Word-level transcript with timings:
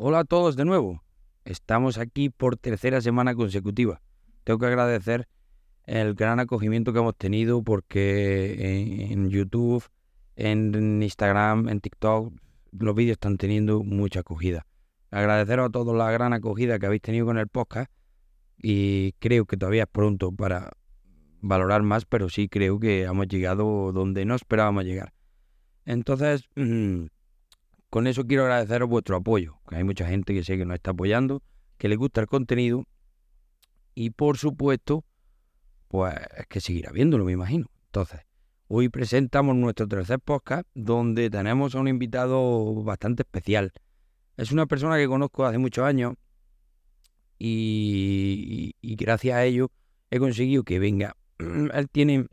Hola 0.00 0.20
a 0.20 0.24
todos 0.24 0.54
de 0.54 0.64
nuevo. 0.64 1.02
Estamos 1.44 1.98
aquí 1.98 2.30
por 2.30 2.56
tercera 2.56 3.00
semana 3.00 3.34
consecutiva. 3.34 4.00
Tengo 4.44 4.60
que 4.60 4.66
agradecer 4.66 5.26
el 5.86 6.14
gran 6.14 6.38
acogimiento 6.38 6.92
que 6.92 7.00
hemos 7.00 7.16
tenido 7.16 7.64
porque 7.64 9.08
en, 9.10 9.28
YouTube, 9.28 9.82
en 10.36 11.02
Instagram, 11.02 11.68
en 11.68 11.80
TikTok, 11.80 12.32
los 12.78 12.94
vídeos 12.94 13.14
están 13.14 13.38
teniendo 13.38 13.82
mucha 13.82 14.20
acogida. 14.20 14.66
Agradeceros 15.10 15.66
a 15.66 15.70
todos 15.72 15.96
la 15.96 16.12
gran 16.12 16.32
acogida 16.32 16.78
que 16.78 16.86
habéis 16.86 17.02
tenido 17.02 17.26
con 17.26 17.36
el 17.36 17.48
podcast 17.48 17.90
y 18.56 19.14
creo 19.18 19.46
que 19.46 19.56
todavía 19.56 19.82
es 19.82 19.88
pronto 19.90 20.30
para 20.30 20.70
valorar 21.40 21.82
más, 21.82 22.04
pero 22.04 22.28
sí 22.28 22.48
creo 22.48 22.78
que 22.78 23.02
hemos 23.02 23.26
llegado 23.26 23.90
donde 23.90 24.24
no 24.24 24.36
esperábamos 24.36 24.84
llegar. 24.84 25.12
Entonces, 25.84 26.48
mm, 26.54 27.06
con 27.90 28.06
eso 28.06 28.26
quiero 28.26 28.44
agradeceros 28.44 28.88
vuestro 28.88 29.16
apoyo, 29.16 29.58
que 29.68 29.76
hay 29.76 29.84
mucha 29.84 30.06
gente 30.06 30.34
que 30.34 30.44
sé 30.44 30.58
que 30.58 30.64
nos 30.64 30.76
está 30.76 30.90
apoyando, 30.90 31.42
que 31.78 31.88
le 31.88 31.96
gusta 31.96 32.20
el 32.20 32.26
contenido 32.26 32.84
y 33.94 34.10
por 34.10 34.38
supuesto, 34.38 35.04
pues 35.88 36.14
es 36.36 36.46
que 36.46 36.60
seguirá 36.60 36.92
viéndolo, 36.92 37.24
me 37.24 37.32
imagino. 37.32 37.66
Entonces, 37.86 38.20
hoy 38.68 38.88
presentamos 38.88 39.56
nuestro 39.56 39.88
tercer 39.88 40.20
podcast 40.20 40.68
donde 40.74 41.30
tenemos 41.30 41.74
a 41.74 41.80
un 41.80 41.88
invitado 41.88 42.74
bastante 42.84 43.22
especial. 43.22 43.72
Es 44.36 44.52
una 44.52 44.66
persona 44.66 44.96
que 44.96 45.08
conozco 45.08 45.44
hace 45.46 45.58
muchos 45.58 45.84
años 45.84 46.14
y, 47.38 48.74
y 48.80 48.96
gracias 48.96 49.36
a 49.36 49.44
ello 49.44 49.70
he 50.10 50.18
conseguido 50.18 50.64
que 50.64 50.78
venga 50.78 51.16
él 51.38 51.88
tiene 51.90 52.26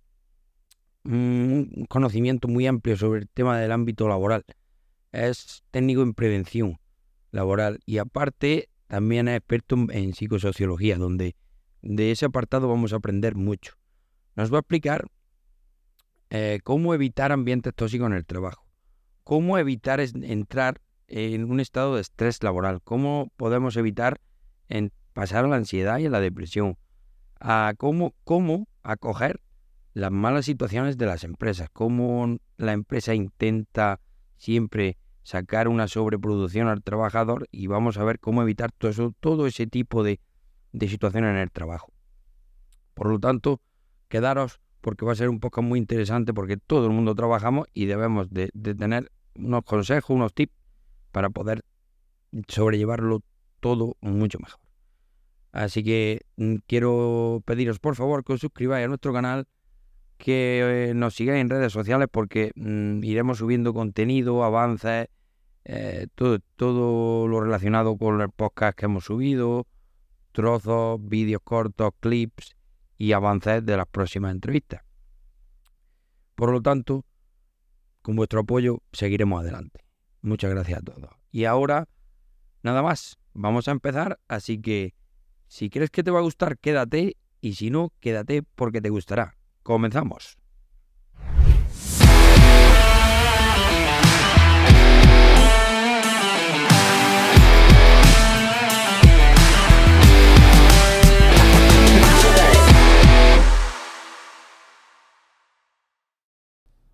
un 1.04 1.86
conocimiento 1.88 2.48
muy 2.48 2.66
amplio 2.68 2.98
sobre 2.98 3.22
el 3.22 3.30
tema 3.30 3.60
del 3.60 3.72
ámbito 3.72 4.08
laboral. 4.08 4.44
Es 5.16 5.64
técnico 5.72 6.02
en 6.02 6.14
prevención 6.14 6.80
laboral 7.32 7.80
y 7.86 8.00
aparte 8.00 8.70
también 8.88 9.28
es 9.28 9.38
experto 9.38 9.78
en 9.90 10.14
psicosociología, 10.14 10.98
donde 10.98 11.36
de 11.82 12.12
ese 12.12 12.26
apartado 12.26 12.68
vamos 12.68 12.92
a 12.92 12.98
aprender 12.98 13.36
mucho. 13.36 13.74
Nos 14.36 14.52
va 14.52 14.58
a 14.58 14.60
explicar 14.60 15.08
eh, 16.30 16.60
cómo 16.64 16.94
evitar 16.94 17.32
ambientes 17.32 17.74
tóxicos 17.74 18.08
en 18.08 18.14
el 18.14 18.26
trabajo, 18.26 18.68
cómo 19.24 19.58
evitar 19.58 20.00
entrar 20.02 20.82
en 21.08 21.50
un 21.50 21.60
estado 21.60 21.96
de 21.96 22.02
estrés 22.02 22.44
laboral, 22.44 22.82
cómo 22.84 23.32
podemos 23.38 23.78
evitar 23.78 24.20
pasar 25.14 25.46
a 25.46 25.48
la 25.48 25.56
ansiedad 25.56 26.00
y 26.00 26.08
a 26.08 26.10
la 26.10 26.20
depresión, 26.20 26.78
a 27.40 27.74
cómo, 27.78 28.14
cómo 28.26 28.68
acoger 28.84 29.40
las 29.94 30.12
malas 30.12 30.46
situaciones 30.46 30.98
de 30.98 31.06
las 31.06 31.24
empresas, 31.24 31.70
cómo 31.72 32.38
la 32.58 32.74
empresa 32.74 33.16
intenta 33.16 34.02
siempre 34.36 34.98
sacar 35.26 35.68
una 35.68 35.88
sobreproducción 35.88 36.68
al 36.68 36.84
trabajador 36.84 37.48
y 37.52 37.66
vamos 37.66 37.98
a 37.98 38.04
ver 38.04 38.20
cómo 38.20 38.44
evitar 38.44 38.72
todo, 38.72 38.92
eso, 38.92 39.16
todo 39.20 39.48
ese 39.48 39.66
tipo 39.66 40.04
de, 40.04 40.20
situaciones 40.80 41.32
en 41.32 41.38
el 41.38 41.52
trabajo. 41.52 41.92
Por 42.94 43.10
lo 43.10 43.20
tanto, 43.20 43.60
quedaros 44.08 44.62
porque 44.82 45.04
va 45.04 45.14
a 45.14 45.16
ser 45.16 45.30
un 45.30 45.40
poco 45.40 45.64
muy 45.64 45.80
interesante 45.80 46.32
porque 46.32 46.58
todo 46.58 46.86
el 46.86 46.94
mundo 46.94 47.16
trabajamos 47.16 47.68
y 47.74 47.86
debemos 47.86 48.30
de 48.30 48.52
tener 48.76 49.12
unos 49.34 49.64
consejos, 49.64 50.12
unos 50.12 50.32
tips 50.32 50.54
para 51.12 51.32
poder 51.32 51.66
sobrellevarlo 52.48 53.24
todo 53.62 53.98
mucho 54.02 54.38
mejor. 54.40 54.60
Así 55.52 55.84
que 55.84 56.22
mm, 56.36 56.58
quiero 56.68 57.42
pediros 57.46 57.80
por 57.80 57.96
favor 57.96 58.24
que 58.24 58.34
os 58.34 58.42
suscribáis 58.42 58.86
a 58.86 58.90
nuestro 58.90 59.12
canal, 59.12 59.48
que 60.18 60.90
eh, 60.90 60.94
nos 60.94 61.16
sigáis 61.16 61.42
en 61.42 61.50
redes 61.50 61.74
sociales 61.74 62.08
porque 62.12 62.52
mm, 62.56 63.04
iremos 63.04 63.38
subiendo 63.38 63.74
contenido, 63.74 64.44
avances, 64.44 65.08
eh, 65.66 66.08
todo, 66.16 66.40
todo 66.56 67.28
lo 67.28 67.42
relacionado 67.42 67.98
con 67.98 68.22
el 68.22 68.30
podcast 68.30 68.78
que 68.78 68.86
hemos 68.86 69.06
subido, 69.06 69.68
trozos, 70.32 71.00
vídeos 71.02 71.42
cortos, 71.44 71.92
clips 72.00 72.56
y 72.98 73.14
avances 73.14 73.66
de 73.66 73.78
las 73.78 73.88
próximas 73.88 74.32
entrevistas. 74.32 74.82
Por 76.36 76.52
lo 76.52 76.62
tanto, 76.62 77.06
con 78.02 78.16
vuestro 78.16 78.42
apoyo 78.42 78.82
seguiremos 78.92 79.42
adelante. 79.42 79.86
Muchas 80.22 80.52
gracias 80.52 80.80
a 80.80 80.82
todos. 80.82 81.10
Y 81.32 81.46
ahora, 81.46 81.88
nada 82.62 82.82
más, 82.82 83.18
vamos 83.34 83.68
a 83.68 83.72
empezar, 83.72 84.20
así 84.28 84.62
que 84.62 84.94
si 85.48 85.70
crees 85.70 85.90
que 85.90 86.04
te 86.04 86.12
va 86.12 86.20
a 86.20 86.24
gustar, 86.24 86.58
quédate 86.58 87.18
y 87.42 87.54
si 87.54 87.70
no, 87.70 87.94
quédate 88.00 88.44
porque 88.44 88.82
te 88.82 88.90
gustará. 88.90 89.35
Comenzamos. 89.66 90.38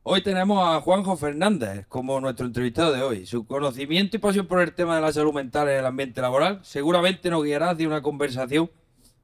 Hoy 0.04 0.24
tenemos 0.24 0.66
a 0.66 0.80
Juanjo 0.80 1.18
Fernández 1.18 1.86
como 1.90 2.22
nuestro 2.22 2.46
entrevistado 2.46 2.94
de 2.94 3.02
hoy. 3.02 3.26
Su 3.26 3.46
conocimiento 3.46 4.16
y 4.16 4.20
pasión 4.22 4.48
por 4.48 4.62
el 4.62 4.74
tema 4.74 4.96
de 4.96 5.02
la 5.02 5.12
salud 5.12 5.34
mental 5.34 5.68
en 5.68 5.80
el 5.80 5.86
ambiente 5.86 6.22
laboral 6.22 6.62
seguramente 6.64 7.30
nos 7.30 7.44
guiará 7.44 7.72
hacia 7.72 7.86
una 7.86 8.02
conversación 8.02 8.72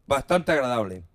bastante 0.06 0.52
agradable. 0.52 1.06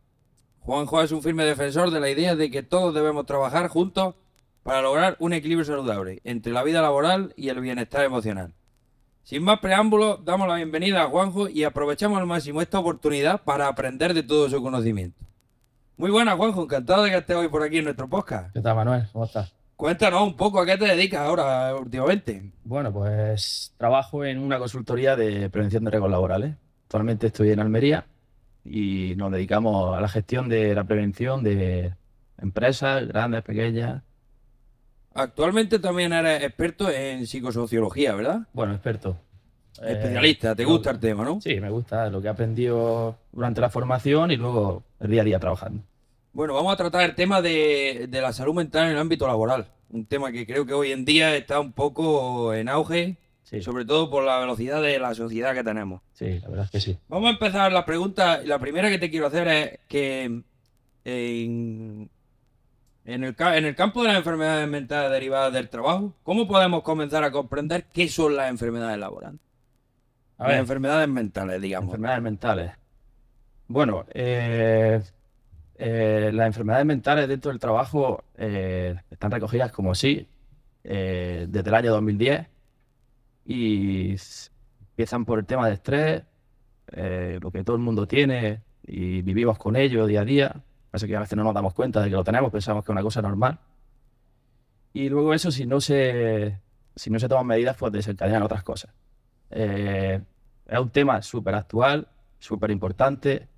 Juanjo 0.64 1.02
es 1.02 1.10
un 1.10 1.22
firme 1.22 1.44
defensor 1.44 1.90
de 1.90 1.98
la 1.98 2.08
idea 2.08 2.36
de 2.36 2.48
que 2.48 2.62
todos 2.62 2.94
debemos 2.94 3.26
trabajar 3.26 3.66
juntos 3.66 4.14
para 4.62 4.80
lograr 4.80 5.16
un 5.18 5.32
equilibrio 5.32 5.64
saludable 5.64 6.20
entre 6.22 6.52
la 6.52 6.62
vida 6.62 6.80
laboral 6.80 7.34
y 7.36 7.48
el 7.48 7.60
bienestar 7.60 8.04
emocional. 8.04 8.54
Sin 9.24 9.42
más 9.42 9.58
preámbulos, 9.58 10.24
damos 10.24 10.46
la 10.46 10.54
bienvenida 10.54 11.02
a 11.02 11.08
Juanjo 11.08 11.48
y 11.48 11.64
aprovechamos 11.64 12.20
al 12.20 12.26
máximo 12.26 12.62
esta 12.62 12.78
oportunidad 12.78 13.42
para 13.42 13.66
aprender 13.66 14.14
de 14.14 14.22
todo 14.22 14.48
su 14.48 14.62
conocimiento. 14.62 15.18
Muy 15.96 16.12
buenas, 16.12 16.36
Juanjo. 16.36 16.62
Encantado 16.62 17.02
de 17.02 17.10
que 17.10 17.16
estés 17.16 17.36
hoy 17.36 17.48
por 17.48 17.64
aquí 17.64 17.78
en 17.78 17.84
nuestro 17.84 18.08
podcast. 18.08 18.52
¿Qué 18.52 18.60
tal, 18.60 18.76
Manuel? 18.76 19.08
¿Cómo 19.12 19.24
estás? 19.24 19.52
Cuéntanos 19.74 20.22
un 20.22 20.36
poco 20.36 20.60
a 20.60 20.66
qué 20.66 20.78
te 20.78 20.84
dedicas 20.84 21.22
ahora 21.22 21.74
últimamente. 21.74 22.52
Bueno, 22.62 22.92
pues 22.92 23.74
trabajo 23.78 24.24
en 24.24 24.38
una 24.38 24.60
consultoría 24.60 25.16
de 25.16 25.50
prevención 25.50 25.82
de 25.82 25.90
riesgos 25.90 26.10
laborales. 26.10 26.54
Actualmente 26.84 27.26
estoy 27.26 27.50
en 27.50 27.58
Almería 27.58 28.06
y 28.64 29.14
nos 29.16 29.32
dedicamos 29.32 29.96
a 29.96 30.00
la 30.00 30.08
gestión 30.08 30.48
de 30.48 30.74
la 30.74 30.84
prevención 30.84 31.42
de 31.42 31.94
empresas 32.38 33.06
grandes, 33.08 33.42
pequeñas. 33.42 34.02
Actualmente 35.14 35.78
también 35.78 36.12
eres 36.12 36.42
experto 36.42 36.90
en 36.90 37.26
psicosociología, 37.26 38.14
¿verdad? 38.14 38.46
Bueno, 38.52 38.72
experto. 38.72 39.18
Especialista, 39.80 40.54
¿te 40.54 40.64
gusta 40.64 40.90
el 40.90 41.00
tema, 41.00 41.24
no? 41.24 41.40
Sí, 41.40 41.60
me 41.60 41.70
gusta 41.70 42.08
lo 42.10 42.20
que 42.20 42.28
he 42.28 42.30
aprendido 42.30 43.16
durante 43.32 43.60
la 43.60 43.70
formación 43.70 44.30
y 44.30 44.36
luego 44.36 44.84
el 45.00 45.10
día 45.10 45.22
a 45.22 45.24
día 45.24 45.38
trabajando. 45.38 45.82
Bueno, 46.32 46.54
vamos 46.54 46.72
a 46.72 46.76
tratar 46.76 47.02
el 47.02 47.14
tema 47.14 47.42
de, 47.42 48.08
la 48.10 48.32
salud 48.32 48.54
mental 48.54 48.86
en 48.86 48.92
el 48.92 48.98
ámbito 48.98 49.26
laboral. 49.26 49.66
Un 49.90 50.06
tema 50.06 50.32
que 50.32 50.46
creo 50.46 50.64
que 50.64 50.72
hoy 50.72 50.92
en 50.92 51.04
día 51.04 51.36
está 51.36 51.60
un 51.60 51.72
poco 51.72 52.54
en 52.54 52.68
auge, 52.68 53.16
sobre 53.60 53.84
todo 53.84 54.08
por 54.08 54.24
la 54.24 54.38
velocidad 54.38 54.80
de 54.80 54.98
la 54.98 55.14
sociedad 55.14 55.54
que 55.54 55.62
tenemos. 55.62 56.00
Sí, 56.14 56.40
la 56.40 56.48
verdad 56.48 56.64
es 56.64 56.70
que 56.70 56.80
sí. 56.80 56.98
Vamos 57.08 57.28
a 57.28 57.32
empezar 57.32 57.70
la 57.72 57.84
pregunta. 57.84 58.40
La 58.44 58.58
primera 58.58 58.88
que 58.88 58.98
te 58.98 59.10
quiero 59.10 59.26
hacer 59.26 59.48
es 59.48 59.78
que 59.88 60.24
en, 60.24 60.44
el, 61.04 62.08
en 63.04 63.64
el 63.64 63.74
campo 63.74 64.02
de 64.02 64.08
las 64.08 64.16
enfermedades 64.16 64.68
mentales 64.68 65.10
derivadas 65.10 65.52
del 65.52 65.68
trabajo, 65.68 66.14
¿cómo 66.22 66.48
podemos 66.48 66.82
comenzar 66.82 67.24
a 67.24 67.30
comprender 67.30 67.84
qué 67.92 68.08
son 68.08 68.36
las 68.36 68.48
enfermedades 68.48 68.98
laborales? 68.98 69.40
A 70.38 70.44
ver, 70.44 70.52
las 70.52 70.60
enfermedades 70.60 71.08
mentales, 71.08 71.60
digamos. 71.60 71.88
Enfermedades 71.88 72.22
mentales. 72.22 72.72
Bueno, 73.68 74.04
eh, 74.12 75.02
eh, 75.76 76.30
las 76.32 76.46
enfermedades 76.46 76.86
mentales 76.86 77.28
dentro 77.28 77.50
del 77.50 77.60
trabajo 77.60 78.24
eh, 78.36 78.96
están 79.10 79.30
recogidas 79.30 79.72
como 79.72 79.94
sí 79.94 80.26
desde 80.82 81.68
el 81.68 81.74
año 81.74 81.92
2010 81.92 82.48
y 83.44 84.16
empiezan 84.90 85.24
por 85.24 85.38
el 85.38 85.46
tema 85.46 85.66
de 85.68 85.74
estrés, 85.74 86.22
lo 87.40 87.50
que 87.50 87.64
todo 87.64 87.76
el 87.76 87.82
mundo 87.82 88.06
tiene 88.06 88.62
y 88.86 89.22
vivimos 89.22 89.58
con 89.58 89.76
ello 89.76 90.06
día 90.06 90.22
a 90.22 90.24
día. 90.24 90.62
Pasa 90.90 91.06
que 91.06 91.16
a 91.16 91.20
veces 91.20 91.36
no 91.36 91.44
nos 91.44 91.54
damos 91.54 91.72
cuenta 91.72 92.00
de 92.02 92.10
que 92.10 92.16
lo 92.16 92.24
tenemos, 92.24 92.52
pensamos 92.52 92.84
que 92.84 92.92
es 92.92 92.94
una 92.94 93.02
cosa 93.02 93.22
normal. 93.22 93.58
Y 94.92 95.08
luego 95.08 95.32
eso, 95.32 95.50
si 95.50 95.66
no 95.66 95.80
se, 95.80 96.58
si 96.94 97.10
no 97.10 97.18
se 97.18 97.28
toman 97.28 97.46
medidas, 97.46 97.76
pues 97.76 97.92
desencadenan 97.92 98.42
otras 98.42 98.62
cosas. 98.62 98.92
es 99.50 100.20
un 100.78 100.90
tema 100.90 101.22
súper 101.22 101.54
actual, 101.54 102.08
súper 102.38 102.70
importante 102.70 103.48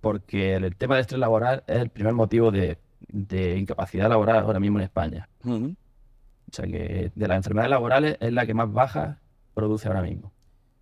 porque 0.00 0.54
el 0.54 0.76
tema 0.76 0.96
de 0.96 1.00
estrés 1.00 1.18
laboral 1.18 1.64
es 1.66 1.78
el 1.78 1.88
primer 1.88 2.12
motivo 2.12 2.50
de, 2.50 2.78
incapacidad 3.56 4.08
laboral 4.08 4.44
ahora 4.44 4.60
mismo 4.60 4.78
en 4.78 4.84
España. 4.84 5.28
O 5.46 6.52
sea 6.52 6.66
que 6.66 7.10
de 7.14 7.28
las 7.28 7.38
enfermedades 7.38 7.70
laborales 7.70 8.16
es 8.20 8.32
la 8.32 8.44
que 8.44 8.52
más 8.52 8.70
baja 8.70 9.20
produce 9.54 9.88
ahora 9.88 10.02
mismo. 10.02 10.32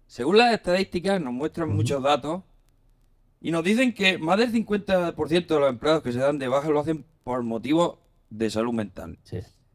Según 0.06 0.38
las 0.38 0.52
estadísticas, 0.52 1.20
nos 1.20 1.32
muestran 1.32 1.70
muchos 1.74 2.02
datos 2.02 2.42
y 3.40 3.50
nos 3.50 3.64
dicen 3.64 3.92
que 3.94 4.18
más 4.18 4.38
del 4.38 4.52
50% 4.52 5.46
de 5.54 5.60
los 5.60 5.68
empleados 5.70 6.02
que 6.02 6.12
se 6.12 6.18
dan 6.18 6.38
de 6.38 6.48
baja 6.48 6.68
lo 6.68 6.80
hacen 6.80 7.04
por 7.24 7.42
motivos 7.42 7.98
de 8.30 8.50
salud 8.50 8.72
mental. 8.72 9.18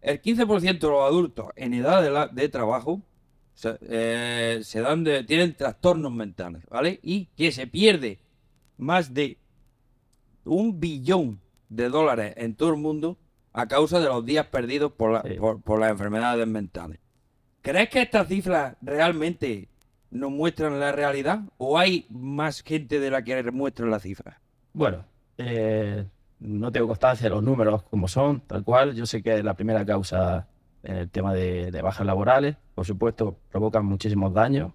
El 0.01 0.21
15% 0.21 0.79
de 0.79 0.87
los 0.87 1.03
adultos 1.03 1.47
en 1.55 1.73
edad 1.73 2.01
de, 2.01 2.41
de 2.41 2.49
trabajo 2.49 3.01
se, 3.53 3.77
eh, 3.81 4.59
se 4.63 4.81
dan 4.81 5.03
de- 5.03 5.23
tienen 5.23 5.55
trastornos 5.55 6.11
mentales, 6.11 6.63
¿vale? 6.69 6.99
Y 7.01 7.25
que 7.35 7.51
se 7.51 7.65
pierde 7.67 8.19
más 8.77 9.13
de 9.13 9.37
un 10.45 10.79
billón 10.79 11.41
de 11.69 11.89
dólares 11.89 12.33
en 12.37 12.55
todo 12.55 12.69
el 12.69 12.77
mundo 12.77 13.17
a 13.53 13.67
causa 13.67 13.99
de 13.99 14.05
los 14.05 14.23
días 14.23 14.45
perdidos 14.45 14.91
por, 14.91 15.11
la- 15.11 15.23
Sí. 15.23 15.33
por, 15.39 15.61
por 15.61 15.79
las 15.79 15.89
enfermedades 15.91 16.47
mentales. 16.47 16.99
¿Crees 17.67 17.89
que 17.89 18.01
estas 18.01 18.29
cifras 18.29 18.77
realmente 18.81 19.67
nos 20.09 20.31
muestran 20.31 20.79
la 20.79 20.93
realidad 20.93 21.41
o 21.57 21.77
hay 21.77 22.07
más 22.09 22.63
gente 22.63 22.97
de 22.97 23.11
la 23.11 23.23
que 23.23 23.43
muestran 23.51 23.91
las 23.91 24.03
cifras? 24.03 24.37
Bueno, 24.71 25.03
eh, 25.37 26.05
no 26.39 26.71
tengo 26.71 26.87
constancia 26.87 27.25
de 27.25 27.35
los 27.35 27.43
números 27.43 27.83
como 27.83 28.07
son, 28.07 28.39
tal 28.39 28.63
cual. 28.63 28.95
Yo 28.95 29.05
sé 29.05 29.21
que 29.21 29.43
la 29.43 29.53
primera 29.53 29.85
causa 29.85 30.47
en 30.81 30.95
el 30.95 31.09
tema 31.09 31.33
de, 31.33 31.69
bajas 31.81 32.05
laborales. 32.05 32.55
Por 32.73 32.85
supuesto, 32.85 33.37
provocan 33.51 33.83
muchísimos 33.83 34.33
daños, 34.33 34.71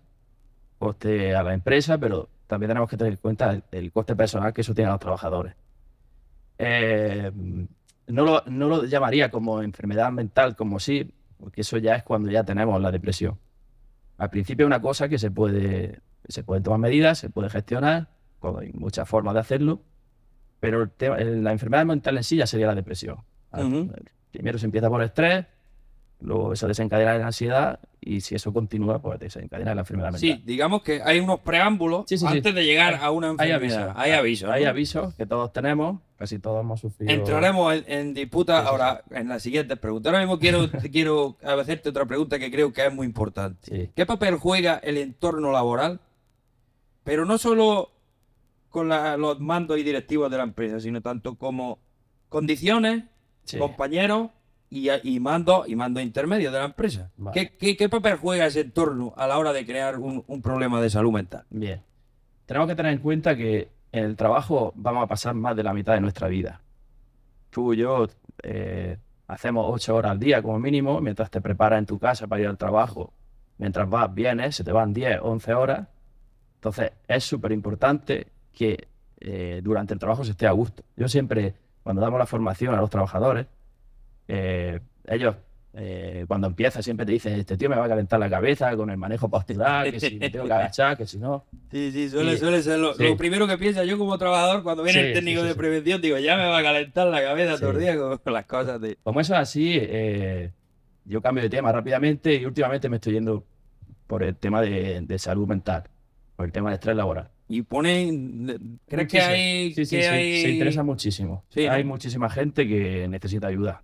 coste 0.78 1.34
a 1.34 1.42
la 1.42 1.54
empresa, 1.54 1.96
pero 1.96 2.28
también 2.46 2.68
tenemos 2.68 2.90
que 2.90 2.98
tener 2.98 3.14
en 3.14 3.18
cuenta 3.20 3.58
el, 3.70 3.90
coste 3.90 4.14
personal 4.14 4.52
que 4.52 4.60
eso 4.60 4.74
tiene 4.74 4.90
a 4.90 4.92
los 4.92 5.00
trabajadores. 5.00 5.54
Eh, 6.58 7.32
no, 8.08 8.22
lo, 8.22 8.42
no 8.48 8.68
lo 8.68 8.84
llamaría 8.84 9.30
como 9.30 9.62
enfermedad 9.62 10.12
mental, 10.12 10.54
como 10.54 10.78
sí, 10.78 11.10
porque 11.42 11.62
eso 11.62 11.76
ya 11.76 11.96
es 11.96 12.04
cuando 12.04 12.30
ya 12.30 12.44
tenemos 12.44 12.80
la 12.80 12.92
depresión. 12.92 13.36
Al 14.16 14.30
principio 14.30 14.64
es 14.64 14.68
una 14.68 14.80
cosa 14.80 15.08
que 15.08 15.18
se 15.18 15.32
puede, 15.32 15.98
se 16.28 16.44
pueden 16.44 16.62
tomar 16.62 16.78
medidas, 16.78 17.18
se 17.18 17.30
puede 17.30 17.50
gestionar, 17.50 18.10
hay 18.60 18.72
muchas 18.74 19.08
formas 19.08 19.34
de 19.34 19.40
hacerlo, 19.40 19.82
pero 20.60 20.82
el 20.82 20.90
tema- 20.90 21.16
el- 21.16 21.42
la 21.42 21.50
enfermedad 21.50 21.84
mental 21.84 22.16
en 22.16 22.22
sí 22.22 22.36
ya 22.36 22.46
sería 22.46 22.68
la 22.68 22.76
depresión. 22.76 23.16
Primero 24.30 24.56
se 24.56 24.66
empieza 24.66 24.88
por 24.88 25.02
estrés, 25.02 25.46
luego 26.22 26.52
eso 26.52 26.69
desencadena 26.69 27.16
en 27.16 27.22
ansiedad 27.22 27.80
y 28.00 28.20
si 28.20 28.34
eso 28.34 28.52
continúa, 28.52 29.00
pues 29.00 29.19
desencadena 29.20 29.72
en 29.72 29.76
la 29.76 29.82
enfermedad 29.82 30.12
mental. 30.12 30.20
Sí, 30.20 30.42
digamos 30.44 30.82
que 30.82 31.00
hay 31.04 31.20
unos 31.20 31.40
preámbulos 31.40 32.04
Sí, 32.08 32.16
sí, 32.19 32.26
sí. 32.26 32.32
antes 32.36 32.54
de 32.54 32.64
llegar 32.64 32.94
a 33.02 33.10
una 33.10 33.28
Hay 33.38 33.50
enfermedad. 33.50 33.90
avisos. 33.90 33.94
Hay 33.96 34.12
avisos. 34.12 34.50
Hay 34.50 34.64
¿no? 34.64 34.70
avisos 34.70 35.14
que 35.14 35.26
todos 35.26 35.52
tenemos, 35.52 36.00
casi 36.16 36.38
todos 36.38 36.60
hemos 36.60 36.80
sufrido. 36.80 37.12
Entraremos 37.12 37.74
en, 37.74 37.84
en 37.86 38.14
disputa 38.14 38.58
Sí, 38.58 38.62
sí, 38.64 38.69
ahora 38.70 39.02
en 39.10 39.28
las 39.28 39.42
siguientes 39.42 39.78
preguntas. 39.78 40.12
Ahora 40.12 40.24
mismo 40.24 40.38
quiero, 40.38 40.69
quiero 40.92 41.36
hacerte 41.42 41.88
otra 41.90 42.06
pregunta 42.06 42.38
que 42.38 42.50
creo 42.50 42.72
que 42.72 42.86
es 42.86 42.92
muy 42.94 43.06
importante. 43.06 43.58
Sí. 43.84 43.90
¿Qué 43.94 44.06
papel 44.06 44.36
juega 44.36 44.76
el 44.78 44.96
entorno 44.98 45.50
laboral? 45.52 46.00
Pero 47.04 47.25
no 47.25 47.38
solo 47.38 47.90
con 48.68 48.88
la- 48.88 49.16
los 49.16 49.38
mandos 49.40 49.78
y 49.78 49.82
directivos 49.82 50.30
de 50.30 50.36
la 50.38 50.44
empresa, 50.44 50.80
sino 50.80 51.00
tanto 51.02 51.34
como 51.36 51.78
condiciones, 52.28 53.04
Sí. 53.44 53.58
compañeros 53.58 54.30
y, 54.72 54.88
y 55.02 55.20
mandos 55.20 55.69
y 55.69 55.76
mandos 55.76 56.02
intermedios 56.02 56.50
de 56.50 56.58
la 56.58 56.64
empresa. 56.64 57.10
Vale. 57.19 57.34
¿Qué, 57.38 57.56
qué, 57.58 57.76
qué 57.76 57.90
papel 57.90 58.16
juega 58.16 58.46
ese 58.46 58.60
entorno 58.60 59.12
a 59.19 59.26
la 59.26 59.36
hora 59.36 59.52
de 59.52 59.66
crear 59.66 59.98
un, 59.98 60.24
un 60.26 60.40
problema 60.40 60.80
de 60.80 60.88
salud 60.88 61.12
mental? 61.12 61.44
Bien. 61.50 61.82
Tenemos 62.46 62.69
que 62.69 62.74
tener 62.74 62.94
en 62.94 62.98
cuenta 63.00 63.36
que 63.36 63.70
en 63.92 64.04
el 64.04 64.16
trabajo 64.16 64.72
vamos 64.74 65.04
a 65.04 65.06
pasar 65.06 65.34
más 65.34 65.54
de 65.56 65.62
la 65.62 65.74
mitad 65.74 65.92
de 65.92 66.00
nuestra 66.00 66.26
vida. 66.28 66.62
Tú 67.50 67.74
y 67.74 67.78
yo 67.78 68.06
eh, 68.42 68.96
hacemos 69.26 69.66
ocho 69.69 69.94
horas 69.94 70.12
al 70.12 70.19
día 70.19 70.40
como 70.40 70.58
mínimo, 70.58 71.02
mientras 71.02 71.30
te 71.30 71.42
preparas 71.42 71.78
en 71.78 71.84
tu 71.84 71.98
casa 71.98 72.26
para 72.26 72.40
ir 72.40 72.48
al 72.48 72.56
trabajo. 72.56 73.12
Mientras 73.58 73.86
vas, 73.90 74.12
vienes, 74.14 74.56
se 74.56 74.64
te 74.64 74.72
van 74.72 74.94
10, 74.94 75.18
11 75.20 75.52
horas. 75.52 75.88
Entonces 76.54 76.92
es 77.06 77.22
súper 77.22 77.52
importante 77.52 78.26
que 78.54 78.88
eh, 79.20 79.60
durante 79.62 79.92
el 79.92 80.00
trabajo 80.00 80.25
se 80.25 80.30
esté 80.30 80.46
a 80.46 80.52
gusto. 80.52 80.82
Yo 80.96 81.08
siempre, 81.08 81.56
cuando 81.82 82.00
damos 82.00 82.18
la 82.18 82.25
formación 82.26 82.75
a 82.75 82.80
los 82.80 82.88
trabajadores, 82.88 83.46
eh, 84.34 84.81
ellos 85.06 85.37
eh, 85.75 86.25
cuando 86.29 86.46
empiezas 86.49 86.84
siempre 86.84 87.06
te 87.06 87.12
dicen, 87.12 87.32
este 87.38 87.56
tío 87.56 87.69
me 87.70 87.76
va 87.76 87.87
a 87.87 87.88
calentar 87.88 88.20
la 88.20 88.29
cabeza 88.29 88.76
con 88.76 88.90
el 88.90 88.96
manejo 88.99 89.29
postural, 89.31 89.90
que 89.90 89.99
si 90.00 90.17
me 90.19 90.29
tengo 90.31 90.44
que 90.46 90.52
agachar, 90.52 90.96
que 90.99 91.06
si 91.06 91.19
no. 91.19 91.44
Sí, 91.70 91.90
sí, 91.93 92.11
suele, 92.11 92.34
Y- 92.34 92.37
suele 92.37 92.62
ser 92.62 92.79
lo, 92.79 92.93
sí. 92.94 93.05
lo 93.05 93.17
primero 93.17 93.46
que 93.46 93.56
piensa 93.56 93.82
yo 93.84 93.96
como 93.96 94.19
trabajador 94.19 94.62
cuando 94.62 94.82
viene 94.82 95.00
Sí, 95.00 95.06
el 95.08 95.14
técnico 95.14 95.40
sí, 95.40 95.43
sí, 95.44 95.49
de 95.49 95.52
sí. 95.55 95.58
prevención, 95.58 96.02
digo, 96.02 96.19
ya 96.19 96.37
me 96.37 96.44
va 96.46 96.58
a 96.58 96.62
calentar 96.62 97.06
la 97.08 97.23
cabeza 97.23 97.58
todo 97.58 97.70
el 97.70 97.79
día 97.81 97.96
con, 97.96 98.32
las 98.34 98.44
cosas 98.46 98.81
de... 98.81 98.99
Como 99.02 99.20
eso 99.20 99.32
es 99.34 99.40
así, 99.40 99.79
eh, 99.81 100.50
yo 101.06 101.23
cambio 101.23 101.43
de 101.43 101.49
tema 101.50 101.73
rápidamente 101.73 102.35
y 102.35 102.44
últimamente 102.44 102.88
me 102.90 102.96
estoy 102.96 103.14
yendo 103.14 103.44
por 104.06 104.23
el 104.23 104.37
tema 104.37 104.61
de, 104.61 105.00
de 105.00 105.19
salud 105.19 105.49
mental, 105.49 105.85
por 106.37 106.44
el 106.46 106.52
tema 106.52 106.69
de 106.69 106.75
estrés 106.75 106.96
laboral. 106.96 107.31
Y 107.49 107.62
ponen... 107.62 108.78
¿Crees 108.88 109.08
que 109.08 109.17
Muchísimo. 109.19 109.32
hay...? 109.35 109.73
Sí, 109.75 109.87
sí, 109.87 109.96
que 109.96 110.02
sí, 110.02 110.08
hay- 110.08 110.43
se 110.43 110.50
interesa 110.50 110.82
muchísimo. 110.82 111.44
Sí, 111.49 111.64
¿no? 111.67 111.73
Hay 111.73 111.85
muchísima 111.85 112.28
gente 112.28 112.69
que 112.69 113.08
necesita 113.08 113.46
ayuda. 113.46 113.82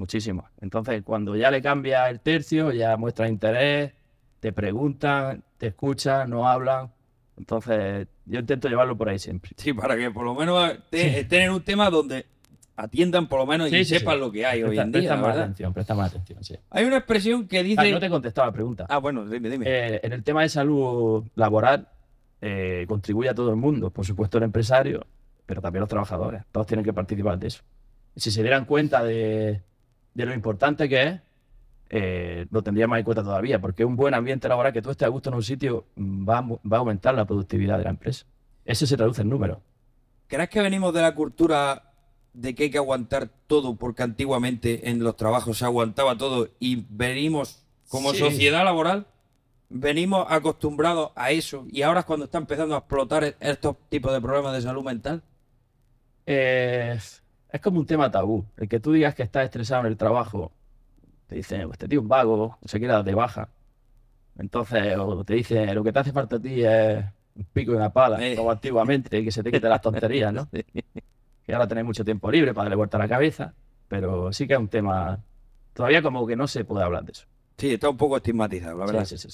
Muchísima. 0.00 0.50
Entonces, 0.62 1.02
cuando 1.04 1.36
ya 1.36 1.50
le 1.50 1.60
cambia 1.60 2.08
el 2.08 2.20
tercio, 2.20 2.72
ya 2.72 2.96
muestra 2.96 3.28
interés, 3.28 3.92
te 4.40 4.50
preguntan, 4.50 5.44
te 5.58 5.66
escuchan, 5.66 6.30
no 6.30 6.48
hablan. 6.48 6.90
Entonces, 7.36 8.06
yo 8.24 8.40
intento 8.40 8.66
llevarlo 8.68 8.96
por 8.96 9.10
ahí 9.10 9.18
siempre. 9.18 9.50
Sí, 9.56 9.74
para 9.74 9.96
que 9.98 10.10
por 10.10 10.24
lo 10.24 10.34
menos 10.34 10.72
te- 10.88 11.20
estén 11.20 11.42
en 11.42 11.50
un 11.50 11.60
tema 11.62 11.90
donde 11.90 12.24
atiendan 12.76 13.28
por 13.28 13.40
lo 13.40 13.46
menos 13.46 13.68
y 13.68 13.72
Sí, 13.72 13.84
sí, 13.84 13.98
sepan 13.98 14.14
sí. 14.14 14.20
lo 14.20 14.32
que 14.32 14.46
hay 14.46 14.62
hoy 14.62 14.68
Presta, 14.70 14.82
en 14.84 14.92
presta 14.92 15.14
día, 15.16 15.22
más 15.22 15.36
atención, 15.36 15.72
presta 15.74 15.94
más 15.94 16.10
atención, 16.10 16.42
sí. 16.44 16.56
Hay 16.70 16.84
una 16.86 16.96
expresión 16.96 17.46
que 17.46 17.62
dice... 17.62 17.78
Ah, 17.82 17.90
no 17.92 18.00
te 18.00 18.06
he 18.06 18.10
contestado 18.10 18.46
la 18.46 18.52
pregunta. 18.54 18.86
Ah, 18.88 18.96
bueno, 18.96 19.26
dime, 19.26 19.50
dime. 19.50 19.66
Eh, 19.68 20.00
en 20.02 20.12
el 20.14 20.22
tema 20.22 20.40
de 20.40 20.48
salud 20.48 21.26
laboral 21.34 21.88
eh, 22.40 22.86
contribuye 22.88 23.28
a 23.28 23.34
todo 23.34 23.50
el 23.50 23.56
mundo, 23.56 23.90
por 23.90 24.06
supuesto 24.06 24.38
el 24.38 24.44
empresario, 24.44 25.06
pero 25.44 25.60
también 25.60 25.80
los 25.80 25.90
trabajadores. 25.90 26.42
Todos 26.52 26.66
tienen 26.66 26.82
que 26.86 26.94
participar 26.94 27.38
de 27.38 27.48
eso. 27.48 27.62
Si 28.16 28.30
se 28.30 28.40
dieran 28.42 28.64
cuenta 28.64 29.04
de, 29.04 29.60
de 30.14 30.26
lo 30.26 30.34
importante 30.34 30.88
que 30.88 31.02
es, 31.02 31.20
eh, 31.90 32.46
lo 32.50 32.62
tendría 32.62 32.86
más 32.86 32.98
en 33.00 33.04
cuenta 33.04 33.22
todavía, 33.22 33.60
porque 33.60 33.84
un 33.84 33.96
buen 33.96 34.14
ambiente 34.14 34.48
laboral, 34.48 34.72
que 34.72 34.82
tú 34.82 34.90
estés 34.90 35.06
a 35.06 35.10
gusto 35.10 35.28
en 35.30 35.34
un 35.36 35.42
sitio, 35.42 35.86
mm, 35.96 36.28
va, 36.28 36.40
va 36.42 36.76
a 36.76 36.80
aumentar 36.80 37.14
la 37.14 37.24
productividad 37.24 37.78
de 37.78 37.84
la 37.84 37.90
empresa. 37.90 38.26
Eso 38.64 38.86
se 38.86 38.96
traduce 38.96 39.22
en 39.22 39.28
números. 39.30 39.58
¿Crees 40.28 40.48
que 40.48 40.60
venimos 40.60 40.94
de 40.94 41.02
la 41.02 41.14
cultura 41.14 41.82
de 42.32 42.54
que 42.54 42.64
hay 42.64 42.70
que 42.70 42.78
aguantar 42.78 43.28
todo 43.48 43.74
porque 43.74 44.04
antiguamente 44.04 44.88
en 44.88 45.02
los 45.02 45.16
trabajos 45.16 45.58
se 45.58 45.64
aguantaba 45.64 46.16
todo 46.16 46.48
y 46.60 46.86
venimos 46.88 47.64
como 47.88 48.12
Sí. 48.12 48.18
sociedad 48.20 48.62
laboral, 48.64 49.06
venimos 49.68 50.26
acostumbrados 50.28 51.10
a 51.16 51.32
eso 51.32 51.66
y 51.72 51.82
ahora 51.82 52.00
es 52.00 52.06
cuando 52.06 52.26
está 52.26 52.38
empezando 52.38 52.76
a 52.76 52.78
explotar 52.78 53.24
e- 53.24 53.36
estos 53.40 53.76
tipos 53.88 54.12
de 54.12 54.20
problemas 54.20 54.52
de 54.52 54.62
salud 54.62 54.84
mental? 54.84 55.22
Eh, 56.26 56.96
es 57.52 57.60
como 57.60 57.80
un 57.80 57.86
tema 57.86 58.10
tabú. 58.10 58.44
El 58.56 58.68
que 58.68 58.80
tú 58.80 58.92
digas 58.92 59.14
que 59.14 59.22
estás 59.22 59.44
estresado 59.44 59.82
en 59.82 59.86
el 59.88 59.96
trabajo, 59.96 60.52
te 61.26 61.36
dicen, 61.36 61.68
este 61.70 61.88
tío 61.88 62.00
es 62.00 62.02
un 62.02 62.08
vago, 62.08 62.58
se 62.64 62.78
quiere 62.78 62.94
dar 62.94 63.04
de 63.04 63.14
baja. 63.14 63.48
Entonces, 64.38 64.96
o 64.98 65.24
te 65.24 65.34
dicen, 65.34 65.74
lo 65.74 65.82
que 65.84 65.92
te 65.92 65.98
hace 65.98 66.12
falta 66.12 66.36
a 66.36 66.40
ti 66.40 66.62
es 66.64 67.04
un 67.36 67.44
pico 67.52 67.72
y 67.72 67.76
una 67.76 67.92
pala, 67.92 68.24
Eh. 68.26 68.34
como 68.36 68.50
antiguamente, 68.50 69.22
que 69.22 69.30
se 69.30 69.42
te 69.42 69.50
quiten 69.52 69.70
las 69.70 69.80
tonterías, 69.80 70.32
¿no? 70.32 70.48
Que 71.42 71.54
ahora 71.54 71.66
tenéis 71.66 71.86
mucho 71.86 72.04
tiempo 72.04 72.30
libre 72.30 72.52
para 72.54 72.64
darle 72.64 72.76
vuelta 72.76 72.96
a 72.96 73.00
la 73.00 73.08
cabeza, 73.08 73.54
pero 73.88 74.32
sí 74.32 74.46
que 74.46 74.52
es 74.54 74.58
un 74.58 74.68
tema, 74.68 75.18
todavía 75.72 76.00
como 76.00 76.24
que 76.26 76.36
no 76.36 76.46
se 76.46 76.64
puede 76.64 76.84
hablar 76.84 77.04
de 77.04 77.12
eso. 77.12 77.26
Sí, 77.58 77.74
está 77.74 77.88
un 77.88 77.96
poco 77.96 78.16
estigmatizado, 78.18 78.78
la 78.78 78.86
verdad. 78.86 79.04
Sí, 79.04 79.18
sí. 79.18 79.28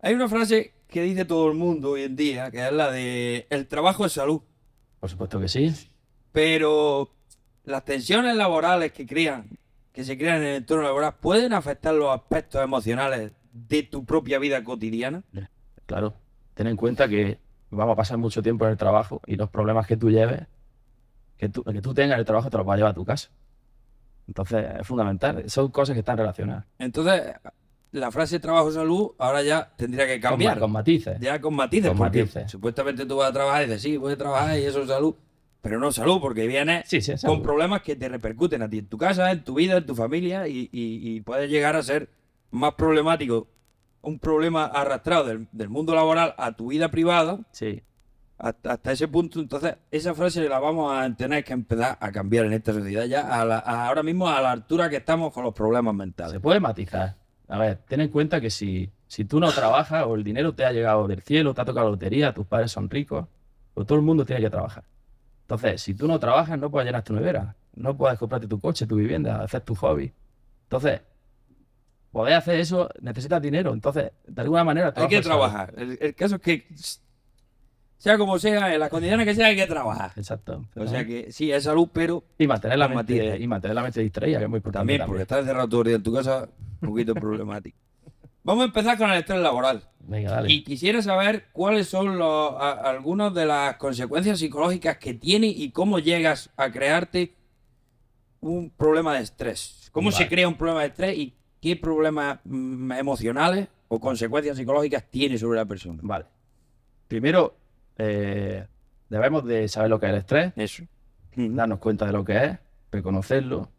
Hay 0.00 0.14
una 0.14 0.28
frase 0.28 0.74
que 0.88 1.02
dice 1.02 1.24
todo 1.24 1.48
el 1.50 1.56
mundo 1.56 1.90
hoy 1.92 2.02
en 2.04 2.14
día, 2.16 2.50
que 2.50 2.66
es 2.66 2.72
la 2.72 2.90
de 2.90 3.46
el 3.50 3.66
trabajo 3.66 4.06
es 4.06 4.12
salud. 4.12 4.42
Por 5.00 5.10
supuesto 5.10 5.40
que 5.40 5.48
sí. 5.48 5.74
Pero 6.32 7.10
las 7.64 7.84
tensiones 7.84 8.34
laborales 8.36 8.92
que 8.92 9.06
crean, 9.06 9.46
que 9.92 10.04
se 10.04 10.16
crean 10.18 10.38
en 10.38 10.42
el 10.48 10.56
entorno 10.56 10.84
laboral, 10.84 11.14
pueden 11.20 11.52
afectar 11.52 11.94
los 11.94 12.14
aspectos 12.14 12.62
emocionales 12.62 13.32
de 13.52 13.82
tu 13.82 14.04
propia 14.04 14.38
vida 14.38 14.64
cotidiana. 14.64 15.22
Claro, 15.86 16.14
ten 16.54 16.66
en 16.66 16.76
cuenta 16.76 17.06
que 17.08 17.38
vamos 17.70 17.92
a 17.92 17.96
pasar 17.96 18.18
mucho 18.18 18.42
tiempo 18.42 18.64
en 18.64 18.72
el 18.72 18.76
trabajo 18.76 19.20
y 19.26 19.36
los 19.36 19.50
problemas 19.50 19.86
que 19.86 19.96
tú 19.96 20.10
lleves, 20.10 20.46
que 21.36 21.48
tú, 21.48 21.62
que 21.64 21.82
tú 21.82 21.92
tengas 21.92 22.14
en 22.14 22.20
el 22.20 22.26
trabajo, 22.26 22.48
te 22.50 22.56
los 22.56 22.64
vas 22.66 22.74
a 22.74 22.76
llevar 22.78 22.92
a 22.92 22.94
tu 22.94 23.04
casa. 23.04 23.30
Entonces, 24.26 24.64
es 24.80 24.86
fundamental. 24.86 25.48
Son 25.50 25.68
cosas 25.70 25.94
que 25.94 26.00
están 26.00 26.16
relacionadas. 26.16 26.64
Entonces, 26.78 27.34
la 27.90 28.10
frase 28.10 28.38
trabajo-salud 28.40 29.10
ahora 29.18 29.42
ya 29.42 29.70
tendría 29.76 30.06
que 30.06 30.20
Con, 30.20 30.30
cambiar. 30.30 30.54
ma- 30.56 30.60
con 30.60 30.72
matices. 30.72 31.18
Ya 31.20 31.40
con 31.40 31.54
matices, 31.54 31.88
Con 31.90 31.98
porque 31.98 32.20
matices. 32.20 32.50
supuestamente 32.50 33.04
tú 33.04 33.16
vas 33.16 33.30
a 33.30 33.32
trabajar 33.32 33.62
y 33.62 33.66
dices, 33.66 33.82
sí, 33.82 33.96
voy 33.98 34.12
a 34.12 34.16
trabajar 34.16 34.58
y 34.58 34.62
eso 34.64 34.80
es 34.82 34.88
salud, 34.88 35.14
pero 35.62 35.78
no 35.78 35.90
salud, 35.92 36.20
porque 36.20 36.46
vienes 36.46 36.84
Sí, 36.88 37.00
sí, 37.00 37.12
es 37.12 37.22
con 37.24 37.40
problemas 37.42 37.80
que 37.82 37.96
te 37.96 38.08
repercuten 38.08 38.60
a 38.62 38.68
ti 38.68 38.78
en 38.78 38.86
tu 38.86 38.98
casa, 38.98 39.30
en 39.32 39.42
tu 39.44 39.54
vida, 39.54 39.78
en 39.78 39.86
tu 39.86 39.94
familia 39.94 40.46
y, 40.48 40.68
y, 40.72 41.14
y 41.16 41.20
puede 41.22 41.48
llegar 41.48 41.76
a 41.76 41.82
ser 41.82 42.10
más 42.50 42.74
problemático 42.74 43.48
un 44.02 44.18
problema 44.18 44.64
arrastrado 44.66 45.24
del, 45.24 45.46
del 45.52 45.68
mundo 45.70 45.94
laboral 45.94 46.34
a 46.36 46.52
tu 46.52 46.66
vida 46.68 46.90
privada 46.90 47.38
Sí, 47.52 47.80
hasta, 48.36 48.72
hasta 48.72 48.90
ese 48.92 49.06
punto. 49.06 49.38
Entonces, 49.38 49.76
esa 49.92 50.12
frase 50.14 50.48
la 50.48 50.58
vamos 50.58 50.92
a 50.92 51.14
tener 51.14 51.44
que 51.44 51.52
empezar 51.52 51.96
a 52.00 52.10
cambiar 52.10 52.46
en 52.46 52.52
esta 52.54 52.72
sociedad 52.72 53.04
ya 53.04 53.40
a 53.40 53.44
la- 53.44 53.58
a 53.60 53.86
ahora 53.86 54.02
mismo 54.02 54.28
a 54.28 54.40
la 54.40 54.50
altura 54.50 54.90
que 54.90 54.96
estamos 54.96 55.32
con 55.32 55.44
los 55.44 55.54
problemas 55.54 55.94
mentales. 55.94 56.32
se 56.32 56.40
puede 56.40 56.58
matizar. 56.58 57.16
A 57.48 57.58
ver, 57.58 57.78
ten 57.86 58.00
en 58.00 58.08
cuenta 58.08 58.40
que 58.40 58.50
si, 58.50 58.90
si 59.06 59.24
tú 59.24 59.38
no 59.38 59.52
trabajas 59.52 60.04
o 60.06 60.16
el 60.16 60.24
dinero 60.24 60.52
te 60.54 60.64
ha 60.64 60.72
llegado 60.72 61.06
del 61.06 61.22
cielo, 61.22 61.54
te 61.54 61.60
ha 61.60 61.64
tocado 61.64 61.86
la 61.86 61.90
lotería, 61.92 62.34
tus 62.34 62.46
padres 62.46 62.72
son 62.72 62.90
ricos, 62.90 63.26
pues 63.74 63.86
todo 63.86 63.98
el 63.98 64.04
mundo 64.04 64.24
tiene 64.24 64.40
que 64.42 64.50
trabajar. 64.50 64.82
Entonces, 65.42 65.82
si 65.82 65.94
tú 65.94 66.08
no 66.08 66.18
trabajas, 66.18 66.58
no 66.58 66.70
puedes 66.70 66.86
llenar 66.86 67.02
tu 67.02 67.14
nevera, 67.14 67.54
no 67.74 67.96
puedes 67.96 68.18
comprarte 68.18 68.46
tu 68.46 68.60
coche, 68.60 68.86
tu 68.86 68.96
vivienda, 68.96 69.42
hacer 69.42 69.60
tu 69.62 69.74
hobby. 69.74 70.12
Entonces, 70.64 71.00
poder 72.10 72.34
hacer 72.34 72.60
eso 72.60 72.88
necesitas 73.00 73.42
dinero. 73.42 73.72
Entonces, 73.72 74.12
de 74.26 74.42
alguna 74.42 74.64
manera... 74.64 74.92
Hay 74.96 75.08
que 75.08 75.20
trabajar. 75.20 75.74
El, 75.76 75.98
el 76.00 76.14
caso 76.14 76.36
es 76.36 76.40
que, 76.42 76.66
sea 78.02 78.18
como 78.18 78.36
sea, 78.36 78.74
en 78.74 78.80
las 78.80 78.90
condiciones 78.90 79.24
que 79.24 79.32
sea, 79.32 79.46
hay 79.46 79.54
que 79.54 79.66
trabajar. 79.66 80.10
Exacto. 80.16 80.64
O 80.74 80.86
sea 80.88 81.06
que 81.06 81.30
sí, 81.30 81.52
es 81.52 81.62
salud, 81.62 81.88
pero 81.92 82.24
y 82.36 82.48
mantener 82.48 82.76
la 82.76 82.88
mente, 82.88 83.38
y 83.38 83.46
mantener 83.46 83.76
la 83.76 83.82
mente 83.84 84.00
distraída, 84.00 84.38
que 84.38 84.44
es 84.44 84.50
muy 84.50 84.56
importante. 84.56 84.80
también, 84.80 84.98
también. 84.98 85.08
porque 85.08 85.22
estar 85.22 85.38
encerrado 85.38 85.68
todo 85.68 85.82
el 85.82 85.86
día 85.86 85.96
en 85.98 86.02
tu 86.02 86.12
casa, 86.12 86.48
un 86.80 86.88
poquito 86.88 87.14
problemático. 87.14 87.78
Vamos 88.44 88.62
a 88.62 88.66
empezar 88.66 88.98
con 88.98 89.10
el 89.10 89.18
estrés 89.18 89.40
laboral. 89.40 89.82
Venga, 90.00 90.32
dale. 90.32 90.52
Y 90.52 90.64
quisiera 90.64 91.00
saber 91.00 91.46
cuáles 91.52 91.88
son 91.88 92.18
los, 92.18 92.54
a- 92.58 92.72
algunas 92.90 93.32
de 93.34 93.46
las 93.46 93.76
consecuencias 93.76 94.38
psicológicas 94.40 94.96
que 94.98 95.14
tiene 95.14 95.46
y 95.46 95.70
cómo 95.70 95.98
llegas 96.00 96.50
a 96.56 96.70
crearte 96.72 97.34
un 98.40 98.70
problema 98.70 99.14
de 99.14 99.22
estrés. 99.22 99.88
¿Cómo 99.92 100.10
se 100.10 100.26
crea 100.28 100.48
un 100.48 100.56
problema 100.56 100.80
de 100.80 100.88
estrés 100.88 101.16
y 101.18 101.34
qué 101.60 101.76
problemas 101.76 102.40
mm, 102.44 102.90
emocionales 102.92 103.68
o 103.88 104.00
consecuencias 104.00 104.56
psicológicas 104.56 105.04
tiene 105.08 105.38
sobre 105.38 105.58
la 105.60 105.64
persona? 105.64 106.00
Vale. 106.02 106.24
Primero, 107.06 107.54
eh, 107.98 108.66
debemos 109.08 109.44
de 109.44 109.68
saber 109.68 109.90
lo 109.90 110.00
que 110.00 110.06
es 110.06 110.12
el 110.12 110.18
estrés, 110.18 110.52
Eso. 110.56 110.82
darnos 111.36 111.78
cuenta 111.78 112.06
de 112.06 112.12
lo 112.12 112.24
que 112.24 112.44
es, 112.44 112.58
reconocerlo. 112.90 113.70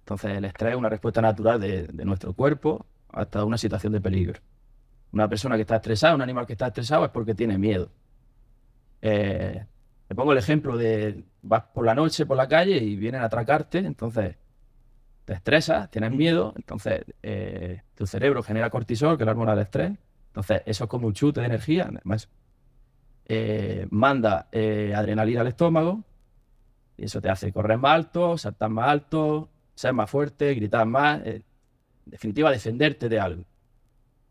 Entonces, 0.00 0.36
el 0.36 0.44
estrés 0.44 0.72
es 0.72 0.78
una 0.78 0.90
respuesta 0.90 1.20
natural 1.22 1.58
de, 1.60 1.88
de 1.88 2.04
nuestro 2.04 2.34
cuerpo 2.34 2.86
hasta 3.14 3.44
una 3.44 3.58
situación 3.58 3.92
de 3.92 4.00
peligro. 4.00 4.40
Una 5.12 5.28
persona 5.28 5.56
que 5.56 5.62
está 5.62 5.76
estresada, 5.76 6.14
un 6.14 6.22
animal 6.22 6.46
que 6.46 6.54
está 6.54 6.66
estresado 6.66 7.04
es 7.04 7.10
porque 7.10 7.34
tiene 7.34 7.58
miedo. 7.58 7.90
Eh, 9.02 9.64
pongo 10.14 10.32
el 10.32 10.38
ejemplo 10.38 10.76
de 10.76 11.24
vas 11.42 11.64
por 11.74 11.84
la 11.84 11.94
noche 11.94 12.26
por 12.26 12.36
la 12.36 12.48
calle 12.48 12.76
y 12.76 12.96
vienen 12.96 13.20
a 13.22 13.26
atracarte, 13.26 13.78
entonces 13.78 14.36
te 15.24 15.32
estresas, 15.34 15.90
tienes 15.90 16.12
miedo, 16.12 16.52
entonces 16.56 17.04
eh, 17.22 17.82
tu 17.94 18.06
cerebro 18.06 18.42
genera 18.42 18.70
cortisol, 18.70 19.16
que 19.16 19.22
es 19.22 19.26
la 19.26 19.32
hormona 19.32 19.52
del 19.52 19.64
estrés. 19.64 19.92
Entonces, 20.28 20.62
eso 20.66 20.84
es 20.84 20.90
como 20.90 21.06
un 21.06 21.14
chute 21.14 21.40
de 21.40 21.46
energía. 21.46 21.88
Además, 21.88 22.28
eh, 23.26 23.86
manda 23.90 24.48
eh, 24.52 24.92
adrenalina 24.94 25.40
al 25.40 25.46
estómago 25.46 26.02
y 26.96 27.04
eso 27.04 27.20
te 27.20 27.30
hace 27.30 27.52
correr 27.52 27.78
más 27.78 27.94
alto, 27.94 28.36
saltar 28.36 28.68
más 28.68 28.88
alto, 28.88 29.48
ser 29.74 29.92
más 29.92 30.10
fuerte, 30.10 30.54
gritar 30.54 30.86
más. 30.86 31.22
En 32.04 32.10
definitiva, 32.10 32.50
defenderte 32.50 33.08
de 33.08 33.20
algo. 33.20 33.42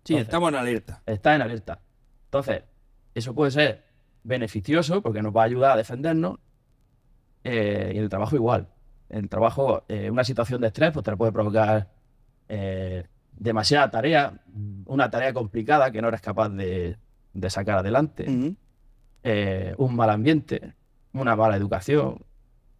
Sí, 0.04 0.14
Entonces, 0.14 0.28
estamos 0.28 0.50
en 0.50 0.56
alerta. 0.56 1.02
Estás 1.06 1.36
en 1.36 1.42
alerta. 1.42 1.80
Entonces, 2.26 2.64
eso 3.16 3.34
puede 3.34 3.52
ser 3.52 3.84
beneficioso 4.24 5.02
porque 5.02 5.22
nos 5.22 5.36
va 5.36 5.42
a 5.44 5.46
ayudar 5.46 5.72
a 5.72 5.78
defendernos. 5.78 6.40
eh, 7.44 7.92
y 7.94 7.98
en 7.98 8.04
el 8.04 8.10
trabajo 8.10 8.36
igual. 8.36 8.68
En 9.10 9.20
el 9.26 9.30
trabajo, 9.30 9.84
eh, 9.88 10.10
una 10.10 10.24
situación 10.24 10.62
de 10.62 10.68
estrés 10.68 10.92
pues, 10.92 11.04
te 11.04 11.16
puede 11.18 11.32
provocar 11.32 11.90
eh, 12.50 13.06
demasiada 13.34 13.90
tarea, 13.92 14.42
una 14.86 15.10
tarea 15.10 15.34
complicada 15.34 15.92
que 15.92 16.02
no 16.02 16.08
eres 16.08 16.22
capaz 16.22 16.50
de, 16.50 16.98
de 17.34 17.50
sacar 17.50 17.78
adelante 17.80 18.26
un 19.78 19.96
mal 19.96 20.10
ambiente, 20.10 20.74
una 21.14 21.36
mala 21.36 21.56
educación, 21.56 22.24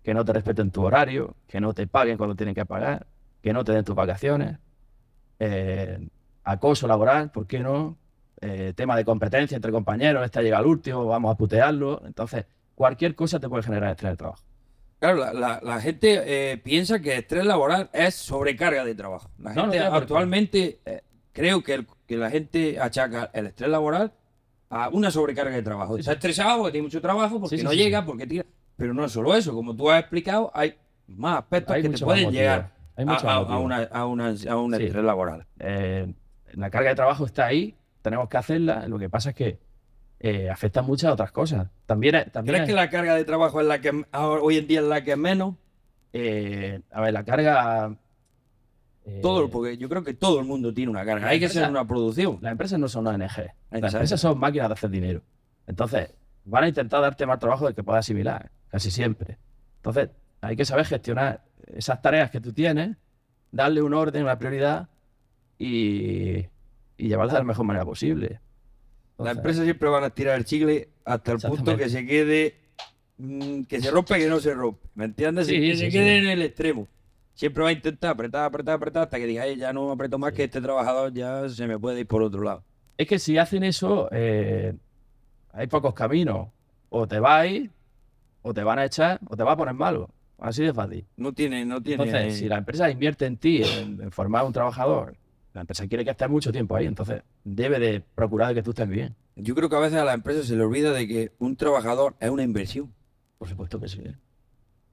que 0.02 0.14
no 0.14 0.26
te 0.26 0.34
respeten 0.34 0.72
tu 0.72 0.84
horario, 0.84 1.36
que 1.48 1.62
no 1.62 1.74
te 1.74 1.88
paguen 1.88 2.18
cuando 2.18 2.36
tienen 2.36 2.56
que 2.56 2.66
pagar, 2.66 3.08
que 3.42 3.54
no 3.54 3.64
te 3.64 3.72
den 3.72 3.86
tus 3.86 3.96
vacaciones, 3.96 4.58
eh, 5.46 6.08
acoso 6.44 6.88
laboral, 6.88 7.32
¿por 7.32 7.46
qué 7.48 7.60
no? 7.60 7.98
Eh, 8.42 8.74
tema 8.76 8.96
de 8.98 9.06
competencia 9.06 9.56
entre 9.56 9.72
compañeros, 9.72 10.24
este 10.26 10.42
llega 10.44 10.58
al 10.58 10.66
último, 10.66 11.06
vamos 11.06 11.32
a 11.34 11.38
putearlo. 11.38 12.02
Entonces, 12.06 12.46
cualquier 12.76 13.16
cosa 13.16 13.40
te 13.40 13.48
puede 13.48 13.64
generar 13.64 13.92
estrés 13.92 14.12
el 14.12 14.18
trabajo. 14.18 14.44
Claro, 15.00 15.18
la, 15.18 15.34
la- 15.34 15.60
la 15.64 15.82
gente 15.82 16.22
eh, 16.26 16.58
piensa 16.58 17.00
que 17.00 17.18
estrés 17.18 17.46
laboral 17.46 17.90
es 17.94 18.16
sobrecarga 18.16 18.84
de 18.86 18.96
trabajo. 18.96 19.30
La 19.38 19.54
No, 19.54 19.66
no 19.68 19.72
gente 19.72 19.80
actualmente, 19.86 20.80
eh, 20.86 21.02
creo 21.32 21.62
que, 21.64 21.74
el- 21.76 21.88
que 22.08 22.18
la 22.18 22.30
gente 22.30 22.80
achaca 22.80 23.30
el 23.34 23.48
estrés 23.48 23.70
laboral 23.70 24.12
a 24.70 24.90
una 24.90 25.12
sobrecarga 25.12 25.56
de 25.56 25.62
trabajo. 25.62 25.96
Sí, 25.96 26.00
Está 26.02 26.12
sí. 26.14 26.16
estresado 26.18 26.58
porque 26.60 26.72
tiene 26.74 26.86
mucho 26.88 27.02
trabajo, 27.02 27.40
porque 27.40 27.58
Sí, 27.58 27.64
no 27.64 27.74
llega, 27.74 28.06
porque 28.06 28.28
tira. 28.28 28.46
Pero 28.76 28.94
no 28.94 29.06
es 29.06 29.12
solo 29.12 29.36
eso, 29.36 29.54
como 29.54 29.76
tú 29.76 29.90
has 29.92 30.00
explicado, 30.02 30.52
hay 30.54 30.76
más 31.08 31.40
aspectos 31.40 31.76
Hay 31.76 31.82
que 31.84 31.90
te 31.90 32.04
pueden 32.04 32.32
llegar 32.32 32.72
hay 32.96 33.04
a, 33.04 33.08
mucho 33.08 33.30
a- 33.30 33.34
a 33.36 33.58
una, 33.60 33.78
a, 33.84 34.06
una- 34.06 34.28
a 34.50 34.56
un 34.58 34.76
Sí. 34.76 34.84
estrés 34.84 35.04
laboral. 35.04 35.46
Eh, 35.60 36.14
la 36.54 36.70
carga 36.70 36.90
de 36.90 36.96
trabajo 36.96 37.26
está 37.26 37.46
ahí, 37.48 37.76
tenemos 38.02 38.30
que 38.30 38.38
hacerla. 38.38 38.88
Lo 38.88 39.00
que 39.00 39.10
pasa 39.10 39.30
es 39.32 39.36
que 39.36 39.60
eh, 40.20 40.50
afecta 40.50 40.82
muchas 40.82 41.12
otras 41.12 41.32
cosas. 41.32 41.68
También, 41.86 42.14
también 42.32 42.54
¿Crees 42.56 42.62
es- 42.62 42.68
que 42.70 42.74
la 42.76 42.90
carga 42.90 43.16
de 43.16 43.26
trabajo 43.26 43.60
es 43.60 43.68
la 43.68 43.82
que 43.82 44.06
hoy 44.14 44.58
en 44.58 44.68
día 44.68 44.80
es 44.80 44.86
la 44.86 45.04
que 45.04 45.12
es 45.12 45.18
menos? 45.18 45.56
eh, 46.16 46.82
a 46.92 47.02
ver, 47.02 47.12
la 47.14 47.24
carga. 47.26 47.96
eh, 49.06 49.20
Todo, 49.22 49.50
porque 49.50 49.78
yo 49.78 49.90
creo 49.90 50.04
que 50.04 50.14
todo 50.14 50.40
el 50.40 50.46
mundo 50.46 50.74
tiene 50.74 50.92
una 50.92 51.04
carga. 51.04 51.28
Hay 51.28 51.40
que 51.40 51.50
ser 51.50 51.68
una 51.70 51.86
producción. 51.86 52.38
Las 52.42 52.52
empresas 52.52 52.80
no 52.80 52.88
son 52.88 53.08
ONG. 53.08 53.20
Las 53.72 53.94
empresas 53.94 54.20
son 54.22 54.38
máquinas 54.40 54.70
de 54.70 54.74
hacer 54.74 54.90
dinero. 54.92 55.22
Entonces, 55.68 56.14
van 56.46 56.66
a 56.66 56.68
intentar 56.70 57.02
darte 57.02 57.26
más 57.26 57.40
trabajo 57.40 57.66
del 57.66 57.74
que 57.76 57.84
puedas 57.84 58.06
asimilar, 58.06 58.52
casi 58.70 58.92
siempre. 58.92 59.38
Entonces, 59.78 60.10
hay 60.42 60.56
que 60.56 60.66
saber 60.66 60.86
gestionar 60.86 61.42
esas 61.68 62.02
tareas 62.02 62.32
que 62.32 62.40
tú 62.42 62.54
tienes, 62.54 62.98
darle 63.52 63.82
un 63.82 63.94
orden, 63.94 64.24
una 64.24 64.38
prioridad 64.38 64.90
y, 65.58 66.38
y 66.98 67.08
llevarlas 67.08 67.34
de 67.34 67.40
la 67.40 67.46
mejor 67.46 67.66
manera 67.66 67.86
posible. 67.86 68.40
Las 69.18 69.38
empresas 69.38 69.64
siempre 69.64 69.90
van 69.90 70.04
a 70.04 70.10
tirar 70.10 70.38
el 70.38 70.46
chicle 70.46 70.90
hasta 71.06 71.34
el 71.34 71.40
punto 71.40 71.78
que 71.78 71.90
se 71.90 72.06
quede, 72.06 72.56
mm, 73.18 73.64
que 73.64 73.80
se 73.82 73.92
rompe, 73.92 74.18
que 74.18 74.28
no 74.28 74.40
se 74.40 74.54
rompe. 74.54 74.88
¿Me 74.96 75.06
entiendes? 75.06 75.48
Sí, 75.48 75.60
que 75.60 75.74
sí, 75.74 75.78
se 75.78 75.86
sí. 75.86 75.92
quede 75.92 76.18
en 76.18 76.28
el 76.28 76.42
extremo. 76.42 76.88
Siempre 77.36 77.64
va 77.64 77.70
a 77.70 77.74
intentar 77.74 78.12
apretar, 78.12 78.46
apretar, 78.46 78.76
apretar 78.76 79.04
hasta 79.04 79.18
que 79.18 79.26
diga, 79.26 79.44
"Ay, 79.44 79.56
ya 79.58 79.74
no 79.74 79.92
aprieto 79.92 80.20
más 80.20 80.34
que 80.34 80.44
este 80.44 80.62
trabajador 80.62 81.14
ya 81.14 81.48
se 81.50 81.68
me 81.68 81.80
puede 81.80 82.02
ir 82.02 82.08
por 82.08 82.22
otro 82.22 82.42
lado. 82.42 82.64
Es 82.98 83.08
que 83.08 83.18
si 83.18 83.38
hacen 83.38 83.64
eso, 83.64 84.08
eh, 84.12 84.76
hay 85.52 85.68
pocos 85.68 85.94
caminos. 85.94 86.50
O 86.90 87.08
te 87.08 87.18
ir, 87.48 87.72
o 88.44 88.54
te 88.54 88.64
van 88.64 88.78
a 88.78 88.86
echar, 88.86 89.20
o 89.28 89.36
te 89.36 89.44
va 89.44 89.54
a 89.54 89.58
poner 89.58 89.74
malo. 89.74 90.10
Así 90.44 90.62
de 90.62 90.74
fácil. 90.74 91.06
No 91.16 91.32
tiene, 91.32 91.64
no 91.66 91.82
tiene. 91.82 92.04
Entonces, 92.04 92.38
si 92.38 92.50
la 92.50 92.58
empresa 92.58 92.90
invierte 92.90 93.26
en 93.26 93.38
ti, 93.38 93.62
en, 93.64 94.02
en 94.02 94.12
formar 94.12 94.44
un 94.44 94.52
trabajador, 94.52 95.16
la 95.54 95.62
empresa 95.62 95.88
quiere 95.88 96.04
que 96.04 96.12
estés 96.12 96.30
mucho 96.30 96.52
tiempo 96.52 96.76
ahí, 96.76 96.86
entonces 96.86 97.22
debe 97.46 97.80
de 97.80 98.02
procurar 98.02 98.54
que 98.54 98.62
tú 98.62 98.72
estés 98.72 98.90
bien. 98.90 99.16
Yo 99.38 99.56
creo 99.56 99.70
que 99.70 99.76
a 99.78 99.80
veces 99.80 99.98
a 100.00 100.04
la 100.04 100.14
empresa 100.14 100.44
se 100.44 100.56
le 100.58 100.64
olvida 100.64 100.92
de 100.92 101.08
que 101.08 101.32
un 101.40 101.56
trabajador 101.56 102.16
es 102.20 102.30
una 102.30 102.44
inversión. 102.44 102.94
Por 103.38 103.48
supuesto 103.48 103.80
que 103.80 103.88
sí. 103.88 104.02
¿eh? 104.04 104.16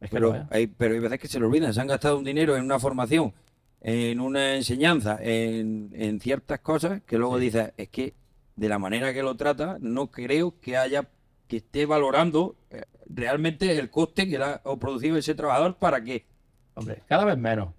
Es 0.00 0.08
que 0.10 0.16
Pero 0.16 0.46
hay, 0.50 0.68
pero 0.68 0.94
hay 0.94 1.00
veces 1.00 1.18
que 1.18 1.26
se 1.28 1.40
le 1.40 1.46
olvidan. 1.46 1.74
Se 1.74 1.80
han 1.80 1.88
gastado 1.88 2.16
un 2.16 2.24
dinero 2.24 2.56
en 2.56 2.62
una 2.64 2.78
formación, 2.78 3.32
en 3.80 4.20
una 4.20 4.54
enseñanza, 4.54 5.18
en, 5.20 5.90
en 5.94 6.20
ciertas 6.20 6.60
cosas, 6.60 7.02
que 7.02 7.18
luego 7.18 7.38
Sí. 7.38 7.44
dices, 7.46 7.72
es 7.76 7.88
que 7.88 8.14
de 8.54 8.68
la 8.68 8.78
manera 8.78 9.12
que 9.12 9.22
lo 9.24 9.34
trata, 9.34 9.78
no 9.80 10.12
creo 10.12 10.60
que 10.60 10.76
haya 10.76 11.08
que 11.48 11.56
esté 11.56 11.86
valorando 11.86 12.54
eh, 12.70 12.82
realmente 13.12 13.78
el 13.78 13.90
coste 13.90 14.28
que 14.28 14.36
ha 14.36 14.62
producido 14.78 15.16
ese 15.16 15.34
trabajador 15.34 15.76
para 15.76 16.02
que 16.02 16.26
Hombre, 16.74 17.02
cada 17.06 17.24
vez 17.24 17.36
menos. 17.36 17.74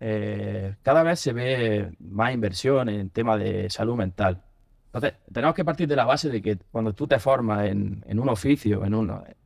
Eh, 0.00 0.74
cada 0.82 1.02
vez 1.04 1.20
se 1.20 1.32
ve 1.32 1.92
más 2.00 2.34
inversión 2.34 2.88
en 2.88 3.10
temas 3.10 3.38
de 3.38 3.70
salud 3.70 3.96
mental. 3.96 4.42
Entonces, 4.86 5.14
tenemos 5.32 5.54
que 5.54 5.64
partir 5.64 5.88
de 5.88 5.96
la 5.96 6.04
base 6.04 6.28
de 6.28 6.42
que 6.42 6.58
cuando 6.70 6.92
tú 6.92 7.06
te 7.06 7.18
formas 7.18 7.66
en, 7.66 8.02
un 8.18 8.28
oficio, 8.28 8.84
en 8.84 8.94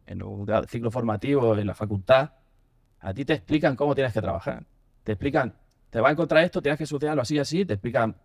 en 0.06 0.22
un 0.22 0.46
ciclo 0.68 0.90
formativo, 0.90 1.56
en 1.56 1.66
la 1.66 1.74
facultad, 1.74 2.30
a 3.00 3.14
ti 3.14 3.24
te 3.24 3.34
explican 3.34 3.76
cómo 3.76 3.94
tienes 3.94 4.12
que 4.12 4.20
trabajar. 4.20 4.64
Te 5.04 5.12
explican, 5.12 5.54
te 5.90 6.00
va 6.00 6.08
a 6.08 6.12
encontrar 6.12 6.42
esto, 6.42 6.62
tienes 6.62 6.78
que 6.78 6.86
solucionarlo 6.86 7.22
así 7.22 7.38
así, 7.38 7.64
te 7.64 7.74
explican 7.74 8.16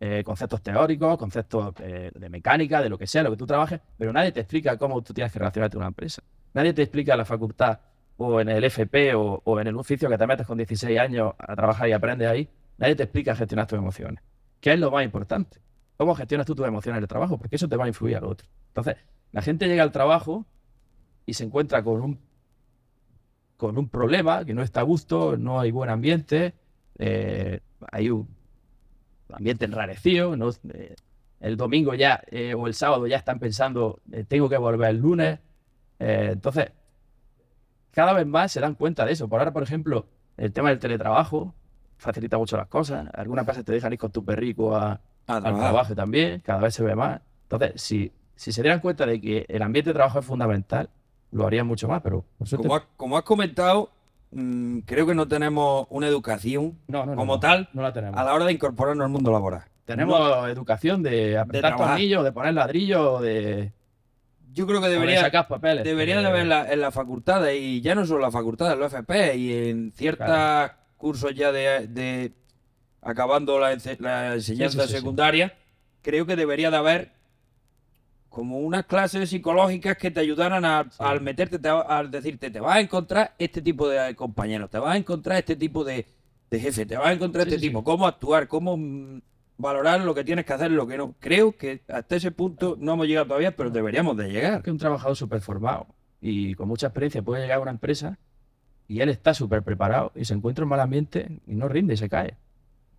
eh, 0.00 0.22
conceptos 0.24 0.60
teóricos, 0.62 1.16
conceptos 1.16 1.74
eh, 1.78 2.10
de 2.14 2.28
mecánica, 2.28 2.82
de 2.82 2.90
lo 2.90 2.98
que 2.98 3.06
sea, 3.06 3.22
lo 3.22 3.30
que 3.30 3.36
tú 3.36 3.46
trabajes, 3.46 3.80
pero 3.96 4.12
nadie 4.12 4.32
te 4.32 4.40
explica 4.40 4.76
cómo 4.76 5.00
tú 5.02 5.14
tienes 5.14 5.32
que 5.32 5.38
relacionarte 5.38 5.74
con 5.74 5.82
una 5.82 5.88
empresa. 5.88 6.22
Nadie 6.56 6.72
te 6.72 6.80
explica 6.80 7.12
en 7.12 7.18
la 7.18 7.26
facultad 7.26 7.80
o 8.16 8.40
en 8.40 8.48
el 8.48 8.64
FP 8.64 9.14
o, 9.14 9.60
en 9.60 9.66
el 9.66 9.76
oficio 9.76 10.08
que 10.08 10.16
te 10.16 10.26
metes 10.26 10.46
con 10.46 10.56
16 10.56 10.98
años 10.98 11.34
a 11.36 11.54
trabajar 11.54 11.86
y 11.86 11.92
aprendes 11.92 12.26
ahí, 12.28 12.48
nadie 12.78 12.96
te 12.96 13.02
explica 13.02 13.36
gestionar 13.36 13.66
tus 13.66 13.78
emociones. 13.78 14.24
¿Qué 14.58 14.72
es 14.72 14.80
lo 14.80 14.90
más 14.90 15.04
importante? 15.04 15.60
¿Cómo 15.98 16.14
gestionas 16.14 16.46
tú 16.46 16.54
tus 16.54 16.66
emociones 16.66 16.96
en 16.96 17.04
el 17.04 17.08
trabajo? 17.08 17.36
Porque 17.36 17.56
eso 17.56 17.68
te 17.68 17.76
va 17.76 17.84
a 17.84 17.88
influir 17.88 18.16
al 18.16 18.24
otro. 18.24 18.48
Entonces, 18.68 18.96
la 19.32 19.42
gente 19.42 19.68
llega 19.68 19.82
al 19.82 19.92
trabajo 19.92 20.46
y 21.26 21.34
se 21.34 21.44
encuentra 21.44 21.84
con 21.84 22.00
un, 22.00 22.20
con 23.58 23.76
un 23.76 23.90
problema, 23.90 24.46
que 24.46 24.54
no 24.54 24.62
está 24.62 24.80
a 24.80 24.84
gusto, 24.84 25.36
no 25.36 25.60
hay 25.60 25.70
buen 25.72 25.90
ambiente, 25.90 26.54
eh, 26.98 27.60
hay 27.92 28.08
un 28.08 28.26
ambiente 29.30 29.66
enrarecido. 29.66 30.34
Eh, 30.72 30.96
el 31.40 31.58
domingo 31.58 31.92
ya 31.92 32.22
eh, 32.28 32.54
o 32.54 32.66
el 32.66 32.72
sábado 32.72 33.06
ya 33.06 33.18
están 33.18 33.38
pensando, 33.38 34.00
eh, 34.10 34.24
tengo 34.26 34.48
que 34.48 34.56
volver 34.56 34.88
el 34.88 34.96
lunes. 34.96 35.38
Eh, 35.98 36.30
entonces, 36.32 36.70
cada 37.90 38.12
vez 38.12 38.26
más 38.26 38.52
se 38.52 38.60
dan 38.60 38.74
cuenta 38.74 39.04
de 39.04 39.12
eso. 39.12 39.28
Por 39.28 39.40
ahora, 39.40 39.52
por 39.52 39.62
ejemplo, 39.62 40.06
el 40.36 40.52
tema 40.52 40.68
del 40.68 40.78
teletrabajo 40.78 41.54
facilita 41.96 42.36
mucho 42.38 42.56
las 42.56 42.68
cosas. 42.68 43.08
Algunas 43.14 43.46
veces 43.46 43.64
te 43.64 43.72
dejan 43.72 43.92
ir 43.92 43.98
con 43.98 44.10
tu 44.12 44.24
perrico 44.24 44.76
a, 44.76 45.00
al 45.26 45.42
trabajo 45.42 45.94
también, 45.94 46.40
cada 46.40 46.60
vez 46.60 46.74
se 46.74 46.84
ve 46.84 46.94
más. 46.94 47.20
Entonces, 47.42 47.80
si, 47.80 48.12
si 48.34 48.52
se 48.52 48.62
dieran 48.62 48.80
cuenta 48.80 49.06
de 49.06 49.20
que 49.20 49.46
el 49.48 49.62
ambiente 49.62 49.90
de 49.90 49.94
trabajo 49.94 50.18
es 50.18 50.26
fundamental, 50.26 50.90
lo 51.32 51.46
harían 51.46 51.66
mucho 51.66 51.88
más, 51.88 52.02
pero 52.02 52.24
Como, 52.56 52.76
has, 52.76 52.82
como 52.96 53.16
has 53.16 53.24
comentado, 53.24 53.90
mm, 54.30 54.80
creo 54.80 55.06
que 55.06 55.14
no 55.14 55.26
tenemos 55.26 55.86
una 55.90 56.06
educación 56.06 56.78
No, 56.86 57.04
no, 57.04 57.12
no, 57.12 57.16
como 57.16 57.40
tal 57.40 57.68
la 57.72 57.92
tenemos. 57.92 58.18
a 58.18 58.24
la 58.24 58.34
hora 58.34 58.44
de 58.44 58.52
incorporarnos 58.52 59.04
al 59.04 59.10
mundo 59.10 59.32
laboral. 59.32 59.64
Tenemos 59.84 60.48
educación 60.48 61.02
de 61.02 61.38
apretar 61.38 61.76
tornillos, 61.76 62.24
de 62.24 62.32
poner 62.32 62.54
ladrillos, 62.54 63.22
de, 63.22 63.72
Yo 64.52 64.66
creo 64.66 64.80
que 64.80 64.88
debería, 64.88 65.30
papeles. 65.48 65.84
debería 65.84 66.16
de 66.16 66.22
Eh, 66.22 66.26
haber 66.26 66.40
en 66.42 66.48
la- 66.48 66.72
en 66.72 66.80
las 66.80 66.94
facultades, 66.94 67.60
y 67.60 67.80
ya 67.82 67.94
no 67.94 68.06
solo 68.06 68.18
en 68.20 68.22
las 68.22 68.32
facultades, 68.32 68.74
en 68.74 68.80
los 68.80 68.92
FP 68.92 69.36
y 69.36 69.68
en 69.68 69.92
ciertos 69.92 70.26
Claro. 70.26 70.72
cursos 70.96 71.34
ya 71.34 71.52
de, 71.52 71.86
de- 71.88 72.32
acabando 73.02 73.58
la, 73.58 73.72
ense- 73.74 73.98
la 74.00 74.34
enseñanza 74.34 74.82
sí, 74.82 74.86
sí, 74.88 74.92
sí. 74.94 74.98
secundaria, 74.98 75.54
creo 76.02 76.24
que 76.26 76.36
debería 76.36 76.70
de 76.70 76.76
haber 76.76 77.12
como 78.28 78.58
unas 78.58 78.84
clases 78.86 79.30
psicológicas 79.30 79.96
que 79.96 80.10
te 80.10 80.20
ayudaran 80.20 80.64
a, 80.64 80.88
al 80.98 81.20
meterte, 81.20 81.58
te- 81.58 81.68
al 81.68 82.10
decirte, 82.10 82.50
te 82.50 82.60
vas 82.60 82.76
a 82.76 82.80
encontrar 82.80 83.34
este 83.38 83.62
tipo 83.62 83.88
de 83.88 84.14
compañeros, 84.14 84.68
te 84.70 84.78
vas 84.78 84.94
a 84.94 84.98
encontrar 84.98 85.38
este 85.38 85.56
tipo 85.56 85.84
de, 85.84 86.06
de 86.50 86.60
jefe, 86.60 86.84
te 86.86 86.96
vas 86.96 87.06
a 87.08 87.12
encontrar 87.12 87.46
este 87.48 87.58
tipo, 87.60 87.82
cómo 87.82 88.06
actuar, 88.06 88.46
cómo 88.48 88.76
mm, 88.76 89.20
valorar 89.58 90.00
lo 90.02 90.14
que 90.14 90.24
tienes 90.24 90.44
que 90.44 90.52
hacer, 90.52 90.70
lo 90.70 90.86
que 90.86 90.96
no. 90.98 91.14
Creo 91.20 91.52
que 91.56 91.82
hasta 91.88 92.16
ese 92.16 92.30
punto 92.30 92.76
no 92.78 92.92
hemos 92.94 93.06
llegado 93.06 93.26
todavía, 93.28 93.56
pero 93.56 93.70
deberíamos 93.70 94.16
de 94.16 94.28
llegar. 94.30 94.62
que 94.62 94.70
un 94.70 94.78
trabajador 94.78 95.16
súper 95.16 95.40
formado 95.40 95.86
y 96.20 96.54
con 96.54 96.68
mucha 96.68 96.88
experiencia 96.88 97.22
puede 97.22 97.42
llegar 97.42 97.58
a 97.58 97.62
una 97.62 97.70
empresa 97.70 98.18
y 98.88 99.00
él 99.00 99.08
está 99.08 99.34
súper 99.34 99.62
preparado 99.62 100.12
y 100.14 100.24
se 100.24 100.34
encuentra 100.34 100.62
en 100.64 100.68
mal 100.68 100.80
ambiente 100.80 101.40
y 101.46 101.54
no 101.54 101.68
rinde 101.68 101.94
y 101.94 101.96
se 101.96 102.08
cae. 102.08 102.36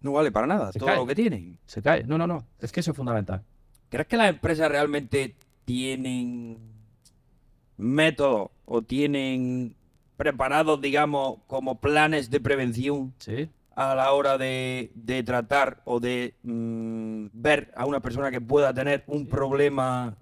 No 0.02 0.12
vale 0.14 0.32
para 0.32 0.46
nada 0.48 0.72
Se 0.72 0.80
todo 0.80 0.88
cae. 0.88 0.98
lo 0.98 1.08
que 1.08 1.16
tienen. 1.16 1.58
Se 1.66 1.82
cae. 1.82 2.04
No, 2.04 2.18
no, 2.18 2.28
no. 2.28 2.46
Es 2.60 2.72
que 2.72 2.82
eso 2.82 2.92
es 2.92 2.98
fundamental. 2.98 3.44
¿Crees 3.90 4.08
que 4.08 4.18
las 4.18 4.30
empresas 4.30 4.70
realmente 4.70 5.36
tienen 5.66 6.58
métodos 7.78 8.50
o 8.66 8.82
tienen 8.82 9.76
preparados, 10.18 10.82
digamos, 10.82 11.38
como 11.48 11.80
planes 11.80 12.30
de 12.32 12.40
prevención 12.40 13.14
Sí. 13.20 13.50
A 13.78 13.94
la 13.94 14.12
hora 14.12 14.40
de, 14.40 14.92
de 14.96 15.22
tratar 15.22 15.84
o 15.86 16.00
de 16.00 16.34
mm, 16.42 17.28
ver 17.32 17.72
a 17.76 17.86
una 17.86 18.00
persona 18.00 18.32
que 18.32 18.42
pueda 18.42 18.74
tener 18.74 19.04
un 19.06 19.28
problema 19.28 20.18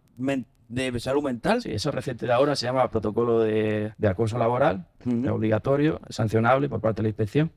de 0.67 0.99
salud 0.99 1.23
mental? 1.23 1.61
Sí, 1.61 1.71
eso 1.71 1.89
reciente 1.89 2.25
de 2.25 2.33
ahora 2.33 2.57
se 2.57 2.65
llama 2.65 2.91
protocolo 2.91 3.39
de, 3.39 3.93
de 3.97 4.07
acoso 4.09 4.37
laboral. 4.37 4.87
Es 4.99 5.29
obligatorio, 5.29 6.01
es 6.09 6.17
sancionable 6.17 6.67
por 6.67 6.81
parte 6.81 6.97
de 6.97 7.03
la 7.03 7.09
inspección. 7.09 7.49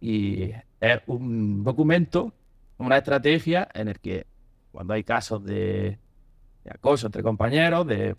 Y 0.00 0.50
es 0.80 1.00
un 1.06 1.62
documento, 1.62 2.34
una 2.78 2.96
estrategia 2.96 3.68
en 3.74 3.86
el 3.86 4.00
que 4.00 4.26
cuando 4.72 4.94
hay 4.94 5.04
casos 5.04 5.44
de, 5.44 5.98
de 6.64 6.70
acoso 6.70 7.06
entre 7.06 7.22
compañeros, 7.22 7.86
de 7.86 8.16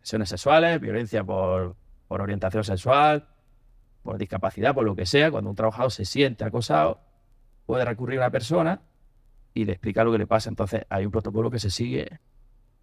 lesiones 0.00 0.28
sexuales, 0.28 0.82
violencia 0.82 1.24
por, 1.24 1.76
por 2.08 2.20
orientación 2.20 2.62
sexual, 2.62 3.26
por 4.08 4.16
discapacidad, 4.16 4.74
por 4.74 4.86
lo 4.86 4.96
que 4.96 5.04
sea, 5.04 5.30
cuando 5.30 5.50
un 5.50 5.56
trabajador 5.56 5.92
se 5.92 6.06
siente 6.06 6.42
acosado, 6.42 6.98
puede 7.66 7.84
recurrir 7.84 8.18
a 8.20 8.22
una 8.22 8.30
persona 8.30 8.80
y 9.52 9.66
le 9.66 9.72
explica 9.72 10.02
lo 10.02 10.10
que 10.10 10.16
le 10.16 10.26
pasa. 10.26 10.48
Entonces 10.48 10.86
hay 10.88 11.04
un 11.04 11.12
protocolo 11.12 11.50
que 11.50 11.58
se 11.58 11.68
sigue. 11.68 12.18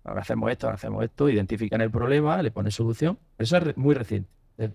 Ahora 0.03 0.22
hacemos 0.22 0.51
esto, 0.51 0.67
ahora 0.67 0.75
hacemos 0.75 1.03
esto, 1.03 1.27
identifican 1.27 1.82
el 1.82 1.89
problema, 1.89 2.44
le 2.44 2.51
ponen 2.51 2.72
solución. 2.72 3.17
Eso 3.39 3.58
es 3.58 3.75
muy 3.75 3.96
reciente. 3.96 4.29
Eh, 4.60 4.70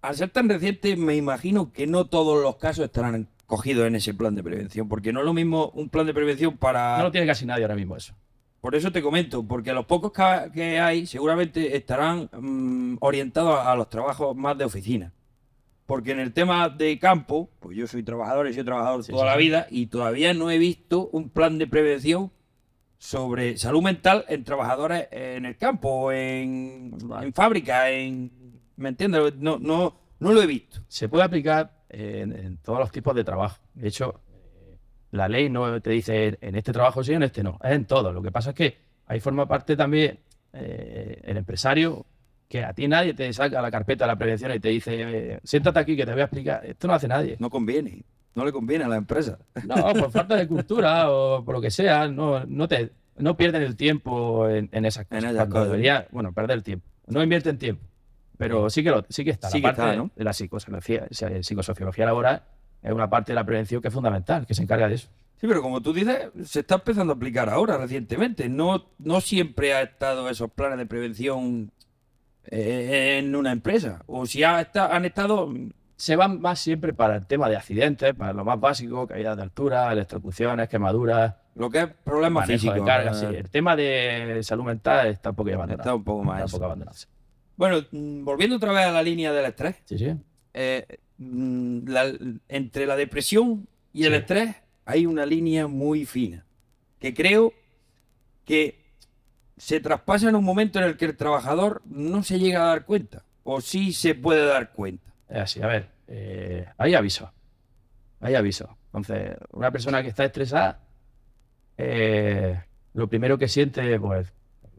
Al 0.00 0.14
ser 0.14 0.30
tan 0.30 0.48
reciente, 0.48 0.96
me 0.96 1.16
imagino 1.16 1.70
que 1.70 1.86
no 1.86 2.06
todos 2.06 2.42
los 2.42 2.56
casos 2.56 2.86
estarán 2.86 3.28
cogidos 3.44 3.86
en 3.86 3.96
ese 3.96 4.14
plan 4.14 4.34
de 4.34 4.42
prevención, 4.42 4.88
porque 4.88 5.12
no 5.12 5.20
es 5.20 5.26
lo 5.26 5.34
mismo 5.34 5.68
un 5.74 5.90
plan 5.90 6.06
de 6.06 6.14
prevención 6.14 6.56
para... 6.56 6.96
No 6.96 7.04
lo 7.04 7.12
tiene 7.12 7.26
casi 7.26 7.44
nadie 7.44 7.64
ahora 7.64 7.76
mismo 7.76 7.94
eso. 7.94 8.14
Por 8.62 8.74
eso 8.74 8.90
te 8.90 9.02
comento, 9.02 9.46
porque 9.46 9.74
los 9.74 9.84
pocos 9.84 10.12
que, 10.50 10.80
hay 10.80 11.06
seguramente 11.06 11.76
estarán 11.76 12.30
mm, 12.32 12.96
orientados 13.00 13.58
a 13.58 13.76
los 13.76 13.90
trabajos 13.90 14.34
más 14.34 14.56
de 14.56 14.64
oficina. 14.64 15.12
Porque 15.86 16.12
en 16.12 16.20
el 16.20 16.32
tema 16.32 16.68
de 16.70 16.98
campo, 16.98 17.50
pues 17.60 17.76
yo 17.76 17.86
soy 17.86 18.02
trabajador 18.02 18.48
y 18.48 18.54
soy 18.54 18.64
trabajador 18.64 19.04
Sí, 19.04 19.12
toda 19.12 19.24
sí, 19.24 19.30
la 19.30 19.36
vida 19.36 19.66
y 19.70 19.86
todavía 19.86 20.32
no 20.32 20.50
he 20.50 20.58
visto 20.58 21.08
un 21.12 21.28
plan 21.28 21.58
de 21.58 21.66
prevención 21.66 22.32
sobre 22.98 23.58
salud 23.58 23.82
mental 23.82 24.24
en 24.28 24.44
trabajadores 24.44 25.08
en 25.10 25.44
el 25.44 25.58
campo, 25.58 26.10
en, 26.10 26.96
en 27.20 27.32
fábrica, 27.34 27.90
en... 27.90 28.32
¿Me 28.76 28.88
entiendes? 28.88 29.36
No, 29.36 29.58
no, 29.58 30.00
no 30.18 30.32
lo 30.32 30.42
he 30.42 30.46
visto. 30.46 30.80
Se 30.88 31.08
puede 31.08 31.24
aplicar 31.24 31.84
en, 31.90 32.32
en 32.32 32.56
todos 32.58 32.78
los 32.78 32.90
tipos 32.90 33.14
de 33.14 33.22
trabajo. 33.22 33.58
De 33.74 33.88
hecho, 33.88 34.20
eh, 34.32 34.78
la 35.10 35.28
ley 35.28 35.50
no 35.50 35.80
te 35.80 35.90
dice 35.90 36.38
en 36.40 36.56
este 36.56 36.72
trabajo 36.72 37.04
sí, 37.04 37.12
en 37.12 37.22
este 37.24 37.42
no. 37.42 37.58
Es 37.62 37.72
en 37.72 37.84
todo. 37.84 38.10
Lo 38.10 38.22
que 38.22 38.32
pasa 38.32 38.50
es 38.50 38.56
que 38.56 38.78
ahí 39.06 39.20
forma 39.20 39.46
parte 39.46 39.76
también 39.76 40.18
eh, 40.54 41.20
el 41.24 41.36
empresario, 41.36 42.06
que 42.48 42.64
a 42.64 42.72
ti 42.72 42.88
nadie 42.88 43.14
te 43.14 43.32
saca 43.32 43.60
la 43.60 43.70
carpeta 43.70 44.04
de 44.04 44.08
la 44.08 44.16
prevención 44.16 44.52
y 44.52 44.60
te 44.60 44.68
dice, 44.68 44.94
eh, 44.96 45.40
siéntate 45.42 45.78
aquí 45.78 45.96
que 45.96 46.04
te 46.06 46.12
voy 46.12 46.20
a 46.20 46.24
explicar. 46.24 46.64
Esto 46.64 46.86
no 46.86 46.94
hace 46.94 47.08
nadie. 47.08 47.36
No 47.38 47.50
conviene. 47.50 48.04
No 48.34 48.44
le 48.44 48.52
conviene 48.52 48.84
a 48.84 48.88
la 48.88 48.96
empresa. 48.96 49.38
No, 49.64 49.74
por 49.94 50.10
falta 50.10 50.36
de 50.36 50.46
cultura 50.48 51.10
o 51.10 51.44
por 51.44 51.54
lo 51.54 51.60
que 51.60 51.70
sea, 51.70 52.08
no, 52.08 52.44
no 52.44 52.68
te 52.68 52.92
no 53.16 53.36
pierden 53.36 53.62
el 53.62 53.76
tiempo 53.76 54.48
en, 54.48 54.68
en 54.72 54.84
esas 54.84 55.06
cosas. 55.06 55.24
esas 55.24 55.36
cuando 55.36 55.54
cosas. 55.54 55.70
debería, 55.70 56.06
bueno, 56.10 56.32
perder 56.32 56.56
el 56.56 56.62
tiempo. 56.64 56.86
No 57.06 57.22
invierten 57.22 57.58
tiempo. 57.58 57.84
Pero 58.36 58.68
sí 58.70 58.82
que 58.82 58.90
lo, 58.90 59.04
sí 59.08 59.24
que 59.24 59.30
está. 59.30 59.48
Sí 59.48 59.60
la 59.60 59.70
que 59.70 59.76
parte 59.76 59.92
está, 59.92 59.96
¿no? 59.96 60.10
de 60.16 60.24
la 60.24 60.32
psicosociología, 60.32 61.06
psicosociología 61.42 62.06
laboral 62.06 62.42
es 62.82 62.92
una 62.92 63.08
parte 63.08 63.32
de 63.32 63.36
la 63.36 63.44
prevención 63.44 63.80
que 63.80 63.88
es 63.88 63.94
fundamental, 63.94 64.46
que 64.46 64.54
se 64.54 64.62
encarga 64.62 64.88
de 64.88 64.96
eso. 64.96 65.08
Sí, 65.36 65.48
pero 65.48 65.62
como 65.62 65.80
tú 65.80 65.92
dices, 65.92 66.28
se 66.44 66.60
está 66.60 66.76
empezando 66.76 67.12
a 67.12 67.16
aplicar 67.16 67.48
ahora, 67.48 67.76
recientemente. 67.78 68.48
No, 68.48 68.86
no 68.98 69.20
siempre 69.20 69.74
ha 69.74 69.82
estado 69.82 70.28
esos 70.28 70.50
planes 70.50 70.78
de 70.78 70.86
prevención 70.86 71.72
en 72.46 73.34
una 73.34 73.52
empresa. 73.52 74.02
O 74.06 74.26
si 74.26 74.42
ha 74.42 74.58
han 74.74 75.04
estado... 75.04 75.52
Se 75.96 76.16
van 76.16 76.40
más 76.40 76.58
siempre 76.58 76.92
para 76.92 77.16
el 77.16 77.26
tema 77.26 77.48
de 77.48 77.56
accidentes, 77.56 78.14
para 78.14 78.32
lo 78.32 78.44
más 78.44 78.58
básico, 78.58 79.06
caídas 79.06 79.36
de 79.36 79.42
altura, 79.44 79.92
electrocuciones, 79.92 80.68
quemaduras, 80.68 81.34
Lo 81.54 81.70
que 81.70 81.82
es 81.82 81.86
problemas 82.04 82.46
físicos. 82.48 82.74
de 82.74 82.84
carga. 82.84 83.12
¿no? 83.12 83.16
sí. 83.16 83.26
El 83.26 83.48
tema 83.48 83.76
de 83.76 84.40
salud 84.42 84.64
mental 84.64 85.06
está 85.06 85.30
un 85.30 85.36
poco 85.36 85.50
abandonado. 85.50 85.80
Está 85.82 85.94
un 85.94 86.02
poco 86.04 86.24
más 86.24 86.34
Está 86.36 86.44
un 86.44 86.48
eso. 86.48 86.56
poco 86.56 86.64
abandonado. 86.66 86.96
Bueno, 87.56 87.76
mm, 87.92 88.24
volviendo 88.24 88.56
otra 88.56 88.72
vez 88.72 88.86
a 88.86 88.90
la 88.90 89.02
línea 89.04 89.32
del 89.32 89.44
estrés. 89.44 89.76
Sí, 89.84 89.96
sí. 89.98 90.12
eh, 90.52 90.84
mm, 91.18 91.86
la- 91.88 92.12
entre 92.48 92.86
la 92.86 92.96
depresión 92.96 93.68
y 93.92 94.04
el 94.04 94.14
estrés 94.14 94.56
hay 94.86 95.06
una 95.06 95.24
línea 95.24 95.68
muy 95.68 96.04
fina. 96.06 96.44
Que 96.98 97.14
creo 97.14 97.52
que 98.44 98.83
se 99.56 99.80
traspasa 99.80 100.28
en 100.28 100.36
un 100.36 100.44
momento 100.44 100.78
en 100.78 100.86
el 100.86 100.96
que 100.96 101.04
el 101.06 101.16
trabajador 101.16 101.82
no 101.84 102.22
se 102.22 102.38
llega 102.38 102.64
a 102.64 102.68
dar 102.68 102.84
cuenta. 102.84 103.24
O 103.44 103.60
sí 103.60 103.92
se 103.92 104.14
puede 104.14 104.46
dar 104.46 104.72
cuenta. 104.72 105.12
Es 105.28 105.38
así, 105.38 105.62
a 105.62 105.66
ver, 105.66 105.88
eh, 106.08 106.66
hay 106.78 106.94
aviso. 106.94 107.30
Hay 108.20 108.34
aviso. 108.34 108.76
Entonces, 108.86 109.36
una 109.52 109.70
persona 109.70 110.02
que 110.02 110.08
está 110.08 110.24
estresada, 110.24 110.80
eh, 111.76 112.60
lo 112.94 113.08
primero 113.08 113.38
que 113.38 113.48
siente, 113.48 113.98
pues, 114.00 114.32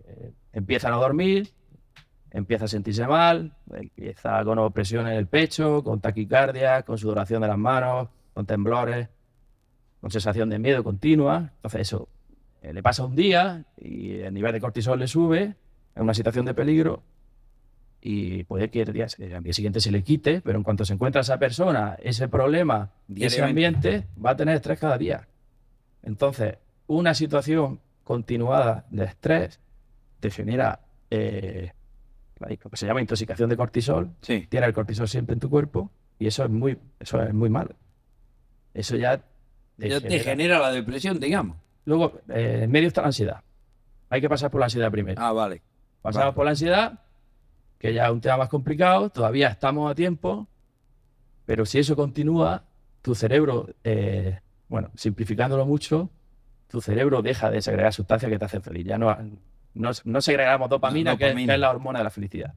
eh, 0.05 0.31
empieza 0.53 0.87
a 0.87 0.91
no 0.91 0.99
dormir, 0.99 1.51
empieza 2.31 2.65
a 2.65 2.67
sentirse 2.67 3.05
mal, 3.07 3.55
empieza 3.71 4.43
con 4.43 4.57
opresión 4.59 5.07
en 5.07 5.13
el 5.13 5.27
pecho, 5.27 5.83
con 5.83 6.01
taquicardia, 6.01 6.83
con 6.83 6.97
sudoración 6.97 7.41
de 7.41 7.47
las 7.47 7.57
manos, 7.57 8.09
con 8.33 8.45
temblores, 8.45 9.09
con 10.01 10.11
sensación 10.11 10.49
de 10.49 10.59
miedo 10.59 10.83
continua. 10.83 11.51
Entonces, 11.55 11.81
eso 11.81 12.09
eh, 12.69 12.73
le 12.73 12.81
pasa 12.83 13.03
un 13.05 13.15
día 13.15 13.63
y 13.77 14.19
el 14.19 14.33
nivel 14.33 14.53
de 14.53 14.59
cortisol 14.61 14.99
le 14.99 15.07
sube, 15.07 15.55
en 15.95 16.03
una 16.03 16.13
situación 16.13 16.45
de 16.45 16.53
peligro, 16.53 17.03
y 18.01 18.43
puede 18.43 18.69
que 18.69 18.81
el 18.81 18.93
día, 18.93 19.07
al 19.35 19.43
día 19.43 19.53
siguiente 19.53 19.79
se 19.81 19.91
le 19.91 20.03
quite, 20.03 20.41
pero 20.41 20.57
en 20.57 20.63
cuanto 20.63 20.85
se 20.85 20.93
encuentra 20.93 21.21
esa 21.21 21.39
persona, 21.39 21.95
ese 22.03 22.27
problema, 22.27 22.91
ese 23.15 23.41
ambiente, 23.43 24.05
va 24.23 24.31
a 24.31 24.35
tener 24.35 24.55
estrés 24.55 24.79
cada 24.79 24.97
día. 24.97 25.27
Entonces, 26.03 26.57
una 26.87 27.13
situación 27.15 27.79
continuada 28.03 28.85
de 28.91 29.05
estrés 29.05 29.59
te 30.19 30.29
genera 30.29 30.81
eh, 31.09 31.71
lo 32.39 32.69
que 32.69 32.77
se 32.77 32.85
llama 32.85 33.01
intoxicación 33.01 33.49
de 33.49 33.57
cortisol, 33.57 34.11
Sí. 34.21 34.45
tiene 34.49 34.67
el 34.67 34.73
cortisol 34.73 35.07
siempre 35.07 35.33
en 35.33 35.39
tu 35.39 35.49
cuerpo 35.49 35.89
y 36.19 36.27
eso 36.27 36.43
es 36.43 36.49
muy, 36.51 36.77
eso 36.99 37.21
es 37.23 37.33
muy 37.33 37.49
malo. 37.49 37.75
Eso 38.73 38.97
ya 38.97 39.17
te 39.79 39.89
Ya 39.89 39.99
te 39.99 40.09
genera- 40.09 40.23
genera 40.23 40.59
la 40.59 40.71
depresión, 40.71 41.19
digamos. 41.19 41.57
Luego, 41.85 42.19
eh, 42.29 42.61
en 42.63 42.71
medio 42.71 42.87
está 42.87 43.01
la 43.01 43.07
ansiedad. 43.07 43.41
Hay 44.09 44.21
que 44.21 44.29
pasar 44.29 44.49
por 44.51 44.59
la 44.59 44.65
ansiedad 44.65 44.91
primero. 44.91 45.21
Ah, 45.21 45.31
vale. 45.31 45.61
Pasamos 46.01 46.25
Vale. 46.27 46.35
por 46.35 46.45
la 46.45 46.51
ansiedad, 46.51 46.99
que 47.79 47.93
ya 47.93 48.05
es 48.05 48.11
un 48.11 48.21
tema 48.21 48.37
más 48.37 48.49
complicado, 48.49 49.09
todavía 49.09 49.47
estamos 49.49 49.89
a 49.91 49.95
tiempo, 49.95 50.47
pero 51.45 51.65
si 51.65 51.79
eso 51.79 51.95
continúa, 51.95 52.63
tu 53.01 53.15
cerebro, 53.15 53.67
eh, 53.83 54.39
bueno, 54.67 54.89
simplificándolo 54.95 55.65
mucho, 55.65 56.09
tu 56.67 56.81
cerebro 56.81 57.21
deja 57.21 57.49
de 57.51 57.61
segregar 57.61 57.93
sustancias 57.93 58.29
que 58.31 58.37
te 58.39 58.45
hacen 58.45 58.61
feliz. 58.61 58.85
Ya 58.85 58.97
no, 58.97 59.15
no, 59.73 59.91
no 60.03 60.21
segregamos 60.21 60.69
dopamina, 60.69 61.11
La 61.11 61.17
Que, 61.17 61.25
es, 61.25 61.29
dopamina. 61.31 61.51
que 61.53 61.55
es 61.55 61.59
la 61.61 61.69
hormona 61.69 61.99
de 61.99 62.03
la 62.03 62.09
felicidad. 62.11 62.53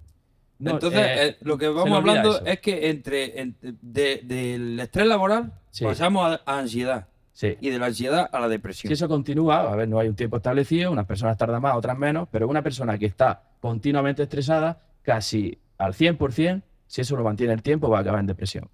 No, 0.58 0.72
Entonces, 0.72 1.00
eh, 1.00 1.26
eh, 1.28 1.36
lo 1.42 1.56
que 1.56 1.68
vamos 1.68 1.96
hablando 1.98 2.44
es 2.44 2.60
que 2.60 2.90
entre, 2.90 3.40
en- 3.40 3.56
de- 3.60 4.22
del 4.24 4.80
estrés 4.80 5.06
laboral 5.06 5.52
Sí. 5.70 5.84
pasamos 5.84 6.40
a, 6.44 6.50
a 6.50 6.58
ansiedad 6.58 7.06
sí. 7.38 7.56
y 7.60 7.70
de 7.70 7.78
la 7.78 7.86
ansiedad 7.86 8.28
a 8.32 8.40
la 8.40 8.48
depresión. 8.48 8.88
Si 8.88 8.94
eso 8.94 9.08
continúa, 9.08 9.72
a 9.72 9.76
ver, 9.76 9.88
no 9.88 10.00
hay 10.00 10.08
un 10.08 10.16
tiempo 10.16 10.38
establecido, 10.38 10.90
unas 10.90 11.06
personas 11.06 11.36
tardan 11.36 11.62
más, 11.62 11.76
otras 11.76 11.96
menos, 11.96 12.28
pero 12.32 12.48
una 12.48 12.62
persona 12.62 12.98
que 12.98 13.06
está 13.06 13.44
continuamente 13.60 14.24
estresada, 14.24 14.82
casi 15.02 15.56
al 15.78 15.94
100%, 15.94 16.62
Si 16.88 17.00
eso 17.02 17.16
lo 17.16 17.22
mantiene 17.22 17.52
el 17.52 17.62
tiempo, 17.62 17.88
va 17.88 17.98
a 17.98 18.00
acabar 18.00 18.20
en 18.20 18.26
depresión. 18.26 18.68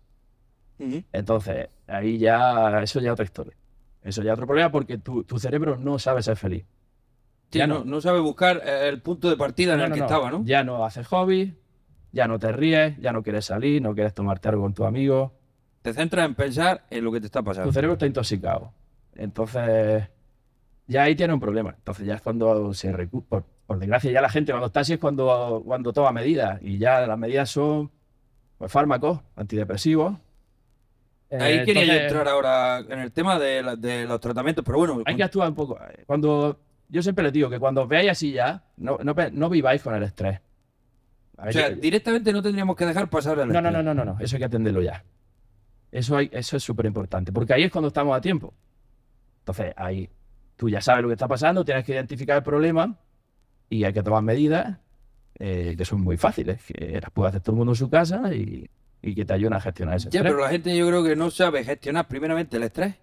Entonces, 1.13 1.69
ahí 1.87 2.17
ya, 2.17 2.81
eso 2.81 3.01
ya 3.01 3.09
es 3.09 3.13
otra 3.13 3.25
historia. 3.25 3.55
Eso 4.03 4.23
ya 4.23 4.31
es 4.31 4.35
otro 4.35 4.47
problema 4.47 4.71
porque 4.71 4.99
tu, 4.99 5.25
tu 5.25 5.39
cerebro 5.39 5.77
no 5.77 5.99
sabe 5.99 6.23
ser 6.23 6.37
feliz. 6.37 6.65
Sí, 7.51 7.59
Ya 7.59 7.67
no, 7.67 7.85
no 7.85 8.01
sabe 8.01 8.21
buscar 8.21 8.63
eh, 8.65 8.89
el 8.89 9.03
punto 9.03 9.29
de 9.29 9.37
partida 9.37 9.75
en 9.75 9.81
el 9.81 9.93
que 9.93 10.01
estaba, 10.01 10.31
¿no? 10.31 10.43
Ya 10.45 10.65
no 10.65 10.85
haces 10.85 11.07
hobby, 11.07 11.55
ya 12.13 12.29
no 12.29 12.39
te 12.39 12.51
ríes, 12.53 12.97
ya 12.99 13.13
no 13.13 13.23
quieres 13.23 13.45
salir, 13.45 13.83
no 13.83 13.95
quieres 13.95 14.15
tomarte 14.15 14.49
algo 14.49 14.63
con 14.63 14.75
tus 14.75 14.87
amigos. 14.87 15.33
Te 15.85 15.93
centras 15.93 16.25
en 16.25 16.35
pensar 16.35 16.83
en 16.89 17.05
lo 17.05 17.13
que 17.13 17.21
te 17.21 17.27
está 17.27 17.43
pasando. 17.43 17.69
Tu 17.69 17.75
cerebro 17.75 17.93
está 17.93 18.07
intoxicado. 18.07 18.73
Entonces, 19.17 20.09
ya 20.87 21.03
ahí 21.03 21.15
tiene 21.15 21.35
un 21.35 21.41
problema. 21.41 21.75
Entonces, 21.77 22.07
ya 22.07 22.15
es 22.15 22.23
cuando 22.23 22.73
se 22.73 22.91
recupera. 22.91 23.29
Por, 23.29 23.45
por 23.67 23.79
desgracia, 23.79 24.11
ya 24.11 24.23
la 24.23 24.31
gente 24.31 24.51
cuando 24.53 24.69
está 24.69 24.81
así 24.81 24.95
es 24.95 24.99
cuando, 24.99 25.63
cuando 25.63 25.93
toma 25.93 26.11
medidas. 26.11 26.59
Y 26.63 26.79
ya 26.79 27.07
las 27.07 27.19
medidas 27.19 27.51
son 27.51 27.91
pues, 28.57 28.73
fármacos, 28.73 29.21
antidepresivos. 29.37 30.15
Eh, 31.29 31.39
Ahí 31.39 31.65
quería 31.67 31.85
yo 31.85 31.93
entonces, 31.93 32.03
entrar 32.13 32.29
ahora 32.29 32.79
en 32.79 32.99
el 33.01 33.13
tema 33.13 33.39
de, 33.39 33.63
la- 33.63 33.77
de 33.77 34.07
los 34.07 34.21
tratamientos, 34.21 34.65
pero 34.65 34.79
bueno, 34.79 35.03
Hay 35.05 35.17
que 35.17 35.23
actuar 35.23 35.51
un 35.51 35.55
poco. 35.55 35.79
Cuando, 36.07 36.61
yo 36.89 37.03
siempre 37.03 37.25
les 37.25 37.33
digo 37.35 37.51
que 37.51 37.59
cuando 37.59 37.83
os 37.83 37.89
veáis 37.89 38.11
así 38.11 38.33
ya, 38.33 38.63
no, 38.79 38.97
no, 39.03 39.15
no 39.33 39.51
viváis 39.51 39.83
con 39.83 39.95
el 39.95 40.03
estrés. 40.03 40.41
O 41.37 41.53
sea, 41.53 41.69
yo- 41.71 41.77
directamente 41.77 42.33
no 42.33 42.41
tendríamos 42.41 42.75
que 42.75 42.87
dejar 42.87 43.11
pasar 43.11 43.39
el 43.41 43.49
No, 43.49 43.61
no, 43.61 43.69
estrés. 43.69 43.85
no, 43.85 43.95
no, 43.95 44.05
no, 44.05 44.15
no. 44.15 44.21
Eso 44.21 44.37
hay 44.37 44.41
que 44.41 44.47
atenderlo 44.47 44.81
ya. 44.81 45.05
Eso, 45.95 46.17
hay, 46.17 46.29
eso 46.33 46.57
es 46.57 46.63
súper 46.65 46.87
importante, 46.87 47.31
porque 47.33 47.55
ahí 47.55 47.63
es 47.63 47.71
cuando 47.71 47.87
estamos 47.89 48.17
a 48.17 48.21
tiempo. 48.21 48.53
Entonces, 49.41 49.73
ahí 49.77 50.11
tú 50.57 50.69
ya 50.69 50.81
sabes 50.81 51.03
lo 51.03 51.09
que 51.09 51.15
está 51.15 51.29
pasando, 51.29 51.65
tienes 51.65 51.85
que 51.85 51.93
identificar 51.93 52.37
el 52.39 52.43
problema 52.43 52.99
y 53.71 53.85
hay 53.85 53.93
que 53.93 54.03
tomar 54.03 54.23
medidas 54.23 54.79
eh, 55.39 55.75
que 55.79 55.85
son 55.85 56.01
muy 56.01 56.17
fáciles, 56.17 56.61
que 56.65 56.99
las 57.01 57.11
puede 57.13 57.29
hacer 57.29 57.43
todo 57.43 57.53
el 57.53 57.59
mundo 57.59 57.73
en 57.73 57.77
su 57.77 57.89
casa 57.91 58.35
y, 58.35 58.69
y 59.03 59.15
que 59.15 59.25
te 59.25 59.35
ayudan 59.35 59.53
a 59.55 59.61
gestionar 59.61 59.97
ese 59.97 60.11
Ya, 60.11 60.19
estrés. 60.21 60.33
pero 60.33 60.43
la 60.45 60.51
gente 60.51 60.77
yo 60.77 60.87
creo 60.89 61.05
que 61.05 61.15
no 61.15 61.31
sabe 61.31 61.63
gestionar 61.65 62.09
primeramente 62.09 62.57
el 62.57 62.65
estrés. 62.65 62.97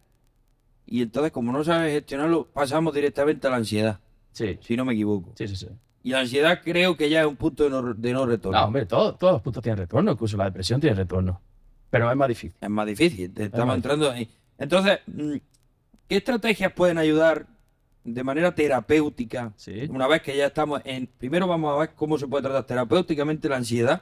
Y 0.85 1.01
entonces, 1.01 1.31
como 1.31 1.53
no 1.53 1.63
sabe 1.63 1.91
gestionarlo, 1.91 2.47
pasamos 2.51 2.93
directamente 2.93 3.47
a 3.47 3.51
la 3.51 3.55
ansiedad, 3.57 3.99
Sí, 4.33 4.57
si 4.61 4.75
no 4.75 4.83
me 4.83 4.93
equivoco. 4.93 5.31
sí, 5.35 5.47
sí, 5.47 5.55
sí. 5.55 5.67
Y 6.03 6.11
la 6.11 6.19
ansiedad 6.21 6.59
creo 6.63 6.97
que 6.97 7.09
ya 7.09 7.21
es 7.21 7.27
un 7.27 7.35
punto 7.37 7.63
de 7.63 7.69
no, 7.69 7.93
de 7.93 8.11
no 8.13 8.25
retorno. 8.25 8.59
No, 8.59 8.65
hombre, 8.65 8.85
todo- 8.85 9.15
todos 9.15 9.33
los 9.33 9.41
puntos 9.41 9.61
tienen 9.63 9.77
retorno, 9.77 10.11
incluso 10.11 10.35
la 10.35 10.45
depresión 10.45 10.81
tiene 10.81 10.95
retorno. 10.95 11.39
Pero 11.91 12.09
es 12.09 12.17
más 12.17 12.27
difícil. 12.29 12.57
Es 12.59 12.69
más 12.69 12.87
difícil, 12.87 13.33
estamos 13.37 13.67
más 13.67 13.75
entrando 13.75 14.09
ahí. 14.09 14.27
Entonces, 14.57 14.99
mm, 15.07 15.35
¿qué 16.07 16.15
estrategias 16.17 16.71
pueden 16.71 16.97
ayudar 16.97 17.45
de 18.03 18.23
manera 18.23 18.55
terapéutica? 18.55 19.51
Sí. 19.57 19.87
Una 19.89 20.07
vez 20.07 20.21
que 20.21 20.35
ya 20.35 20.47
estamos 20.47 20.81
en... 20.85 21.05
Primero 21.07 21.47
vamos 21.47 21.75
a 21.75 21.79
ver 21.79 21.91
cómo 21.95 22.17
se 22.17 22.27
puede 22.27 22.43
tratar 22.43 22.63
terapéuticamente 22.63 23.49
la 23.49 23.57
ansiedad 23.57 24.01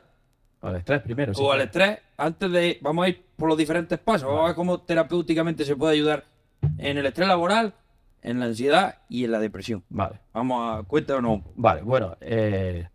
O 0.61 0.69
el 0.69 0.75
estrés 0.77 1.01
primero. 1.01 1.33
sí, 1.33 1.41
o 1.41 1.47
claro. 1.47 1.63
estrés. 1.63 1.97
Antes 2.15 2.51
de... 2.51 2.77
Vamos 2.81 3.05
a 3.05 3.09
ir 3.09 3.25
por 3.35 3.49
los 3.49 3.57
diferentes 3.57 3.97
pasos. 3.99 4.27
Vamos 4.27 4.43
a 4.43 4.47
ver 4.47 4.55
cómo 4.55 4.81
terapéuticamente 4.81 5.65
se 5.65 5.75
puede 5.75 5.93
ayudar 5.93 6.25
en 6.77 6.97
el 6.97 7.05
estrés 7.05 7.27
laboral, 7.27 7.73
en 8.21 8.39
la 8.39 8.45
ansiedad 8.45 8.99
y 9.09 9.25
en 9.25 9.31
la 9.31 9.39
depresión. 9.39 9.83
Vale. 9.89 10.19
Vamos 10.33 10.79
a... 10.79 10.83
Cuéntanos. 10.83 11.41
Vale, 11.55 11.81
bueno, 11.81 12.15
eh, 12.21 12.87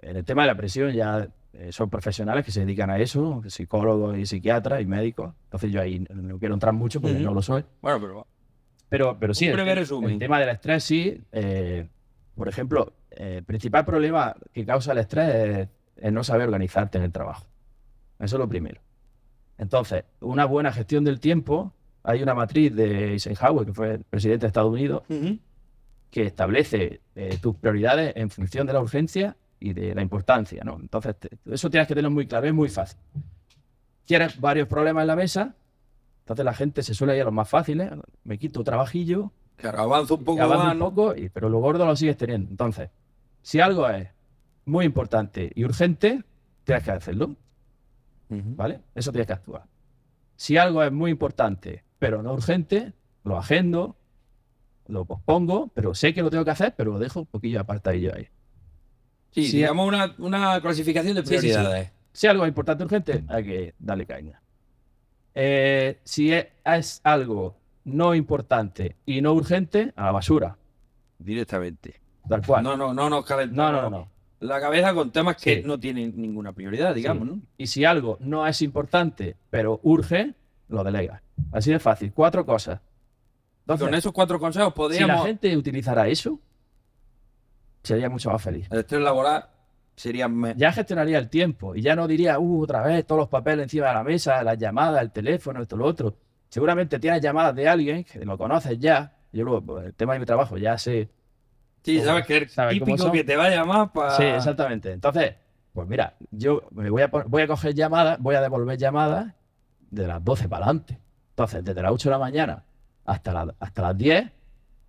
en 0.00 0.16
el 0.16 0.24
tema 0.24 0.42
de 0.42 0.48
la 0.48 0.56
presión 0.56 0.92
ya 0.92 1.28
eh, 1.58 1.72
son 1.72 1.90
profesionales 1.90 2.44
que 2.44 2.52
se 2.52 2.60
dedican 2.60 2.88
a 2.88 2.98
eso, 2.98 3.42
psicólogos 3.48 4.16
y 4.16 4.26
psiquiatras 4.26 4.80
y 4.80 4.86
médicos. 4.86 5.34
Entonces 5.44 5.72
yo 5.72 5.80
ahí 5.80 6.06
no 6.08 6.38
quiero 6.38 6.54
entrar 6.54 6.72
mucho 6.72 7.00
porque 7.00 7.18
no 7.18 7.34
lo 7.34 7.42
soy. 7.42 7.64
Bueno, 7.82 8.00
pero... 8.00 8.26
Pero, 8.90 9.18
pero 9.18 9.34
sí, 9.34 9.46
el, 9.46 9.58
el 9.58 10.18
tema 10.18 10.40
del 10.40 10.48
estrés 10.48 10.82
sí. 10.82 11.20
eh, 11.32 11.86
por 12.34 12.48
ejemplo, 12.48 12.94
eh, 13.10 13.38
el 13.38 13.44
principal 13.44 13.84
problema 13.84 14.34
que 14.50 14.64
causa 14.64 14.92
el 14.92 14.98
estrés 14.98 15.34
es, 15.34 15.68
es 15.96 16.12
no 16.12 16.24
saber 16.24 16.46
organizarte 16.46 16.96
en 16.96 17.04
el 17.04 17.12
trabajo. 17.12 17.44
Eso 18.18 18.36
es 18.36 18.40
lo 18.40 18.48
primero. 18.48 18.80
Entonces, 19.58 20.04
una 20.20 20.46
buena 20.46 20.72
gestión 20.72 21.04
del 21.04 21.20
tiempo, 21.20 21.74
hay 22.02 22.22
una 22.22 22.32
matriz 22.32 22.74
de 22.74 23.12
Eisenhower, 23.12 23.66
que 23.66 23.74
fue 23.74 23.94
el 23.94 24.04
presidente 24.04 24.42
de 24.42 24.46
Estados 24.46 24.72
Unidos, 24.72 25.02
que 26.10 26.22
establece 26.22 27.02
eh, 27.14 27.38
tus 27.42 27.56
prioridades 27.56 28.14
en 28.16 28.30
función 28.30 28.66
de 28.66 28.72
la 28.72 28.80
urgencia 28.80 29.36
y 29.60 29.72
de 29.72 29.94
la 29.94 30.02
importancia, 30.02 30.62
¿no? 30.64 30.76
Entonces, 30.80 31.16
te- 31.18 31.30
eso 31.52 31.68
tienes 31.70 31.86
que 31.88 31.94
tenerlo 31.94 32.10
muy 32.14 32.26
claro, 32.26 32.46
es 32.46 32.54
muy 32.54 32.68
fácil. 32.68 32.98
Tienes 34.04 34.40
varios 34.40 34.68
problemas 34.68 35.02
en 35.02 35.06
la 35.08 35.16
mesa, 35.16 35.54
entonces 36.20 36.44
la 36.44 36.54
gente 36.54 36.82
se 36.82 36.94
suele 36.94 37.14
ir 37.16 37.22
a 37.22 37.24
los 37.26 37.34
más 37.34 37.48
fáciles, 37.48 37.90
me 38.24 38.38
quito 38.38 38.62
trabajillo, 38.64 39.32
Claro, 39.56 39.80
avanza 39.80 40.14
un 40.14 40.24
poco 40.24 40.40
avanzo 40.42 40.64
más, 40.64 40.72
un 40.74 40.78
poco, 40.80 41.16
y, 41.16 41.28
pero 41.30 41.48
lo 41.48 41.58
gordo 41.58 41.84
lo 41.84 41.96
sigues 41.96 42.16
teniendo. 42.16 42.48
Entonces, 42.50 42.90
si 43.42 43.60
algo 43.60 43.88
es 43.88 44.08
muy 44.66 44.84
importante 44.84 45.50
y 45.54 45.64
urgente, 45.64 46.22
tienes 46.64 46.84
que 46.84 46.90
hacerlo. 46.92 47.34
¿vale? 48.30 48.80
Eso 48.94 49.10
tienes 49.10 49.26
que 49.26 49.32
actuar. 49.32 49.64
Si 50.36 50.56
algo 50.58 50.82
es 50.82 50.92
muy 50.92 51.10
importante, 51.10 51.82
pero 51.98 52.22
no 52.22 52.32
urgente, 52.34 52.92
lo 53.24 53.36
agendo, 53.38 53.96
lo 54.86 55.04
pospongo, 55.06 55.68
pero 55.74 55.94
sé 55.94 56.14
que 56.14 56.22
lo 56.22 56.30
tengo 56.30 56.44
que 56.44 56.50
hacer, 56.52 56.74
pero 56.76 56.92
lo 56.92 56.98
dejo 56.98 57.20
un 57.20 57.26
poquillo 57.26 57.60
apartadillo 57.60 58.14
ahí. 58.14 58.28
Sí, 59.30 59.44
Sí, 59.46 59.56
digamos 59.58 59.86
una, 59.86 60.14
una 60.18 60.60
clasificación 60.60 61.14
de 61.14 61.22
Sí, 61.22 61.28
sí, 61.28 61.34
sí. 61.34 61.40
prioridades. 61.40 61.90
Si 62.12 62.26
algo 62.26 62.44
es 62.44 62.48
importante 62.48 62.84
urgente, 62.84 63.24
hay 63.28 63.44
que 63.44 63.74
darle 63.78 64.06
caña. 64.06 64.40
Eh, 65.34 66.00
si 66.04 66.32
es, 66.32 66.46
es 66.64 67.00
algo 67.04 67.56
no 67.84 68.14
importante 68.14 68.96
y 69.06 69.20
no 69.20 69.32
urgente, 69.34 69.92
a 69.96 70.06
la 70.06 70.12
basura. 70.12 70.56
Directamente. 71.18 72.00
Tal 72.28 72.44
cual. 72.44 72.62
No, 72.64 72.76
no, 72.76 72.92
no 72.92 73.08
nos 73.08 73.20
no, 73.20 73.24
calentamos 73.24 73.72
no, 73.72 73.82
no, 73.82 73.90
no. 73.98 74.08
la 74.40 74.60
cabeza 74.60 74.92
con 74.94 75.10
temas 75.10 75.36
que 75.36 75.56
Sí. 75.56 75.62
no 75.64 75.78
tienen 75.78 76.12
ninguna 76.16 76.52
prioridad, 76.52 76.94
digamos, 76.94 77.28
Sí. 77.28 77.34
¿no? 77.34 77.40
Y 77.56 77.66
si 77.68 77.84
algo 77.84 78.18
no 78.20 78.46
es 78.46 78.60
importante, 78.62 79.36
pero 79.50 79.80
urge, 79.82 80.34
lo 80.68 80.84
delegas. 80.84 81.22
Así 81.52 81.70
de 81.70 81.78
fácil. 81.78 82.12
Cuatro 82.12 82.44
cosas. 82.44 82.80
Entonces, 83.60 83.86
con 83.86 83.94
esos 83.94 84.12
cuatro 84.12 84.38
consejos 84.40 84.68
si 84.68 84.70
la 84.72 84.74
podríamos... 84.74 85.26
gente 85.26 85.56
utilizara 85.56 86.08
eso, 86.08 86.40
sería 87.88 88.08
mucho 88.08 88.30
más 88.30 88.40
feliz. 88.42 88.68
El 88.70 88.78
estrés 88.80 89.00
laboral 89.00 89.44
sería... 89.96 90.30
Ya 90.56 90.72
gestionaría 90.72 91.18
el 91.18 91.28
tiempo 91.28 91.74
y 91.74 91.82
ya 91.82 91.96
no 91.96 92.06
diría, 92.06 92.38
uh, 92.38 92.62
otra 92.62 92.82
vez 92.82 93.04
todos 93.06 93.20
los 93.20 93.28
papeles 93.28 93.64
encima 93.64 93.88
de 93.88 93.94
la 93.94 94.04
mesa, 94.04 94.42
las 94.42 94.58
llamadas, 94.58 95.02
el 95.02 95.10
teléfono, 95.10 95.60
esto, 95.62 95.76
lo 95.76 95.86
otro. 95.86 96.14
Seguramente 96.48 96.98
tienes 96.98 97.20
llamadas 97.20 97.54
de 97.54 97.68
alguien 97.68 98.04
que 98.04 98.24
lo 98.24 98.38
conoces 98.38 98.78
ya. 98.78 99.12
Yo 99.32 99.44
luego, 99.44 99.60
por 99.60 99.84
el 99.84 99.94
tema 99.94 100.14
de 100.14 100.20
mi 100.20 100.26
trabajo, 100.26 100.56
ya 100.56 100.78
sé. 100.78 101.08
Sí, 101.82 102.00
sabes 102.00 102.26
que 102.26 102.38
es 102.38 102.52
¿sabes 102.52 102.78
cómo 102.80 102.94
típico 102.96 103.12
que 103.12 103.24
te 103.24 103.36
vaya 103.36 103.64
más 103.64 103.90
para... 103.90 104.10
Sí, 104.16 104.22
exactamente. 104.24 104.92
Entonces, 104.92 105.34
pues 105.72 105.86
mira, 105.88 106.14
yo 106.30 106.62
me 106.72 106.88
voy 106.90 107.02
a, 107.02 107.06
voy 107.08 107.42
a 107.42 107.46
coger 107.46 107.74
llamadas, 107.74 108.18
voy 108.20 108.34
a 108.34 108.40
devolver 108.40 108.76
llamadas 108.78 109.32
de 109.90 110.06
las 110.06 110.24
12 110.24 110.48
para 110.48 110.64
adelante. 110.66 110.98
Entonces, 111.30 111.64
desde 111.64 111.82
las 111.82 111.92
8 111.92 112.08
de 112.08 112.12
la 112.12 112.18
mañana 112.18 112.64
hasta, 113.04 113.32
la- 113.32 113.54
hasta 113.60 113.82
las 113.82 113.96
10, 113.96 114.24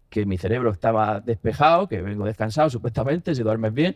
que 0.10 0.26
mi 0.26 0.38
cerebro 0.38 0.72
estaba 0.72 1.20
despejado, 1.20 1.88
que 1.88 2.02
vengo 2.02 2.26
descansado 2.26 2.70
supuestamente, 2.70 3.36
si 3.36 3.44
duermes 3.44 3.74
bien, 3.74 3.96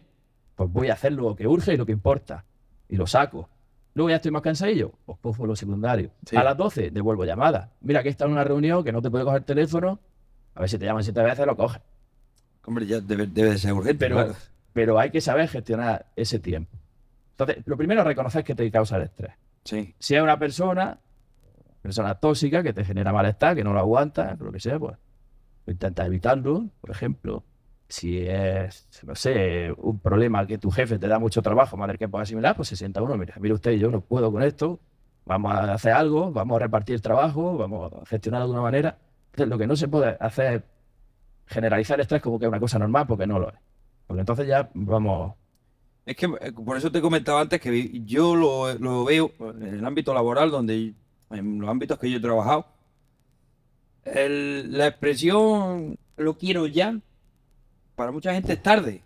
pues 0.56 0.72
voy 0.72 0.90
a 0.90 0.94
hacer 0.94 1.14
lo 1.14 1.36
que 1.36 1.48
urge 1.48 1.74
y 1.74 1.78
lo 1.78 1.86
que 1.86 1.92
importa. 1.92 2.46
Y 2.88 2.96
lo 2.96 3.08
saco. 3.08 3.50
Luego 3.96 4.10
ya 4.10 4.18
estoy 4.18 4.32
más 4.32 4.42
cansadillo, 4.42 4.92
pues 5.06 5.18
pongo 5.20 5.46
lo 5.48 5.56
secundario. 5.56 6.12
Sí. 6.26 6.36
A 6.36 6.44
las 6.44 6.58
12 6.58 6.92
devuelvo 6.92 7.26
llamadas. 7.26 7.70
Mira 7.82 8.04
que 8.04 8.10
está 8.10 8.26
en 8.26 8.32
una 8.32 8.44
reunión 8.44 8.84
que 8.84 8.92
no 8.92 9.02
te 9.02 9.10
puede 9.10 9.24
coger 9.24 9.40
el 9.40 9.46
teléfono. 9.46 10.00
A 10.56 10.62
ver 10.62 10.70
si 10.70 10.78
te 10.78 10.86
llaman 10.86 11.04
siete 11.04 11.22
veces, 11.22 11.46
lo 11.46 11.56
coges. 11.56 11.82
Hombre, 12.66 12.86
ya 12.86 13.00
debe, 13.00 13.28
debe 13.28 13.52
de 13.52 13.58
ser 13.58 13.74
urgente, 13.74 13.98
Pero, 14.00 14.16
claro. 14.16 14.36
pero 14.72 15.00
hay 15.00 15.10
que 15.10 15.22
saber 15.22 15.48
gestionar 15.48 16.06
ese 16.16 16.40
tiempo. 16.40 16.78
Entonces, 17.32 17.64
lo 17.66 17.76
primero 17.76 18.02
es 18.02 18.08
reconocer 18.08 18.44
que 18.44 18.54
te 18.56 18.70
causa 18.72 18.98
el 18.98 19.04
estrés. 19.04 19.34
Sí. 19.64 19.96
Si 19.98 20.16
es 20.16 20.22
una 20.22 20.38
persona, 20.38 21.00
persona 21.82 22.16
tóxica 22.16 22.62
que 22.62 22.74
te 22.74 22.86
genera 22.86 23.12
malestar, 23.12 23.56
que 23.56 23.64
no 23.64 23.74
lo 23.74 23.80
aguanta, 23.80 24.38
lo 24.40 24.52
que 24.52 24.60
sea, 24.60 24.78
pues 24.80 24.96
intenta 25.68 26.06
evitarlo, 26.06 26.70
por 26.82 26.92
ejemplo. 26.92 27.44
Si 27.88 28.20
es, 28.20 28.88
no 29.06 29.16
sé, 29.16 29.72
un 29.78 30.00
problema 30.00 30.48
que 30.48 30.58
tu 30.58 30.72
jefe 30.72 30.98
te 30.98 31.08
da 31.08 31.20
mucho 31.20 31.42
trabajo, 31.42 31.78
madre 31.78 31.98
que 31.98 32.08
pueda 32.08 32.24
asimilar, 32.24 32.56
pues 32.56 32.70
se 32.70 32.76
sienta 32.76 33.02
uno, 33.02 33.18
mira, 33.18 33.36
mire 33.40 33.54
usted, 33.54 33.74
yo 33.74 33.92
no 33.92 34.02
puedo 34.02 34.32
con 34.32 34.42
esto, 34.42 34.80
vamos 35.26 35.54
a 35.54 35.74
hacer 35.74 35.94
algo, 35.94 36.32
vamos 36.32 36.56
a 36.58 36.60
repartir 36.60 37.02
trabajo, 37.02 37.58
vamos 37.58 37.94
a 37.94 38.06
gestionar 38.06 38.40
de 38.40 38.44
alguna 38.44 38.62
manera. 38.62 38.98
Entonces, 39.28 39.50
lo 39.50 39.58
que 39.58 39.68
no 39.68 39.76
se 39.76 39.88
puede 39.88 40.18
hacer 40.20 40.54
es 40.54 40.64
generalizar 41.46 41.98
el 41.98 42.02
estrés 42.02 42.22
como 42.22 42.40
que 42.40 42.46
es 42.46 42.50
una 42.50 42.60
cosa 42.60 42.80
normal, 42.80 43.06
porque 43.08 43.28
no 43.28 43.40
lo 43.40 43.50
es. 43.50 43.60
Porque 44.08 44.22
entonces 44.22 44.48
ya 44.48 44.70
vamos, 44.74 45.34
Es 46.06 46.16
que 46.16 46.26
eh, 46.26 46.52
por 46.52 46.78
eso 46.78 46.92
te 46.92 47.02
comentaba 47.02 47.42
antes 47.42 47.62
que 47.62 48.02
yo 48.06 48.36
lo, 48.36 48.74
lo 48.76 49.06
veo 49.06 49.32
en 49.40 49.64
el 49.64 49.86
ámbito 49.86 50.14
laboral, 50.14 50.52
donde 50.52 50.94
en 51.30 51.60
los 51.60 51.70
ámbitos 51.70 52.00
que 52.00 52.10
yo 52.10 52.18
he 52.18 52.22
trabajado, 52.22 52.66
el- 54.06 54.78
la 54.78 54.88
expresión 54.88 55.98
lo 56.18 56.38
quiero 56.38 56.68
ya, 56.68 57.00
para 57.96 58.12
mucha 58.12 58.34
gente 58.34 58.54
es 58.54 58.64
tarde. 58.64 59.02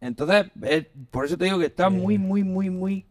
Entonces, 0.00 0.46
eh, 0.62 0.90
por 1.10 1.24
eso 1.24 1.38
te 1.38 1.46
digo 1.46 1.58
que 1.58 1.66
está 1.66 1.88
muy, 1.90 2.18
muy, 2.18 2.44
muy, 2.44 2.68
muy... 2.70 3.06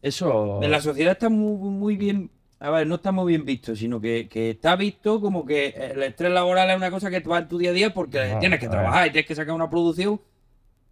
eso... 0.00 0.60
En 0.62 0.70
la 0.70 0.80
sociedad 0.80 1.12
está 1.12 1.28
muy, 1.28 1.56
muy 1.70 1.96
bien... 1.96 2.30
A 2.58 2.70
ver, 2.70 2.86
no 2.86 2.94
está 2.94 3.10
muy 3.10 3.32
bien 3.32 3.44
visto, 3.44 3.74
sino 3.74 4.00
que, 4.00 4.28
que 4.28 4.50
está 4.50 4.76
visto 4.76 5.20
como 5.20 5.44
que 5.44 5.68
el 5.70 6.00
estrés 6.04 6.30
laboral 6.32 6.70
es 6.70 6.76
una 6.76 6.92
cosa 6.92 7.10
que 7.10 7.18
va 7.20 7.38
en 7.40 7.48
tu 7.48 7.58
día 7.58 7.70
a 7.70 7.72
día 7.72 7.92
porque 7.92 8.18
tienes 8.38 8.60
que 8.60 8.66
trabajar 8.68 9.08
y 9.08 9.10
tienes 9.10 9.26
que 9.26 9.34
sacar 9.34 9.52
una 9.54 9.68
producción 9.68 10.20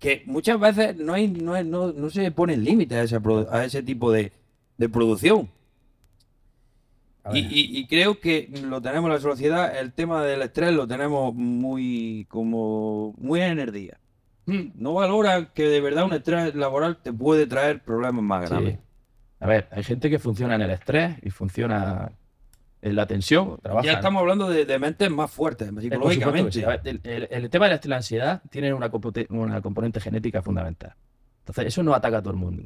que 0.00 0.22
muchas 0.26 0.58
veces 0.58 0.96
no 0.96 1.12
hay 1.12 1.28
no, 1.28 1.54
hay- 1.54 1.64
no, 1.64 1.92
no 1.92 2.10
se 2.10 2.28
ponen 2.32 2.64
límites 2.64 2.98
a 2.98 3.02
ese, 3.18 3.20
a 3.52 3.64
ese 3.64 3.82
tipo 3.84 4.10
de, 4.10 4.32
de 4.78 4.88
producción. 4.88 5.48
Y, 7.34 7.38
y- 7.40 7.78
y 7.78 7.86
creo 7.86 8.18
que 8.20 8.50
lo 8.64 8.80
tenemos 8.80 9.08
en 9.08 9.14
la 9.14 9.20
sociedad, 9.20 9.78
el 9.78 9.92
tema 9.92 10.22
del 10.24 10.42
estrés 10.42 10.72
lo 10.72 10.86
tenemos 10.86 11.34
muy 11.34 12.26
como 12.28 13.14
muy 13.18 13.40
en 13.40 13.58
el 13.60 13.72
día. 13.72 13.98
Mm, 14.46 14.70
No 14.74 14.94
valoran 14.94 15.48
que 15.54 15.64
de 15.68 15.80
verdad 15.80 16.04
un 16.04 16.12
estrés 16.14 16.54
laboral 16.54 16.98
te 17.02 17.12
puede 17.12 17.46
traer 17.46 17.82
problemas 17.82 18.22
más 18.22 18.48
sí. 18.48 18.54
graves. 18.54 18.78
A 19.40 19.46
ver, 19.46 19.68
hay 19.70 19.82
gente 19.84 20.10
que 20.10 20.18
funciona 20.18 20.54
en 20.56 20.62
el 20.62 20.70
estrés 20.70 21.16
y 21.22 21.30
funciona 21.30 22.10
en 22.82 22.96
la 22.96 23.06
tensión. 23.06 23.58
Trabaja 23.62 23.86
Ya 23.86 23.92
estamos 23.94 24.20
hablando 24.20 24.48
de, 24.48 24.64
de 24.64 24.78
mentes 24.78 25.10
más 25.10 25.30
fuertes, 25.30 25.68
Eh, 25.68 25.80
psicológicamente. 25.80 26.52
sí. 26.52 26.64
A 26.64 26.68
ver, 26.68 26.80
el, 26.84 27.00
el- 27.04 27.28
el 27.30 27.50
tema 27.50 27.68
de 27.68 27.74
la, 27.76 27.80
la 27.84 27.96
ansiedad 27.96 28.42
tiene 28.50 28.72
una, 28.74 28.90
una 29.30 29.60
componente 29.62 30.00
genética 30.00 30.42
fundamental. 30.42 30.94
Entonces, 31.40 31.66
eso 31.66 31.82
no 31.82 31.94
ataca 31.94 32.18
a 32.18 32.22
todo 32.22 32.32
el 32.32 32.38
mundo. 32.38 32.64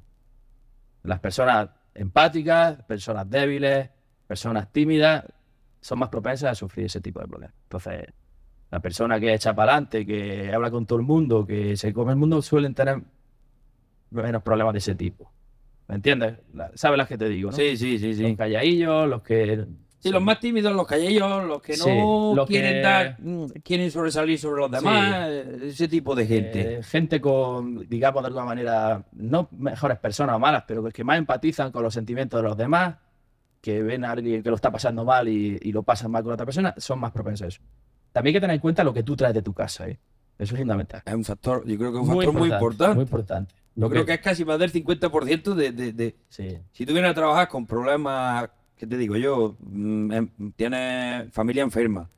Las 1.03 1.21
personas 1.21 1.69
empáticas, 1.95 2.83
personas 2.85 3.29
débiles, 3.29 3.91
personas 4.35 4.73
tímidas, 4.73 5.25
son 5.81 6.01
más 6.01 6.09
propensas 6.09 6.51
a 6.51 6.55
sufrir 6.57 6.87
ese 6.87 7.01
tipo 7.01 7.21
de 7.21 7.29
problemas. 7.29 7.55
Entonces, 7.65 8.07
la 8.71 8.81
persona 8.81 9.21
que 9.21 9.33
echa 9.33 9.55
para 9.55 9.73
adelante, 9.75 10.05
que 10.05 10.53
habla 10.53 10.71
con 10.73 10.87
todo 10.87 10.99
el 10.99 11.05
mundo, 11.05 11.47
que 11.47 11.77
se 11.77 11.93
come 11.93 12.11
el 12.13 12.19
mundo, 12.19 12.43
suelen 12.43 12.75
tener 12.75 13.01
menos 14.11 14.43
problemas 14.43 14.73
de 14.73 14.79
ese 14.79 14.95
tipo. 14.97 15.31
¿Me 15.87 15.95
entiendes? 15.97 16.39
¿Sabes 16.75 16.99
las 16.99 17.07
que 17.07 17.17
te 17.19 17.29
digo? 17.29 17.51
¿no? 17.53 17.57
Sí, 17.57 17.77
sí, 17.77 17.99
sí, 17.99 18.15
sí. 18.15 18.23
Los 18.23 18.37
calladillos, 18.37 19.09
los 19.09 19.23
que. 19.23 19.67
Sí, 20.01 20.11
los 20.11 20.23
más 20.23 20.39
tímidos, 20.41 20.75
los 20.75 20.87
calleillos, 20.87 21.45
los 21.45 21.63
que 21.63 21.77
no 21.77 21.85
Sí, 21.85 22.35
los 22.37 22.47
quieren 22.49 22.73
que- 22.75 22.81
dar, 22.81 23.17
mm, 23.21 23.45
quieren 23.63 23.91
sobresalir 23.91 24.39
sobre 24.39 24.61
los 24.63 24.71
demás, 24.71 25.29
ese 25.63 25.87
tipo 25.89 26.15
de 26.15 26.27
gente. 26.27 26.75
Eh, 26.79 26.83
gente 26.83 27.21
con, 27.21 27.89
digamos, 27.89 28.23
de 28.23 28.27
alguna 28.27 28.45
manera, 28.47 29.05
no 29.13 29.49
mejores 29.53 29.99
personas 29.99 30.37
o 30.37 30.39
malas, 30.41 30.65
pero 30.67 30.83
que 30.91 31.05
más 31.05 31.19
empatizan 31.19 31.71
con 31.73 31.83
los 31.85 31.95
sentimientos 31.95 32.39
de 32.43 32.49
los 32.49 32.57
demás, 32.57 32.97
que 33.65 33.83
ven 33.83 34.05
a 34.05 34.11
alguien 34.11 34.43
que 34.43 34.51
lo 34.51 34.57
está 34.57 34.71
pasando 34.71 35.07
mal 35.07 35.27
y, 35.27 35.59
y 35.63 35.73
lo 35.73 35.83
pasan 35.83 36.11
mal 36.11 36.23
con 36.23 36.35
otra 36.35 36.45
persona, 36.45 36.75
son 36.77 36.99
más 37.01 37.13
propensos 37.13 37.47
a 37.47 37.49
eso. 37.49 37.63
También 38.13 38.33
hay 38.33 38.37
que 38.37 38.41
tener 38.43 38.55
en 38.57 38.61
cuenta 38.61 38.85
lo 38.85 38.93
que 38.93 39.03
tú 39.03 39.17
traes 39.17 39.33
de 39.35 39.41
tu 39.41 39.55
casa, 39.55 39.89
¿eh? 39.89 39.99
Eso 40.39 40.55
es 40.55 40.61
fundamental. 40.61 41.01
Es 41.07 41.15
un 41.15 41.25
factor, 41.25 41.65
yo 41.67 41.79
creo 41.79 41.91
que 41.91 41.97
es 41.99 42.03
un 42.07 42.15
factor 42.15 42.33
muy 42.35 42.49
importante. 42.51 42.95
Muy 42.95 43.03
importante. 43.05 43.55
Yo 43.75 43.89
creo 43.89 44.05
que 44.05 44.13
es 44.13 44.21
casi 44.21 44.45
más 44.45 44.59
del 44.59 44.71
50% 44.71 45.55
de, 45.55 45.73
de, 45.73 45.93
de- 45.95 46.15
Sí, 46.29 46.59
Si 46.73 46.85
tú 46.85 46.93
vienes 46.93 47.11
a 47.11 47.15
trabajar 47.15 47.49
con 47.49 47.65
problemas, 47.67 48.51
¿qué 48.77 48.87
te 48.87 48.99
digo 48.99 49.17
yo? 49.17 49.57
Mm, 49.61 50.13
em, 50.13 50.29
Tienes 50.57 51.33
familia 51.33 51.63
enferma, 51.63 52.11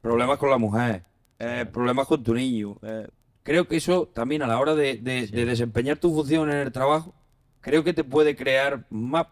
problemas 0.00 0.38
con 0.38 0.50
la 0.50 0.58
mujer, 0.58 1.04
eh, 1.38 1.66
problemas 1.72 2.06
con 2.08 2.22
tu 2.24 2.34
niño. 2.34 2.76
eh, 2.82 3.06
creo 3.44 3.68
que 3.68 3.76
eso 3.76 4.08
también 4.12 4.42
a 4.42 4.46
la 4.48 4.58
hora 4.58 4.74
de, 4.74 4.96
de- 4.96 5.26
Sí. 5.28 5.32
de 5.36 5.44
desempeñar 5.46 5.98
tu 5.98 6.12
función 6.12 6.50
en 6.50 6.56
el 6.58 6.72
trabajo, 6.72 7.14
creo 7.60 7.84
que 7.84 7.92
te 7.92 8.02
puede 8.02 8.34
crear 8.34 8.86
más 8.90 9.26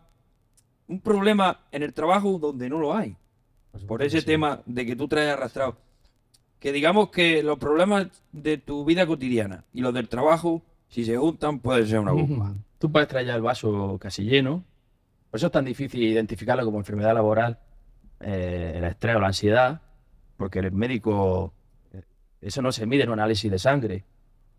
un 0.88 1.01
problema 1.01 1.61
en 1.70 1.83
el 1.83 1.92
trabajo 1.92 2.38
donde 2.38 2.68
no 2.68 2.79
lo 2.79 2.96
hay. 2.96 3.16
Por 3.87 4.03
ese 4.03 4.20
sí. 4.20 4.27
tema 4.27 4.61
de 4.66 4.87
que 4.87 4.96
tú 4.96 5.07
traes 5.07 5.33
arrastrado. 5.33 5.77
Que 6.59 6.72
digamos 6.72 7.11
que 7.11 7.42
los 7.42 7.59
problemas 7.59 8.09
de 8.33 8.59
tu 8.59 8.85
vida 8.85 9.07
cotidiana 9.07 9.64
y 9.72 9.81
los 9.81 9.94
del 9.94 10.09
trabajo, 10.09 10.62
si 10.88 11.05
se 11.05 11.16
juntan, 11.16 11.61
pueden 11.61 11.87
ser 11.87 12.01
una 12.01 12.12
bomba. 12.12 12.55
Tú 12.79 12.90
puedes 12.90 13.09
traer 13.09 13.27
ya 13.27 13.35
el 13.35 13.42
vaso 13.42 13.98
casi 14.01 14.24
lleno. 14.24 14.64
Por 15.31 15.38
eso 15.38 15.46
es 15.46 15.53
tan 15.53 15.64
difícil 15.64 16.03
identificarlo 16.03 16.64
como 16.64 16.79
enfermedad 16.79 17.12
laboral, 17.12 17.59
eh, 18.20 18.74
el 18.77 18.85
estrés 18.85 19.16
o 19.16 19.20
la 19.20 19.27
ansiedad, 19.29 19.83
porque 20.37 20.61
el 20.61 20.72
médico, 20.72 21.53
eh, 21.92 22.03
eso 22.40 22.62
no 22.62 22.72
se 22.72 22.87
mide 22.87 23.03
en 23.03 23.11
un 23.11 23.18
análisis 23.18 23.51
de 23.51 23.59
sangre. 23.59 24.05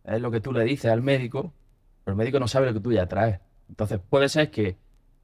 Es 0.03 0.21
lo 0.21 0.31
que 0.31 0.41
tú 0.41 0.51
le 0.51 0.63
dices 0.65 0.91
al 0.91 1.01
médico, 1.01 1.53
pero 2.03 2.13
el 2.13 2.17
médico 2.17 2.39
no 2.39 2.47
sabe 2.47 2.67
lo 2.67 2.73
que 2.73 2.81
tú 2.81 2.91
ya 2.91 3.07
traes. 3.07 3.39
Entonces 3.69 3.99
puede 4.09 4.27
ser 4.29 4.51
que 4.51 4.77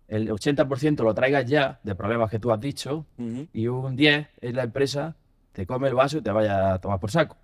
el 0.07 0.29
80% 0.29 1.03
lo 1.03 1.13
traigas 1.13 1.45
ya 1.45 1.79
de 1.83 1.95
problemas 1.95 2.29
que 2.29 2.39
tú 2.39 2.51
has 2.51 2.59
dicho 2.59 3.05
y 3.53 3.67
un 3.67 3.95
10 3.95 4.27
es 4.41 4.53
la 4.53 4.63
empresa, 4.63 5.15
te 5.51 5.65
come 5.65 5.87
el 5.87 5.95
vaso 5.95 6.17
y 6.17 6.21
te 6.21 6.31
vaya 6.31 6.73
a 6.73 6.79
tomar 6.79 6.99
por 6.99 7.09
saco. 7.11 7.37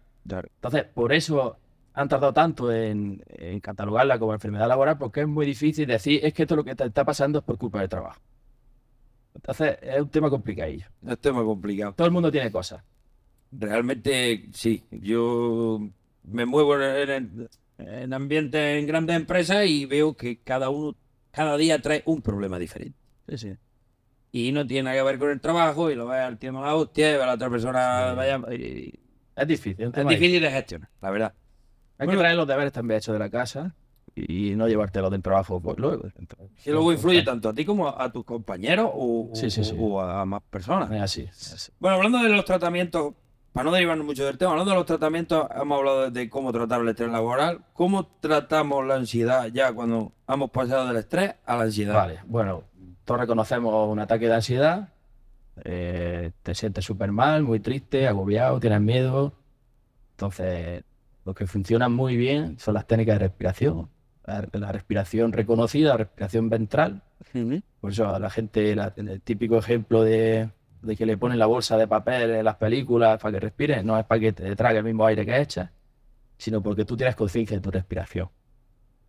Entonces, 0.56 0.84
por 0.94 1.12
eso 1.14 1.58
han 1.94 2.08
tardado 2.08 2.34
tanto 2.34 2.72
en, 2.72 3.24
en 3.30 3.60
catalogarla 3.60 4.18
como 4.20 4.34
enfermedad 4.34 4.68
laboral, 4.68 4.98
porque 4.98 5.22
es 5.22 5.28
muy 5.28 5.46
difícil 5.46 5.88
decir, 5.88 6.20
es 6.24 6.34
que 6.34 6.44
esto 6.44 6.56
lo 6.56 6.64
que 6.64 6.76
te 6.76 6.86
está 6.86 7.04
pasando 7.04 7.40
es 7.40 7.46
por 7.46 7.58
culpa 7.58 7.80
del 7.80 7.90
trabajo. 7.90 8.20
Entonces, 9.34 9.78
es 9.82 10.02
un 10.02 10.10
tema 10.10 10.30
complicadillo. 10.30 10.86
Es 11.08 11.20
tema 11.20 11.44
complicado. 11.44 11.94
Todo 11.94 12.06
el 12.08 12.14
mundo 12.14 12.32
tiene 12.32 12.52
cosas. 12.52 12.84
Realmente 13.52 14.46
sí, 14.54 14.84
yo 14.92 15.80
me 16.24 16.46
muevo 16.46 16.76
en, 16.80 17.10
en- 17.10 17.50
en 17.78 18.14
ambientes 18.14 18.80
en 18.80 18.86
grandes 18.88 19.16
empresas 19.16 19.66
y 19.66 19.86
veo 19.86 20.14
que 20.16 20.38
cada 20.40 20.70
uno, 20.70 20.96
cada 21.32 21.58
día 21.58 21.82
trae 21.82 22.04
un 22.06 22.22
problema 22.22 22.60
diferente. 22.60 22.98
Sí, 23.30 23.38
sí. 23.38 23.54
Y 24.34 24.52
no 24.52 24.66
tiene 24.66 24.84
nada 24.84 24.96
que 24.98 25.04
ver 25.04 25.20
con 25.20 25.30
el 25.30 25.42
trabajo 25.42 25.92
y 25.92 25.96
lo 25.96 26.08
ve 26.08 26.20
al 26.20 26.38
de 26.40 26.52
la 26.52 26.76
hostia 26.76 27.10
y 27.12 27.18
ve 27.18 27.24
a 27.24 27.26
la 27.28 27.34
otra 27.34 27.50
persona, 27.50 28.10
Sí. 28.12 28.16
vaya, 28.16 28.42
y- 28.54 29.00
Es 29.36 29.48
difícil. 29.48 29.92
es 29.94 30.08
difícil 30.08 30.42
de 30.42 30.52
gestionar, 30.52 30.90
la 31.02 31.10
verdad. 31.12 31.34
Hay 31.98 32.06
Bueno. 32.08 32.20
que 32.20 32.24
traer 32.24 32.38
los 32.38 32.48
deberes 32.48 32.72
también 32.74 32.98
hechos 33.00 33.14
de 33.14 33.20
la 33.20 33.30
casa 33.30 33.76
y 34.16 34.56
no 34.56 34.68
llevártelos 34.68 35.12
del 35.12 35.22
trabajo 35.22 35.62
pues, 35.62 35.78
luego. 35.78 36.04
Que 36.64 36.72
luego 36.72 36.92
influye 36.92 37.24
tanto 37.24 37.50
a 37.50 37.54
ti 37.54 37.64
como 37.66 37.88
a, 37.88 38.04
a 38.04 38.12
tus 38.12 38.24
compañeros 38.26 38.90
o, 38.94 39.30
Sí, 39.34 39.50
sí, 39.52 39.64
sí. 39.64 39.76
o 39.78 40.02
a 40.02 40.26
más 40.26 40.42
personas. 40.50 40.92
Es 40.92 41.02
así. 41.02 41.22
es 41.24 41.54
así. 41.54 41.72
Bueno, 41.80 41.98
hablando 41.98 42.20
de 42.20 42.30
los 42.30 42.44
tratamientos, 42.46 43.14
para 43.54 43.66
no 43.66 43.72
derivarnos 43.72 44.06
mucho 44.06 44.26
del 44.26 44.38
tema, 44.38 44.52
hablando 44.52 44.72
de 44.72 44.78
los 44.78 44.86
tratamientos, 44.86 45.46
hemos 45.60 45.78
hablado 45.80 46.10
de 46.12 46.30
cómo 46.30 46.52
tratar 46.54 46.82
el 46.82 46.90
estrés 46.90 47.10
laboral. 47.12 47.60
¿Cómo 47.74 48.06
tratamos 48.20 48.86
la 48.86 48.96
ansiedad 48.96 49.48
ya 49.48 49.74
cuando 49.74 50.14
hemos 50.28 50.50
pasado 50.52 50.88
del 50.88 50.98
estrés 50.98 51.36
a 51.46 51.58
la 51.58 51.64
ansiedad? 51.64 51.94
Vale, 51.96 52.20
bueno, 52.26 52.64
todos 53.04 53.20
reconocemos 53.22 53.90
un 53.90 54.00
ataque 54.00 54.28
de 54.28 54.36
ansiedad. 54.36 54.90
eh, 55.66 56.32
te 56.44 56.56
sientes 56.56 56.86
súper 56.86 57.12
mal, 57.12 57.44
muy 57.44 57.60
triste, 57.60 58.08
agobiado, 58.08 58.60
tienes 58.60 58.80
miedo. 58.82 59.34
Entonces, 60.12 60.84
lo 61.26 61.34
que 61.34 61.46
funciona 61.46 61.90
muy 61.90 62.16
bien 62.16 62.58
son 62.58 62.74
las 62.76 62.88
técnicas 62.88 63.16
de 63.20 63.28
respiración. 63.28 63.90
La, 64.26 64.48
la 64.54 64.72
respiración 64.72 65.34
reconocida, 65.34 65.90
la 65.90 65.98
respiración 65.98 66.50
ventral. 66.50 67.02
Por 67.82 67.92
eso 67.92 68.18
la 68.18 68.30
gente, 68.30 68.76
la- 68.76 68.94
el 68.96 69.22
típico 69.22 69.58
ejemplo 69.58 70.04
de, 70.04 70.50
de 70.82 70.96
que 70.96 71.06
le 71.06 71.18
ponen 71.18 71.38
la 71.40 71.46
bolsa 71.46 71.78
de 71.78 71.88
papel 71.88 72.32
en 72.32 72.46
las 72.46 72.56
películas 72.56 73.20
para 73.22 73.34
que 73.34 73.40
respire, 73.40 73.84
no 73.84 73.98
es 74.00 74.06
para 74.06 74.20
que 74.20 74.34
te 74.34 74.56
trague 74.56 74.80
el 74.80 74.84
mismo 74.84 75.06
aire 75.06 75.26
que 75.26 75.40
echas, 75.40 75.70
sino 76.38 76.62
porque 76.62 76.86
tú 76.86 76.98
tienes 76.98 77.16
conciencia 77.16 77.56
de 77.58 77.62
tu 77.62 77.70
respiración. 77.72 78.30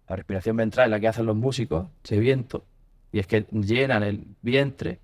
La 0.09 0.17
respiración 0.17 0.57
ventral 0.57 0.87
es 0.87 0.91
la 0.91 1.01
que 1.01 1.09
hacen 1.09 1.25
los 1.27 1.37
músicos, 1.37 1.87
ese 2.05 2.19
viento, 2.19 2.65
y 3.11 3.19
es 3.21 3.27
que 3.27 3.47
llenan 3.53 4.03
el 4.03 4.27
vientre 4.43 5.01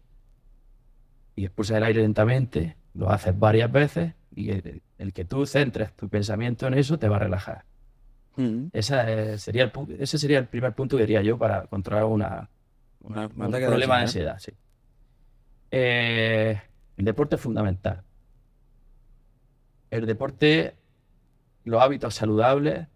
y 1.36 1.44
expulsas 1.44 1.76
el 1.78 1.84
aire 1.84 2.02
lentamente, 2.02 2.76
lo 2.94 3.10
haces 3.10 3.38
varias 3.38 3.70
veces 3.70 4.12
y 4.34 4.50
el, 4.50 4.82
el 4.98 5.12
que 5.12 5.24
tú 5.24 5.46
centres 5.46 5.92
tu 5.94 6.08
pensamiento 6.08 6.66
en 6.66 6.74
eso 6.74 6.98
te 6.98 7.08
va 7.08 7.16
a 7.16 7.20
relajar. 7.20 7.64
Ujú. 8.36 8.68
Esa 8.72 9.10
es- 9.10 9.42
sería 9.42 9.64
el, 9.64 9.72
ese 10.00 10.18
sería 10.18 10.38
el 10.38 10.46
primer 10.46 10.72
punto 10.74 10.96
que 10.96 11.04
diría 11.04 11.22
yo 11.22 11.38
para 11.38 11.66
controlar 11.66 12.04
una, 12.04 12.50
Una- 13.00 13.26
un 13.26 13.32
problema 13.32 13.96
de 13.96 14.02
ansiedad. 14.02 14.34
ansiedad, 14.34 14.38
sí. 14.38 14.52
Eh, 15.70 16.60
el 16.96 17.04
deporte 17.04 17.36
es 17.36 17.40
fundamental. 17.42 18.02
El 19.90 20.06
deporte, 20.06 20.74
los 21.64 21.80
hábitos 21.82 22.14
saludables, 22.14 22.86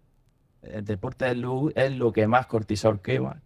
el 0.61 0.85
deporte 0.85 1.29
es 1.31 1.37
lo, 1.37 1.69
es 1.75 1.91
lo 1.95 2.11
que 2.13 2.27
más 2.27 2.45
cortisol 2.47 3.01
quema, 3.01 3.41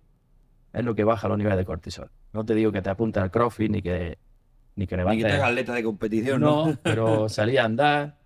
es 0.74 0.84
lo 0.84 0.96
que 0.96 1.04
baja 1.04 1.28
los 1.28 1.38
niveles 1.38 1.58
de 1.58 1.66
cortisol. 1.66 2.10
No 2.34 2.46
te 2.46 2.54
digo 2.56 2.72
que 2.72 2.82
te 2.82 2.90
apunte 2.90 3.20
al 3.20 3.32
crossfit 3.32 3.72
ni 3.72 3.82
que, 3.82 4.18
ni 4.76 4.86
que 4.86 4.96
Ni 4.98 5.02
levantes. 5.02 5.32
que 5.32 5.38
te 5.38 5.44
atleta 5.44 5.74
de 5.74 5.84
competición, 5.84 6.42
¿no? 6.42 6.68
No, 6.68 6.78
pero 6.84 7.30
salir 7.30 7.60
a 7.60 7.66
andar 7.66 8.18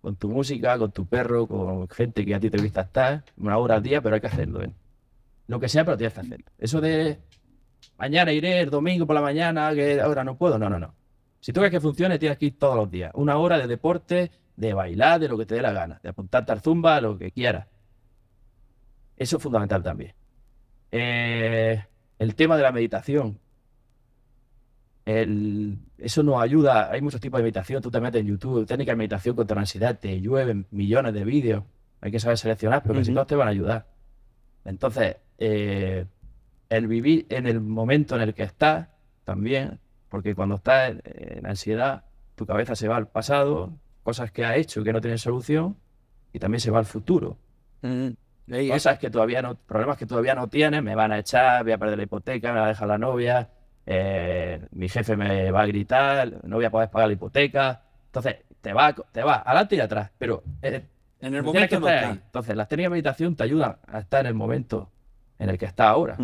con 0.00 0.16
tu 0.16 0.30
música, 0.30 0.78
con 0.78 0.92
tu 0.92 1.04
perro, 1.06 1.46
con 1.46 1.88
gente 1.88 2.24
que 2.24 2.34
a 2.34 2.40
ti 2.40 2.48
te 2.48 2.58
gusta 2.58 2.82
estar, 2.82 3.24
una 3.36 3.58
hora 3.58 3.74
al 3.74 3.82
día, 3.82 4.00
pero 4.00 4.14
hay 4.14 4.20
que 4.20 4.28
hacerlo. 4.28 4.62
¿eh? 4.62 4.72
Lo 5.48 5.60
que 5.60 5.68
sea, 5.68 5.84
pero 5.84 5.96
tienes 5.98 6.14
que 6.14 6.20
hacerlo. 6.20 6.46
Eso 6.58 6.80
de 6.80 7.18
mañana 8.00 8.32
iré 8.32 8.60
el 8.60 8.70
domingo 8.70 9.06
por 9.06 9.14
la 9.14 9.20
mañana, 9.22 9.72
que 9.74 10.00
ahora 10.00 10.24
no 10.24 10.36
puedo, 10.36 10.58
no, 10.58 10.68
no, 10.68 10.78
no. 10.80 10.94
Si 11.38 11.52
tú 11.52 11.60
quieres 11.60 11.70
que 11.70 11.80
funcione, 11.80 12.18
tienes 12.18 12.36
que 12.38 12.46
ir 12.46 12.58
todos 12.58 12.74
los 12.76 12.90
días. 12.90 13.12
Una 13.14 13.36
hora 13.36 13.58
de 13.58 13.66
deporte, 13.66 14.30
de 14.56 14.74
bailar, 14.74 15.20
de 15.20 15.28
lo 15.28 15.38
que 15.38 15.46
te 15.46 15.54
dé 15.54 15.62
la 15.62 15.72
gana, 15.72 16.00
de 16.02 16.08
apuntarte 16.08 16.50
al 16.52 16.60
zumba, 16.60 17.00
lo 17.00 17.16
que 17.16 17.30
quieras. 17.30 17.66
Eso 19.16 19.36
es 19.36 19.42
fundamental 19.42 19.82
también. 19.82 20.14
Eh, 20.90 21.82
el 22.18 22.34
tema 22.34 22.56
de 22.56 22.62
la 22.62 22.72
meditación. 22.72 23.38
El- 25.04 25.78
eso 25.98 26.22
nos 26.22 26.40
ayuda. 26.42 26.90
Hay 26.90 27.00
muchos 27.00 27.20
tipos 27.20 27.38
de 27.38 27.42
meditación. 27.42 27.82
Tú 27.82 27.90
te 27.90 28.00
metes 28.00 28.20
en 28.20 28.26
YouTube, 28.28 28.66
técnicas 28.66 28.92
de 28.92 28.96
meditación 28.96 29.34
contra 29.36 29.54
la 29.54 29.62
ansiedad, 29.62 29.98
te 29.98 30.20
llueven 30.20 30.66
millones 30.70 31.14
de 31.14 31.24
vídeos. 31.24 31.64
Hay 32.00 32.10
que 32.10 32.20
saber 32.20 32.38
seleccionar, 32.38 32.82
pero 32.82 33.00
Ujú. 33.00 33.12
todos 33.12 33.26
te 33.26 33.34
van 33.36 33.48
a 33.48 33.50
ayudar. 33.50 33.86
Entonces, 34.64 35.16
eh, 35.38 36.06
el 36.70 36.86
vivir 36.86 37.26
en 37.28 37.46
el 37.46 37.60
momento 37.60 38.16
en 38.16 38.22
el 38.22 38.32
que 38.32 38.44
estás 38.44 38.88
también, 39.24 39.78
porque 40.08 40.34
cuando 40.34 40.54
estás 40.54 40.94
en, 41.04 41.46
ansiedad, 41.46 42.04
tu 42.36 42.46
cabeza 42.46 42.74
se 42.74 42.88
va 42.88 42.96
al 42.96 43.08
pasado, 43.08 43.72
cosas 44.02 44.32
que 44.32 44.44
has 44.44 44.56
hecho 44.56 44.82
que 44.82 44.92
no 44.92 45.00
tienen 45.00 45.18
solución, 45.18 45.76
y 46.32 46.38
también 46.38 46.60
se 46.60 46.70
va 46.70 46.78
al 46.78 46.86
futuro. 46.86 47.36
Ujú. 47.82 48.14
cosas 48.68 48.98
que 48.98 49.10
todavía 49.10 49.42
no, 49.42 49.54
problemas 49.56 49.96
que 49.96 50.06
todavía 50.06 50.34
no 50.34 50.48
tienes, 50.48 50.82
me 50.82 50.94
van 50.94 51.12
a 51.12 51.18
echar, 51.18 51.64
voy 51.64 51.72
a 51.72 51.78
perder 51.78 51.98
la 51.98 52.04
hipoteca, 52.04 52.52
me 52.52 52.60
va 52.60 52.66
a 52.66 52.68
dejar 52.68 52.88
la 52.88 52.98
novia, 52.98 53.50
eh, 53.84 54.60
mi 54.70 54.88
jefe 54.88 55.16
me 55.16 55.50
va 55.50 55.62
a 55.62 55.66
gritar, 55.66 56.44
no 56.44 56.56
voy 56.56 56.64
a 56.64 56.70
poder 56.70 56.88
pagar 56.90 57.08
la 57.08 57.14
hipoteca. 57.14 57.82
Entonces, 58.06 58.36
te 58.60 58.72
va, 58.72 58.92
te 58.92 59.22
va 59.22 59.36
adelante 59.36 59.76
y 59.76 59.80
atrás, 59.80 60.10
pero 60.18 60.42
eh, 60.62 60.84
en 61.20 61.34
el 61.34 61.42
momento 61.42 61.80
que 61.80 62.04
Entonces, 62.04 62.56
las 62.56 62.68
técnicas 62.68 62.90
de 62.90 62.90
meditación 62.90 63.34
te 63.34 63.44
ayudan 63.44 63.76
a 63.86 63.98
estar 63.98 64.20
en 64.20 64.26
el 64.28 64.34
momento 64.34 64.90
en 65.38 65.50
el 65.50 65.58
que 65.58 65.66
estás 65.66 65.88
ahora. 65.88 66.16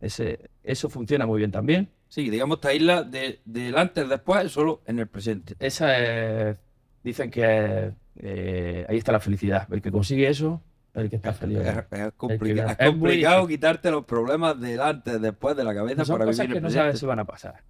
Ese, 0.00 0.50
eso 0.62 0.88
funciona 0.88 1.26
muy 1.26 1.38
bien 1.38 1.50
también. 1.50 1.90
Sí, 2.08 2.28
digamos, 2.30 2.56
esta 2.56 2.74
isla 2.74 3.02
de, 3.02 3.40
del 3.44 3.76
antes, 3.76 4.08
después, 4.08 4.50
solo 4.50 4.82
en 4.86 4.98
el 4.98 5.06
presente. 5.06 5.54
Esa 5.58 5.96
es, 5.98 6.56
dicen 7.04 7.30
que 7.30 7.92
eh, 8.16 8.86
ahí 8.88 8.96
está 8.96 9.12
la 9.12 9.20
felicidad. 9.20 9.68
El 9.72 9.80
que 9.80 9.92
consigue 9.92 10.28
eso, 10.28 10.62
el 10.94 11.08
que 11.08 11.16
está 11.16 11.32
feliz. 11.32 11.58
Es, 11.60 12.12
complicado, 12.14 13.46
quitarte 13.46 13.90
los 13.90 14.04
problemas 14.04 14.58
del 14.60 14.80
antes, 14.80 15.20
después 15.20 15.56
de 15.56 15.64
la 15.64 15.74
cabeza 15.74 16.04
son 16.04 16.18
para 16.18 16.26
cosas 16.26 16.48
que 16.48 16.60
no 16.60 16.70
sabes 16.70 16.98
si 16.98 17.06
van 17.06 17.20
a 17.20 17.24
pasar. 17.24 17.62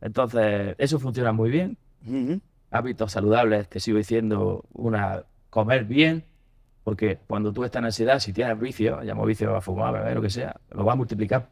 Entonces, 0.00 0.74
eso 0.78 0.98
funciona 0.98 1.32
muy 1.32 1.50
bien. 1.50 1.78
Hábitos 2.70 3.12
saludables, 3.12 3.68
te 3.68 3.78
sigo 3.78 3.98
diciendo, 3.98 4.64
una 4.72 5.22
comer 5.50 5.84
bien, 5.84 6.24
porque 6.82 7.18
cuando 7.28 7.52
tú 7.52 7.64
estás 7.64 7.80
en 7.80 7.86
ansiedad, 7.86 8.18
si 8.18 8.32
tienes 8.32 8.58
vicio, 8.58 9.00
llamo 9.02 9.24
vicio 9.24 9.54
a 9.54 9.60
fumar, 9.60 9.94
a 9.94 10.00
beber, 10.00 10.16
lo 10.16 10.22
que 10.22 10.30
sea, 10.30 10.56
lo 10.72 10.84
va 10.84 10.94
a 10.94 10.96
multiplicar 10.96 11.48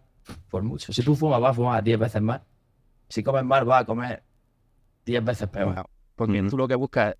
por 0.48 0.62
mucho. 0.62 0.92
Si 0.92 1.02
tú 1.02 1.14
fumas, 1.14 1.40
vas 1.40 1.52
a 1.52 1.54
fumar 1.54 1.82
10 1.82 1.98
veces 1.98 2.22
más. 2.22 2.40
Si 3.08 3.22
comes 3.22 3.44
mal, 3.44 3.64
vas 3.64 3.82
a 3.82 3.86
comer 3.86 4.22
10 5.04 5.24
veces 5.24 5.48
peor. 5.48 5.84
Porque 6.14 6.42
tú 6.44 6.56
lo 6.56 6.68
que 6.68 6.74
buscas 6.74 7.16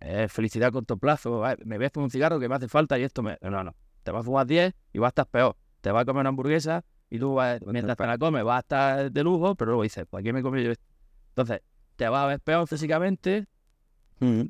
es 0.00 0.30
felicidad 0.32 0.68
a 0.68 0.72
corto 0.72 0.96
plazo. 0.96 1.42
Me 1.64 1.76
voy 1.76 1.86
a 1.86 1.90
fumar 1.90 2.04
un 2.04 2.10
cigarro 2.10 2.38
que 2.38 2.48
me 2.48 2.54
hace 2.54 2.68
falta 2.68 2.98
y 2.98 3.02
esto 3.02 3.22
me. 3.22 3.38
No, 3.40 3.64
no. 3.64 3.74
Te 4.02 4.10
vas 4.10 4.20
a 4.20 4.24
fumar 4.24 4.46
10 4.46 4.74
y 4.92 4.98
vas 4.98 5.08
a 5.08 5.10
estar 5.10 5.26
peor. 5.26 5.56
Te 5.80 5.90
vas 5.90 6.02
a 6.02 6.04
comer 6.04 6.20
una 6.20 6.28
hamburguesa 6.30 6.84
y 7.10 7.18
tú 7.18 7.34
vas, 7.34 7.60
mientras 7.66 7.96
te 7.96 8.06
la 8.06 8.18
comes 8.18 8.44
vas 8.44 8.56
a 8.56 8.60
estar 8.60 9.12
de 9.12 9.22
lujo, 9.22 9.54
pero 9.54 9.72
luego 9.72 9.82
dices, 9.82 10.06
¿por 10.06 10.22
qué 10.22 10.32
me 10.32 10.42
comí 10.42 10.62
yo 10.62 10.70
esto? 10.70 10.84
Entonces, 11.28 11.60
te 11.96 12.08
vas 12.08 12.24
a 12.24 12.26
ver 12.26 12.40
peor 12.40 12.66
físicamente. 12.66 13.46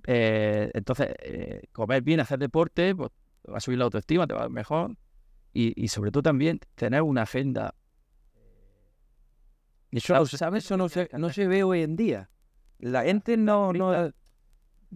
Eh, 0.07 0.71
entonces, 0.73 1.09
eh, 1.21 1.63
comer 1.73 2.03
bien, 2.03 2.21
hacer 2.21 2.39
deporte, 2.39 2.95
pues 2.95 3.11
va 3.53 3.57
a 3.57 3.61
subir 3.61 3.79
la 3.79 3.85
autoestima, 3.85 4.27
te 4.27 4.35
va 4.35 4.41
a 4.41 4.43
ver 4.45 4.53
mejor. 4.53 4.97
Y, 5.53 5.73
y 5.83 5.89
sobre 5.89 6.11
todo 6.11 6.23
también 6.23 6.61
tener 6.75 7.03
una 7.03 7.23
agenda 7.23 7.75
eso, 9.99 10.37
¿sabes? 10.37 10.65
Eso 10.65 10.77
no 10.77 10.89
se, 10.89 11.09
no 11.17 11.31
se 11.31 11.47
ve 11.47 11.63
hoy 11.63 11.83
en 11.83 11.97
día. 11.97 12.31
La 12.79 13.05
gente 13.05 13.37
no, 13.37 13.73
no... 13.73 14.13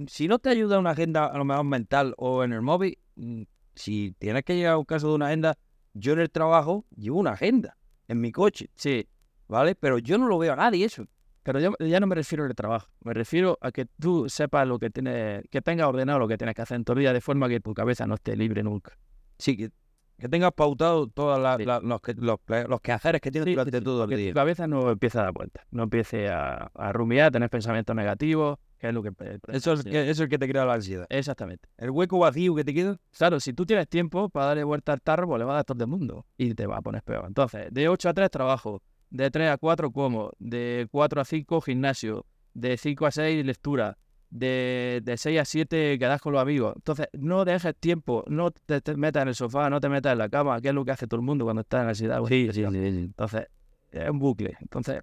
Si 0.07 0.29
no 0.29 0.39
te 0.39 0.51
ayuda 0.51 0.79
una 0.79 0.91
agenda 0.91 1.27
a 1.27 1.37
lo 1.37 1.45
mejor 1.45 1.65
mental 1.65 2.15
o 2.19 2.45
en 2.45 2.53
el 2.53 2.63
móvil, 2.63 2.99
mm, 3.17 3.43
si 3.75 4.15
tienes 4.19 4.45
que 4.45 4.55
llegar 4.57 4.75
a 4.75 4.79
un 4.79 4.85
caso 4.85 5.09
de 5.09 5.15
una 5.15 5.27
agenda, 5.27 5.59
yo 5.95 6.13
en 6.13 6.21
el 6.21 6.31
trabajo 6.31 6.85
llevo 6.97 7.19
una 7.19 7.33
agenda 7.33 7.77
en 8.07 8.21
mi 8.21 8.33
coche. 8.33 8.71
Sí. 8.75 9.09
¿Vale? 9.49 9.75
Pero 9.75 9.99
yo 9.99 10.19
no 10.19 10.29
lo 10.29 10.39
veo 10.39 10.53
a 10.53 10.57
nadie 10.57 10.85
eso. 10.85 11.07
Pero 11.43 11.61
yo 11.61 11.75
ya 11.81 11.99
no 11.99 12.07
me 12.07 12.15
refiero 12.15 12.45
al 12.45 12.55
trabajo, 12.55 12.91
me 13.01 13.15
refiero 13.15 13.57
a 13.63 13.73
que 13.73 13.87
tú 13.87 14.29
sepas 14.29 14.69
lo 14.69 14.79
que 14.79 14.91
tienes, 14.91 15.45
que 15.51 15.63
tengas 15.63 15.87
ordenado 15.87 16.19
lo 16.19 16.29
que 16.29 16.37
tienes 16.37 16.55
que 16.55 16.61
hacer 16.61 16.77
en 16.77 16.85
tu 16.85 16.95
día 16.95 17.15
de 17.15 17.23
forma 17.23 17.49
que 17.49 17.59
tu 17.59 17.73
cabeza 17.73 18.07
no 18.07 18.17
esté 18.17 18.37
libre 18.37 18.63
nunca. 18.63 18.99
Sí, 19.39 19.57
que 19.57 19.71
que 20.19 20.29
tengas 20.29 20.53
pautado 20.53 21.07
todos 21.07 21.39
los, 21.39 22.01
que, 22.01 22.15
los, 22.15 22.41
los, 22.69 22.81
quehaceres 22.81 23.21
que 23.21 23.31
tienes 23.31 23.55
durante 23.55 23.81
todo 23.81 24.05
el 24.05 24.17
día. 24.17 24.31
Tu 24.31 24.35
cabeza 24.35 24.67
no 24.67 24.91
empiece 24.91 25.19
a 25.19 25.23
dar 25.23 25.33
vueltas, 25.33 25.65
no 25.71 25.85
empiece 25.85 26.29
a, 26.29 26.71
a 26.75 26.93
rumiar, 26.93 27.29
a 27.29 27.31
tener 27.31 27.49
pensamientos 27.49 27.95
negativos, 27.95 28.59
que 28.79 28.89
es 28.89 28.95
lo 28.95 29.03
que... 29.03 29.13
Eso 29.49 29.75
es, 29.75 29.87
eso 29.87 29.97
es 29.97 30.21
el 30.21 30.29
que 30.29 30.39
te 30.39 30.49
crea 30.49 30.65
la 30.65 30.75
ansiedad. 30.75 31.07
Exactamente. 31.09 31.69
El 31.77 31.91
hueco 31.91 32.19
vacío 32.19 32.55
que 32.57 32.65
te 32.65 32.75
queda. 32.75 32.99
Claro, 33.17 33.39
si 33.39 33.53
tú 33.53 33.65
tienes 33.65 33.89
tiempo 33.89 34.29
para 34.29 34.47
darle 34.47 34.65
vuelta 34.65 34.93
al 34.93 35.01
tarro, 35.01 35.29
pues 35.29 35.39
le 35.39 35.45
va 35.45 35.53
a 35.53 35.57
dar 35.57 35.65
todo 35.65 35.85
el 35.85 35.91
mundo 35.91 36.27
y 36.37 36.55
te 36.55 36.67
va 36.67 36.79
a 36.79 36.83
poner 36.83 37.03
peor. 37.03 37.25
Entonces, 37.27 37.69
de 37.71 37.89
8 37.89 38.09
a 38.09 38.15
3 38.15 38.31
trabajo, 38.31 38.83
de 39.11 39.31
3 39.31 39.51
a 39.51 39.57
4 39.57 39.93
como, 39.93 40.33
de 40.39 40.89
4 40.91 41.21
a 41.21 41.25
5 41.25 41.61
gimnasio, 41.61 42.27
de 42.55 42.77
5 42.77 43.07
a 43.07 43.11
6 43.13 43.45
lectura, 43.45 43.99
de, 44.31 45.01
de 45.05 45.17
6 45.17 45.41
a 45.41 45.45
7 45.45 45.99
quedas 45.99 46.21
con 46.21 46.33
los 46.33 46.43
amigos. 46.43 46.75
Entonces, 46.77 47.09
no 47.13 47.45
dejes 47.45 47.75
tiempo, 47.77 48.25
no 48.29 48.51
te, 48.51 48.81
metas 48.97 49.23
en 49.23 49.29
el 49.29 49.35
sofá, 49.35 49.71
no 49.71 49.81
te 49.81 49.89
metas 49.89 50.13
en 50.13 50.19
la 50.19 50.29
cama, 50.29 50.61
que 50.61 50.69
es 50.69 50.75
lo 50.75 50.85
que 50.85 50.93
hace 50.93 51.07
todo 51.07 51.21
el 51.21 51.27
mundo 51.27 51.45
cuando 51.45 51.63
está 51.63 51.81
en 51.81 51.87
la 51.87 51.95
ciudad. 51.95 52.23
Sí, 52.29 52.49
sí, 52.53 52.65
sí, 52.71 52.79
Entonces, 52.79 53.47
es 53.91 54.09
un 54.09 54.19
bucle. 54.19 54.57
Entonces, 54.61 55.03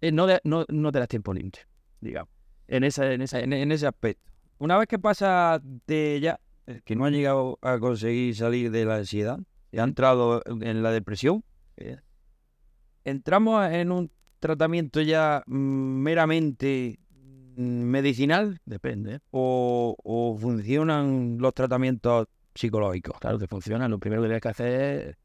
eh, 0.00 0.12
no, 0.12 0.26
no, 0.44 0.64
no 0.68 0.92
te 0.92 0.98
das 0.98 1.08
tiempo 1.08 1.32
limpio, 1.32 1.62
digamos, 2.00 2.32
en, 2.68 2.84
esa, 2.84 3.12
en, 3.12 3.22
esa, 3.22 3.40
en, 3.40 3.72
ese 3.72 3.86
aspecto. 3.86 4.30
Una 4.58 4.76
vez 4.78 4.88
que 4.88 4.98
pasa 4.98 5.60
de 5.86 6.20
ya, 6.20 6.40
eh, 6.66 6.80
que 6.84 6.96
no 6.96 7.04
ha 7.04 7.10
llegado 7.10 7.58
a 7.62 7.78
conseguir 7.78 8.34
salir 8.34 8.70
de 8.70 8.84
la 8.84 8.96
ansiedad, 8.96 9.38
y 9.72 9.78
ha 9.78 9.84
entrado 9.84 10.42
en 10.46 10.82
la 10.82 10.90
depresión, 10.90 11.44
eh, 11.76 11.98
entramos 13.04 13.70
en 13.70 13.92
un 13.92 14.10
tratamiento 14.38 15.00
ya 15.00 15.42
mm, 15.46 15.54
meramente 15.54 16.98
medicinal? 17.56 18.60
Depende. 18.64 19.20
O, 19.30 20.36
funcionan 20.40 21.38
los 21.38 21.54
tratamientos 21.54 22.28
psicológicos? 22.54 23.18
Claro 23.18 23.38
que 23.38 23.46
funcionan. 23.46 23.90
Lo 23.90 23.98
primero 23.98 24.22
que 24.22 24.28
tienes 24.28 24.42
que 24.42 24.48
hacer 24.48 24.80
es... 25.08 25.16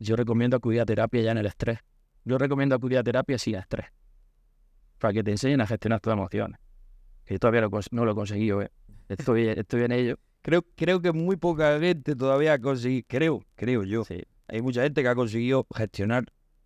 Yo 0.00 0.14
recomiendo 0.16 0.56
acudir 0.56 0.80
a 0.80 0.86
terapia 0.86 1.22
ya 1.22 1.32
en 1.32 1.38
el 1.38 1.46
estrés. 1.46 1.80
Yo 2.24 2.38
recomiendo 2.38 2.74
acudir 2.74 2.98
a 2.98 3.02
terapia 3.02 3.38
sin 3.38 3.56
estrés. 3.56 3.86
Para 4.98 5.12
que 5.12 5.24
te 5.24 5.32
enseñen 5.32 5.60
a 5.60 5.66
gestionar 5.66 6.00
tus 6.00 6.12
emociones. 6.12 6.60
Que 7.24 7.34
yo 7.34 7.38
todavía 7.38 7.68
no 7.90 8.04
lo 8.04 8.12
he 8.12 8.14
conseguido. 8.14 8.62
¿eh? 8.62 8.70
Estoy, 9.08 9.48
estoy 9.48 9.82
en 9.82 9.92
ello. 9.92 10.18
Creo, 10.42 10.64
creo 10.76 11.00
que 11.00 11.12
muy 11.12 11.36
poca 11.36 11.78
gente 11.80 12.14
todavía 12.14 12.54
ha 12.54 12.58
conseguido, 12.58 13.04
creo, 13.08 13.44
creo 13.54 13.82
yo. 13.84 14.04
Sí. 14.04 14.22
Hay 14.46 14.62
mucha 14.62 14.82
gente 14.82 15.02
que 15.02 15.08
ha 15.08 15.14
conseguido 15.14 15.66
gestionar 15.74 16.24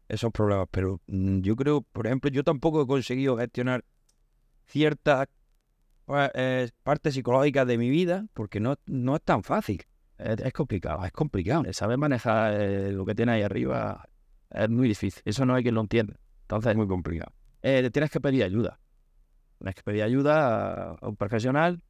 esos 0.08 0.30
problemas, 0.30 0.68
pero 0.70 1.00
mm, 1.06 1.40
yo 1.40 1.56
creo, 1.56 1.80
por 1.80 2.06
ejemplo, 2.06 2.30
yo 2.30 2.44
tampoco 2.44 2.82
he 2.82 2.87
conseguido 2.87 3.37
gestionar 3.38 3.85
ciertas 4.66 5.29
eh, 6.35 6.70
partes 6.83 7.14
psicológicas 7.14 7.66
de 7.66 7.79
mi 7.79 7.88
vida, 7.90 8.27
porque 8.35 8.61
no, 8.61 8.77
no 8.87 9.16
es 9.16 9.22
tan 9.22 9.42
fácil. 9.42 9.83
Es, 10.18 10.53
complicado, 10.53 11.05
es 11.05 11.12
complicado. 11.12 11.64
Saber 11.72 11.98
manejar 11.98 12.61
eh, 12.61 12.92
lo 12.92 13.05
que 13.05 13.14
tiene 13.14 13.33
ahí 13.33 13.42
arriba 13.42 14.09
es 14.51 14.68
muy 14.68 14.88
difícil. 14.88 15.22
Eso 15.25 15.44
no 15.44 15.55
hay 15.55 15.62
quien 15.62 15.75
lo 15.75 15.81
entienda. 15.81 16.14
Entonces 16.42 16.70
es 16.70 16.77
muy 16.77 16.87
complicado. 16.87 17.33
Eh, 17.62 17.90
tienes 17.92 18.11
que 18.11 18.20
pedir 18.20 18.44
ayuda. 18.44 18.79
Tienes 19.59 19.75
que 19.75 19.83
pedir 19.83 20.03
ayuda 20.03 20.92
a, 20.92 21.09
un 21.09 21.16
profesional 21.16 21.83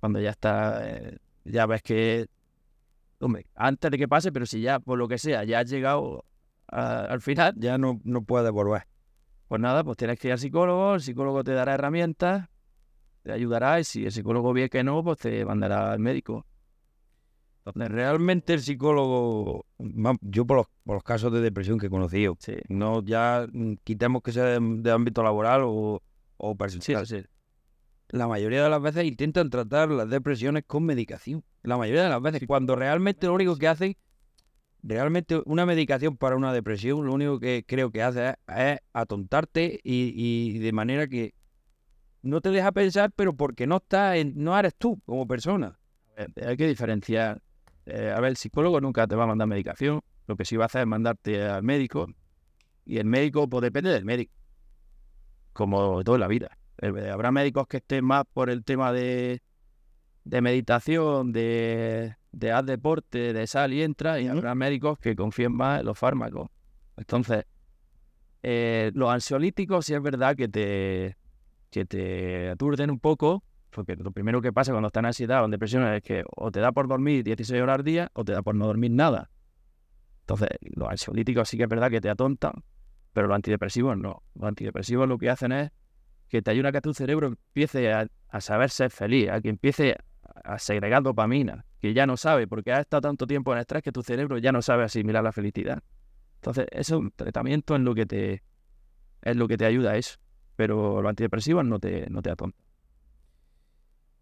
cuando 0.00 0.20
ya 0.20 0.30
está, 0.30 0.82
ya 1.44 1.66
ves 1.66 1.82
que, 1.82 2.28
antes 3.54 3.90
de 3.90 3.98
que 3.98 4.08
pase, 4.08 4.32
pero 4.32 4.46
si 4.46 4.60
ya, 4.60 4.78
por 4.78 4.98
lo 4.98 5.08
que 5.08 5.18
sea, 5.18 5.44
ya 5.44 5.60
has 5.60 5.68
llegado 5.68 6.24
al 6.68 7.20
final, 7.20 7.54
ya 7.56 7.78
no, 7.78 8.00
no 8.04 8.22
puedes 8.22 8.50
volver. 8.52 8.86
Pues 9.48 9.60
nada, 9.62 9.82
pues 9.82 9.96
tienes 9.96 10.18
que 10.18 10.28
ir 10.28 10.32
al 10.32 10.38
psicólogo, 10.38 10.94
el 10.94 11.00
psicólogo 11.00 11.42
te 11.42 11.52
dará 11.52 11.74
herramientas, 11.74 12.48
te 13.22 13.32
ayudará 13.32 13.80
y 13.80 13.84
si 13.84 14.04
el 14.04 14.12
psicólogo 14.12 14.52
ve 14.52 14.68
que 14.68 14.84
no, 14.84 15.02
pues 15.02 15.18
te 15.18 15.44
mandará 15.44 15.92
al 15.92 15.98
médico. 15.98 16.44
Entonces, 17.64 17.90
realmente 17.90 18.54
el 18.54 18.60
psicólogo, 18.60 19.66
yo 20.20 20.46
por 20.46 20.58
los, 20.58 20.66
por 20.84 20.96
los 20.96 21.02
casos 21.02 21.32
de 21.32 21.40
depresión 21.40 21.78
que 21.78 21.86
he 21.86 21.90
conocido, 21.90 22.36
no 22.68 23.02
ya 23.02 23.46
mm, 23.50 23.74
quitemos 23.84 24.22
que 24.22 24.32
sea 24.32 24.44
de, 24.44 24.90
ámbito 24.90 25.22
laboral 25.22 25.62
o, 25.64 26.02
o 26.36 26.56
personal. 26.56 27.06
La 28.10 28.26
mayoría 28.26 28.62
de 28.62 28.70
las 28.70 28.80
veces 28.80 29.04
intentan 29.04 29.50
tratar 29.50 29.90
las 29.90 30.08
depresiones 30.08 30.64
con 30.66 30.84
medicación. 30.84 31.44
La 31.62 31.76
mayoría 31.76 32.04
de 32.04 32.08
las 32.08 32.22
veces, 32.22 32.42
cuando 32.46 32.74
realmente 32.74 33.26
lo 33.26 33.34
único 33.34 33.56
que 33.56 33.68
hacen 33.68 33.96
realmente 34.82 35.40
una 35.44 35.66
medicación 35.66 36.16
para 36.16 36.36
una 36.36 36.52
depresión 36.52 37.04
lo 37.04 37.12
único 37.12 37.40
que 37.40 37.64
creo 37.66 37.90
que 37.90 38.02
hace 38.02 38.36
es, 38.48 38.78
atontarte 38.92 39.80
y, 39.82 40.58
de 40.58 40.72
manera 40.72 41.06
que 41.08 41.34
no 42.22 42.40
te 42.40 42.50
deja 42.50 42.72
pensar, 42.72 43.12
pero 43.14 43.34
porque 43.34 43.66
no 43.66 43.76
estás 43.76 44.16
en, 44.16 44.32
no 44.36 44.58
eres 44.58 44.74
tú 44.76 45.00
como 45.06 45.26
persona. 45.26 45.78
hay 46.16 46.56
que 46.56 46.66
diferenciar. 46.66 47.40
Eh, 47.86 48.12
a 48.14 48.20
ver, 48.20 48.30
el 48.30 48.36
psicólogo 48.36 48.80
nunca 48.80 49.06
te 49.06 49.14
va 49.14 49.24
a 49.24 49.28
mandar 49.28 49.48
medicación. 49.48 50.02
Lo 50.26 50.36
que 50.36 50.44
sí 50.44 50.56
va 50.56 50.64
a 50.64 50.66
hacer 50.66 50.82
es 50.82 50.86
mandarte 50.86 51.42
al 51.42 51.62
médico. 51.62 52.08
Y 52.84 52.98
el 52.98 53.06
médico, 53.06 53.48
pues 53.48 53.62
depende 53.62 53.90
del 53.90 54.04
médico. 54.04 54.34
Como 55.52 56.02
toda 56.04 56.18
la 56.18 56.26
vida. 56.26 56.58
Eh, 56.82 57.10
habrá 57.10 57.30
médicos 57.30 57.66
que 57.66 57.78
estén 57.78 58.04
más 58.04 58.24
por 58.32 58.50
el 58.50 58.64
tema 58.64 58.92
de, 58.92 59.40
de 60.24 60.40
meditación, 60.42 61.32
de 61.32 62.17
de 62.32 62.52
haz 62.52 62.64
deporte, 62.66 63.32
de 63.32 63.46
sal 63.46 63.72
y 63.72 63.82
entra, 63.82 64.20
y 64.20 64.28
habrá 64.28 64.54
médicos 64.54 64.98
que 64.98 65.16
confíen 65.16 65.52
más 65.52 65.80
en 65.80 65.86
los 65.86 65.98
fármacos. 65.98 66.48
Entonces, 66.96 67.44
eh, 68.42 68.90
los 68.94 69.10
ansiolíticos 69.10 69.86
sí 69.86 69.94
es 69.94 70.02
verdad 70.02 70.36
que 70.36 70.48
te, 70.48 71.16
que 71.70 71.84
te 71.84 72.50
aturden 72.50 72.90
un 72.90 73.00
poco, 73.00 73.42
porque 73.70 73.96
lo 73.96 74.10
primero 74.10 74.40
que 74.40 74.52
pasa 74.52 74.72
cuando 74.72 74.88
estás 74.88 75.02
en 75.02 75.06
ansiedad 75.06 75.42
o 75.42 75.44
en 75.46 75.50
depresión 75.50 75.86
es 75.92 76.02
que 76.02 76.24
o 76.36 76.50
te 76.50 76.60
da 76.60 76.72
por 76.72 76.88
dormir 76.88 77.24
16 77.24 77.62
horas 77.62 77.78
al 77.78 77.84
día 77.84 78.10
o 78.14 78.24
te 78.24 78.32
da 78.32 78.42
por 78.42 78.54
no 78.54 78.66
dormir 78.66 78.90
nada. 78.90 79.30
Entonces, 80.20 80.48
los 80.60 80.88
ansiolíticos 80.88 81.48
sí 81.48 81.56
que 81.56 81.64
es 81.64 81.68
verdad 81.68 81.90
que 81.90 82.00
te 82.00 82.10
atontan, 82.10 82.64
pero 83.12 83.26
los 83.28 83.34
antidepresivos 83.34 83.96
no. 83.96 84.22
Los 84.34 84.48
antidepresivos 84.48 85.08
lo 85.08 85.18
que 85.18 85.30
hacen 85.30 85.52
es 85.52 85.70
que 86.28 86.42
te 86.42 86.50
ayuda 86.50 86.68
a 86.68 86.72
que 86.72 86.80
tu 86.80 86.92
cerebro 86.92 87.28
empiece 87.28 87.92
a, 87.92 88.06
a 88.28 88.40
saber 88.40 88.70
ser 88.70 88.90
feliz, 88.90 89.30
a 89.30 89.40
que 89.40 89.48
empiece 89.48 89.96
a 90.44 90.58
segregar 90.58 91.02
dopamina, 91.02 91.64
que 91.80 91.94
ya 91.94 92.06
no 92.06 92.16
sabe, 92.16 92.46
porque 92.46 92.72
ha 92.72 92.80
estado 92.80 93.02
tanto 93.02 93.26
tiempo 93.26 93.52
en 93.52 93.58
estrés 93.60 93.82
que 93.82 93.92
tu 93.92 94.02
cerebro 94.02 94.38
ya 94.38 94.52
no 94.52 94.62
sabe 94.62 94.84
asimilar 94.84 95.22
la 95.24 95.32
felicidad. 95.32 95.82
Entonces, 96.36 96.66
es 96.70 96.90
un 96.90 97.10
tratamiento 97.10 97.74
en 97.76 97.84
lo 97.84 97.94
que 97.94 98.06
te, 98.06 98.42
es 99.22 99.36
lo 99.36 99.48
que 99.48 99.56
te 99.56 99.64
ayuda 99.66 99.92
a 99.92 99.96
eso. 99.96 100.18
Pero 100.56 101.02
los 101.02 101.08
antidepresivos 101.10 101.64
no 101.64 101.78
te, 101.78 102.08
no 102.10 102.22
te 102.22 102.30
atontan. 102.30 102.60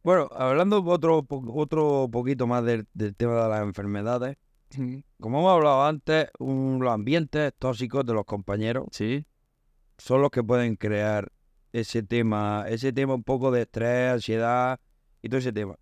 Bueno, 0.02 0.28
hablando 0.32 0.84
otro, 0.84 1.26
otro 1.28 2.08
poquito 2.10 2.46
más 2.46 2.64
del, 2.64 2.86
del 2.94 3.14
tema 3.16 3.42
de 3.42 3.48
las 3.48 3.62
enfermedades, 3.62 4.36
como 5.20 5.38
hemos 5.40 5.52
hablado 5.52 5.84
antes, 5.84 6.28
un- 6.38 6.78
los 6.80 6.92
ambientes 6.92 7.52
tóxicos 7.58 8.04
de 8.04 8.12
los 8.14 8.24
compañeros 8.24 8.86
Sí, 8.92 9.26
son 9.98 10.22
los 10.22 10.30
que 10.30 10.44
pueden 10.44 10.76
crear 10.76 11.32
ese 11.72 12.02
tema, 12.02 12.64
ese 12.68 12.92
tema 12.92 13.14
un 13.14 13.24
poco 13.24 13.50
de 13.50 13.62
estrés, 13.62 14.12
ansiedad 14.12 14.80
y 15.22 15.28
todo 15.28 15.38
ese 15.38 15.52
tema. 15.52 15.76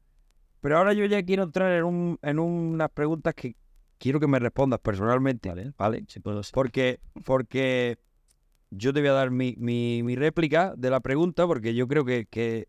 Pero 0.65 0.79
ahora 0.79 0.95
yo 0.95 1.05
ya 1.05 1.23
quiero 1.23 1.43
entrar 1.43 1.73
en, 1.73 1.85
un, 1.85 2.19
en 2.23 2.39
unas 2.39 2.89
preguntas 2.89 3.35
que 3.35 3.55
quiero 3.99 4.19
que 4.19 4.27
me 4.27 4.39
respondas 4.39 4.81
personalmente, 4.81 5.51
vale, 5.51 5.75
¿vale? 5.77 6.05
sí 6.09 6.21
puedo 6.21 6.43
ser. 6.43 6.55
Porque, 6.55 7.01
porque 7.27 7.99
yo 8.71 8.95
te 8.95 9.01
voy 9.01 9.11
a 9.11 9.13
dar 9.13 9.31
mi, 9.31 9.55
mi, 9.59 10.03
mi 10.03 10.17
réplica 10.17 10.73
de 10.75 10.89
la 10.89 11.01
pregunta, 11.01 11.47
porque 11.47 11.75
yo 11.75 11.87
creo 11.87 12.07
que, 12.07 12.25
que 12.25 12.67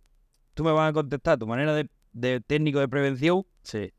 tú 0.55 0.65
me 0.65 0.73
vas 0.73 0.89
a 0.89 0.91
contestar 0.91 1.37
tu 1.39 1.47
manera 1.47 1.73
de, 1.73 1.89
de 2.11 2.41
técnico 2.41 2.81
de 2.81 2.89
prevención 2.89 3.45
Sí, 3.63 3.93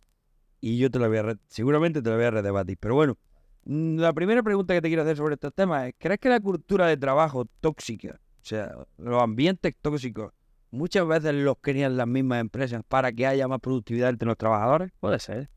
y 0.60 0.76
yo 0.76 0.90
te 0.90 0.98
la 0.98 1.08
voy 1.08 1.16
a 1.16 1.22
re- 1.22 1.38
seguramente 1.48 2.02
te 2.02 2.10
la 2.10 2.16
voy 2.16 2.26
a 2.26 2.30
redebatir. 2.32 2.76
Pero 2.78 2.96
bueno, 2.96 3.16
mm, 3.64 3.96
la 3.96 4.12
primera 4.12 4.42
pregunta 4.42 4.74
que 4.74 4.82
te 4.82 4.88
quiero 4.88 5.04
hacer 5.04 5.16
sobre 5.16 5.36
estos 5.36 5.54
temas 5.54 5.88
es, 5.88 5.94
¿crees 5.96 6.20
que 6.20 6.28
la 6.28 6.40
cultura 6.40 6.86
de 6.86 6.98
trabajo 6.98 7.46
tóxica, 7.62 8.20
o 8.42 8.44
sea, 8.44 8.76
los 8.98 9.22
ambientes 9.22 9.74
tóxicos, 9.80 10.34
muchas 10.70 11.06
veces 11.06 11.34
los 11.34 11.56
crean 11.60 11.96
las 11.96 12.06
mismas 12.06 12.40
empresas 12.40 12.82
para 12.86 13.12
que 13.12 13.26
haya 13.26 13.48
más 13.48 13.60
productividad 13.60 14.10
entre 14.10 14.26
los 14.26 14.36
trabajadores? 14.36 14.92
puede 15.00 15.18
ser. 15.18 15.50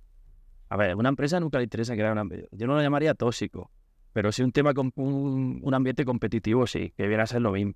A 0.70 0.78
ver, 0.78 0.95
una 0.95 1.10
empresa 1.10 1.39
nunca 1.39 1.57
le 1.57 1.64
interesa 1.64 1.93
crear 1.95 2.12
un 2.12 2.20
ambiente. 2.20 2.47
Yo 2.51 2.68
no 2.68 2.76
lo 2.76 2.82
llamaría 2.82 3.14
tóxico, 3.16 3.72
pero 4.14 4.32
sí 4.32 4.43
un 4.43 4.51
tema 4.51 4.74
con 4.74 4.91
un, 4.95 5.60
un 5.64 5.74
ambiente 5.74 6.05
competitivo, 6.05 6.68
sí, 6.68 6.93
que 6.95 7.07
viene 7.07 7.24
a 7.24 7.28
ser 7.28 7.41
lo 7.41 7.51
mismo. 7.51 7.74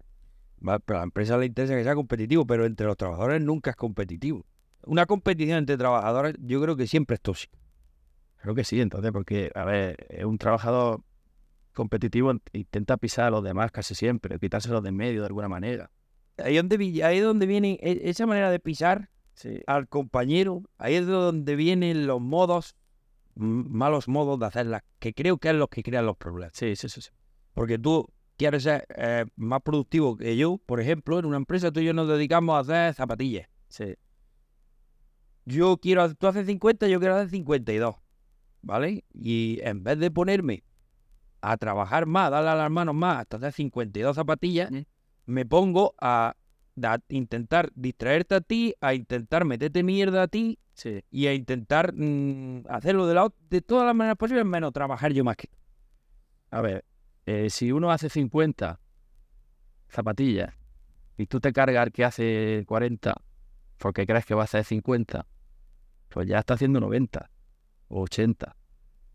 Va, 0.66 0.80
Pero 0.80 1.00
a 1.00 1.02
la 1.02 1.06
empresa 1.06 1.38
le 1.38 1.48
interesa 1.48 1.76
que 1.76 1.84
sea 1.84 1.96
competitivo, 1.96 2.46
pero 2.46 2.66
entre 2.66 2.86
los 2.86 2.96
trabajadores 2.96 3.42
nunca 3.42 3.72
es 3.72 3.76
competitivo. 3.76 4.46
Una 4.86 5.06
competición 5.06 5.58
entre 5.58 5.78
trabajadores 5.78 6.36
yo 6.40 6.62
creo 6.62 6.76
que 6.76 6.88
siempre 6.88 7.16
es 7.16 7.22
tóxica. 7.22 7.58
Creo 8.38 8.54
que 8.56 8.64
sí, 8.64 8.80
entonces, 8.82 9.12
porque, 9.12 9.52
a 9.56 9.64
ver, 9.66 9.98
un 10.26 10.38
trabajador 10.38 11.02
competitivo 11.74 12.32
int- 12.32 12.42
intenta 12.54 12.98
pisar 12.98 13.26
a 13.26 13.30
los 13.32 13.44
demás 13.44 13.72
casi 13.72 13.96
siempre, 13.96 14.38
quitárselos 14.38 14.84
de 14.84 14.90
en 14.90 14.96
medio 14.98 15.22
de 15.22 15.28
alguna 15.28 15.48
manera. 15.50 15.90
Ahí 16.38 16.56
es 16.58 16.62
donde, 16.64 16.78
vi- 16.78 17.02
ahí 17.02 17.18
es 17.20 17.24
donde 17.24 17.46
viene 17.46 17.78
e- 17.82 18.10
esa 18.10 18.26
manera 18.26 18.50
de 18.52 18.60
pisar 18.60 19.10
Sí, 19.36 19.62
al 19.66 19.88
compañero, 19.88 20.62
ahí 20.78 20.94
es 20.96 21.08
de 21.08 21.12
donde 21.14 21.56
vienen 21.56 22.06
los 22.06 22.22
modos, 22.22 22.76
malos 23.36 24.08
modos 24.08 24.40
de 24.40 24.46
hacerlas, 24.46 24.84
que 25.00 25.14
creo 25.14 25.38
que 25.40 25.50
es 25.50 25.56
los 25.56 25.70
que 25.70 25.82
crean 25.84 26.06
los 26.06 26.18
problemas. 26.18 26.54
sí, 26.56 26.76
sí, 26.76 26.88
sí. 26.90 27.02
sí. 27.02 27.10
Porque 27.56 27.80
tú 27.80 28.08
quieres 28.38 28.64
ser 28.64 28.86
eh, 28.96 29.26
más 29.36 29.62
productivo 29.62 30.16
que 30.18 30.38
yo, 30.38 30.60
por 30.66 30.80
ejemplo, 30.80 31.18
en 31.20 31.26
una 31.26 31.38
empresa 31.38 31.72
tú 31.72 31.80
y 31.80 31.86
yo 31.86 31.94
nos 31.94 32.08
dedicamos 32.08 32.56
a 32.56 32.60
hacer 32.60 32.94
zapatillas. 32.94 33.48
sí. 33.70 33.96
Yo 35.46 35.78
quiero, 35.78 36.14
tú 36.16 36.28
haces 36.28 36.46
50, 36.46 36.88
yo 36.88 37.00
quiero 37.00 37.16
hacer 37.16 37.30
52, 37.30 37.96
¿vale? 38.62 39.04
Y 39.14 39.60
en 39.64 39.84
vez 39.84 40.00
de 40.00 40.10
ponerme 40.10 40.64
a 41.42 41.58
trabajar 41.58 42.06
más, 42.06 42.32
darle 42.32 42.52
a 42.52 42.56
las 42.56 42.72
manos 42.72 42.96
más 42.96 43.18
hasta 43.20 43.38
hacer 43.38 43.52
52 43.52 44.16
zapatillas, 44.16 44.72
Mm. 44.72 44.82
Me 45.26 45.46
pongo 45.46 45.96
a, 46.00 46.36
intentar 47.10 47.72
distraerte 47.76 48.36
a 48.36 48.42
ti, 48.42 48.74
a 48.82 48.94
intentar 48.94 49.46
meterte 49.46 49.84
mierda 49.84 50.24
a 50.24 50.28
ti 50.28 50.60
Sí, 50.76 51.04
y 51.12 51.28
a 51.28 51.36
intentar 51.36 51.94
mm, 51.94 52.64
hacerlo 52.68 53.06
de, 53.06 53.14
la, 53.14 53.32
de 53.48 53.62
todas 53.62 53.86
las 53.86 53.96
maneras 53.96 54.18
posibles, 54.18 54.44
menos 54.44 54.74
trabajar 54.74 55.14
yo 55.14 55.24
más 55.24 55.38
que 55.38 55.48
a 56.54 56.62
ver, 56.62 56.86
eh, 57.26 57.50
si 57.50 57.72
uno 57.72 57.92
hace 57.92 58.10
50 58.10 58.80
zapatillas 59.90 60.54
y 61.18 61.26
tú 61.26 61.40
te 61.40 61.52
cargas 61.52 61.90
que 61.92 62.06
hace 62.06 62.64
40 62.68 63.16
porque 63.80 64.06
crees 64.06 64.24
que 64.26 64.36
va 64.36 64.42
a 64.42 64.46
hacer 64.46 64.64
50, 64.64 65.26
pues 66.10 66.28
ya 66.28 66.38
está 66.38 66.54
haciendo 66.54 66.80
90 66.80 67.30
o 67.88 68.04
80. 68.04 68.56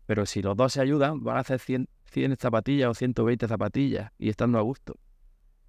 Pero 0.05 0.25
si 0.25 0.41
los 0.41 0.57
dos 0.57 0.73
se 0.73 0.81
ayudan, 0.81 1.23
van 1.23 1.37
a 1.37 1.39
hacer 1.39 1.59
100, 1.59 1.87
100 2.11 2.35
zapatillas 2.35 2.89
o 2.89 2.93
120 2.93 3.47
zapatillas 3.47 4.11
y 4.17 4.27
estando 4.29 4.59
a 4.59 4.61
gusto. 4.61 4.99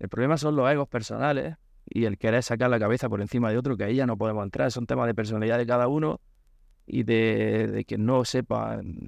El 0.00 0.08
problema 0.08 0.36
son 0.36 0.56
los 0.56 0.68
egos 0.70 0.88
personales 0.88 1.56
y 1.88 2.04
el 2.06 2.18
querer 2.18 2.42
sacar 2.42 2.70
la 2.70 2.78
cabeza 2.80 3.08
por 3.08 3.20
encima 3.20 3.50
de 3.50 3.58
otro, 3.58 3.76
que 3.76 3.84
ahí 3.84 3.96
ya 3.96 4.06
no 4.06 4.16
podemos 4.16 4.42
entrar. 4.44 4.72
Son 4.72 4.86
temas 4.86 5.06
de 5.06 5.14
personalidad 5.14 5.58
de 5.58 5.66
cada 5.66 5.86
uno 5.88 6.20
y 6.86 7.04
de, 7.04 7.68
de 7.68 7.84
que 7.84 7.98
no 7.98 8.24
sepan 8.24 9.06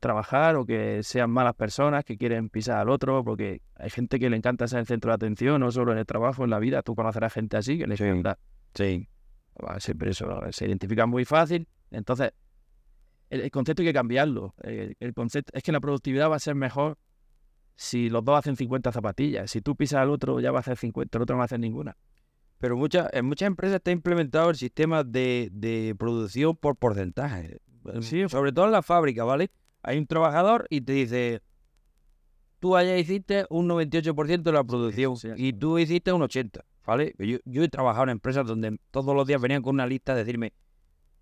trabajar 0.00 0.56
o 0.56 0.64
que 0.66 1.02
sean 1.02 1.30
malas 1.30 1.54
personas 1.54 2.04
que 2.04 2.16
quieren 2.16 2.50
pisar 2.50 2.78
al 2.78 2.88
otro, 2.90 3.24
porque 3.24 3.62
hay 3.74 3.90
gente 3.90 4.18
que 4.18 4.30
le 4.30 4.36
encanta 4.36 4.68
ser 4.68 4.80
el 4.80 4.86
centro 4.86 5.10
de 5.10 5.14
atención, 5.16 5.60
no 5.60 5.70
solo 5.72 5.92
en 5.92 5.98
el 5.98 6.06
trabajo, 6.06 6.44
en 6.44 6.50
la 6.50 6.58
vida. 6.58 6.82
Tú 6.82 6.94
conocerás 6.94 7.32
gente 7.32 7.56
así 7.56 7.78
que 7.78 7.86
le 7.86 7.96
Sí. 7.96 8.04
encanta. 8.04 8.38
Sí. 8.74 9.08
Va, 9.62 9.80
Siempre 9.80 10.10
eso 10.10 10.40
se 10.52 10.66
identifica 10.66 11.06
muy 11.06 11.24
fácil. 11.24 11.66
Entonces, 11.90 12.32
el, 13.30 13.40
el 13.40 13.50
concepto 13.50 13.82
hay 13.82 13.88
que 13.88 13.92
cambiarlo. 13.94 14.54
Eh, 14.62 14.94
el 15.00 15.14
concepto 15.14 15.50
es 15.54 15.62
que 15.62 15.72
la 15.72 15.80
productividad 15.80 16.30
va 16.30 16.36
a 16.36 16.40
ser 16.40 16.54
mejor 16.54 16.96
si 17.78 18.10
los 18.10 18.24
dos 18.24 18.36
hacen 18.36 18.56
50 18.56 18.90
zapatillas. 18.90 19.52
Si 19.52 19.60
tú 19.60 19.76
pisas 19.76 20.00
al 20.00 20.10
otro, 20.10 20.40
ya 20.40 20.50
va 20.50 20.58
a 20.58 20.60
hacer 20.60 20.76
50, 20.76 21.16
el 21.16 21.22
otro 21.22 21.34
no 21.34 21.38
va 21.38 21.44
a 21.44 21.46
hacer 21.46 21.60
ninguna. 21.60 21.96
Pero 22.58 22.76
muchas, 22.76 23.08
en 23.12 23.24
muchas 23.24 23.46
empresas 23.46 23.76
está 23.76 23.92
implementado 23.92 24.50
el 24.50 24.56
sistema 24.56 25.04
de, 25.04 25.48
de 25.52 25.94
producción 25.96 26.56
por 26.56 26.74
porcentaje. 26.74 27.60
Sí. 28.00 28.28
Sobre 28.28 28.50
todo 28.50 28.64
en 28.64 28.72
la 28.72 28.82
fábrica, 28.82 29.22
¿vale? 29.22 29.52
Hay 29.84 29.96
un 29.96 30.08
trabajador 30.08 30.66
y 30.70 30.80
te 30.80 30.92
dice, 30.92 31.40
tú 32.58 32.76
allá 32.76 32.98
hiciste 32.98 33.46
un 33.48 33.68
98% 33.68 34.42
de 34.42 34.52
la 34.52 34.64
producción 34.64 35.16
sí, 35.16 35.28
y 35.36 35.52
tú 35.52 35.78
hiciste 35.78 36.12
un 36.12 36.22
80%, 36.22 36.64
¿vale? 36.84 37.14
Yo, 37.16 37.38
yo 37.44 37.62
he 37.62 37.68
trabajado 37.68 38.04
en 38.04 38.10
empresas 38.10 38.44
donde 38.44 38.76
todos 38.90 39.14
los 39.14 39.24
días 39.24 39.40
venían 39.40 39.62
con 39.62 39.76
una 39.76 39.86
lista 39.86 40.16
de 40.16 40.24
decirme, 40.24 40.52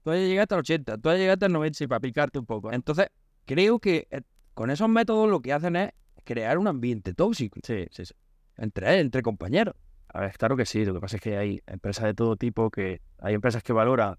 tú 0.03 0.11
allá 0.11 0.23
llegaste 0.27 0.55
al 0.55 0.61
80, 0.61 0.97
tú 0.97 1.11
allá 1.11 1.19
llegaste 1.19 1.45
al 1.45 1.53
90%. 1.53 1.75
Sí, 1.75 1.87
para 1.87 2.01
picarte 2.01 2.39
un 2.39 2.47
poco. 2.47 2.73
Entonces, 2.73 3.09
creo 3.45 3.79
que 3.79 4.09
eh, 4.11 4.23
con 4.55 4.71
esos 4.71 4.89
métodos 4.89 5.29
lo 5.29 5.43
que 5.43 5.53
hacen 5.53 5.77
es 5.77 5.91
crear 6.27 6.59
un 6.59 6.69
ambiente 6.69 7.15
tóxico 7.15 7.61
Sí, 7.63 7.87
sí, 7.91 8.05
sí. 8.05 8.15
entre, 8.59 9.01
entre 9.01 9.23
compañeros. 9.23 9.75
A 10.09 10.21
ver, 10.21 10.33
claro 10.37 10.57
que 10.57 10.67
sí. 10.67 10.85
Lo 10.85 10.93
que 10.95 11.01
pasa 11.01 11.17
es 11.17 11.23
que 11.23 11.39
hay 11.39 11.63
empresas 11.67 12.05
de 12.05 12.15
todo 12.15 12.37
tipo 12.37 12.71
que 12.71 13.01
hay 13.19 13.35
empresas 13.35 13.63
que 13.63 13.73
valoran 13.73 14.17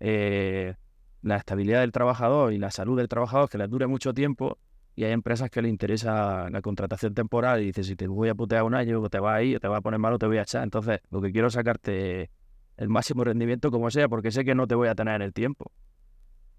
eh, 0.00 0.74
la 1.22 1.36
estabilidad 1.36 1.80
del 1.80 1.92
trabajador 1.92 2.52
y 2.52 2.58
la 2.58 2.70
salud 2.70 2.96
del 2.96 3.08
trabajador 3.08 3.48
que 3.50 3.58
les 3.58 3.68
dure 3.68 3.86
mucho 3.86 4.14
tiempo 4.14 4.58
y 4.94 5.04
hay 5.04 5.12
empresas 5.12 5.50
que 5.50 5.62
les 5.62 5.70
interesa 5.70 6.48
la 6.50 6.62
contratación 6.62 7.14
temporal 7.14 7.62
y 7.62 7.66
dices 7.66 7.86
si 7.86 7.96
te 7.96 8.06
voy 8.06 8.28
a 8.28 8.34
putear 8.34 8.62
un 8.64 8.74
año 8.74 9.08
te 9.08 9.20
vas 9.20 9.36
a 9.36 9.42
ir 9.42 9.56
o 9.56 9.60
te 9.60 9.68
vas 9.68 9.78
a 9.78 9.80
poner 9.80 9.98
malo 10.00 10.18
te 10.18 10.26
voy 10.26 10.38
a 10.38 10.42
echar. 10.42 10.62
Entonces 10.62 11.00
lo 11.10 11.20
que 11.20 11.32
quiero 11.32 11.48
es 11.48 11.54
sacarte 11.54 12.30
el 12.76 12.88
máximo 12.88 13.24
rendimiento 13.24 13.70
como 13.70 13.90
sea 13.90 14.08
porque 14.08 14.30
sé 14.30 14.44
que 14.44 14.54
no 14.54 14.66
te 14.66 14.74
voy 14.74 14.88
a 14.88 14.94
tener 14.94 15.16
en 15.16 15.22
el 15.22 15.32
tiempo. 15.32 15.72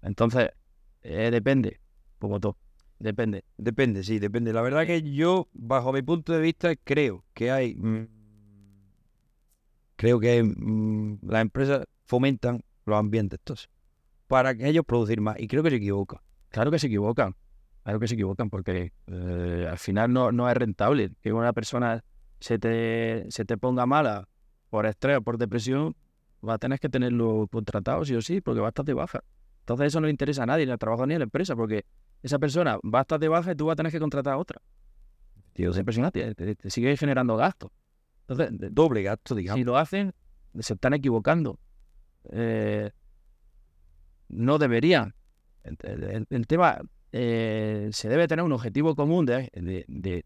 Entonces 0.02 0.50
eh, 1.02 1.30
depende, 1.30 1.80
como 2.18 2.40
todo. 2.40 2.56
Depende. 3.00 3.44
Depende, 3.56 4.04
sí, 4.04 4.18
depende. 4.18 4.52
La 4.52 4.60
verdad 4.60 4.86
que 4.86 5.02
yo, 5.02 5.48
bajo 5.54 5.92
mi 5.92 6.02
punto 6.02 6.32
de 6.32 6.40
vista, 6.40 6.76
creo 6.76 7.24
que 7.32 7.50
hay. 7.50 7.74
mm, 7.74 8.06
creo 9.96 10.20
que 10.20 10.42
mm, 10.42 11.18
las 11.22 11.42
empresas 11.42 11.86
fomentan 12.04 12.62
los 12.84 12.98
ambientes 12.98 13.40
tóxicos 13.42 13.74
para 14.26 14.54
que 14.54 14.68
ellos 14.68 14.84
producir 14.86 15.20
más. 15.20 15.40
Y 15.40 15.48
creo 15.48 15.62
que 15.62 15.70
se 15.70 15.76
equivocan. 15.76 16.20
Claro 16.50 16.70
que 16.70 16.78
se 16.78 16.88
equivocan, 16.88 17.36
claro 17.82 18.00
que 18.00 18.08
se 18.08 18.14
equivocan, 18.14 18.50
porque 18.50 18.92
eh, 19.06 19.66
al 19.70 19.78
final 19.78 20.12
no, 20.12 20.30
no 20.30 20.50
es 20.50 20.56
rentable 20.56 21.12
que 21.22 21.32
una 21.32 21.52
persona 21.52 22.04
se 22.38 22.58
te, 22.58 23.26
se 23.30 23.44
te 23.44 23.56
ponga 23.56 23.86
mala 23.86 24.28
por 24.68 24.86
estrés 24.86 25.18
o 25.18 25.22
por 25.22 25.38
depresión, 25.38 25.96
va 26.46 26.54
a 26.54 26.58
tener 26.58 26.80
que 26.80 26.88
tenerlo 26.88 27.48
contratado 27.50 28.04
sí 28.04 28.14
o 28.14 28.22
sí, 28.22 28.40
porque 28.40 28.60
va 28.60 28.66
a 28.66 28.70
estar 28.70 28.84
de 28.84 28.94
baja. 28.94 29.22
Entonces 29.60 29.88
eso 29.88 30.00
no 30.00 30.06
le 30.06 30.10
interesa 30.10 30.42
a 30.42 30.46
nadie, 30.46 30.66
ni 30.66 30.72
al 30.72 30.78
trabajador 30.78 31.08
ni 31.08 31.14
a 31.14 31.18
la 31.18 31.24
empresa, 31.24 31.54
porque 31.54 31.84
esa 32.22 32.38
persona 32.38 32.78
va 32.84 33.00
a 33.00 33.02
estar 33.02 33.18
de 33.20 33.28
baja 33.28 33.52
y 33.52 33.54
tú 33.56 33.66
vas 33.66 33.74
a 33.74 33.76
tener 33.76 33.92
que 33.92 34.00
contratar 34.00 34.34
a 34.34 34.38
otra. 34.38 34.60
Tío, 35.52 35.70
es 35.70 35.78
impresionante, 35.78 36.34
te, 36.34 36.54
te 36.54 36.70
sigue 36.70 36.96
generando 36.96 37.36
gastos. 37.36 37.70
Entonces, 38.28 38.58
de- 38.58 38.70
Doble 38.70 39.02
gasto, 39.02 39.34
digamos. 39.34 39.58
si 39.58 39.64
lo 39.64 39.76
hacen, 39.76 40.12
se 40.58 40.74
están 40.74 40.94
equivocando. 40.94 41.58
Eh, 42.30 42.90
no 44.28 44.58
deberían. 44.58 45.14
El, 45.64 45.76
el- 46.04 46.26
el 46.30 46.46
tema, 46.46 46.78
eh, 47.12 47.88
se 47.92 48.08
debe 48.08 48.28
tener 48.28 48.44
un 48.44 48.52
objetivo 48.52 48.94
común 48.94 49.26
de, 49.26 49.50
de- 49.54 50.24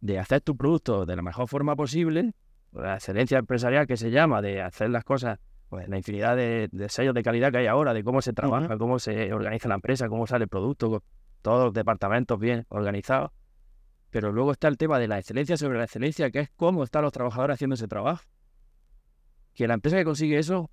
de- 0.00 0.18
hacer 0.18 0.40
tu 0.42 0.56
producto 0.56 1.04
de 1.06 1.16
la 1.16 1.22
mejor 1.22 1.48
forma 1.48 1.74
posible, 1.74 2.32
la 2.72 2.94
excelencia 2.94 3.38
empresarial 3.38 3.86
que 3.86 3.96
se 3.96 4.10
llama, 4.10 4.42
de 4.42 4.60
hacer 4.62 4.90
las 4.90 5.02
cosas, 5.04 5.38
pues 5.68 5.88
la 5.88 5.96
infinidad 5.96 6.36
de, 6.36 6.68
de 6.70 6.88
sellos 6.88 7.14
de 7.14 7.22
calidad 7.22 7.50
que 7.50 7.58
hay 7.58 7.66
ahora, 7.66 7.92
de 7.94 8.04
cómo 8.04 8.22
se 8.22 8.32
trabaja, 8.32 8.76
cómo 8.78 8.98
se 8.98 9.32
organiza 9.32 9.68
la 9.68 9.74
empresa, 9.76 10.08
cómo 10.08 10.26
sale 10.26 10.44
el 10.44 10.48
producto, 10.48 11.02
todos 11.42 11.64
los 11.64 11.74
departamentos 11.74 12.38
bien 12.38 12.66
organizados. 12.68 13.30
Pero 14.10 14.32
luego 14.32 14.52
está 14.52 14.68
el 14.68 14.76
tema 14.76 14.98
de 14.98 15.08
la 15.08 15.18
excelencia 15.18 15.56
sobre 15.56 15.78
la 15.78 15.84
excelencia, 15.84 16.30
que 16.30 16.40
es 16.40 16.50
cómo 16.56 16.84
están 16.84 17.02
los 17.02 17.12
trabajadores 17.12 17.54
haciendo 17.54 17.74
ese 17.74 17.88
trabajo. 17.88 18.24
Que 19.54 19.66
la 19.66 19.74
empresa 19.74 19.96
que 19.96 20.04
consigue 20.04 20.38
eso 20.38 20.70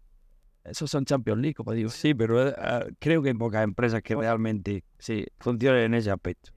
esos 0.63 0.89
son 0.89 1.05
Champions 1.05 1.41
League, 1.41 1.55
como 1.55 1.73
digo. 1.73 1.89
Sí, 1.89 2.13
pero 2.13 2.47
eh, 2.47 2.55
ah, 2.57 2.85
creo 2.99 3.21
que 3.21 3.29
hay 3.29 3.35
pocas 3.35 3.63
empresas 3.63 4.01
que 4.01 4.15
realmente 4.15 4.83
Sí, 4.97 5.25
funcionen 5.39 5.83
en 5.83 5.93
ese 5.95 6.11
aspecto. 6.11 6.51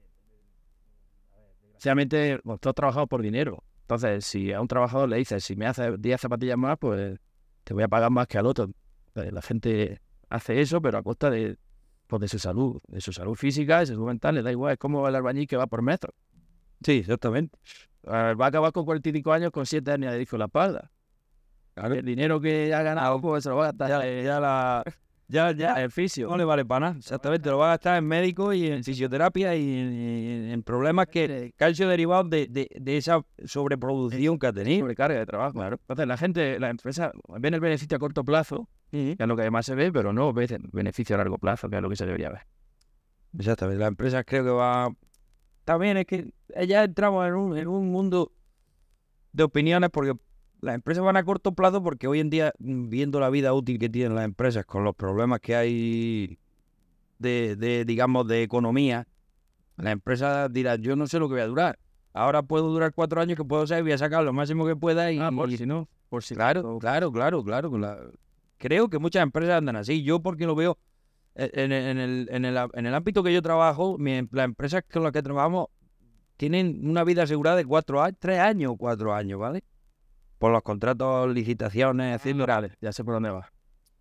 Desgraciadamente, 1.63 2.39
pues, 2.43 2.59
todos 2.59 2.75
trabajamos 2.75 3.09
por 3.09 3.21
dinero. 3.21 3.63
Entonces, 3.81 4.25
si 4.25 4.53
a 4.53 4.61
un 4.61 4.67
trabajador 4.67 5.09
le 5.09 5.17
dices, 5.17 5.43
si 5.43 5.55
me 5.55 5.67
haces 5.67 6.01
10 6.01 6.21
zapatillas 6.21 6.57
más, 6.57 6.77
pues 6.79 7.19
te 7.63 7.73
voy 7.73 7.83
a 7.83 7.87
pagar 7.87 8.09
más 8.09 8.27
que 8.27 8.37
al 8.37 8.45
otro. 8.45 8.69
Pues, 9.13 9.31
la 9.31 9.41
gente 9.41 10.01
hace 10.29 10.61
eso, 10.61 10.81
pero 10.81 10.97
a 10.97 11.03
costa 11.03 11.29
de, 11.29 11.57
pues, 12.07 12.21
de 12.21 12.27
su 12.27 12.39
salud, 12.39 12.79
de 12.87 13.01
su 13.01 13.13
salud 13.13 13.35
física, 13.35 13.79
de 13.79 13.87
su 13.87 13.93
salud 13.93 14.07
mental, 14.07 14.35
le 14.35 14.41
da 14.41 14.51
igual, 14.51 14.73
es 14.73 14.79
como 14.79 15.07
el 15.07 15.15
albañil 15.15 15.47
que 15.47 15.57
va 15.57 15.67
por 15.67 15.81
metro. 15.81 16.13
Sí, 16.83 16.99
exactamente. 16.99 17.57
Eh, 18.03 18.33
Va 18.35 18.45
a 18.45 18.47
acabar 18.47 18.71
con 18.71 18.85
45 18.85 19.31
años 19.33 19.51
con 19.51 19.65
7 19.65 19.91
hernias 19.91 20.13
de 20.13 20.19
disco 20.19 20.35
en 20.35 20.39
la 20.39 20.45
espalda. 20.45 20.91
El 21.75 22.05
dinero 22.05 22.41
que 22.41 22.73
ha 22.73 22.81
ganado, 22.81 23.21
pues 23.21 23.43
se 23.43 23.49
lo 23.49 23.57
va 23.57 23.65
a 23.65 23.71
gastar 23.71 23.89
Ya, 23.89 24.21
ya 24.23 24.39
la, 24.39 24.83
ya, 25.27 25.51
ya, 25.51 25.81
en 25.83 25.91
fisio. 25.91 26.29
no 26.29 26.37
le 26.37 26.45
vale 26.45 26.65
para 26.65 26.87
nada. 26.87 26.97
Exactamente, 26.99 27.49
lo 27.49 27.57
va 27.57 27.67
a 27.67 27.69
gastar 27.71 27.97
en 27.97 28.05
médico 28.05 28.53
y 28.53 28.67
en 28.67 28.83
fisioterapia 28.83 29.55
y 29.55 30.51
en, 30.51 30.63
problemas 30.63 31.07
que, 31.07 31.53
sido 31.73 31.89
derivados 31.89 32.29
de, 32.29 32.47
de, 32.47 32.69
de 32.73 32.97
esa 32.97 33.25
sobreproducción 33.43 34.39
que 34.39 34.47
ha 34.47 34.53
tenido. 34.53 34.81
sobrecarga 34.81 35.19
de 35.19 35.25
trabajo. 35.25 35.53
Claro. 35.53 35.77
Entonces, 35.81 36.07
la 36.07 36.17
gente, 36.17 36.59
la 36.59 36.69
empresa 36.69 37.11
ven 37.39 37.53
el 37.53 37.59
beneficio 37.59 37.97
a 37.97 37.99
corto 37.99 38.23
plazo, 38.23 38.69
que 38.91 39.15
es 39.19 39.27
lo 39.27 39.35
que 39.35 39.41
además 39.41 39.65
se 39.65 39.75
ve, 39.75 39.91
pero 39.91 40.13
no 40.13 40.31
ve 40.31 40.45
el 40.45 40.69
beneficio 40.71 41.15
a 41.15 41.17
largo 41.17 41.37
plazo, 41.37 41.69
que 41.69 41.75
es 41.75 41.81
lo 41.81 41.89
que 41.89 41.97
se 41.97 42.05
debería 42.05 42.29
ver. 42.29 42.47
Exactamente, 43.37 43.79
la 43.79 43.87
empresa 43.87 44.23
creo 44.23 44.43
que 44.43 44.51
va... 44.51 44.89
También 45.65 45.97
es 45.97 46.05
que 46.05 46.31
ya 46.65 46.85
entramos 46.85 47.27
en 47.27 47.33
un, 47.33 47.57
en 47.57 47.67
un 47.67 47.91
mundo 47.91 48.31
de 49.33 49.43
opiniones 49.43 49.89
porque 49.91 50.13
las 50.61 50.75
empresas 50.75 51.03
van 51.03 51.17
a 51.17 51.23
corto 51.23 51.51
plazo 51.53 51.83
porque 51.83 52.07
hoy 52.07 52.19
en 52.19 52.29
día, 52.29 52.53
mm, 52.59 52.89
viendo 52.89 53.19
la 53.19 53.29
vida 53.29 53.53
útil 53.53 53.79
que 53.79 53.89
tienen 53.89 54.15
las 54.15 54.25
empresas 54.25 54.65
con 54.65 54.83
los 54.83 54.95
problemas 54.95 55.39
que 55.39 55.55
hay 55.55 56.39
de, 57.19 57.55
de 57.55 57.85
digamos, 57.85 58.27
de 58.27 58.43
economía, 58.43 59.07
las 59.77 59.93
empresas 59.93 60.51
dirán, 60.51 60.81
yo 60.81 60.95
no 60.95 61.07
sé 61.07 61.19
lo 61.19 61.27
que 61.27 61.33
voy 61.35 61.41
a 61.41 61.47
durar. 61.47 61.79
Ahora 62.13 62.41
puedo 62.41 62.69
durar 62.69 62.93
cuatro 62.93 63.21
años 63.21 63.37
que 63.37 63.43
puedo 63.45 63.67
ser, 63.67 63.83
voy 63.83 63.91
a 63.91 63.97
sacar 63.97 64.23
lo 64.23 64.33
máximo 64.33 64.65
que 64.65 64.75
pueda 64.75 65.11
y... 65.11 65.19
Ah, 65.19 65.31
por 65.31 65.51
y- 65.51 65.57
si 65.57 65.65
no, 65.65 65.87
por 66.09 66.23
si 66.23 66.33
Claro, 66.35 66.79
claro, 66.79 67.11
claro, 67.11 67.43
claro. 67.43 67.69
con 67.69 67.81
la- 67.81 67.99
Creo 68.57 68.89
que 68.89 68.97
muchas 68.97 69.21
empresas 69.21 69.55
andan 69.59 69.75
así. 69.75 70.01
Yo 70.01 70.19
porque 70.19 70.47
lo 70.47 70.55
veo 70.55 70.79
eh, 71.35 71.51
en, 71.53 71.71
el- 71.71 71.85
en 71.85 71.97
el, 71.99 72.29
en, 72.31 72.45
el, 72.45 72.57
en 72.73 72.85
el 72.87 72.93
ámbito 72.95 73.21
que 73.21 73.31
yo 73.31 73.41
trabajo, 73.43 73.97
mi, 73.99 74.13
em- 74.13 74.27
las 74.31 74.45
empresas 74.45 74.83
con 74.91 75.03
las 75.03 75.11
que 75.11 75.21
trabajamos 75.21 75.67
tienen 76.37 76.87
una 76.89 77.03
vida 77.03 77.23
asegurada 77.23 77.55
de 77.57 77.65
cuatro 77.65 78.01
años, 78.01 78.17
tres 78.19 78.39
años 78.39 78.71
o 78.71 78.77
cuatro 78.77 79.13
años, 79.13 79.39
¿vale? 79.39 79.63
Por 80.37 80.51
los 80.51 80.61
contratos, 80.61 81.33
licitaciones, 81.33 82.15
etcétera. 82.17 82.55
Vale, 82.55 82.71
ya 82.81 82.91
sé 82.91 83.03
por 83.03 83.15
dónde 83.15 83.29
va. 83.31 83.51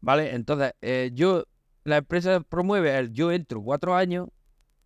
¿Vale? 0.00 0.34
Entonces, 0.34 0.72
eh, 0.82 1.10
yo, 1.14 1.44
la 1.84 1.96
empresa 1.98 2.40
promueve 2.40 2.96
el 2.98 3.12
yo 3.12 3.32
entro 3.32 3.62
cuatro 3.62 3.94
años, 3.94 4.28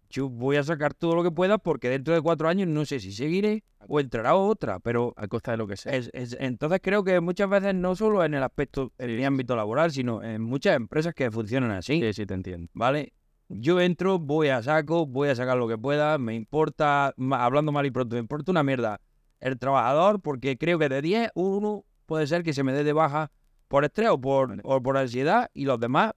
yo 0.08 0.28
voy 0.28 0.56
a 0.56 0.62
sacar 0.64 0.94
todo 0.94 1.14
lo 1.14 1.22
que 1.22 1.30
pueda 1.30 1.58
porque 1.58 1.88
dentro 1.88 2.14
de 2.14 2.20
cuatro 2.20 2.48
años 2.48 2.66
no 2.68 2.84
sé 2.84 2.98
si 3.00 3.12
seguiré 3.12 3.62
o 3.86 4.00
entrará 4.00 4.34
otra, 4.34 4.80
pero 4.80 5.12
A 5.16 5.28
costa 5.28 5.52
de 5.52 5.56
lo 5.56 5.66
que 5.66 5.76
sea. 5.76 5.92
es- 5.94 6.10
es- 6.12 6.36
entonces 6.40 6.80
creo 6.82 7.04
que 7.04 7.20
muchas 7.20 7.48
veces 7.48 7.74
no 7.74 7.94
solo 7.94 8.24
en 8.24 8.34
el 8.34 8.42
aspecto, 8.42 8.92
en 8.98 9.10
el 9.10 9.24
ámbito 9.24 9.54
laboral, 9.56 9.90
sino 9.92 10.22
en 10.22 10.42
muchas 10.42 10.76
empresas 10.76 11.14
que 11.14 11.30
funcionan 11.30 11.70
así, 11.72 12.00
Sí, 12.00 12.12
sí, 12.12 12.26
te 12.26 12.34
entiendo. 12.34 12.68
¿vale? 12.74 13.12
Yo 13.48 13.80
entro, 13.80 14.18
voy 14.18 14.48
a 14.48 14.62
saco, 14.62 15.06
voy 15.06 15.28
a 15.28 15.34
sacar 15.34 15.56
lo 15.56 15.66
que 15.68 15.78
pueda, 15.78 16.18
me 16.18 16.34
importa, 16.34 17.14
hablando 17.32 17.72
mal 17.72 17.86
y 17.86 17.90
pronto, 17.90 18.14
me 18.14 18.20
importa 18.20 18.50
una 18.52 18.62
mierda 18.62 19.00
el 19.40 19.58
trabajador 19.58 20.20
porque 20.20 20.56
creo 20.56 20.78
que 20.78 20.88
de 20.88 21.02
10, 21.02 21.30
uno 21.34 21.84
puede 22.06 22.26
ser 22.26 22.42
que 22.42 22.52
se 22.52 22.62
me 22.62 22.72
dé 22.72 22.84
de 22.84 22.92
baja 22.92 23.30
por 23.68 23.84
estrés 23.84 24.08
o 24.10 24.20
por, 24.20 24.48
Vale. 24.48 24.62
o 24.64 24.82
por 24.82 24.96
ansiedad 24.96 25.50
y 25.54 25.64
los 25.64 25.78
demás, 25.78 26.12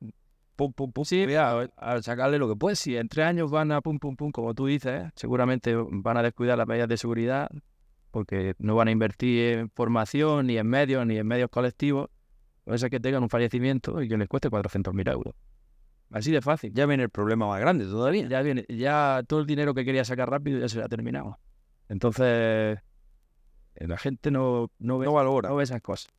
pum, 0.56 0.74
pum, 0.74 0.92
pum, 0.92 1.06
Sí, 1.06 1.34
a, 1.36 1.70
a 1.78 2.02
sacarle 2.02 2.38
lo 2.38 2.48
que 2.48 2.56
pueda. 2.56 2.72
Pues 2.74 2.80
si 2.80 2.98
en 2.98 3.08
tres 3.08 3.26
años 3.26 3.52
van 3.52 3.72
a 3.72 3.82
pum, 3.82 4.00
pum, 4.00 4.16
pum, 4.16 4.32
como 4.32 4.54
tú 4.54 4.66
dices, 4.66 5.10
seguramente 5.16 5.76
van 5.76 6.18
a 6.18 6.24
descuidar 6.24 6.58
las 6.58 6.68
medidas 6.68 6.88
de 6.88 6.98
seguridad 6.98 7.50
porque 8.14 8.54
no 8.60 8.76
van 8.76 8.90
a 8.90 8.92
invertir 8.92 9.58
en 9.58 9.70
formación, 9.72 10.46
ni 10.46 10.58
en 10.60 10.68
medios, 10.68 11.06
ni 11.06 11.18
en 11.18 11.26
medios 11.26 11.50
colectivos. 11.50 12.10
Puede 12.64 12.78
ser 12.78 12.92
que 12.92 13.00
tengan 13.00 13.24
un 13.24 13.30
fallecimiento 13.30 14.02
y 14.04 14.08
que 14.08 14.18
les 14.18 14.28
cueste 14.28 14.50
400.000 14.52 15.12
euros. 15.12 15.34
Así 16.12 16.32
de 16.32 16.40
fácil. 16.40 16.72
Ya 16.74 16.86
viene 16.86 17.04
el 17.04 17.10
problema 17.10 17.48
más 17.48 17.60
grande 17.60 17.86
todavía. 17.86 18.28
Ya 18.28 18.44
viene, 18.44 18.66
ya 18.70 19.24
todo 19.28 19.40
el 19.40 19.48
dinero 19.48 19.74
que 19.74 19.84
quería 19.84 20.06
sacar 20.06 20.30
rápido 20.30 20.60
ya 20.60 20.70
se 20.70 20.80
ha 20.80 20.88
terminado. 20.88 21.40
Entonces, 21.90 22.26
eh, 22.28 22.78
la 23.76 23.98
gente 23.98 24.32
no, 24.32 24.72
no, 24.80 24.98
ve, 25.00 25.06
No 25.06 25.14
valora. 25.14 25.50
no 25.50 25.56
ve 25.56 25.64
esas 25.64 25.82
cosas. 25.82 26.12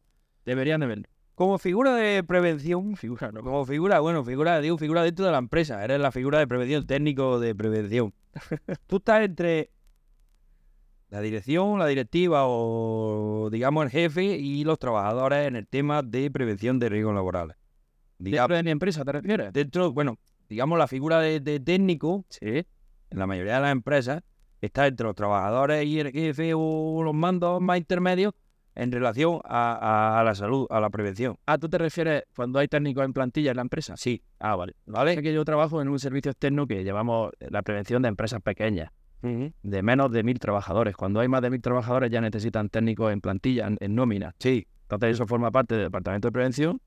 Deberían 0.44 0.80
de 0.80 0.86
verlo. 0.86 1.04
Como 1.34 1.58
figura 1.58 1.94
de 1.94 2.22
prevención, 2.22 2.96
figura, 2.96 3.32
no, 3.32 3.42
como 3.42 3.64
figura, 3.66 4.00
bueno, 4.00 4.24
figura, 4.24 4.60
digo, 4.60 4.78
figura 4.78 5.02
dentro 5.02 5.24
de 5.26 5.32
la 5.32 5.38
empresa, 5.38 5.82
eres 5.84 6.00
la 6.00 6.12
figura 6.12 6.38
de 6.38 6.46
prevención, 6.46 6.86
técnico 6.86 7.40
de 7.40 7.54
prevención. 7.54 8.12
Tú 8.86 8.96
estás 8.96 9.22
entre 9.24 9.70
la 11.10 11.20
dirección, 11.20 11.78
la 11.78 11.86
directiva 11.86 12.42
o, 12.46 13.48
digamos, 13.52 13.84
el 13.84 13.90
jefe 13.90 14.36
y 14.36 14.64
los 14.64 14.78
trabajadores 14.78 15.46
en 15.46 15.56
el 15.56 15.66
tema 15.68 16.02
de 16.02 16.30
prevención 16.30 16.78
de 16.78 16.88
riesgos 16.88 17.14
laborales. 17.14 17.56
¿Dentro 18.18 18.56
de 18.56 18.62
mi 18.62 18.70
empresa 18.70 19.04
te 19.04 19.12
refieres? 19.12 19.52
dentro, 19.52 19.92
bueno, 19.92 20.18
digamos, 20.48 20.78
la 20.78 20.86
figura 20.88 21.20
de, 21.20 21.40
de 21.40 21.60
técnico, 21.60 22.24
Sí. 22.28 22.46
en 23.10 23.18
la 23.18 23.26
mayoría 23.26 23.56
de 23.56 23.60
las 23.60 23.72
empresas, 23.72 24.22
está 24.64 24.86
entre 24.86 25.04
los 25.06 25.14
trabajadores 25.14 25.84
y 25.86 26.00
el 26.00 26.10
jefe 26.12 26.52
o 26.54 27.02
los 27.02 27.14
mandos 27.14 27.60
más 27.60 27.78
intermedios 27.78 28.32
en 28.76 28.90
relación 28.90 29.40
a, 29.44 29.72
a- 29.74 30.20
a 30.20 30.24
la 30.24 30.34
salud, 30.34 30.66
a 30.68 30.80
la 30.80 30.90
prevención. 30.90 31.36
Ah, 31.46 31.58
¿tú 31.58 31.68
te 31.68 31.78
refieres 31.78 32.24
cuando 32.34 32.58
hay 32.58 32.66
técnicos 32.66 33.04
en 33.04 33.12
plantilla 33.12 33.50
en 33.52 33.56
la 33.56 33.62
empresa? 33.62 33.96
Sí, 33.96 34.22
Ah, 34.40 34.56
vale. 34.56 34.74
¿vale? 34.86 35.12
Es 35.14 35.22
que 35.22 35.32
yo 35.32 35.44
trabajo 35.44 35.80
en 35.80 35.88
un 35.88 35.98
servicio 35.98 36.32
externo 36.32 36.66
que 36.66 36.82
llevamos 36.82 37.30
la 37.38 37.62
prevención 37.62 38.02
de 38.02 38.08
empresas 38.08 38.40
pequeñas, 38.42 38.90
de 39.22 39.82
menos 39.82 40.10
de 40.10 40.22
mil 40.22 40.38
trabajadores. 40.38 40.96
Cuando 40.96 41.20
hay 41.20 41.28
más 41.28 41.40
de 41.40 41.50
mil 41.50 41.62
trabajadores 41.62 42.10
ya 42.10 42.20
necesitan 42.20 42.68
técnicos 42.68 43.12
en 43.12 43.20
plantilla, 43.20 43.68
en, 43.68 43.78
en 43.80 43.94
nómina. 43.94 44.34
Sí, 44.40 44.66
Entonces 44.82 45.12
eso 45.12 45.26
forma 45.26 45.50
parte 45.50 45.76
del 45.76 45.84
departamento 45.84 46.28
de 46.28 46.32
prevención 46.32 46.80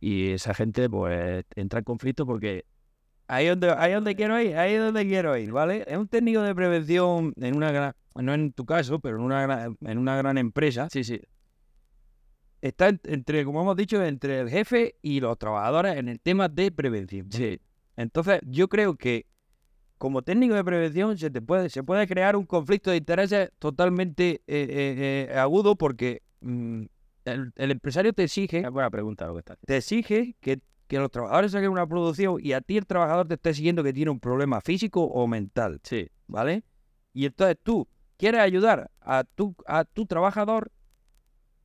y 0.00 0.30
esa 0.30 0.54
gente 0.54 0.88
pues 0.88 1.44
entra 1.56 1.80
en 1.80 1.84
conflicto 1.84 2.24
porque 2.26 2.64
Ahí 3.28 3.44
es 3.46 3.50
donde, 3.52 3.70
ahí 3.72 3.90
es 3.92 3.94
donde 3.96 4.16
quiero 4.16 4.40
ir, 4.40 4.56
ahí 4.56 4.72
es 4.74 4.80
donde 4.80 5.06
quiero 5.06 5.36
ir, 5.36 5.52
¿vale? 5.52 5.84
Es 5.86 5.96
un 5.98 6.08
técnico 6.08 6.40
de 6.40 6.54
prevención 6.54 7.34
en 7.36 7.56
una 7.56 7.70
gran, 7.70 7.92
no 8.14 8.32
en 8.34 8.52
tu 8.52 8.64
caso, 8.64 8.98
pero 9.00 9.16
en 9.18 9.22
una 9.22 9.42
gran, 9.42 9.76
en 9.82 9.98
una 9.98 10.16
gran 10.16 10.38
empresa. 10.38 10.88
sí, 10.90 11.04
sí, 11.04 11.20
Está 12.60 12.88
en- 12.88 13.00
entre, 13.04 13.44
como 13.44 13.60
hemos 13.62 13.76
dicho, 13.76 14.02
entre 14.04 14.40
el 14.40 14.48
jefe 14.50 14.96
y 15.00 15.20
los 15.20 15.38
trabajadores 15.38 15.96
en 15.96 16.08
el 16.08 16.18
tema 16.20 16.48
de 16.48 16.72
prevención. 16.72 17.30
sí, 17.30 17.60
Entonces, 17.96 18.40
yo 18.46 18.68
creo 18.68 18.96
que 18.96 19.26
como 19.96 20.22
técnico 20.22 20.54
de 20.54 20.64
prevención 20.64 21.18
se 21.18 21.30
te 21.30 21.40
puede, 21.42 21.68
se 21.70 21.82
puede 21.82 22.06
crear 22.06 22.34
un 22.36 22.46
conflicto 22.46 22.90
de 22.90 22.96
intereses 22.96 23.50
totalmente 23.58 24.42
eh, 24.46 24.66
eh, 24.68 25.28
eh, 25.30 25.38
agudo 25.38 25.76
porque 25.76 26.22
mm, 26.40 26.82
el, 27.26 27.52
el 27.56 27.70
empresario 27.72 28.12
te 28.12 28.22
exige 28.24 28.60
es 28.60 28.70
buena 28.70 28.90
pregunta 28.90 29.26
lo 29.26 29.34
que 29.34 29.40
estás 29.40 29.58
te 29.66 29.76
exige 29.76 30.36
que, 30.40 30.60
que 30.88 30.98
los 30.98 31.10
trabajadores 31.10 31.52
saquen 31.52 31.70
una 31.70 31.86
producción 31.86 32.38
y 32.42 32.52
a 32.54 32.60
ti 32.60 32.76
el 32.78 32.86
trabajador 32.86 33.28
te 33.28 33.34
esté 33.34 33.54
siguiendo 33.54 33.84
que 33.84 33.92
tiene 33.92 34.10
un 34.10 34.18
problema 34.20 34.60
físico 34.60 35.04
o 35.04 35.26
mental, 35.28 35.80
Sí, 35.84 36.08
¿vale? 36.26 36.64
Y 37.12 37.26
entonces 37.26 37.56
tú 37.62 37.86
quieres 38.16 38.40
ayudar 38.40 38.90
a 39.00 39.22
tu, 39.24 39.54
a 39.66 39.84
tu 39.84 40.06
trabajador, 40.06 40.72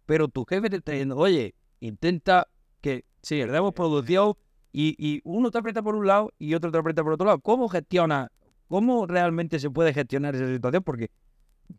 pero 0.06 0.28
tu 0.28 0.46
jefe 0.46 0.70
te 0.70 0.76
está 0.78 0.92
diciendo, 0.92 1.18
oye, 1.18 1.56
intenta 1.80 2.48
que 2.82 3.06
sí, 3.22 3.36
le 3.38 3.52
demos 3.52 3.74
producción 3.74 4.34
y, 4.72 4.96
y 4.98 5.22
uno 5.24 5.52
te 5.52 5.58
aprieta 5.58 5.82
por 5.82 5.96
un 5.96 6.06
lado 6.08 6.32
y 6.38 6.54
otro 6.54 6.72
te 6.72 6.78
aprieta 6.78 7.04
por 7.04 7.14
otro 7.14 7.26
lado. 7.26 7.40
¿Cómo 7.40 7.70
gestiona? 7.70 8.32
¿Cómo 8.68 9.06
realmente 9.08 9.60
se 9.60 9.70
puede 9.70 9.94
gestionar 9.94 10.36
esa 10.36 10.48
situación? 10.48 10.84
Porque 10.84 11.12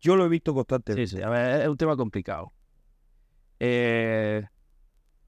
yo 0.01 0.17
lo 0.17 0.25
he 0.25 0.29
visto 0.29 0.53
Sí, 0.53 0.55
constantemente. 0.55 1.17
sí, 1.17 1.23
a 1.23 1.29
ver, 1.29 1.63
es 1.63 1.69
un 1.69 1.77
tema 1.77 1.97
complicado. 1.97 2.53
Eh, 3.61 4.47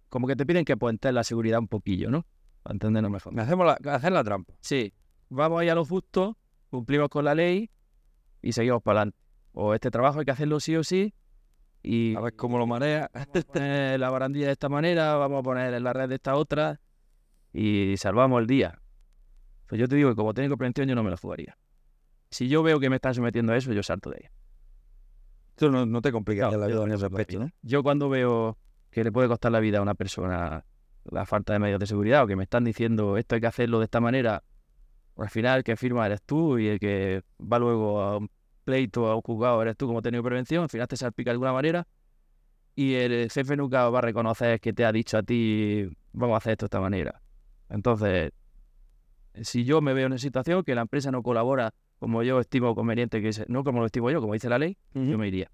como 0.08 0.26
que 0.26 0.36
te 0.36 0.46
piden 0.46 0.64
que 0.64 0.76
puentes 0.76 1.12
la 1.12 1.24
seguridad 1.24 1.58
un 1.58 1.68
poquillo, 1.68 2.10
¿no? 2.10 2.26
Para 2.62 2.74
entendernos 2.74 3.10
mejor. 3.10 3.38
Hacemos 3.38 3.66
la, 3.66 3.92
hacer 3.92 4.12
la 4.12 4.24
trampa. 4.24 4.54
Sí, 4.60 4.92
vamos 5.28 5.60
ahí 5.60 5.68
a 5.68 5.74
lo 5.74 5.84
justo, 5.84 6.36
cumplimos 6.70 7.08
con 7.08 7.24
la 7.24 7.34
ley 7.34 7.70
y 8.42 8.52
seguimos 8.52 8.82
para 8.82 9.00
adelante. 9.00 9.18
O 9.52 9.74
este 9.74 9.90
trabajo 9.90 10.18
hay 10.18 10.24
que 10.24 10.32
hacerlo 10.32 10.60
sí 10.60 10.76
o 10.76 10.84
sí 10.84 11.14
y 11.82 12.16
A 12.16 12.20
ver 12.20 12.34
cómo 12.34 12.58
lo 12.58 12.66
marea. 12.66 13.10
poner 13.52 14.00
la 14.00 14.10
barandilla 14.10 14.46
de 14.46 14.52
esta 14.52 14.68
manera, 14.68 15.14
vamos 15.16 15.40
a 15.40 15.42
poner 15.42 15.72
en 15.72 15.84
la 15.84 15.92
red 15.92 16.08
de 16.08 16.16
esta 16.16 16.34
otra 16.34 16.80
y 17.52 17.94
salvamos 17.96 18.40
el 18.40 18.46
día. 18.46 18.80
Pues 19.66 19.80
yo 19.80 19.88
te 19.88 19.96
digo 19.96 20.10
que 20.10 20.16
como 20.16 20.34
técnico 20.34 20.56
prevención 20.56 20.88
yo 20.88 20.94
no 20.94 21.02
me 21.02 21.10
la 21.10 21.16
jugaría. 21.16 21.56
Si 22.30 22.48
yo 22.48 22.62
veo 22.62 22.80
que 22.80 22.90
me 22.90 22.96
están 22.96 23.14
sometiendo 23.14 23.52
a 23.52 23.56
eso, 23.56 23.72
yo 23.72 23.82
salto 23.82 24.10
de 24.10 24.16
ahí. 24.16 24.28
Esto 25.50 25.70
no, 25.70 25.86
no 25.86 26.02
te 26.02 26.12
complica 26.12 26.50
No, 26.50 26.58
la 26.58 26.66
vida 26.66 26.76
yo 26.76 26.84
en 26.84 26.92
ese 26.92 27.06
aspecto, 27.06 27.38
¿no? 27.38 27.50
Yo 27.62 27.82
cuando 27.82 28.08
veo 28.08 28.58
que 28.96 29.04
le 29.04 29.12
puede 29.12 29.28
costar 29.28 29.52
la 29.52 29.60
vida 29.60 29.76
a 29.76 29.82
una 29.82 29.94
persona 29.94 30.64
la 31.04 31.26
falta 31.26 31.52
de 31.52 31.58
medios 31.58 31.78
de 31.78 31.84
seguridad 31.84 32.24
o 32.24 32.26
que 32.26 32.34
me 32.34 32.44
están 32.44 32.64
diciendo 32.64 33.18
esto 33.18 33.34
hay 33.34 33.42
que 33.42 33.46
hacerlo 33.46 33.78
de 33.78 33.84
esta 33.84 34.00
manera, 34.00 34.42
al 35.18 35.28
final 35.28 35.58
el 35.58 35.64
que 35.64 35.76
firma 35.76 36.06
eres 36.06 36.22
tú 36.22 36.58
y 36.58 36.68
el 36.68 36.80
que 36.80 37.22
va 37.38 37.58
luego 37.58 38.00
a 38.00 38.16
un 38.16 38.30
pleito, 38.64 39.06
a 39.08 39.14
un 39.14 39.20
juzgado 39.20 39.60
eres 39.60 39.76
tú 39.76 39.86
como 39.86 40.00
técnico 40.00 40.22
de 40.22 40.28
prevención, 40.30 40.62
al 40.62 40.70
final 40.70 40.88
te 40.88 40.96
salpica 40.96 41.28
de 41.28 41.32
alguna 41.32 41.52
manera, 41.52 41.86
y 42.74 42.94
el 42.94 43.30
jefe 43.30 43.54
nunca 43.54 43.86
va 43.90 43.98
a 43.98 44.00
reconocer 44.00 44.60
que 44.60 44.72
te 44.72 44.86
ha 44.86 44.92
dicho 44.92 45.18
a 45.18 45.22
ti, 45.22 45.86
vamos 46.14 46.32
a 46.32 46.38
hacer 46.38 46.52
esto 46.52 46.64
de 46.64 46.68
esta 46.68 46.80
manera. 46.80 47.20
Entonces, 47.68 48.32
si 49.42 49.64
yo 49.64 49.82
me 49.82 49.92
veo 49.92 50.06
en 50.06 50.12
una 50.12 50.18
situación 50.18 50.64
que 50.64 50.74
la 50.74 50.80
empresa 50.80 51.10
no 51.10 51.22
colabora 51.22 51.74
como 51.98 52.22
yo 52.22 52.40
estimo 52.40 52.74
conveniente, 52.74 53.20
que 53.20 53.44
no 53.48 53.62
como 53.62 53.80
lo 53.80 53.86
estimo 53.86 54.10
yo, 54.10 54.22
como 54.22 54.32
dice 54.32 54.48
la 54.48 54.58
ley, 54.58 54.78
yo 54.94 55.18
me 55.18 55.28
iría. 55.28 55.50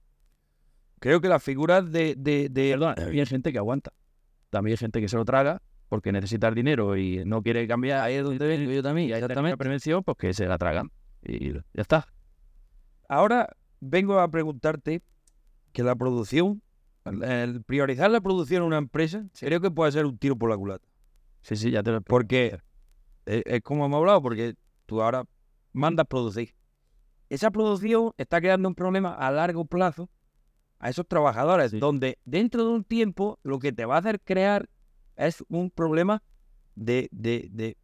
Creo 1.03 1.21
que 1.21 1.29
las 1.29 1.43
figuras 1.43 1.91
de... 1.91 2.15
de, 2.17 2.49
de... 2.49 2.71
Perdón, 2.71 2.95
hay 2.97 3.27
gente 3.27 3.51
que 3.51 3.59
aguanta. 3.59 3.93
También 4.51 4.75
hay 4.75 4.77
gente 4.77 5.01
que 5.01 5.09
se 5.09 5.17
lo 5.17 5.25
traga 5.25 5.61
porque 5.89 6.13
necesita 6.13 6.47
el 6.47 6.55
dinero 6.55 6.97
y 6.97 7.25
no 7.25 7.43
quiere 7.43 7.67
cambiar. 7.67 8.03
Ahí 8.03 8.15
es 8.15 8.23
donde 8.23 8.47
vengo 8.47 8.71
yo 8.71 8.85
también. 8.85 9.11
Exactamente 9.11 9.51
la 9.51 9.57
prevención, 9.57 10.05
pues 10.05 10.17
que 10.17 10.33
se 10.33 10.47
la 10.47 10.59
tragan. 10.59 10.93
Y 11.25 11.55
ya 11.55 11.61
está. 11.75 12.07
Ahora 13.09 13.49
vengo 13.81 14.21
a 14.21 14.31
preguntarte 14.31 15.03
que 15.73 15.83
la 15.83 15.97
producción, 15.97 16.63
el 17.05 17.65
priorizar 17.65 18.09
la 18.09 18.21
producción 18.21 18.63
en 18.63 18.69
una 18.69 18.79
empresa, 18.79 19.27
creo 19.41 19.61
que 19.61 19.73
puede 19.73 19.91
ser 19.91 20.07
un 20.07 20.17
tiro 20.19 20.37
por 20.37 20.51
la 20.51 20.57
culata. 20.57 20.87
Sí, 21.41 21.57
sí, 21.57 21.73
ya 21.73 21.83
te 21.83 21.91
lo 21.91 22.01
Porque 22.01 22.61
es, 23.27 23.61
como 23.63 23.87
hemos 23.87 23.99
hablado, 23.99 24.23
porque 24.23 24.55
tú 24.87 25.03
ahora 25.03 25.25
mandas 25.73 26.07
producir. 26.07 26.55
Esa 27.29 27.51
producción 27.51 28.13
está 28.19 28.41
creando 28.41 28.69
un 28.69 28.77
problema 28.77 29.15
a 29.15 29.33
largo 29.33 29.65
plazo 29.65 30.09
a 30.83 30.91
esos 30.91 31.07
trabajadores, 31.07 31.71
donde 31.73 32.19
dentro 32.25 32.65
de 32.65 32.71
un 32.71 32.85
tiempo 32.85 33.39
lo 33.45 33.59
que 33.61 33.73
te 33.73 33.87
va 33.87 33.95
a 33.95 33.99
hacer 33.99 34.21
crear 34.21 34.69
es 35.17 35.43
un 35.49 35.71
problema 35.71 36.23
de, 36.75 37.09
de, 37.13 37.49
de, 37.53 37.77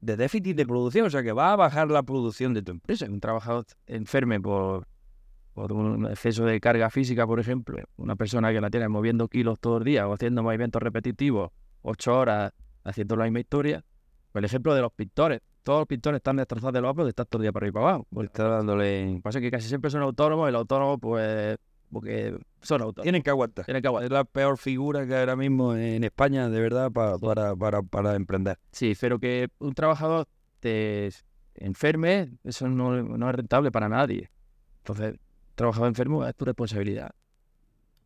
de 0.00 0.16
déficit 0.16 0.56
de 0.56 0.66
producción, 0.66 1.06
o 1.06 1.10
sea 1.10 1.22
que 1.22 1.32
va 1.32 1.52
a 1.52 1.56
bajar 1.56 1.88
la 1.88 2.02
producción 2.02 2.52
de 2.52 2.62
tu 2.62 2.72
empresa. 2.72 3.06
Un 3.06 3.20
trabajador 3.20 3.66
enferme 3.86 4.40
por, 4.40 4.88
por 5.54 5.72
un 5.72 6.06
exceso 6.06 6.44
de 6.44 6.60
carga 6.60 6.90
física, 6.90 7.26
por 7.26 7.38
ejemplo, 7.38 7.78
una 7.96 8.16
persona 8.16 8.52
que 8.52 8.60
la 8.60 8.68
tiene 8.68 8.88
moviendo 8.88 9.28
kilos 9.28 9.60
todo 9.60 9.78
el 9.78 9.84
día 9.84 10.08
o 10.08 10.12
haciendo 10.12 10.42
movimientos 10.42 10.82
repetitivos, 10.82 11.52
ocho 11.82 12.18
horas 12.18 12.52
haciendo 12.82 13.14
la 13.14 13.24
misma 13.24 13.40
historia. 13.40 13.84
Por 14.32 14.40
el 14.40 14.44
ejemplo 14.44 14.74
de 14.74 14.80
los 14.80 14.92
pintores. 14.92 15.40
Todos 15.62 15.80
los 15.80 15.88
pintores 15.88 16.18
están 16.18 16.36
destrozados 16.36 16.72
de 16.72 16.80
los 16.80 16.96
de 16.96 17.08
estar 17.08 17.26
todo 17.26 17.40
el 17.40 17.44
día 17.44 17.52
para 17.52 17.64
arriba 17.64 17.80
y 17.80 17.82
para 17.82 17.88
abajo. 17.90 18.06
Porque 18.12 18.26
está 18.26 18.48
dándole... 18.48 19.20
Pasa 19.22 19.40
que 19.40 19.50
casi 19.50 19.68
siempre 19.68 19.90
son 19.90 20.02
autónomos 20.02 20.46
y 20.46 20.50
el 20.50 20.54
autónomo, 20.56 20.98
pues, 20.98 21.58
porque 21.90 22.38
son 22.60 22.82
autónomos. 22.82 23.02
Tienen 23.02 23.22
que 23.22 23.30
aguantar. 23.30 23.64
Tienen 23.64 23.82
que 23.82 23.88
aguantar. 23.88 24.06
Es 24.06 24.12
la 24.12 24.24
peor 24.24 24.58
figura 24.58 25.06
que 25.06 25.16
ahora 25.16 25.36
mismo 25.36 25.74
en 25.74 26.04
España, 26.04 26.48
de 26.48 26.60
verdad, 26.60 26.90
para, 26.90 27.18
para, 27.18 27.56
para, 27.56 27.82
para 27.82 28.14
emprender. 28.14 28.58
Sí, 28.72 28.96
pero 29.00 29.18
que 29.18 29.48
un 29.58 29.74
trabajador 29.74 30.26
te 30.60 31.10
enferme, 31.54 32.32
eso 32.44 32.68
no, 32.68 33.02
no 33.02 33.28
es 33.28 33.34
rentable 33.34 33.70
para 33.70 33.88
nadie. 33.88 34.30
Entonces, 34.78 35.16
trabajador 35.54 35.88
enfermo 35.88 36.26
es 36.26 36.34
tu 36.34 36.44
responsabilidad. 36.44 37.10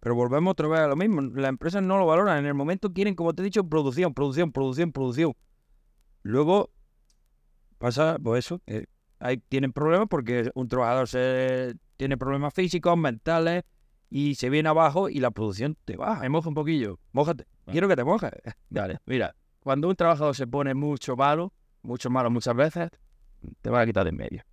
Pero 0.01 0.15
volvemos 0.15 0.53
otra 0.53 0.69
vez 0.69 0.81
a 0.81 0.89
lo 0.89 0.97
mismo. 0.97 1.23
Las 1.23 1.49
empresas 1.49 1.83
no 1.83 1.99
lo 1.99 2.07
valoran. 2.07 2.39
En 2.39 2.47
el 2.47 2.55
momento 2.55 2.93
quieren, 2.93 3.15
como 3.15 3.33
te 3.33 3.43
he 3.43 3.45
dicho, 3.45 3.65
producción, 3.65 4.13
producción, 4.13 4.53
producción, 4.53 4.93
producción. 4.93 5.33
Luego 6.23 6.71
pasa, 7.79 8.19
pues 8.23 8.47
eso, 8.47 8.61
ahí 9.19 9.39
tienen 9.49 9.73
problemas 9.73 10.09
porque 10.09 10.51
un 10.55 10.69
trabajador 10.69 11.09
se, 11.09 11.75
tiene 11.97 12.17
problemas 12.17 12.53
físicos, 12.53 12.97
mentales 12.97 13.63
y 14.17 14.37
se 14.37 14.49
viene 14.49 14.69
abajo 14.69 15.09
y 15.09 15.19
la 15.19 15.33
producción 15.33 15.77
te 15.85 15.97
baja. 15.97 16.29
Moja 16.29 16.49
un 16.49 16.55
poquillo. 16.55 17.01
Mójate. 17.11 17.49
Quiero 17.67 17.89
que 17.89 17.97
te 17.97 18.05
mojes. 18.05 18.31
Dale, 18.71 18.99
mira, 19.07 19.35
cuando 19.59 19.89
un 19.89 19.97
trabajador 19.97 20.37
se 20.37 20.47
pone 20.47 20.73
mucho 20.73 21.17
malo, 21.17 21.53
mucho 21.83 22.11
malo 22.11 22.31
muchas 22.31 22.55
veces, 22.55 22.91
te 23.61 23.71
van 23.71 23.83
a 23.83 23.87
quitar 23.87 24.05
de 24.05 24.11
en 24.11 24.17
medio. 24.17 24.45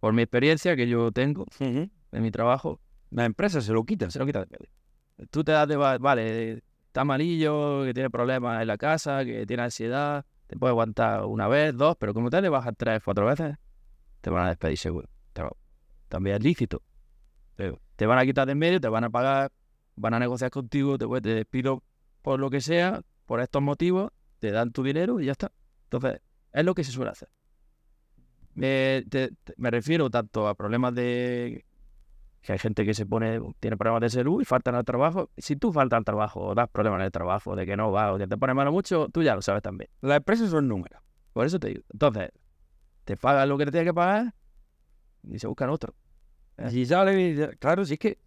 Por 0.00 0.12
mi 0.12 0.22
experiencia 0.22 0.74
que 0.74 0.88
yo 0.88 1.12
tengo, 1.12 1.46
en 1.60 1.90
mi 2.10 2.32
trabajo, 2.32 2.80
la 3.10 3.24
empresa 3.24 3.60
se 3.60 3.72
lo 3.72 3.84
quita, 3.84 4.10
se 4.10 4.18
lo 4.18 4.26
quita 4.26 4.40
de 4.40 4.46
medio. 4.50 5.28
Tú 5.30 5.44
te 5.44 5.52
das 5.52 5.68
de, 5.68 5.76
vale, 5.76 6.64
está 6.88 7.04
malillo, 7.04 7.84
que 7.84 7.94
tiene 7.94 8.10
problemas 8.10 8.62
en 8.62 8.66
la 8.66 8.78
casa, 8.78 9.24
que 9.24 9.46
tiene 9.46 9.62
ansiedad, 9.62 10.26
te 10.48 10.56
puede 10.56 10.72
aguantar 10.72 11.24
una 11.26 11.46
vez, 11.46 11.76
dos, 11.76 11.94
pero 12.00 12.12
como 12.14 12.30
te 12.30 12.42
le 12.42 12.48
bajas 12.48 12.74
tres, 12.76 13.00
cuatro 13.04 13.26
veces, 13.26 13.54
te 14.22 14.30
van 14.30 14.46
a 14.46 14.48
despedir 14.48 14.76
seguro. 14.76 15.08
También 16.08 16.36
es 16.38 16.42
lícito. 16.42 16.82
Te 17.96 18.06
van 18.06 18.18
a 18.18 18.24
quitar 18.24 18.46
de 18.46 18.52
en 18.52 18.58
medio, 18.58 18.80
te 18.80 18.88
van 18.88 19.04
a 19.04 19.10
pagar, 19.10 19.52
van 19.96 20.14
a 20.14 20.18
negociar 20.18 20.50
contigo, 20.50 20.98
te, 20.98 21.06
despido 21.20 21.82
por 22.22 22.40
lo 22.40 22.50
que 22.50 22.60
sea, 22.60 23.02
por 23.26 23.40
estos 23.40 23.62
motivos, 23.62 24.10
te 24.38 24.50
dan 24.50 24.72
tu 24.72 24.82
dinero 24.82 25.20
y 25.20 25.26
ya 25.26 25.32
está. 25.32 25.52
Entonces, 25.84 26.20
es 26.52 26.64
lo 26.64 26.74
que 26.74 26.84
se 26.84 26.92
suele 26.92 27.10
hacer. 27.10 27.28
me 28.54 29.70
refiero 29.70 30.10
tanto 30.10 30.48
a 30.48 30.54
problemas 30.54 30.94
de 30.94 31.64
que 32.42 32.52
hay 32.52 32.58
gente 32.58 32.84
que 32.84 32.92
se 32.92 33.06
pone, 33.06 33.40
tiene 33.60 33.76
problemas 33.76 34.00
de 34.00 34.10
salud 34.10 34.42
y 34.42 34.44
faltan 34.44 34.74
al 34.74 34.84
trabajo. 34.84 35.30
Si 35.38 35.54
tú 35.54 35.72
faltas 35.72 35.98
al 35.98 36.04
trabajo 36.04 36.40
o 36.40 36.54
das 36.54 36.68
problemas 36.68 36.98
en 36.98 37.06
el 37.06 37.12
trabajo, 37.12 37.54
de 37.54 37.64
que 37.64 37.76
no 37.76 37.92
va 37.92 38.12
o 38.12 38.18
que 38.18 38.26
te 38.26 38.36
pone 38.36 38.52
malo 38.52 38.72
mucho, 38.72 39.08
tú 39.08 39.22
ya 39.22 39.36
lo 39.36 39.42
sabes 39.42 39.62
también. 39.62 39.88
Las 40.00 40.16
empresas 40.16 40.50
son 40.50 40.66
números. 40.66 41.00
Por 41.32 41.46
eso 41.46 41.60
te 41.60 41.68
digo. 41.68 41.82
Entonces, 41.92 42.30
te 43.04 43.16
pagan 43.16 43.48
lo 43.48 43.56
que 43.56 43.66
te 43.66 43.70
tienes 43.70 43.88
que 43.88 43.94
pagar 43.94 44.34
y 45.22 45.38
se 45.38 45.46
buscan 45.46 45.70
otro. 45.70 45.94
Y 46.72 46.86
sale, 46.86 47.56
claro, 47.58 47.84
si 47.84 47.94
es 47.94 47.98
que 47.98 48.18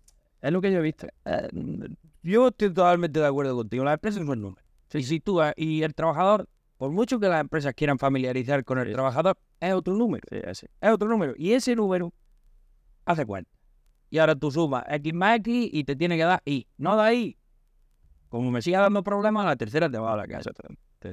es 0.41 0.51
lo 0.51 0.61
que 0.61 0.71
yo 0.71 0.79
he 0.79 0.81
visto. 0.81 1.07
Eh, 1.25 1.49
yo 2.23 2.47
estoy 2.47 2.69
totalmente 2.69 3.19
de 3.19 3.27
acuerdo 3.27 3.55
contigo. 3.55 3.83
Las 3.83 3.95
empresas 3.95 4.25
son 4.25 4.41
números. 4.41 4.63
Y 4.93 5.03
si 5.03 5.19
tú 5.19 5.41
y 5.55 5.83
el 5.83 5.93
trabajador, 5.93 6.47
por 6.77 6.91
mucho 6.91 7.19
que 7.19 7.27
las 7.27 7.41
empresas 7.41 7.73
quieran 7.73 7.99
familiarizar 7.99 8.63
con 8.63 8.79
el 8.79 8.91
trabajador, 8.91 9.37
es 9.59 9.73
otro 9.73 9.93
número. 9.93 10.23
es 10.29 10.65
otro 10.91 11.07
número. 11.07 11.33
Y 11.37 11.53
ese 11.53 11.75
número 11.75 12.13
hace 13.05 13.25
cuenta 13.25 13.55
y 14.15 14.17
ahora 14.17 14.35
tú 14.35 14.49
sumas 14.49 14.85
X 14.87 15.13
más 15.13 15.37
X 15.39 15.69
y 15.73 15.83
te 15.83 15.95
tiene 15.95 16.15
que 16.15 16.23
dar 16.23 16.41
Y. 16.45 16.67
No 16.77 16.95
da 16.95 17.13
Y. 17.13 17.37
Como 18.29 18.49
me 18.49 18.61
siga 18.61 18.79
dando 18.79 19.03
problemas, 19.03 19.45
la 19.45 19.57
tercera 19.57 19.89
te 19.89 19.97
va 19.97 20.13
a 20.13 20.15
la 20.15 20.25
casa. 20.25 20.51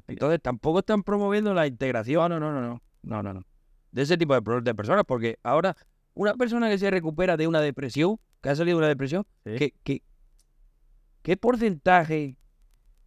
Entonces 0.06 0.40
tampoco 0.40 0.78
están 0.78 1.02
promoviendo 1.02 1.52
la 1.52 1.66
integración. 1.66 2.30
No, 2.30 2.38
no, 2.38 2.52
no, 2.52 2.60
no. 2.60 2.82
No, 3.02 3.22
no, 3.22 3.34
no. 3.34 3.42
De 3.90 4.02
ese 4.02 4.16
tipo 4.16 4.38
de, 4.40 4.60
de 4.60 4.74
personas, 4.74 5.04
porque 5.04 5.38
ahora 5.42 5.76
una 6.14 6.34
persona 6.34 6.68
que 6.68 6.78
se 6.78 6.90
recupera 6.90 7.36
de 7.36 7.46
una 7.46 7.60
depresión, 7.60 8.18
que 8.40 8.50
ha 8.50 8.56
salido 8.56 8.76
de 8.76 8.80
una 8.80 8.88
depresión, 8.88 9.24
¿qué, 9.44 9.72
qué, 11.22 11.36
porcentaje 11.36 12.36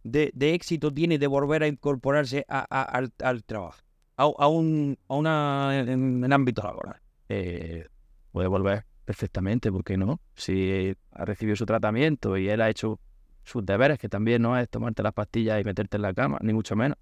de, 0.02 0.32
éxito 0.38 0.92
tiene 0.92 1.18
de 1.18 1.26
volver 1.26 1.62
a 1.62 1.68
incorporarse 1.68 2.44
al, 2.48 3.12
trabajo, 3.44 3.78
a, 4.16 4.48
un 4.48 4.98
a 5.08 5.14
una, 5.14 5.80
en, 5.80 6.32
ámbito 6.32 6.62
laboral? 6.62 7.00
Eh, 7.28 7.86
puede 8.32 8.48
volver 8.48 8.84
perfectamente, 9.04 9.70
¿por 9.70 9.84
qué 9.84 9.96
no? 9.96 10.20
Si 10.34 10.94
ha 11.12 11.24
recibido 11.24 11.56
su 11.56 11.64
tratamiento 11.64 12.36
y 12.36 12.48
él 12.48 12.60
ha 12.60 12.68
hecho 12.68 12.98
sus 13.44 13.64
deberes, 13.64 13.98
que 13.98 14.08
también 14.08 14.42
no 14.42 14.58
es 14.58 14.68
tomarte 14.68 15.02
las 15.02 15.12
pastillas 15.12 15.60
y 15.60 15.64
meterte 15.64 15.96
en 15.96 16.02
la 16.02 16.12
cama, 16.12 16.38
ni 16.42 16.52
mucho 16.52 16.74
menos. 16.74 16.98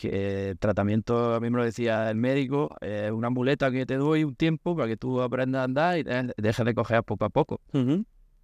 Que 0.00 0.50
el 0.50 0.58
tratamiento, 0.58 1.34
a 1.34 1.40
mí 1.40 1.50
me 1.50 1.58
lo 1.58 1.64
decía 1.64 2.08
el 2.08 2.16
médico, 2.16 2.76
es 2.80 3.10
una 3.10 3.30
muleta 3.30 3.72
que 3.72 3.84
te 3.84 3.96
doy 3.96 4.22
un 4.22 4.36
tiempo 4.36 4.76
para 4.76 4.86
que 4.86 4.96
tú 4.96 5.20
aprendas 5.20 5.62
a 5.62 5.64
andar 5.64 5.98
y 5.98 6.04
dejes 6.36 6.64
de 6.64 6.74
coger 6.74 7.02
poco 7.02 7.24
a 7.24 7.30
poco. 7.30 7.60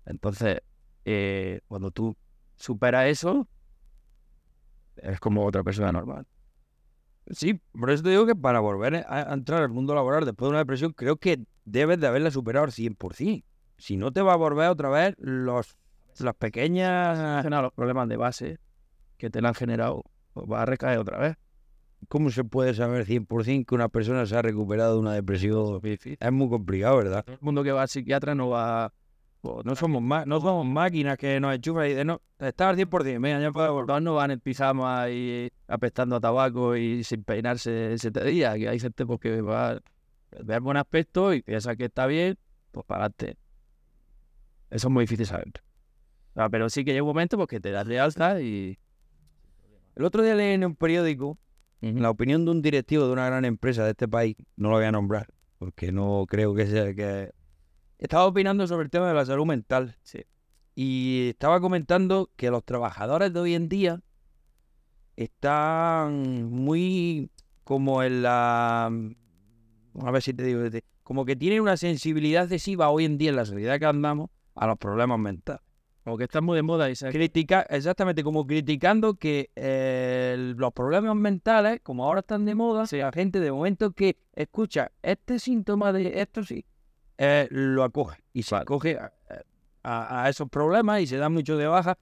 Entonces, 0.04 0.62
eh, 1.04 1.60
cuando 1.68 1.92
tú 1.92 2.16
superas 2.56 3.06
eso, 3.06 3.48
es 4.96 5.20
como 5.20 5.44
otra 5.46 5.62
persona 5.62 5.92
normal. 5.92 6.26
Sí, 7.30 7.60
por 7.72 7.90
eso 7.90 8.02
te 8.02 8.10
digo 8.10 8.26
que 8.26 8.34
para 8.34 8.58
volver 8.58 9.06
a 9.08 9.32
entrar 9.32 9.62
al 9.62 9.70
mundo 9.70 9.94
laboral 9.94 10.24
después 10.24 10.46
de 10.46 10.50
una 10.50 10.58
depresión, 10.58 10.92
creo 10.92 11.18
que 11.18 11.44
debes 11.64 12.00
de 12.00 12.08
haberla 12.08 12.32
superado 12.32 12.64
al 12.64 12.72
100%. 12.72 13.44
Si 13.78 13.96
no 13.96 14.12
te 14.12 14.22
va 14.22 14.32
a 14.32 14.36
volver 14.36 14.70
otra 14.70 14.88
vez 14.88 15.14
los, 15.18 15.76
las 16.18 16.34
pequeñas... 16.34 17.44
Los 17.44 17.72
problemas 17.72 18.08
de 18.08 18.16
base 18.16 18.58
que 19.18 19.30
te 19.30 19.40
la 19.40 19.50
han 19.50 19.54
generado, 19.54 20.02
pues 20.32 20.50
va 20.50 20.62
a 20.62 20.66
recaer 20.66 20.98
otra 20.98 21.18
vez. 21.18 21.36
¿Cómo 22.08 22.30
se 22.30 22.44
puede 22.44 22.74
saber 22.74 23.06
100% 23.06 23.66
que 23.66 23.74
una 23.74 23.88
persona 23.88 24.26
se 24.26 24.36
ha 24.36 24.42
recuperado 24.42 24.94
de 24.94 25.00
una 25.00 25.12
depresión? 25.12 25.80
Es 25.84 26.32
muy 26.32 26.48
complicado, 26.48 26.96
¿verdad? 26.96 27.24
Todo 27.24 27.36
el 27.36 27.42
mundo 27.42 27.62
que 27.62 27.72
va 27.72 27.82
al 27.82 27.88
psiquiatra 27.88 28.34
no 28.34 28.48
va... 28.48 28.92
Pues, 29.40 29.66
no 29.66 29.76
somos 29.76 30.02
no 30.02 30.40
somos 30.40 30.64
máquinas 30.64 31.18
que 31.18 31.38
nos 31.38 31.54
enchufan 31.54 31.84
y 31.84 31.88
dicen, 31.90 32.06
no, 32.06 32.22
está 32.38 32.70
al 32.70 32.78
100%, 32.78 33.20
venga, 33.20 33.40
ya 33.40 33.52
puedo 33.52 33.74
volver. 33.74 34.00
No 34.00 34.14
van 34.14 34.30
en 34.30 34.40
pijama 34.40 35.10
y 35.10 35.50
apestando 35.68 36.16
a 36.16 36.20
tabaco 36.20 36.76
y 36.76 37.04
sin 37.04 37.24
peinarse 37.24 37.92
ese 37.92 38.10
día, 38.10 38.56
que 38.56 38.70
hay 38.70 38.80
gente 38.80 39.04
porque 39.04 39.42
pues, 39.42 39.44
va 39.44 39.80
ver 40.42 40.60
buen 40.60 40.76
aspecto 40.76 41.32
y 41.32 41.42
piensa 41.42 41.76
que 41.76 41.86
está 41.86 42.06
bien, 42.06 42.38
pues 42.70 42.86
para 42.86 43.04
adelante. 43.04 43.36
Eso 44.70 44.88
es 44.88 44.92
muy 44.92 45.04
difícil 45.04 45.26
saber. 45.26 45.52
pero 46.50 46.68
sí 46.68 46.84
que 46.84 46.92
llega 46.92 47.02
un 47.02 47.08
momento 47.08 47.36
porque 47.36 47.60
te 47.60 47.70
das 47.70 47.86
de 47.86 48.00
alta 48.00 48.40
y... 48.40 48.78
El 49.94 50.04
otro 50.04 50.22
día 50.22 50.34
leí 50.34 50.54
en 50.54 50.64
un 50.64 50.74
periódico 50.74 51.38
la 51.92 52.10
opinión 52.10 52.44
de 52.44 52.50
un 52.50 52.62
directivo 52.62 53.06
de 53.06 53.12
una 53.12 53.26
gran 53.26 53.44
empresa 53.44 53.84
de 53.84 53.90
este 53.90 54.08
país, 54.08 54.36
no 54.56 54.70
lo 54.70 54.76
voy 54.76 54.86
a 54.86 54.92
nombrar, 54.92 55.28
porque 55.58 55.92
no 55.92 56.24
creo 56.28 56.54
que 56.54 56.66
sea 56.66 56.94
que... 56.94 57.32
Estaba 57.98 58.26
opinando 58.26 58.66
sobre 58.66 58.84
el 58.84 58.90
tema 58.90 59.08
de 59.08 59.14
la 59.14 59.24
salud 59.24 59.46
mental. 59.46 59.96
Sí. 60.02 60.24
Y 60.74 61.28
estaba 61.30 61.60
comentando 61.60 62.30
que 62.36 62.50
los 62.50 62.64
trabajadores 62.64 63.32
de 63.32 63.40
hoy 63.40 63.54
en 63.54 63.68
día 63.68 64.02
están 65.16 66.44
muy 66.50 67.30
como 67.62 68.02
en 68.02 68.22
la 68.22 68.86
a 68.86 70.10
ver 70.10 70.22
si 70.22 70.34
te 70.34 70.42
digo, 70.42 70.62
como 71.02 71.24
que 71.24 71.36
tienen 71.36 71.60
una 71.60 71.76
sensibilidad 71.76 72.44
excesiva 72.44 72.90
hoy 72.90 73.04
en 73.04 73.18
día 73.18 73.30
en 73.30 73.36
la 73.36 73.44
sociedad 73.44 73.78
que 73.78 73.86
andamos 73.86 74.30
a 74.54 74.66
los 74.66 74.78
problemas 74.78 75.18
mentales. 75.18 75.62
Como 76.04 76.18
que 76.18 76.24
está 76.24 76.42
muy 76.42 76.54
de 76.56 76.62
moda 76.62 76.94
se... 76.94 77.10
Critica, 77.10 77.62
exactamente, 77.70 78.22
como 78.22 78.46
criticando 78.46 79.14
que 79.14 79.50
eh, 79.56 80.52
los 80.56 80.72
problemas 80.74 81.16
mentales, 81.16 81.80
como 81.82 82.04
ahora 82.04 82.20
están 82.20 82.44
de 82.44 82.54
moda, 82.54 82.84
la 82.92 83.10
gente 83.10 83.40
de 83.40 83.50
momento 83.50 83.92
que 83.92 84.18
escucha 84.34 84.92
este 85.02 85.38
síntoma 85.38 85.94
de 85.94 86.20
esto 86.20 86.44
sí, 86.44 86.66
eh, 87.16 87.48
lo 87.50 87.84
acoge 87.84 88.22
y 88.34 88.42
se 88.42 88.54
acoge 88.54 88.98
a, 88.98 89.12
a- 89.82 90.24
a 90.24 90.28
esos 90.28 90.48
problemas 90.50 91.00
y 91.00 91.06
se 91.06 91.16
da 91.16 91.30
mucho 91.30 91.56
de 91.56 91.66
baja, 91.66 91.96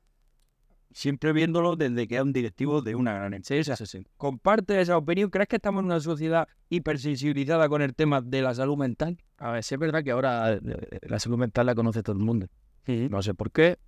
siempre 0.91 1.33
viéndolo 1.33 1.77
desde 1.77 2.09
que 2.09 2.17
es 2.17 2.23
un 2.23 2.33
directivo 2.33 2.83
de 2.83 2.97
una 2.97 3.15
gran 3.15 3.35
empresa. 3.35 3.77
¿Comparte 4.17 4.81
esa 4.81 4.97
opinión? 4.97 5.31
¿Crees 5.31 5.49
que 5.49 5.57
estamos 5.57 5.81
en 5.81 5.87
una 5.87 6.01
sociedad 6.01 6.49
hipersensibilizada 6.71 7.69
con 7.69 7.83
el 7.83 7.95
tema 7.95 8.21
de 8.21 8.43
la 8.43 8.53
salud 8.55 8.77
mental? 8.77 9.17
A 9.39 9.53
ver, 9.53 9.63
sí 9.63 9.75
es 9.75 9.81
verdad 9.81 10.03
que 10.03 10.11
ahora 10.11 10.55
eh, 10.55 10.61
la 11.03 11.21
salud 11.21 11.39
mental 11.39 11.67
la 11.67 11.77
conoce 11.77 12.03
todo 12.03 12.17
el 12.17 12.25
mundo. 12.25 12.49
No 13.09 13.23
sé 13.23 13.33
por 13.35 13.53
qué, 13.53 13.79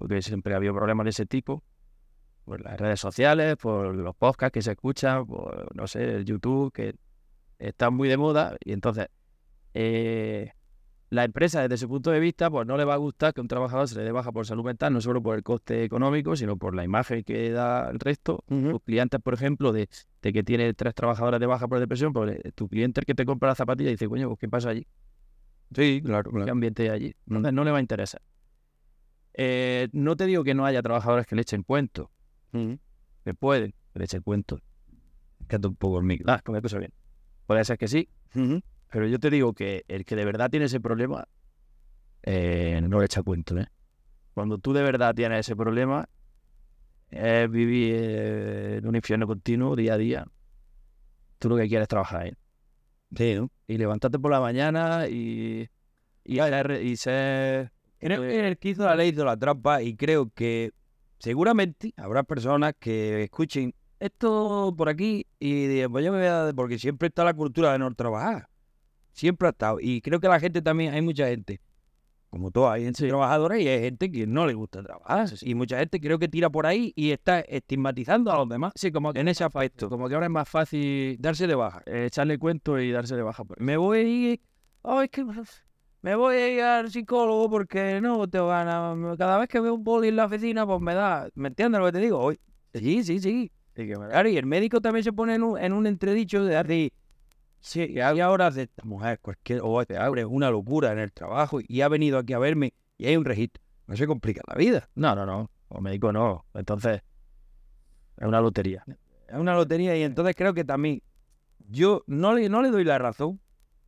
porque 0.00 0.22
siempre 0.22 0.54
ha 0.54 0.56
habido 0.56 0.72
problemas 0.74 1.04
de 1.04 1.10
ese 1.10 1.26
tipo. 1.26 1.62
Por 2.46 2.62
las 2.62 2.80
redes 2.80 2.98
sociales, 2.98 3.58
por 3.58 3.94
los 3.94 4.16
podcasts 4.16 4.54
que 4.54 4.62
se 4.62 4.70
escuchan, 4.70 5.26
por, 5.26 5.76
no 5.76 5.86
sé, 5.86 6.16
el 6.16 6.24
YouTube, 6.24 6.72
que 6.72 6.94
están 7.58 7.92
muy 7.92 8.08
de 8.08 8.16
moda. 8.16 8.56
Y 8.64 8.72
entonces, 8.72 9.08
eh, 9.74 10.52
la 11.10 11.24
empresa, 11.24 11.60
desde 11.60 11.76
su 11.76 11.86
punto 11.86 12.10
de 12.10 12.18
vista, 12.18 12.50
pues 12.50 12.66
no 12.66 12.78
le 12.78 12.86
va 12.86 12.94
a 12.94 12.96
gustar 12.96 13.34
que 13.34 13.42
un 13.42 13.46
trabajador 13.46 13.88
se 13.88 13.96
le 13.96 14.04
dé 14.04 14.10
baja 14.10 14.32
por 14.32 14.46
salud 14.46 14.64
mental, 14.64 14.94
no 14.94 15.02
solo 15.02 15.22
por 15.22 15.36
el 15.36 15.42
coste 15.42 15.84
económico, 15.84 16.34
sino 16.34 16.56
por 16.56 16.74
la 16.74 16.82
imagen 16.82 17.22
que 17.22 17.50
da 17.50 17.90
el 17.90 18.00
resto. 18.00 18.42
Tus 18.48 18.80
clientes, 18.82 19.20
por 19.20 19.34
ejemplo, 19.34 19.70
de, 19.70 19.90
de 20.22 20.32
que 20.32 20.42
tiene 20.42 20.72
tres 20.72 20.94
trabajadoras 20.94 21.40
de 21.40 21.46
baja 21.46 21.68
por 21.68 21.78
depresión, 21.78 22.14
pues 22.14 22.40
eh, 22.42 22.52
tu 22.54 22.68
cliente 22.70 23.00
el 23.00 23.06
que 23.06 23.14
te 23.14 23.26
compra 23.26 23.50
la 23.50 23.54
zapatilla 23.54 23.90
dice, 23.90 24.08
coño, 24.08 24.28
pues, 24.28 24.38
¿qué 24.40 24.48
pasa 24.48 24.70
allí? 24.70 24.86
Sí, 25.74 26.00
claro, 26.02 26.32
¿Qué 26.42 26.50
ambiente 26.50 26.84
hay 26.84 26.88
allí? 26.88 27.14
Entonces 27.26 27.52
no 27.52 27.64
le 27.64 27.70
va 27.70 27.76
a 27.76 27.82
interesar. 27.82 28.22
Eh, 29.34 29.88
no 29.92 30.16
te 30.16 30.26
digo 30.26 30.44
que 30.44 30.54
no 30.54 30.66
haya 30.66 30.82
trabajadores 30.82 31.26
que 31.26 31.36
le 31.36 31.42
echen 31.42 31.62
cuentos, 31.62 32.08
que 32.52 33.34
pueden 33.34 33.74
que 33.92 33.98
le 33.98 34.04
echen 34.04 34.22
cuentos. 34.22 34.60
Queda 35.48 35.68
un 35.68 35.76
poco 35.76 35.98
el 35.98 36.04
micro. 36.04 36.32
Ah, 36.32 36.40
con 36.44 36.56
eso 36.56 36.78
bien. 36.78 36.92
Puede 37.46 37.64
ser 37.64 37.78
que 37.78 37.88
sí, 37.88 38.08
pero 38.90 39.06
yo 39.06 39.18
te 39.18 39.30
digo 39.30 39.52
que 39.52 39.84
el 39.88 40.04
que 40.04 40.16
de 40.16 40.24
verdad 40.24 40.50
tiene 40.50 40.66
ese 40.66 40.80
problema 40.80 41.26
eh, 42.22 42.80
no 42.82 42.98
le 42.98 43.06
echa 43.06 43.22
cuentos. 43.22 43.58
¿eh? 43.58 43.66
Cuando 44.34 44.58
tú 44.58 44.72
de 44.72 44.82
verdad 44.82 45.14
tienes 45.14 45.40
ese 45.40 45.56
problema, 45.56 46.08
es 47.10 47.50
vivir 47.50 47.94
eh, 47.96 48.76
en 48.78 48.86
un 48.86 48.96
infierno 48.96 49.26
continuo 49.26 49.74
día 49.74 49.94
a 49.94 49.98
día. 49.98 50.26
Tú 51.38 51.48
lo 51.48 51.56
que 51.56 51.68
quieres 51.68 51.84
es 51.84 51.88
trabajar 51.88 52.22
ahí. 52.22 52.32
Sí, 53.16 53.34
¿no? 53.34 53.50
Y 53.66 53.78
levantarte 53.78 54.18
por 54.18 54.30
la 54.30 54.40
mañana 54.40 55.08
y, 55.08 55.68
y, 56.24 56.40
y 56.40 56.96
ser 56.96 57.72
Creo 58.00 58.18
Pues- 58.18 58.32
que 58.32 58.48
el 58.48 58.58
que 58.58 58.68
hizo 58.70 58.84
la 58.84 58.94
ley 58.96 59.10
hizo 59.10 59.24
la 59.24 59.36
trampa 59.36 59.82
y 59.82 59.94
creo 59.94 60.30
que 60.34 60.72
seguramente 61.18 61.92
habrá 61.96 62.22
personas 62.22 62.74
que 62.78 63.24
escuchen 63.24 63.74
esto 63.98 64.74
por 64.76 64.88
aquí 64.88 65.26
y 65.38 65.66
digan, 65.66 65.92
pues 65.92 66.04
yo 66.04 66.10
me 66.12 66.18
voy 66.18 66.26
a 66.26 66.32
dar, 66.44 66.54
porque 66.54 66.78
siempre 66.78 67.08
está 67.08 67.22
la 67.24 67.34
cultura 67.34 67.72
de 67.72 67.78
no 67.78 67.94
trabajar. 67.94 68.48
Siempre 69.12 69.48
ha 69.48 69.50
estado. 69.50 69.78
Y 69.80 70.00
creo 70.00 70.20
que 70.20 70.28
la 70.28 70.40
gente 70.40 70.62
también, 70.62 70.94
hay 70.94 71.02
mucha 71.02 71.26
gente, 71.26 71.60
como 72.30 72.50
toda, 72.50 72.72
hay 72.74 72.84
gente 72.84 73.06
trabajadora 73.06 73.58
y 73.58 73.68
hay 73.68 73.80
gente 73.80 74.10
que 74.10 74.26
no 74.26 74.46
le 74.46 74.54
gusta 74.54 74.82
trabajar. 74.82 75.28
Y 75.42 75.54
mucha 75.54 75.78
gente 75.78 76.00
creo 76.00 76.18
que 76.18 76.28
tira 76.28 76.48
por 76.48 76.64
ahí 76.66 76.92
y 76.96 77.10
está 77.10 77.40
estigmatizando 77.40 78.32
a 78.32 78.38
los 78.38 78.48
demás. 78.48 78.72
Sí, 78.76 78.90
como 78.90 79.12
en 79.14 79.28
ese 79.28 79.44
aspecto. 79.44 79.90
Como 79.90 80.08
que 80.08 80.14
ahora 80.14 80.26
es 80.26 80.32
más 80.32 80.48
fácil 80.48 81.16
Darse 81.20 81.46
de 81.46 81.54
baja. 81.54 81.82
eh, 81.84 82.06
echarle 82.06 82.38
cuento 82.38 82.78
y 82.80 82.90
darse 82.92 83.14
de 83.16 83.22
baja. 83.22 83.44
Por... 83.44 83.60
Me 83.60 83.76
voy 83.76 83.98
ir. 84.00 84.40
Ay, 84.82 85.04
es 85.04 85.10
que 85.10 85.24
me 86.02 86.14
voy 86.14 86.36
a 86.36 86.48
ir 86.48 86.62
al 86.62 86.90
psicólogo 86.90 87.50
porque 87.50 88.00
no 88.00 88.26
te 88.28 88.38
van 88.38 88.68
a. 88.68 89.16
Cada 89.16 89.38
vez 89.38 89.48
que 89.48 89.60
veo 89.60 89.74
un 89.74 89.84
boli 89.84 90.08
en 90.08 90.16
la 90.16 90.26
oficina, 90.26 90.66
pues 90.66 90.80
me 90.80 90.94
da. 90.94 91.28
¿Me 91.34 91.48
entiendes 91.48 91.78
lo 91.80 91.86
que 91.86 91.92
te 91.92 91.98
digo? 91.98 92.18
Hoy. 92.18 92.40
Sí, 92.72 93.04
sí, 93.04 93.18
sí. 93.18 93.50
Y 93.76 93.86
Claro, 93.92 94.28
y 94.28 94.36
el 94.36 94.46
médico 94.46 94.80
también 94.80 95.04
se 95.04 95.12
pone 95.12 95.34
en 95.34 95.42
un, 95.42 95.58
en 95.58 95.72
un 95.72 95.86
entredicho 95.86 96.44
de 96.44 96.62
decir. 96.62 96.92
Sí, 97.60 97.86
y 97.90 98.00
ahora 98.00 98.50
de 98.50 98.62
esta 98.62 98.84
mujer, 98.84 99.20
cualquier. 99.20 99.60
O 99.62 99.80
este 99.80 99.98
hombre 99.98 100.22
es 100.22 100.28
una 100.30 100.50
locura 100.50 100.92
en 100.92 100.98
el 100.98 101.12
trabajo 101.12 101.60
y 101.66 101.82
ha 101.82 101.88
venido 101.88 102.18
aquí 102.18 102.32
a 102.32 102.38
verme 102.38 102.72
y 102.96 103.06
hay 103.06 103.16
un 103.16 103.24
registro. 103.24 103.62
No 103.86 103.96
se 103.96 104.06
complica 104.06 104.40
la 104.46 104.54
vida. 104.54 104.88
No, 104.94 105.14
no, 105.14 105.26
no. 105.26 105.50
O 105.68 105.80
médico 105.80 106.12
no. 106.12 106.44
Entonces, 106.54 107.02
es 108.16 108.26
una 108.26 108.40
lotería. 108.40 108.84
Es 109.28 109.36
una 109.36 109.54
lotería 109.54 109.96
y 109.96 110.02
entonces 110.02 110.34
creo 110.34 110.54
que 110.54 110.64
también 110.64 111.02
yo 111.68 112.02
no 112.06 112.34
le, 112.34 112.48
no 112.48 112.62
le 112.62 112.70
doy 112.70 112.84
la 112.84 112.98
razón 112.98 113.40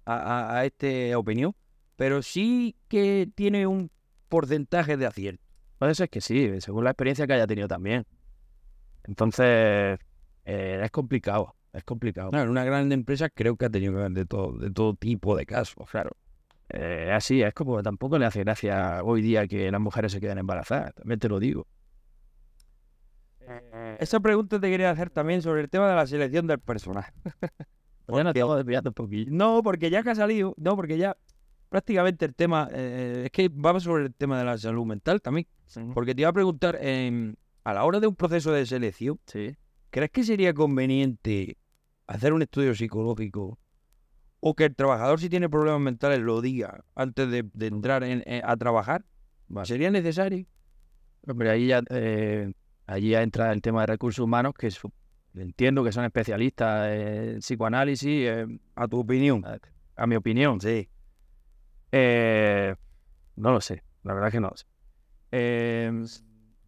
a, 0.04 0.16
a, 0.16 0.58
a 0.58 0.64
esta 0.64 1.18
opinión, 1.18 1.54
pero 2.02 2.20
sí 2.20 2.74
que 2.88 3.30
tiene 3.32 3.68
un 3.68 3.88
porcentaje 4.28 4.96
de 4.96 5.06
acierto. 5.06 5.44
Puede 5.78 5.94
ser 5.94 6.10
que 6.10 6.20
sí, 6.20 6.60
según 6.60 6.82
la 6.82 6.90
experiencia 6.90 7.28
que 7.28 7.34
haya 7.34 7.46
tenido 7.46 7.68
también. 7.68 8.04
Entonces, 9.04 10.00
eh, 10.44 10.80
es 10.82 10.90
complicado. 10.90 11.54
Es 11.72 11.84
complicado. 11.84 12.30
Claro, 12.30 12.46
en 12.46 12.50
una 12.50 12.64
gran 12.64 12.90
empresa 12.90 13.28
creo 13.28 13.54
que 13.54 13.66
ha 13.66 13.70
tenido 13.70 13.92
que 13.92 13.98
ver 14.00 14.10
de 14.10 14.26
todo, 14.26 14.58
de 14.58 14.72
todo 14.72 14.94
tipo 14.94 15.36
de 15.36 15.46
casos. 15.46 15.88
Claro. 15.88 16.10
Eh, 16.70 17.12
así, 17.14 17.40
es 17.40 17.54
como 17.54 17.80
tampoco 17.84 18.18
le 18.18 18.26
hace 18.26 18.40
gracia 18.40 19.04
hoy 19.04 19.22
día 19.22 19.46
que 19.46 19.70
las 19.70 19.80
mujeres 19.80 20.10
se 20.10 20.20
queden 20.20 20.38
embarazadas. 20.38 20.92
También 20.96 21.20
te 21.20 21.28
lo 21.28 21.38
digo. 21.38 21.68
Esa 24.00 24.18
pregunta 24.18 24.58
te 24.58 24.68
quería 24.68 24.90
hacer 24.90 25.10
también 25.10 25.40
sobre 25.40 25.60
el 25.60 25.70
tema 25.70 25.88
de 25.88 25.94
la 25.94 26.06
selección 26.08 26.48
del 26.48 26.58
personal. 26.58 27.04
Pues 28.06 28.24
ya 28.24 28.30
estamos 28.30 28.56
desviando 28.56 28.90
un 28.90 28.94
poquillo. 28.94 29.30
No, 29.30 29.62
porque 29.62 29.88
ya 29.88 30.02
que 30.02 30.10
ha 30.10 30.14
salido, 30.14 30.54
no, 30.58 30.76
porque 30.76 30.98
ya 30.98 31.16
prácticamente 31.72 32.26
el 32.26 32.34
tema, 32.34 32.68
eh, 32.70 33.22
es 33.24 33.30
que 33.32 33.48
vamos 33.50 33.82
sobre 33.84 34.04
el 34.04 34.14
tema 34.14 34.38
de 34.38 34.44
la 34.44 34.58
salud 34.58 34.84
mental 34.84 35.22
también. 35.22 35.46
Porque 35.94 36.14
te 36.14 36.20
iba 36.20 36.28
a 36.28 36.32
preguntar, 36.34 36.76
em, 36.82 37.34
a 37.64 37.72
la 37.72 37.84
hora 37.84 37.98
de 37.98 38.06
un 38.06 38.14
proceso 38.14 38.52
de 38.52 38.66
selección, 38.66 39.18
Sí. 39.24 39.56
¿crees 39.88 40.10
que 40.10 40.22
sería 40.22 40.52
conveniente 40.52 41.56
hacer 42.06 42.34
un 42.34 42.42
estudio 42.42 42.74
psicológico 42.74 43.58
o 44.40 44.54
que 44.54 44.66
el 44.66 44.74
trabajador 44.76 45.18
si 45.18 45.30
tiene 45.30 45.48
problemas 45.48 45.80
mentales 45.80 46.20
lo 46.20 46.42
diga 46.42 46.84
antes 46.94 47.30
de, 47.30 47.48
de 47.54 47.66
entrar 47.68 48.04
en- 48.04 48.22
en- 48.26 48.42
a 48.44 48.54
trabajar? 48.58 49.06
Vale. 49.48 49.66
¿Sería 49.66 49.90
necesario? 49.90 50.44
Hombre, 51.26 51.48
ahí 51.48 51.68
ya, 51.68 51.80
eh, 51.88 52.52
allí 52.86 53.10
ya 53.10 53.22
entra 53.22 53.50
el 53.52 53.62
tema 53.62 53.80
de 53.80 53.86
recursos 53.86 54.22
humanos, 54.22 54.52
que 54.58 54.70
su- 54.70 54.92
entiendo 55.34 55.82
que 55.84 55.92
son 55.92 56.04
especialistas 56.04 56.90
en 56.92 57.38
psicoanálisis, 57.38 58.10
eh, 58.28 58.46
A 58.74 58.86
tu 58.88 58.98
opinión. 58.98 59.42
a, 59.46 59.58
a 59.96 60.06
mi 60.06 60.16
opinión. 60.16 60.60
Sí. 60.60 60.90
Eh, 61.92 62.74
no 63.36 63.52
lo 63.52 63.60
sé, 63.60 63.82
la 64.02 64.14
verdad 64.14 64.32
que 64.32 64.40
no 64.40 64.48
lo 64.48 64.56
sé. 64.56 64.66
Eh, 65.30 66.04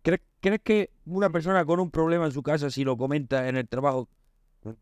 ¿Crees, 0.02 0.60
que 0.62 0.90
una 1.06 1.30
persona 1.30 1.64
con 1.64 1.80
un 1.80 1.90
problema 1.90 2.26
en 2.26 2.32
su 2.32 2.42
casa, 2.42 2.70
si 2.70 2.84
lo 2.84 2.98
comenta 2.98 3.48
en 3.48 3.56
el 3.56 3.66
trabajo, 3.66 4.08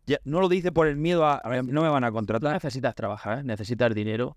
ya 0.06 0.18
no 0.24 0.40
lo 0.40 0.48
dice 0.48 0.72
por 0.72 0.88
el 0.88 0.96
miedo 0.96 1.24
a, 1.24 1.40
no 1.64 1.82
me 1.82 1.88
van 1.88 2.04
a 2.04 2.10
contratar? 2.10 2.54
necesitas 2.54 2.94
trabajar, 2.94 3.44
necesitas 3.44 3.94
dinero. 3.94 4.36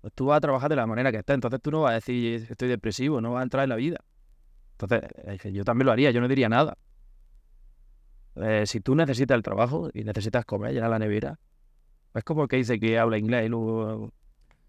Pues 0.00 0.12
tú 0.14 0.26
vas 0.26 0.38
a 0.38 0.40
trabajar 0.40 0.70
de 0.70 0.76
la 0.76 0.86
manera 0.86 1.12
que 1.12 1.18
estés, 1.18 1.34
entonces 1.34 1.60
tú 1.60 1.70
no 1.70 1.82
vas 1.82 1.92
a 1.92 1.94
decir 1.94 2.46
estoy 2.48 2.68
depresivo, 2.68 3.20
no 3.20 3.32
vas 3.32 3.40
a 3.40 3.42
entrar 3.44 3.64
en 3.64 3.68
la 3.68 3.76
vida. 3.76 3.98
Entonces, 4.72 5.02
eh, 5.44 5.52
yo 5.52 5.64
también 5.64 5.86
lo 5.86 5.92
haría, 5.92 6.10
yo 6.10 6.20
no 6.20 6.28
diría 6.28 6.48
nada. 6.48 6.76
Eh, 8.36 8.64
si 8.66 8.80
tú 8.80 8.94
necesitas 8.94 9.36
el 9.36 9.42
trabajo 9.42 9.90
y 9.92 10.04
necesitas 10.04 10.44
comer, 10.44 10.72
llenar 10.72 10.90
la 10.90 10.98
nevera, 10.98 11.38
es 12.14 12.24
como 12.24 12.42
el 12.42 12.48
que 12.48 12.56
dice 12.56 12.80
que 12.80 12.98
habla 12.98 13.18
inglés 13.18 13.46
y 13.46 13.48
luego... 13.48 14.12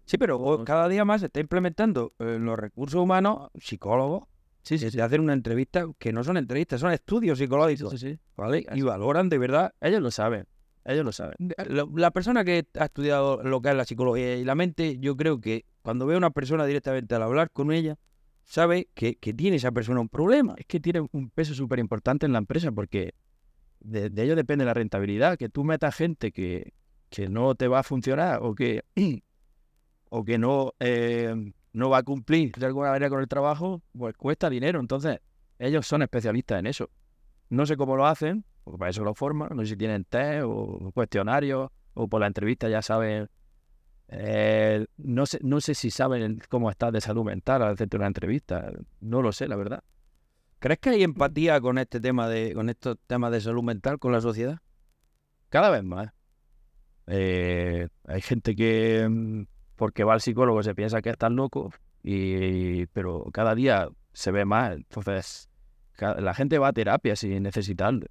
Sí, 0.04 0.18
pero 0.18 0.64
cada 0.64 0.88
día 0.88 1.04
más 1.04 1.20
se 1.20 1.26
está 1.26 1.40
implementando 1.40 2.12
en 2.18 2.44
los 2.44 2.58
recursos 2.58 3.00
humanos 3.00 3.50
psicólogos 3.58 4.24
Sí, 4.64 4.78
que 4.78 4.90
se 4.90 5.02
hacen 5.02 5.20
una 5.20 5.34
entrevista 5.34 5.86
que 5.98 6.10
no 6.10 6.24
son 6.24 6.38
entrevistas, 6.38 6.80
son 6.80 6.90
estudios 6.90 7.38
psicológicos, 7.38 7.90
sí, 7.92 7.98
sí. 7.98 8.18
¿vale? 8.34 8.64
Y 8.74 8.80
valoran 8.80 9.28
de 9.28 9.36
verdad. 9.36 9.74
Ellos 9.82 10.00
lo 10.00 10.10
saben, 10.10 10.46
ellos 10.86 11.04
lo 11.04 11.12
saben. 11.12 11.34
La, 11.68 11.86
la 11.94 12.10
persona 12.12 12.46
que 12.46 12.66
ha 12.80 12.86
estudiado 12.86 13.42
lo 13.42 13.60
que 13.60 13.68
es 13.68 13.76
la 13.76 13.84
psicología 13.84 14.36
y 14.36 14.44
la 14.44 14.54
mente, 14.54 14.98
yo 14.98 15.18
creo 15.18 15.38
que 15.38 15.66
cuando 15.82 16.06
ve 16.06 16.14
a 16.14 16.16
una 16.16 16.30
persona 16.30 16.64
directamente 16.64 17.14
al 17.14 17.22
hablar 17.22 17.50
con 17.50 17.72
ella, 17.72 17.98
sabe 18.44 18.88
que, 18.94 19.16
que 19.16 19.34
tiene 19.34 19.58
esa 19.58 19.70
persona 19.70 20.00
un 20.00 20.08
problema. 20.08 20.54
Es 20.56 20.64
que 20.64 20.80
tiene 20.80 21.06
un 21.12 21.28
peso 21.28 21.52
súper 21.52 21.78
importante 21.78 22.24
en 22.24 22.32
la 22.32 22.38
empresa 22.38 22.72
porque 22.72 23.12
de, 23.80 24.08
de 24.08 24.22
ello 24.22 24.34
depende 24.34 24.64
la 24.64 24.72
rentabilidad. 24.72 25.36
Que 25.36 25.50
tú 25.50 25.62
metas 25.62 25.94
gente 25.94 26.32
que, 26.32 26.72
que 27.10 27.28
no 27.28 27.54
te 27.54 27.68
va 27.68 27.80
a 27.80 27.82
funcionar 27.82 28.38
o 28.40 28.54
que, 28.54 28.82
o 30.16 30.24
que 30.24 30.38
no, 30.38 30.74
eh, 30.78 31.34
no 31.72 31.90
va 31.90 31.98
a 31.98 32.02
cumplir 32.04 32.52
de 32.52 32.66
alguna 32.66 32.90
manera 32.90 33.10
con 33.10 33.18
el 33.18 33.26
trabajo, 33.26 33.82
pues 33.98 34.14
cuesta 34.16 34.48
dinero. 34.48 34.78
Entonces, 34.78 35.18
ellos 35.58 35.88
son 35.88 36.02
especialistas 36.02 36.60
en 36.60 36.68
eso. 36.68 36.88
No 37.48 37.66
sé 37.66 37.76
cómo 37.76 37.96
lo 37.96 38.06
hacen, 38.06 38.44
porque 38.62 38.78
para 38.78 38.90
eso 38.92 39.02
lo 39.02 39.14
forman. 39.14 39.48
No 39.56 39.62
sé 39.62 39.70
si 39.70 39.76
tienen 39.76 40.04
test 40.04 40.44
o 40.46 40.92
cuestionarios 40.94 41.68
o 41.94 42.06
por 42.06 42.20
la 42.20 42.28
entrevista 42.28 42.68
ya 42.68 42.80
saben. 42.80 43.28
eh, 44.06 44.86
no, 44.98 45.26
sé, 45.26 45.40
no 45.42 45.60
sé 45.60 45.74
si 45.74 45.90
saben 45.90 46.40
cómo 46.48 46.70
estás 46.70 46.92
de 46.92 47.00
salud 47.00 47.24
mental 47.24 47.62
al 47.62 47.72
hacerte 47.72 47.96
una 47.96 48.06
entrevista. 48.06 48.70
No 49.00 49.20
lo 49.20 49.32
sé, 49.32 49.48
la 49.48 49.56
verdad. 49.56 49.82
¿Crees 50.60 50.78
que 50.78 50.90
hay 50.90 51.02
empatía 51.02 51.60
con 51.60 51.76
este 51.76 52.00
tema 52.00 52.28
de, 52.28 52.54
con 52.54 52.68
estos 52.68 52.98
temas 53.08 53.32
de 53.32 53.40
salud 53.40 53.64
mental 53.64 53.98
con 53.98 54.12
la 54.12 54.20
sociedad? 54.20 54.60
Cada 55.48 55.70
vez 55.70 55.82
más. 55.82 56.12
Eh, 57.08 57.88
hay 58.06 58.20
gente 58.22 58.54
que 58.54 59.08
mm, 59.10 59.42
porque 59.76 60.04
va 60.04 60.14
al 60.14 60.20
psicólogo 60.20 60.62
se 60.62 60.74
piensa 60.74 61.02
que 61.02 61.10
estás 61.10 61.32
loco, 61.32 61.72
y, 62.02 62.86
pero 62.86 63.24
cada 63.32 63.54
día 63.54 63.88
se 64.12 64.30
ve 64.30 64.44
más. 64.44 64.76
Entonces, 64.76 65.48
la 65.98 66.34
gente 66.34 66.58
va 66.58 66.68
a 66.68 66.72
terapia 66.72 67.16
sin 67.16 67.42
necesitarlo. 67.42 68.06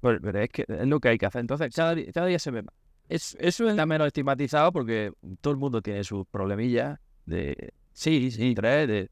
Pero, 0.00 0.38
es 0.38 0.50
que 0.50 0.64
es 0.68 0.86
lo 0.86 1.00
que 1.00 1.08
hay 1.08 1.18
que 1.18 1.26
hacer. 1.26 1.40
Entonces, 1.40 1.74
cada, 1.74 1.94
día 1.94 2.38
se 2.38 2.50
ve 2.50 2.62
más. 2.62 2.74
Es, 3.08 3.36
eso 3.38 3.68
está 3.68 3.84
menos 3.84 4.06
estigmatizado 4.06 4.72
porque 4.72 5.12
todo 5.40 5.52
el 5.52 5.58
mundo 5.58 5.82
tiene 5.82 6.04
sus 6.04 6.26
problemillas 6.26 6.98
de 7.26 7.74
sí, 7.92 8.30
sí, 8.30 8.50
estrés, 8.50 8.88
de... 8.88 9.10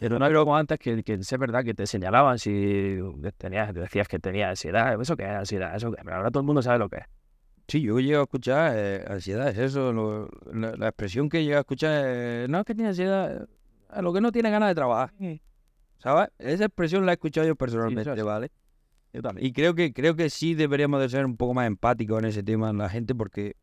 Pero 0.00 0.18
no 0.18 0.26
es 0.26 0.34
como 0.34 0.56
antes 0.56 0.78
que, 0.78 1.02
que 1.02 1.14
es 1.14 1.38
verdad 1.38 1.64
que 1.64 1.72
te 1.72 1.86
señalaban 1.86 2.38
si 2.38 2.98
tenías, 3.38 3.72
decías 3.72 4.08
que 4.08 4.18
tenías 4.18 4.50
ansiedad. 4.50 5.00
¿Eso 5.00 5.16
qué 5.16 5.22
es 5.22 5.30
ansiedad? 5.30 5.74
¿Eso 5.74 5.92
qué 5.92 5.98
es? 5.98 6.04
Pero 6.04 6.16
ahora 6.16 6.30
todo 6.30 6.40
el 6.40 6.46
mundo 6.46 6.62
sabe 6.62 6.78
lo 6.78 6.88
que 6.88 6.96
es. 6.96 7.06
Sí, 7.66 7.80
yo 7.80 7.98
llego 7.98 8.20
a 8.20 8.24
escuchar 8.24 8.72
eh, 8.76 9.04
ansiedad, 9.08 9.48
es 9.48 9.58
eso, 9.58 9.92
lo- 9.92 10.28
la, 10.52 10.76
la 10.76 10.88
expresión 10.88 11.28
que 11.28 11.42
llega 11.44 11.56
a 11.56 11.60
escuchar 11.60 12.06
es, 12.06 12.48
no 12.48 12.58
es 12.60 12.64
que 12.66 12.74
tiene 12.74 12.90
ansiedad, 12.90 13.48
a 13.88 14.02
lo 14.02 14.12
que 14.12 14.20
no 14.20 14.30
tiene 14.32 14.50
ganas 14.50 14.68
de 14.68 14.74
trabajar, 14.74 15.12
¿sabes? 15.98 16.28
Esa 16.38 16.66
expresión 16.66 17.06
la 17.06 17.12
he 17.12 17.14
escuchado 17.14 17.46
yo 17.46 17.56
personalmente, 17.56 18.14
sí. 18.14 18.22
¿vale? 18.22 18.50
Yo 19.14 19.22
también. 19.22 19.46
Y 19.46 19.52
creo 19.52 19.74
que, 19.74 19.92
creo 19.92 20.14
que 20.14 20.28
sí 20.28 20.54
deberíamos 20.54 21.00
de 21.00 21.08
ser 21.08 21.24
un 21.24 21.36
poco 21.36 21.54
más 21.54 21.66
empáticos 21.66 22.18
en 22.18 22.28
ese 22.28 22.42
tema 22.42 22.70
en 22.70 22.78
la 22.78 22.88
gente 22.90 23.14
porque 23.14 23.56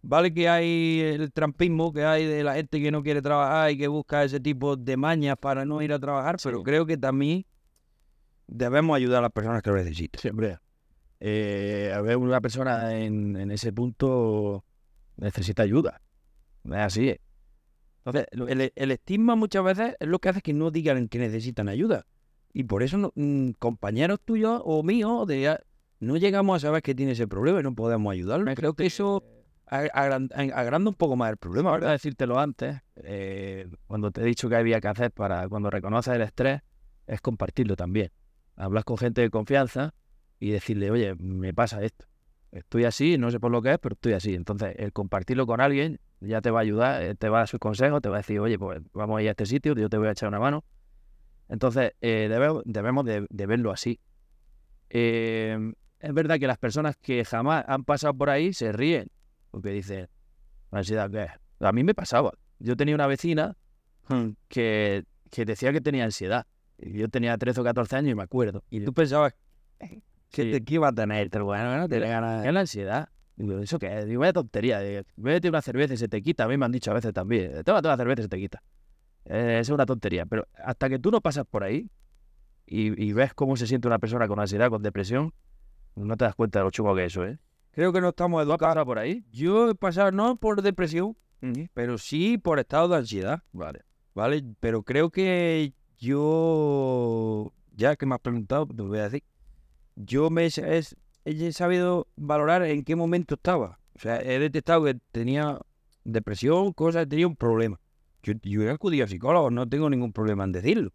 vale 0.00 0.32
que 0.32 0.48
hay 0.48 1.00
el 1.00 1.30
trampismo 1.32 1.92
que 1.92 2.04
hay 2.04 2.24
de 2.24 2.42
la 2.42 2.54
gente 2.54 2.80
que 2.80 2.90
no 2.90 3.02
quiere 3.02 3.20
trabajar 3.20 3.70
y 3.72 3.76
que 3.76 3.88
busca 3.88 4.24
ese 4.24 4.40
tipo 4.40 4.76
de 4.76 4.96
mañas 4.96 5.36
para 5.38 5.64
no 5.66 5.82
ir 5.82 5.92
a 5.92 5.98
trabajar, 5.98 6.36
pero 6.42 6.62
creo 6.62 6.86
que 6.86 6.96
también 6.96 7.44
debemos 8.46 8.96
ayudar 8.96 9.18
a 9.18 9.22
las 9.22 9.32
personas 9.32 9.60
que 9.62 9.70
lo 9.70 9.76
necesitan. 9.76 10.20
Siempre. 10.20 10.58
Eh, 11.20 11.92
a 11.94 12.00
ver, 12.00 12.16
una 12.16 12.40
persona 12.40 12.96
en, 12.98 13.36
en 13.36 13.50
ese 13.50 13.72
punto 13.72 14.64
necesita 15.16 15.62
ayuda. 15.62 16.00
Es 16.64 16.72
así. 16.72 17.16
Entonces, 17.98 18.26
lo- 18.32 18.48
el, 18.48 18.72
el 18.74 18.90
estigma 18.90 19.36
muchas 19.36 19.62
veces 19.62 19.94
es 20.00 20.08
lo 20.08 20.18
que 20.18 20.30
hace 20.30 20.40
que 20.40 20.54
no 20.54 20.70
digan 20.70 21.08
que 21.08 21.18
necesitan 21.18 21.68
ayuda. 21.68 22.06
Y 22.52 22.64
por 22.64 22.82
eso 22.82 22.96
no- 22.96 23.12
mm, 23.14 23.50
compañeros 23.58 24.20
tuyos 24.24 24.62
o 24.64 24.82
míos 24.82 25.26
de, 25.26 25.58
no 26.00 26.16
llegamos 26.16 26.56
a 26.56 26.66
saber 26.68 26.82
que 26.82 26.94
tiene 26.94 27.12
ese 27.12 27.28
problema 27.28 27.60
y 27.60 27.62
no 27.62 27.74
podemos 27.74 28.12
ayudarlo. 28.12 28.52
Creo 28.54 28.74
que 28.74 28.86
eso 28.86 29.22
agranda 29.66 30.88
un 30.88 30.94
poco 30.96 31.16
más 31.16 31.30
el 31.30 31.36
problema, 31.36 31.70
¿verdad? 31.72 31.92
decírtelo 31.92 32.38
antes, 32.40 32.80
eh, 32.96 33.68
cuando 33.86 34.10
te 34.10 34.22
he 34.22 34.24
dicho 34.24 34.48
que 34.48 34.56
había 34.56 34.80
que 34.80 34.88
hacer 34.88 35.12
para 35.12 35.48
cuando 35.48 35.70
reconoces 35.70 36.14
el 36.14 36.22
estrés, 36.22 36.62
es 37.06 37.20
compartirlo 37.20 37.76
también. 37.76 38.10
Hablas 38.56 38.84
con 38.84 38.96
gente 38.98 39.20
de 39.20 39.30
confianza 39.30 39.94
y 40.40 40.50
decirle, 40.50 40.90
oye, 40.90 41.14
me 41.16 41.54
pasa 41.54 41.82
esto. 41.84 42.06
Estoy 42.50 42.84
así, 42.84 43.16
no 43.18 43.30
sé 43.30 43.38
por 43.38 43.52
lo 43.52 43.62
que 43.62 43.72
es, 43.72 43.78
pero 43.78 43.92
estoy 43.92 44.14
así. 44.14 44.34
Entonces, 44.34 44.74
el 44.78 44.92
compartirlo 44.92 45.46
con 45.46 45.60
alguien 45.60 46.00
ya 46.20 46.40
te 46.40 46.50
va 46.50 46.58
a 46.60 46.62
ayudar, 46.62 47.02
eh, 47.02 47.14
te 47.14 47.28
va 47.28 47.38
a 47.38 47.40
dar 47.42 47.48
sus 47.48 47.60
consejos, 47.60 48.02
te 48.02 48.08
va 48.08 48.16
a 48.16 48.18
decir, 48.18 48.40
oye, 48.40 48.58
pues 48.58 48.80
vamos 48.92 49.18
a 49.18 49.22
ir 49.22 49.28
a 49.28 49.30
este 49.32 49.46
sitio, 49.46 49.74
yo 49.74 49.88
te 49.88 49.98
voy 49.98 50.08
a 50.08 50.12
echar 50.12 50.28
una 50.28 50.40
mano. 50.40 50.64
Entonces, 51.48 51.92
eh, 52.00 52.26
debe- 52.28 52.62
debemos 52.64 53.04
de, 53.04 53.26
de 53.30 53.46
verlo 53.46 53.70
así. 53.70 54.00
Eh, 54.88 55.72
es 56.00 56.14
verdad 56.14 56.38
que 56.38 56.46
las 56.46 56.58
personas 56.58 56.96
que 56.96 57.24
jamás 57.24 57.64
han 57.68 57.84
pasado 57.84 58.14
por 58.14 58.30
ahí 58.30 58.52
se 58.52 58.72
ríen, 58.72 59.08
porque 59.50 59.70
dicen, 59.70 60.08
ansiedad, 60.70 61.10
¿qué 61.10 61.24
es? 61.24 61.30
A 61.60 61.72
mí 61.72 61.84
me 61.84 61.94
pasaba. 61.94 62.32
Yo 62.58 62.76
tenía 62.76 62.94
una 62.94 63.06
vecina 63.06 63.56
que, 64.48 65.04
que 65.30 65.44
decía 65.44 65.72
que 65.72 65.80
tenía 65.80 66.04
ansiedad. 66.04 66.46
Yo 66.78 67.08
tenía 67.08 67.36
13 67.36 67.60
o 67.60 67.64
14 67.64 67.96
años 67.96 68.12
y 68.12 68.14
me 68.14 68.22
acuerdo. 68.22 68.64
Y 68.70 68.80
tú 68.80 68.92
pensabas 68.92 69.34
que, 70.30 70.62
Sí. 70.66 70.74
iba 70.74 70.88
a 70.88 70.92
tener, 70.92 71.28
pero 71.30 71.44
bueno, 71.44 71.76
no 71.76 71.88
tiene 71.88 72.08
ganas. 72.08 72.42
¿Qué 72.42 72.48
es 72.48 72.54
la 72.54 72.60
ansiedad? 72.60 73.08
Digo, 73.36 73.58
¿eso 73.58 73.78
qué 73.78 73.98
es? 73.98 74.06
Digo, 74.06 74.20
vaya 74.20 74.32
tontería. 74.32 74.80
Digo, 74.80 75.02
Bébete 75.16 75.48
una 75.48 75.62
cerveza 75.62 75.94
y 75.94 75.96
se 75.96 76.08
te 76.08 76.20
quita. 76.22 76.44
A 76.44 76.48
mí 76.48 76.56
me 76.56 76.64
han 76.66 76.72
dicho 76.72 76.90
a 76.90 76.94
veces 76.94 77.12
también. 77.12 77.62
Tómate 77.64 77.88
una 77.88 77.96
cerveza 77.96 78.20
y 78.20 78.24
se 78.24 78.28
te 78.28 78.38
quita. 78.38 78.62
Eh, 79.24 79.58
es 79.60 79.68
una 79.70 79.86
tontería. 79.86 80.26
Pero 80.26 80.46
hasta 80.64 80.88
que 80.88 80.98
tú 80.98 81.10
no 81.10 81.20
pasas 81.20 81.46
por 81.46 81.64
ahí 81.64 81.88
y, 82.66 83.02
y 83.02 83.12
ves 83.12 83.32
cómo 83.34 83.56
se 83.56 83.66
siente 83.66 83.88
una 83.88 83.98
persona 83.98 84.28
con 84.28 84.38
ansiedad, 84.40 84.68
con 84.68 84.82
depresión, 84.82 85.32
no 85.96 86.16
te 86.16 86.24
das 86.24 86.34
cuenta 86.34 86.58
de 86.60 86.64
lo 86.66 86.70
chungo 86.70 86.94
que 86.94 87.04
es 87.06 87.12
eso, 87.12 87.24
¿eh? 87.24 87.38
Creo 87.72 87.92
que 87.92 88.00
no 88.00 88.10
estamos 88.10 88.38
¿Tú 88.38 88.40
has 88.42 88.46
educados. 88.54 88.72
pasado 88.74 88.86
por 88.86 88.98
ahí? 88.98 89.24
Yo 89.32 89.70
he 89.70 89.74
pasado 89.74 90.12
no 90.12 90.36
por 90.36 90.60
depresión, 90.60 91.16
pero 91.72 91.96
sí 91.98 92.36
por 92.36 92.58
estado 92.58 92.88
de 92.88 92.96
ansiedad. 92.96 93.42
Vale. 93.52 93.82
¿vale? 94.14 94.44
Pero 94.60 94.82
creo 94.82 95.10
que 95.10 95.72
yo, 95.98 97.52
ya 97.74 97.96
que 97.96 98.06
me 98.06 98.14
has 98.14 98.20
preguntado, 98.20 98.66
te 98.66 98.82
voy 98.82 98.98
a 98.98 99.04
decir, 99.04 99.22
yo 100.04 100.30
me 100.30 100.44
he, 100.44 100.46
es- 100.46 100.96
he 101.24 101.52
sabido 101.52 102.08
valorar 102.16 102.62
en 102.64 102.84
qué 102.84 102.96
momento 102.96 103.34
estaba. 103.34 103.78
O 103.94 103.98
sea, 103.98 104.20
he 104.22 104.38
detectado 104.38 104.84
que 104.84 104.96
tenía 105.12 105.58
depresión, 106.04 106.72
cosas, 106.72 107.08
tenía 107.08 107.26
un 107.26 107.36
problema. 107.36 107.80
Yo, 108.22 108.34
yo 108.42 108.62
he 108.62 108.70
acudido 108.70 109.04
a 109.04 109.08
psicólogos, 109.08 109.52
no 109.52 109.68
tengo 109.68 109.90
ningún 109.90 110.12
problema 110.12 110.44
en 110.44 110.52
decirlo. 110.52 110.92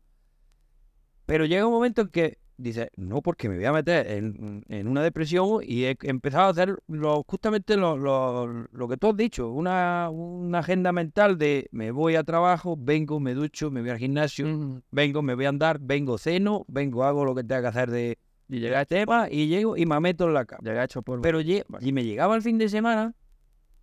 Pero 1.26 1.46
llega 1.46 1.66
un 1.66 1.74
momento 1.74 2.02
en 2.02 2.08
que 2.10 2.38
dices, 2.58 2.88
no, 2.96 3.22
porque 3.22 3.50
me 3.50 3.56
voy 3.58 3.66
a 3.66 3.74
meter 3.74 4.08
en, 4.10 4.64
en 4.70 4.88
una 4.88 5.02
depresión 5.04 5.60
y 5.64 5.84
he 5.86 5.98
empezado 6.04 6.46
a 6.46 6.50
hacer 6.52 6.78
lo, 6.88 7.24
justamente 7.28 7.76
lo, 7.78 7.98
lo- 7.98 8.48
lo 8.72 8.88
que 8.88 8.96
tú 8.98 9.08
has 9.10 9.18
dicho, 9.18 9.50
una, 9.50 10.10
una 10.10 10.60
agenda 10.60 10.92
mental 10.94 11.38
de 11.38 11.68
me 11.72 11.92
voy 11.92 12.16
a 12.16 12.24
trabajo, 12.24 12.78
vengo, 12.80 13.20
me 13.20 13.34
ducho, 13.34 13.72
me 13.72 13.82
voy 13.82 13.90
al 13.90 13.98
gimnasio, 13.98 14.82
vengo, 14.92 15.22
me 15.22 15.36
voy 15.36 15.46
a 15.46 15.50
andar, 15.50 15.80
vengo, 15.82 16.18
ceno, 16.18 16.64
vengo, 16.68 17.04
hago 17.04 17.26
lo 17.26 17.36
que 17.36 17.44
tenga 17.44 17.62
que 17.64 17.68
hacer 17.68 17.92
de, 17.92 18.18
Y 18.48 18.60
llega, 18.60 18.82
este 18.82 19.00
tema 19.00 19.28
y 19.30 19.48
llego 19.48 19.76
y 19.76 19.86
me 19.86 20.00
meto 20.00 20.26
en 20.26 20.34
la 20.36 20.46
cama. 20.46 20.62
llega 20.64 20.84
hecho 20.84 21.02
por... 21.02 21.22
Pero 21.22 21.42
y 21.42 21.64
me 21.92 22.04
llegaba 22.04 22.36
el 22.36 22.42
fin 22.42 22.58
de 22.58 22.70
semana, 22.70 23.16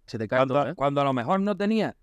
se 0.06 0.18
te 0.18 0.28
cae 0.28 0.38
cuando, 0.40 0.54
todo, 0.54 0.68
¿eh? 0.70 0.74
cuando 0.74 1.00
a 1.00 1.04
lo 1.04 1.12
mejor 1.12 1.40
no 1.40 1.56
tenía 1.56 1.96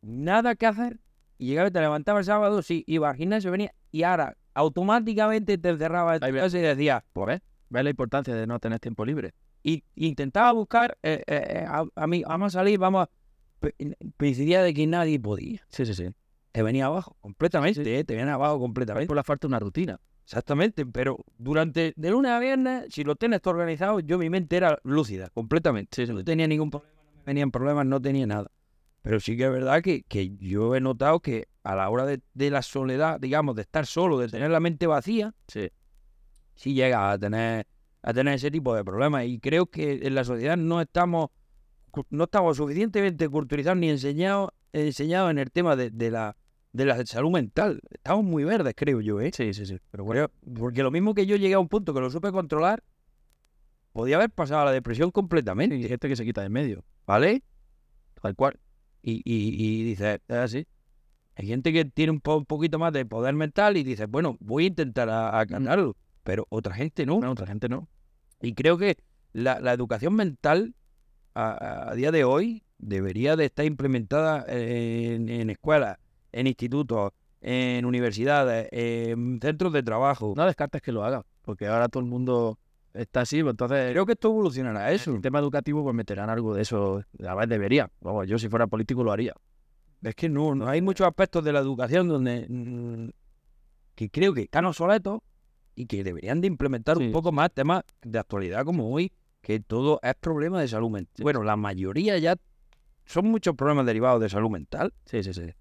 nada 0.00 0.54
que 0.56 0.66
hacer, 0.66 0.98
y 1.38 1.46
llegaba 1.46 1.68
y 1.68 1.70
te 1.70 1.80
levantaba 1.80 2.18
el 2.18 2.24
sábado, 2.24 2.62
sí, 2.62 2.82
iba 2.86 3.08
al 3.10 3.16
gimnasio, 3.16 3.50
venía, 3.52 3.72
y 3.92 4.02
ahora 4.02 4.36
automáticamente 4.54 5.58
te 5.58 5.68
encerraba 5.70 6.14
en 6.14 6.20
tu 6.20 6.26
Ahí 6.26 6.32
ve- 6.32 6.40
casa 6.40 6.58
y 6.58 6.62
decía, 6.62 7.04
Pues 7.12 7.26
ves, 7.28 7.40
ves 7.68 7.84
la 7.84 7.90
importancia 7.90 8.34
de 8.34 8.46
no 8.46 8.58
tener 8.58 8.80
tiempo 8.80 9.04
libre. 9.04 9.32
y 9.62 9.84
intentaba 9.94 10.50
buscar, 10.52 10.98
eh, 11.04 11.22
eh, 11.26 11.46
eh, 11.48 11.64
a, 11.68 11.84
a 11.94 12.06
mí, 12.08 12.24
vamos 12.24 12.54
a 12.54 12.58
salir, 12.58 12.78
vamos 12.80 13.06
a... 13.06 13.10
Coincidía 14.18 14.60
de 14.62 14.74
que 14.74 14.86
nadie 14.88 15.20
podía. 15.20 15.60
Sí, 15.68 15.86
sí, 15.86 15.94
sí. 15.94 16.08
Te 16.50 16.62
venía 16.64 16.86
abajo, 16.86 17.16
completamente, 17.20 17.98
eh, 17.98 18.02
te 18.04 18.16
venía 18.16 18.34
abajo 18.34 18.58
completamente. 18.58 19.06
por 19.06 19.14
la 19.16 19.22
falta 19.22 19.46
de 19.46 19.50
una 19.50 19.60
rutina. 19.60 20.00
Exactamente, 20.24 20.86
pero 20.86 21.18
durante, 21.36 21.92
de 21.96 22.10
lunes 22.10 22.30
a 22.30 22.38
viernes, 22.38 22.86
si 22.90 23.04
lo 23.04 23.16
tienes 23.16 23.42
todo 23.42 23.54
organizado, 23.54 24.00
yo 24.00 24.18
mi 24.18 24.30
mente 24.30 24.56
era 24.56 24.78
lúcida, 24.84 25.28
completamente. 25.30 26.06
No 26.06 26.24
tenía 26.24 26.46
ningún 26.46 26.70
problema, 26.70 26.94
no 27.04 27.12
me 27.18 27.22
venían 27.26 27.50
problemas, 27.50 27.86
no 27.86 28.00
tenía 28.00 28.26
nada. 28.26 28.50
Pero 29.02 29.18
sí 29.18 29.36
que 29.36 29.44
es 29.44 29.50
verdad 29.50 29.82
que, 29.82 30.04
que 30.04 30.36
yo 30.38 30.76
he 30.76 30.80
notado 30.80 31.20
que 31.20 31.48
a 31.64 31.74
la 31.74 31.90
hora 31.90 32.06
de, 32.06 32.20
de 32.34 32.50
la 32.50 32.62
soledad, 32.62 33.18
digamos, 33.20 33.56
de 33.56 33.62
estar 33.62 33.84
solo, 33.84 34.18
de 34.18 34.28
tener 34.28 34.50
la 34.50 34.60
mente 34.60 34.86
vacía, 34.86 35.34
Sí. 35.48 35.70
sí 36.54 36.72
llega 36.72 37.10
a 37.10 37.18
tener, 37.18 37.66
a 38.02 38.12
tener 38.14 38.34
ese 38.34 38.50
tipo 38.50 38.74
de 38.74 38.84
problemas. 38.84 39.24
Y 39.26 39.40
creo 39.40 39.66
que 39.66 40.00
en 40.06 40.14
la 40.14 40.24
sociedad 40.24 40.56
no 40.56 40.80
estamos, 40.80 41.30
no 42.10 42.24
estamos 42.24 42.56
suficientemente 42.56 43.28
culturizados 43.28 43.78
ni 43.78 43.90
enseñados, 43.90 44.50
enseñados 44.72 45.32
en 45.32 45.38
el 45.38 45.50
tema 45.50 45.74
de, 45.74 45.90
de 45.90 46.10
la, 46.12 46.36
de 46.72 46.84
la 46.86 47.04
salud 47.06 47.30
mental. 47.30 47.80
Estamos 47.90 48.24
muy 48.24 48.44
verdes, 48.44 48.74
creo 48.76 49.00
yo, 49.00 49.20
¿eh? 49.20 49.30
Sí, 49.34 49.52
sí, 49.54 49.66
sí. 49.66 49.78
Pero 49.90 50.04
bueno, 50.04 50.30
porque 50.58 50.82
lo 50.82 50.90
mismo 50.90 51.14
que 51.14 51.26
yo 51.26 51.36
llegué 51.36 51.54
a 51.54 51.58
un 51.58 51.68
punto 51.68 51.92
que 51.94 52.00
lo 52.00 52.10
supe 52.10 52.32
controlar, 52.32 52.82
podía 53.92 54.16
haber 54.16 54.30
pasado 54.30 54.62
a 54.62 54.64
la 54.66 54.72
depresión 54.72 55.10
completamente, 55.10 55.76
hay 55.76 55.86
gente 55.88 56.08
que 56.08 56.16
se 56.16 56.24
quita 56.24 56.40
de 56.40 56.46
en 56.48 56.52
medio. 56.52 56.84
¿vale? 57.06 57.42
Tal 58.20 58.34
cual. 58.34 58.58
Y, 59.02 59.16
y, 59.24 59.80
y 59.80 59.84
dices, 59.84 60.20
es 60.28 60.36
así. 60.36 60.66
Hay 61.34 61.46
gente 61.46 61.72
que 61.72 61.84
tiene 61.84 62.12
un, 62.12 62.20
po- 62.20 62.36
un 62.36 62.46
poquito 62.46 62.78
más 62.78 62.92
de 62.92 63.04
poder 63.06 63.34
mental 63.34 63.76
y 63.76 63.82
dices, 63.82 64.06
bueno, 64.08 64.36
voy 64.40 64.64
a 64.64 64.66
intentar 64.68 65.08
a, 65.08 65.38
a 65.38 65.44
ganarlo, 65.44 65.96
pero 66.22 66.46
otra 66.50 66.74
gente 66.74 67.06
no. 67.06 67.16
Otra 67.18 67.46
gente 67.46 67.68
no. 67.68 67.88
Y 68.40 68.54
creo 68.54 68.76
que 68.78 68.96
la, 69.32 69.60
la 69.60 69.72
educación 69.72 70.14
mental 70.14 70.74
a, 71.34 71.90
a 71.90 71.94
día 71.94 72.12
de 72.12 72.24
hoy 72.24 72.64
debería 72.78 73.36
de 73.36 73.46
estar 73.46 73.64
implementada 73.64 74.44
en, 74.48 75.28
en 75.28 75.50
escuelas, 75.50 75.98
en 76.32 76.46
institutos, 76.46 77.12
en 77.40 77.84
universidades, 77.84 78.68
en 78.72 79.38
centros 79.40 79.72
de 79.72 79.82
trabajo. 79.82 80.32
No 80.36 80.46
descartes 80.46 80.82
que 80.82 80.92
lo 80.92 81.04
haga, 81.04 81.24
porque 81.42 81.66
ahora 81.66 81.88
todo 81.88 82.02
el 82.02 82.08
mundo 82.08 82.58
está 82.94 83.22
así, 83.22 83.42
pues 83.42 83.52
entonces 83.52 83.92
Creo 83.92 84.04
que 84.06 84.12
esto 84.12 84.28
evolucionará 84.28 84.80
a 84.86 84.92
eso. 84.92 85.14
el 85.14 85.20
tema 85.22 85.38
educativo 85.38 85.82
pues 85.82 85.94
meterán 85.94 86.30
algo 86.30 86.54
de 86.54 86.62
eso. 86.62 87.02
A 87.26 87.34
ver, 87.34 87.48
debería. 87.48 87.90
Vamos, 88.00 88.26
yo 88.28 88.38
si 88.38 88.48
fuera 88.48 88.66
político 88.66 89.02
lo 89.02 89.12
haría. 89.12 89.34
Es 90.02 90.14
que 90.14 90.28
no, 90.28 90.54
no 90.54 90.68
hay 90.68 90.82
muchos 90.82 91.06
aspectos 91.06 91.44
de 91.44 91.52
la 91.52 91.60
educación 91.60 92.08
donde 92.08 92.46
mm, 92.48 93.08
que 93.94 94.10
creo 94.10 94.34
que 94.34 94.42
están 94.42 94.64
obsoletos 94.66 95.20
y 95.74 95.86
que 95.86 96.02
deberían 96.04 96.40
de 96.40 96.48
implementar 96.48 96.98
Sí, 96.98 97.04
un 97.06 97.12
poco 97.12 97.32
más 97.32 97.50
temas 97.52 97.82
de 98.02 98.18
actualidad 98.18 98.64
como 98.64 98.90
hoy, 98.92 99.12
que 99.40 99.60
todo 99.60 100.00
es 100.02 100.14
problema 100.16 100.60
de 100.60 100.68
salud 100.68 100.90
mental. 100.90 101.12
Sí. 101.16 101.22
Bueno, 101.22 101.42
la 101.44 101.56
mayoría 101.56 102.18
ya 102.18 102.36
son 103.06 103.26
muchos 103.26 103.54
problemas 103.54 103.86
derivados 103.86 104.20
de 104.20 104.28
salud 104.28 104.50
mental. 104.50 104.92
Sí, 105.06 105.22
sí, 105.22 105.32
sí. 105.32 105.52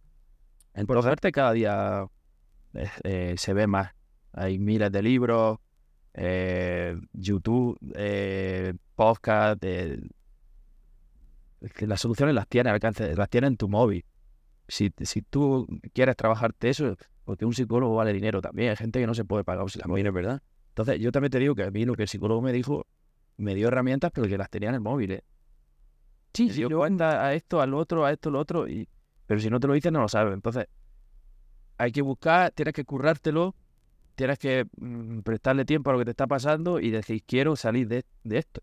Por 0.74 0.82
Entonces, 0.82 1.04
suerte 1.04 1.32
cada 1.32 1.52
día 1.54 2.08
eh, 3.04 3.36
se 3.38 3.54
ve 3.54 3.68
más. 3.68 3.92
Hay 4.34 4.58
miles 4.58 4.92
de 4.92 5.02
libros, 5.02 5.60
eh, 6.14 6.98
YouTube, 7.12 7.78
eh, 7.96 8.74
podcast. 8.96 9.64
las 11.80 12.00
soluciones 12.00 12.34
las 12.34 12.48
tienes 12.48 12.70
al 12.70 12.76
alcance, 12.76 13.16
las 13.16 13.30
tienes 13.30 13.50
en 13.50 13.58
tu 13.58 13.68
móvil. 13.68 14.06
Si, 14.68 14.94
si 15.02 15.22
tú 15.22 15.68
quieres 15.94 16.16
trabajarte 16.16 16.70
eso, 16.70 16.96
Porque 17.26 17.46
un 17.46 17.54
psicólogo 17.54 17.96
vale 17.96 18.14
dinero 18.14 18.42
también. 18.42 18.70
Hay 18.70 18.78
gente 18.78 19.00
que 19.00 19.08
no 19.08 19.14
se 19.14 19.26
puede 19.26 19.44
pagar 19.44 19.64
un 19.64 19.70
psicólogo. 19.70 19.90
También 19.90 20.08
es 20.08 20.14
verdad. 20.14 20.42
Entonces, 20.70 21.00
yo 21.02 21.12
también 21.12 21.32
te 21.32 21.40
digo 21.40 21.54
que 21.54 21.64
a 21.64 21.72
mí 21.72 21.84
lo 21.84 21.96
que 21.96 22.04
el 22.04 22.08
psicólogo 22.08 22.42
me 22.42 22.54
dijo, 22.54 22.88
me 23.36 23.56
dio 23.56 23.68
herramientas, 23.68 24.12
pero 24.14 24.28
que 24.28 24.38
las 24.38 24.50
tenía 24.50 24.70
en 24.70 24.76
el 24.76 24.82
móvil. 24.82 25.22
Sí, 26.34 26.48
Me 26.48 26.54
dio 26.54 26.78
cuenta 26.78 27.26
a 27.26 27.34
esto, 27.34 27.60
al 27.62 27.74
otro, 27.74 28.06
a 28.06 28.12
esto, 28.14 28.30
a 28.30 28.32
lo 28.32 28.40
otro. 28.40 28.68
Y... 28.70 28.88
Pero 29.32 29.40
si 29.40 29.50
no 29.50 29.62
te 29.62 29.68
lo 29.68 29.74
dices, 29.76 29.94
no 29.94 30.02
lo 30.02 30.10
sabes. 30.10 30.34
Entonces, 30.34 30.66
hay 31.78 31.94
que 31.94 32.02
buscar, 32.02 32.52
tienes 32.52 32.74
que 32.74 32.84
currártelo, 32.84 33.56
tienes 34.16 34.38
que 34.38 34.66
mm, 34.78 35.20
prestarle 35.20 35.64
tiempo 35.64 35.90
a 35.90 35.94
lo 35.94 36.00
que 36.00 36.04
te 36.04 36.12
está 36.12 36.28
pasando 36.28 36.82
y 36.82 36.90
decir, 36.92 37.24
quiero 37.26 37.56
salir 37.56 37.88
de, 37.88 38.04
de 38.26 38.40
esto. 38.40 38.62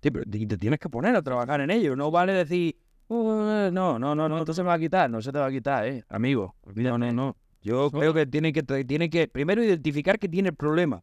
Sí, 0.00 0.12
pero 0.12 0.24
te, 0.24 0.46
te 0.46 0.56
tienes 0.56 0.78
que 0.78 0.88
poner 0.88 1.16
a 1.16 1.22
trabajar 1.22 1.60
en 1.62 1.72
ello. 1.72 1.96
No 1.96 2.12
vale 2.12 2.32
decir, 2.32 2.76
"Uh, 3.08 3.70
no, 3.72 3.98
no, 3.98 4.14
no, 4.14 4.28
no. 4.28 4.46
Se 4.46 4.62
me 4.62 4.68
va 4.68 4.74
a 4.74 4.78
quitar, 4.78 5.10
no 5.10 5.20
se 5.20 5.32
te 5.32 5.38
va 5.40 5.46
a 5.46 5.50
quitar, 5.50 5.84
¿eh? 5.88 6.04
Amigo, 6.08 6.54
No, 6.62 6.70
olvídate. 6.70 6.98
no, 7.00 7.12
no. 7.12 7.36
Yo 7.60 7.90
creo 7.90 8.14
que 8.14 8.24
tiene 8.24 8.52
que, 8.52 8.62
tiene 8.84 9.10
que, 9.10 9.26
primero, 9.26 9.64
identificar 9.64 10.20
que 10.20 10.28
tiene 10.28 10.50
el 10.50 10.54
problema. 10.54 11.02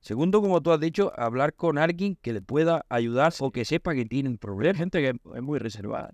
Segundo, 0.00 0.42
como 0.42 0.60
tú 0.60 0.70
has 0.70 0.80
dicho, 0.80 1.14
hablar 1.18 1.54
con 1.54 1.78
alguien 1.78 2.18
que 2.20 2.34
le 2.34 2.42
pueda 2.42 2.84
ayudar 2.90 3.32
o 3.40 3.52
que 3.52 3.64
sepa 3.64 3.94
que 3.94 4.04
tiene 4.04 4.28
un 4.28 4.34
Hay 4.34 4.38
problema. 4.38 4.74
gente 4.76 5.00
que 5.00 5.18
es 5.34 5.42
muy 5.42 5.58
reservada. 5.58 6.12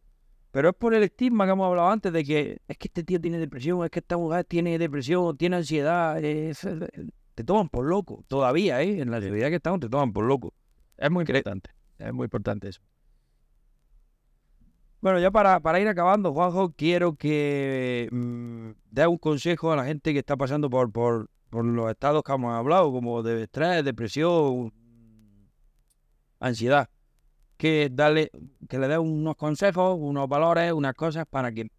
Pero 0.57 0.70
es 0.70 0.74
por 0.74 0.94
el 0.94 1.02
estigma 1.02 1.44
que 1.44 1.52
hemos 1.52 1.66
hablado 1.66 1.90
antes 1.90 2.11
de 2.11 2.24
que 2.24 2.62
es 2.66 2.78
que 2.78 2.88
este 2.88 3.04
tío 3.04 3.20
tiene 3.20 3.36
depresión, 3.38 3.84
es 3.84 3.90
que 3.90 3.98
esta 3.98 4.16
mujer 4.16 4.42
tiene 4.46 4.78
depresión, 4.78 5.36
tiene 5.36 5.57
ansiedad. 5.57 6.18
es- 6.24 6.66
te 7.34 7.44
toman 7.44 7.68
por 7.68 7.84
loco. 7.84 8.24
Todavía, 8.26 8.80
¿eh? 8.80 9.02
En 9.02 9.11
la 9.11 9.20
sociedad 9.20 9.50
que 9.50 9.57
estamos 9.57 9.80
te 9.80 9.90
toman 9.90 10.14
por 10.14 10.24
loco. 10.24 10.54
Es 10.96 11.11
muy 11.11 11.24
importante, 11.24 11.68
es 11.98 12.11
muy 12.11 12.24
importante 12.24 12.68
eso. 12.68 12.80
Bueno, 15.02 15.20
ya 15.20 15.30
para, 15.30 15.61
para 15.61 15.78
ir 15.78 15.88
acabando, 15.88 16.32
Juanjo, 16.32 16.72
quiero 16.74 17.16
que 17.16 18.09
mm, 18.11 18.70
dé 18.90 19.07
un 19.07 19.18
consejo 19.18 19.72
a 19.72 19.76
la 19.76 19.84
gente 19.84 20.14
que 20.14 20.20
está 20.20 20.38
pasando 20.38 20.70
por, 20.70 20.90
por, 20.90 21.28
por 21.50 21.66
los 21.66 21.90
estados 21.90 22.22
que 22.22 22.32
hemos 22.32 22.54
hablado, 22.54 22.90
como 22.90 23.22
de 23.22 23.42
estrés, 23.42 23.84
depresión, 23.84 24.72
ansiedad. 26.40 26.88
Que, 27.57 27.88
darle, 27.90 28.30
que 28.68 28.78
le 28.78 28.88
dé 28.88 28.98
unos 28.98 29.36
consejos, 29.36 29.96
unos 29.98 30.28
valores, 30.28 30.72
unas 30.72 30.94
cosas 30.94 31.24
para 31.28 31.52
que 31.52 31.70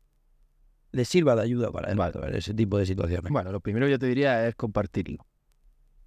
le 0.92 1.06
sirva 1.06 1.36
de 1.36 1.44
ayuda 1.44 1.72
para 1.72 1.94
Vale. 1.94 2.10
esto, 2.10 2.26
ese 2.28 2.54
tipo 2.54 2.78
de 2.78 2.86
situaciones. 2.86 3.32
Bueno, 3.32 3.52
lo 3.52 3.60
primero 3.60 3.88
yo 3.88 4.00
te 4.00 4.08
diría 4.08 4.48
es 4.48 4.56
compartirlo. 4.56 5.26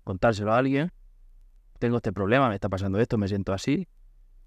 Contárselo 0.05 0.53
a 0.53 0.59
alguien. 0.59 0.91
Tengo 1.79 1.97
este 1.99 2.13
problema, 2.13 2.49
me 2.49 2.55
está 2.55 2.69
pasando 2.69 2.99
esto, 2.99 3.17
me 3.17 3.29
siento 3.29 3.53
así. 3.53 3.87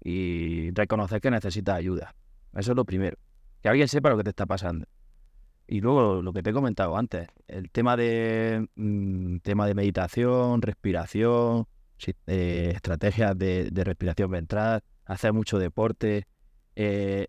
Y 0.02 0.70
reconocer 0.72 1.20
que 1.20 1.30
necesitas 1.30 1.76
ayuda. 1.76 2.14
Eso 2.54 2.72
es 2.72 2.76
lo 2.76 2.84
primero. 2.84 3.16
Que 3.62 3.68
alguien 3.68 3.88
sepa 3.88 4.10
lo 4.10 4.16
que 4.16 4.24
te 4.24 4.30
está 4.30 4.46
pasando. 4.46 4.86
Y 5.66 5.80
luego 5.80 6.20
lo 6.20 6.32
que 6.32 6.42
te 6.42 6.50
he 6.50 6.52
comentado 6.52 6.96
antes, 6.96 7.28
el 7.48 7.70
tema 7.70 7.96
de 7.96 8.68
mm, 8.74 9.38
tema 9.38 9.66
de 9.66 9.74
meditación, 9.74 10.60
respiración, 10.60 11.66
eh, 12.26 12.72
estrategias 12.74 13.36
de, 13.38 13.70
de 13.70 13.84
respiración 13.84 14.30
ventral, 14.30 14.82
hacer 15.06 15.32
mucho 15.32 15.58
deporte. 15.58 16.26
eh, 16.76 17.28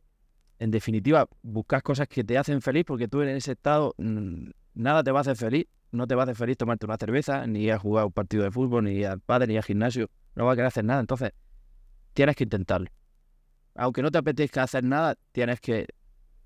en 0.57 0.71
definitiva, 0.71 1.28
buscar 1.41 1.84
cosas 1.84 2.07
que 2.07 2.23
te 2.23 2.38
hacen 2.38 2.61
feliz 2.61 2.86
porque 2.86 3.07
tú 3.09 3.21
en 3.21 3.30
ese 3.30 3.51
estado 3.51 3.93
mm, 3.97 4.49
nada 4.76 5.03
te 5.03 5.11
va 5.11 5.19
a 5.19 5.21
hacer 5.21 5.36
feliz. 5.36 5.67
No 5.91 6.07
te 6.07 6.15
va 6.15 6.23
a 6.23 6.26
hacer 6.26 6.36
feliz 6.36 6.57
tomarte 6.57 6.86
una 6.86 6.97
cerveza, 6.97 7.45
ni 7.47 7.69
a 7.69 7.78
jugar 7.80 8.05
un 8.05 8.11
partido 8.11 8.43
de 8.43 8.51
fútbol, 8.51 8.86
ni 8.86 9.03
al 9.03 9.19
padre, 9.19 9.47
ni 9.47 9.57
al 9.57 9.63
gimnasio. 9.63 10.09
No 10.36 10.45
va 10.45 10.53
a 10.53 10.55
querer 10.55 10.67
hacer 10.67 10.84
nada. 10.86 10.99
Entonces, 11.01 11.32
tienes 12.13 12.36
que 12.36 12.43
intentarlo. 12.45 12.89
Aunque 13.76 14.01
no 14.01 14.11
te 14.11 14.17
apetezca 14.17 14.63
hacer 14.63 14.84
nada, 14.84 15.15
tienes 15.32 15.59
que. 15.61 15.88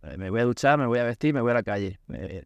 eh, 0.03 0.17
Me 0.17 0.29
voy 0.29 0.39
a 0.41 0.43
duchar, 0.45 0.77
me 0.79 0.85
voy 0.87 0.99
a 0.99 1.03
vestir, 1.03 1.33
me 1.33 1.41
voy 1.41 1.51
a 1.51 1.55
la 1.55 1.63
calle. 1.63 1.99
Eh, 2.13 2.45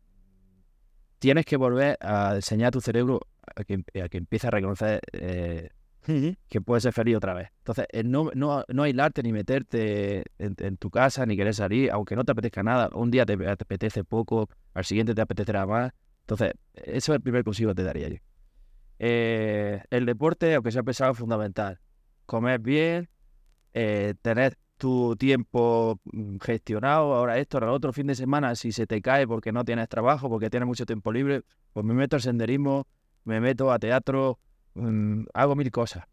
tienes 1.20 1.46
que 1.46 1.58
volver 1.58 1.98
a 2.02 2.36
enseñar 2.36 2.68
a 2.68 2.72
tu 2.72 2.82
cerebro 2.82 3.22
a 3.56 3.64
que, 3.64 3.84
a 4.02 4.10
que 4.10 4.18
empiece 4.18 4.48
a 4.48 4.52
reconocer 4.52 5.00
eh, 5.14 5.70
que 6.04 6.62
puedes 6.62 6.84
ser 6.84 6.94
feliz 6.94 7.18
otra 7.18 7.34
vez. 7.34 7.50
Entonces, 7.60 7.86
el 7.90 8.12
no, 8.12 8.30
no, 8.36 8.64
no 8.68 8.84
aislarte 8.84 9.24
ni 9.24 9.32
meterte 9.32 10.24
en, 10.38 10.78
tu 10.78 10.90
casa 10.90 11.26
ni 11.26 11.36
querer 11.38 11.54
salir, 11.54 11.92
aunque 11.92 12.16
no 12.16 12.24
te 12.24 12.32
apetezca 12.32 12.64
nada. 12.64 12.90
Un 12.94 13.12
día 13.12 13.26
te, 13.26 13.38
te 13.38 13.50
apetece 13.50 14.04
poco, 14.04 14.50
al 14.74 14.86
siguiente 14.86 15.16
te 15.16 15.22
apetecerá 15.22 15.66
más. 15.66 15.92
Entonces, 16.22 16.54
eso 16.74 17.14
es 17.14 17.16
el 17.18 17.22
primer 17.22 17.44
consejo 17.44 17.70
que 17.70 17.76
te 17.76 17.84
daría 17.84 18.10
yo. 18.10 18.18
Eh, 19.00 19.84
el 19.90 20.06
deporte, 20.06 20.56
aunque 20.56 20.72
sea 20.72 20.84
pesado, 20.84 21.12
es 21.12 21.18
fundamental. 21.18 21.80
Comer 22.26 22.60
bien, 22.60 23.10
eh, 23.74 24.14
tener 24.22 24.58
tu 24.78 25.16
tiempo 25.16 26.00
mm, 26.06 26.38
gestionado, 26.40 27.14
ahora 27.14 27.38
esto, 27.38 27.58
ahora 27.58 27.72
otro, 27.72 27.94
fin 27.94 28.08
de 28.08 28.16
semana, 28.16 28.56
si 28.56 28.72
se 28.72 28.88
te 28.88 29.02
cae 29.02 29.28
porque 29.28 29.52
no 29.52 29.64
tienes 29.66 29.90
trabajo, 29.90 30.30
porque 30.30 30.50
tienes 30.50 30.68
mucho 30.68 30.86
tiempo 30.86 31.12
libre, 31.12 31.44
pues 31.74 31.86
me 31.86 31.94
meto 31.94 32.16
al 32.16 32.22
senderismo, 32.22 32.88
me 33.24 33.40
meto 33.40 33.72
a 33.72 33.80
teatro, 33.80 34.40
mm, 34.76 35.26
hago 35.34 35.56
mil 35.56 35.72
cosas 35.72 36.06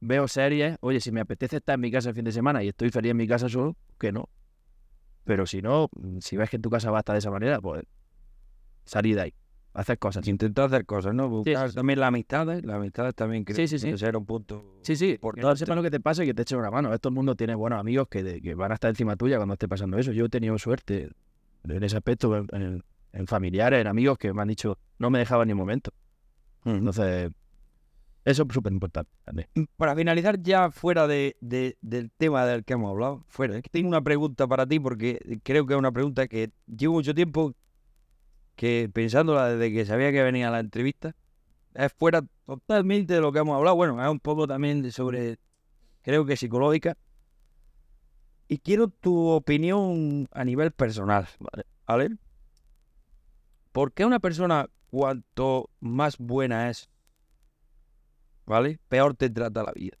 veo 0.00 0.28
series, 0.28 0.76
oye, 0.80 1.00
si 1.00 1.10
me 1.12 1.20
apetece 1.20 1.56
estar 1.56 1.74
en 1.76 1.80
mi 1.80 1.90
casa 1.90 2.10
el 2.10 2.14
fin 2.14 2.24
de 2.24 2.32
semana 2.32 2.62
y 2.62 2.68
estoy 2.68 2.90
feliz 2.90 3.10
en 3.12 3.16
mi 3.16 3.26
casa 3.26 3.48
solo, 3.48 3.76
que 3.98 4.12
no. 4.12 4.28
Pero 5.24 5.46
si 5.46 5.62
no, 5.62 5.88
mm, 5.96 6.18
si 6.20 6.36
ves 6.36 6.50
que 6.50 6.56
en 6.56 6.62
tu 6.62 6.68
casa 6.70 6.90
va 6.90 6.98
a 6.98 7.00
estar 7.00 7.14
de 7.14 7.20
esa 7.20 7.30
manera, 7.30 7.60
pues 7.60 7.84
salir 8.84 9.14
de 9.16 9.22
ahí, 9.22 9.34
hacer 9.72 9.98
cosas. 9.98 10.26
Intentar 10.28 10.66
hacer 10.66 10.84
cosas, 10.84 11.14
¿no? 11.14 11.28
Buscar 11.28 11.70
sí. 11.70 11.74
también 11.76 12.00
las 12.00 12.08
amistades. 12.08 12.62
Las 12.64 12.76
amistades 12.76 13.14
también 13.14 13.44
creo 13.44 13.56
Sí, 13.56 13.66
sí, 13.66 13.76
que 13.76 13.92
sí. 13.92 13.98
ser 13.98 14.16
un 14.16 14.26
punto 14.26 14.62
Sí, 14.82 14.96
sí, 14.96 15.16
que 15.18 15.40
no 15.40 15.56
sepan 15.56 15.76
lo 15.76 15.82
que 15.82 15.90
te 15.90 16.00
pasa 16.00 16.22
y 16.22 16.26
que 16.26 16.34
te 16.34 16.42
echen 16.42 16.58
una 16.58 16.70
mano. 16.70 16.90
Todo 16.98 17.08
el 17.08 17.14
mundo 17.14 17.34
tiene 17.34 17.54
buenos 17.54 17.80
amigos 17.80 18.06
que, 18.08 18.22
de- 18.22 18.42
que 18.42 18.54
van 18.54 18.70
a 18.70 18.74
estar 18.74 18.90
encima 18.90 19.16
tuya 19.16 19.36
cuando 19.38 19.54
esté 19.54 19.66
pasando 19.68 19.96
eso. 19.98 20.12
Yo 20.12 20.26
he 20.26 20.28
tenido 20.28 20.58
suerte 20.58 21.08
en 21.66 21.82
ese 21.82 21.96
aspecto, 21.96 22.36
en, 22.36 22.46
en- 22.52 22.84
en 23.14 23.26
familiares, 23.26 23.80
en 23.80 23.86
amigos 23.86 24.18
que 24.18 24.34
me 24.34 24.42
han 24.42 24.48
dicho, 24.48 24.78
no 24.98 25.08
me 25.08 25.18
dejaban 25.18 25.46
ni 25.48 25.52
un 25.52 25.58
momento. 25.60 25.92
Entonces, 26.66 27.30
eso 28.24 28.42
es 28.48 28.54
súper 28.54 28.72
importante. 28.72 29.10
también. 29.24 29.48
Para 29.76 29.94
finalizar 29.94 30.40
ya 30.42 30.70
fuera 30.70 31.06
de, 31.06 31.36
de- 31.40 31.76
del 31.80 32.10
tema 32.10 32.46
del 32.46 32.64
que 32.64 32.72
hemos 32.74 32.90
hablado, 32.90 33.24
fuera, 33.28 33.56
es 33.56 33.62
que 33.62 33.70
tengo 33.70 33.88
una 33.88 34.02
pregunta 34.02 34.46
para 34.46 34.66
ti 34.66 34.80
porque 34.80 35.38
creo 35.42 35.66
que 35.66 35.74
es 35.74 35.78
una 35.78 35.92
pregunta 35.92 36.26
que 36.28 36.50
llevo 36.66 36.94
mucho 36.94 37.14
tiempo 37.14 37.54
que 38.56 38.88
pensándola 38.92 39.48
desde 39.48 39.72
que 39.74 39.84
sabía 39.84 40.12
que 40.12 40.22
venía 40.22 40.50
la 40.50 40.60
entrevista, 40.60 41.14
es 41.74 41.92
fuera 41.92 42.22
totalmente 42.46 43.14
de 43.14 43.20
lo 43.20 43.32
que 43.32 43.40
hemos 43.40 43.56
hablado, 43.56 43.74
bueno, 43.76 44.02
es 44.02 44.08
un 44.08 44.20
poco 44.20 44.46
también 44.46 44.90
sobre, 44.92 45.38
creo 46.02 46.24
que 46.24 46.36
psicológica, 46.36 46.96
y 48.46 48.58
quiero 48.58 48.88
tu 48.88 49.26
opinión 49.28 50.28
a 50.30 50.44
nivel 50.44 50.70
personal, 50.70 51.26
¿vale? 51.40 51.64
¿Vale? 51.86 52.16
¿Por 53.72 53.92
qué 53.92 54.04
una 54.04 54.20
persona 54.20 54.68
cuanto 54.90 55.70
más 55.80 56.16
buena 56.18 56.70
es, 56.70 56.88
¿vale? 58.46 58.78
Peor 58.88 59.14
te 59.14 59.30
trata 59.30 59.62
la 59.62 59.72
vida. 59.72 59.96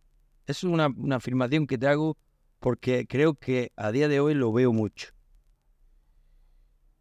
Es 0.46 0.64
una, 0.64 0.88
una 0.88 1.16
afirmación 1.16 1.66
que 1.66 1.78
te 1.78 1.86
hago 1.88 2.16
porque 2.60 3.06
creo 3.06 3.34
que 3.34 3.72
a 3.76 3.92
día 3.92 4.08
de 4.08 4.20
hoy 4.20 4.34
lo 4.34 4.52
veo 4.52 4.72
mucho. 4.72 5.12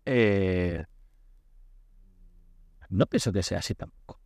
Eh, 0.06 0.84
no 2.90 3.06
pienso 3.06 3.32
que 3.32 3.44
sea 3.44 3.60
así 3.60 3.74
tampoco. 3.74 4.20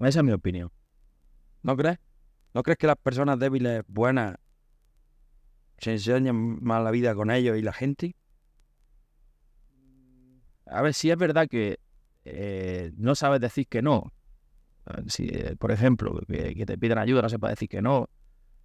Esa 0.00 0.20
es 0.20 0.24
mi 0.24 0.32
opinión. 0.32 0.70
¿No 1.62 1.76
crees? 1.76 1.98
¿No 2.54 2.62
crees 2.62 2.78
que 2.78 2.86
las 2.86 2.96
personas 2.96 3.38
débiles, 3.38 3.82
buenas, 3.86 4.36
se 5.78 5.92
enseñan 5.92 6.62
más 6.62 6.82
la 6.82 6.90
vida 6.90 7.14
con 7.14 7.30
ellos 7.30 7.56
y 7.58 7.62
la 7.62 7.72
gente? 7.72 8.14
A 10.66 10.82
ver, 10.82 10.94
si 10.94 11.10
es 11.10 11.16
verdad 11.16 11.48
que 11.48 11.78
eh, 12.24 12.92
no 12.96 13.14
sabes 13.14 13.40
decir 13.40 13.66
que 13.66 13.82
no. 13.82 14.12
Eh, 14.86 15.02
Si, 15.08 15.28
eh, 15.28 15.56
por 15.58 15.70
ejemplo, 15.72 16.20
que, 16.26 16.64
te 16.66 16.78
piden 16.78 16.98
ayuda, 16.98 17.22
no 17.22 17.28
sepa 17.28 17.48
decir 17.48 17.68
que 17.68 17.82
no. 17.82 18.08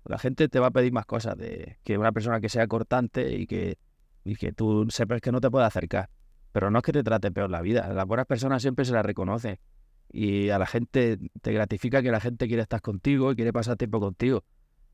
La 0.05 0.17
gente 0.17 0.47
te 0.49 0.59
va 0.59 0.67
a 0.67 0.71
pedir 0.71 0.93
más 0.93 1.05
cosas 1.05 1.37
de 1.37 1.79
que 1.83 1.97
una 1.97 2.11
persona 2.11 2.39
que 2.39 2.49
sea 2.49 2.67
cortante 2.67 3.35
y 3.35 3.45
que, 3.45 3.77
y 4.23 4.35
que 4.35 4.53
tú 4.53 4.87
sepas 4.89 5.21
que 5.21 5.31
no 5.31 5.41
te 5.41 5.49
puede 5.51 5.65
acercar. 5.65 6.09
Pero 6.53 6.71
no 6.71 6.79
es 6.79 6.83
que 6.83 6.93
te 6.93 7.03
trate 7.03 7.31
peor 7.31 7.49
la 7.49 7.61
vida. 7.61 7.91
Las 7.93 8.05
buenas 8.07 8.25
personas 8.25 8.61
siempre 8.61 8.85
se 8.85 8.93
las 8.93 9.05
reconoce. 9.05 9.59
Y 10.09 10.49
a 10.49 10.57
la 10.57 10.65
gente 10.65 11.17
te 11.41 11.51
gratifica 11.51 12.01
que 12.01 12.11
la 12.11 12.21
gente 12.21 12.47
quiere 12.47 12.61
estar 12.61 12.81
contigo 12.81 13.31
y 13.31 13.35
quiere 13.35 13.51
pasar 13.51 13.75
tiempo 13.75 13.99
contigo. 13.99 14.43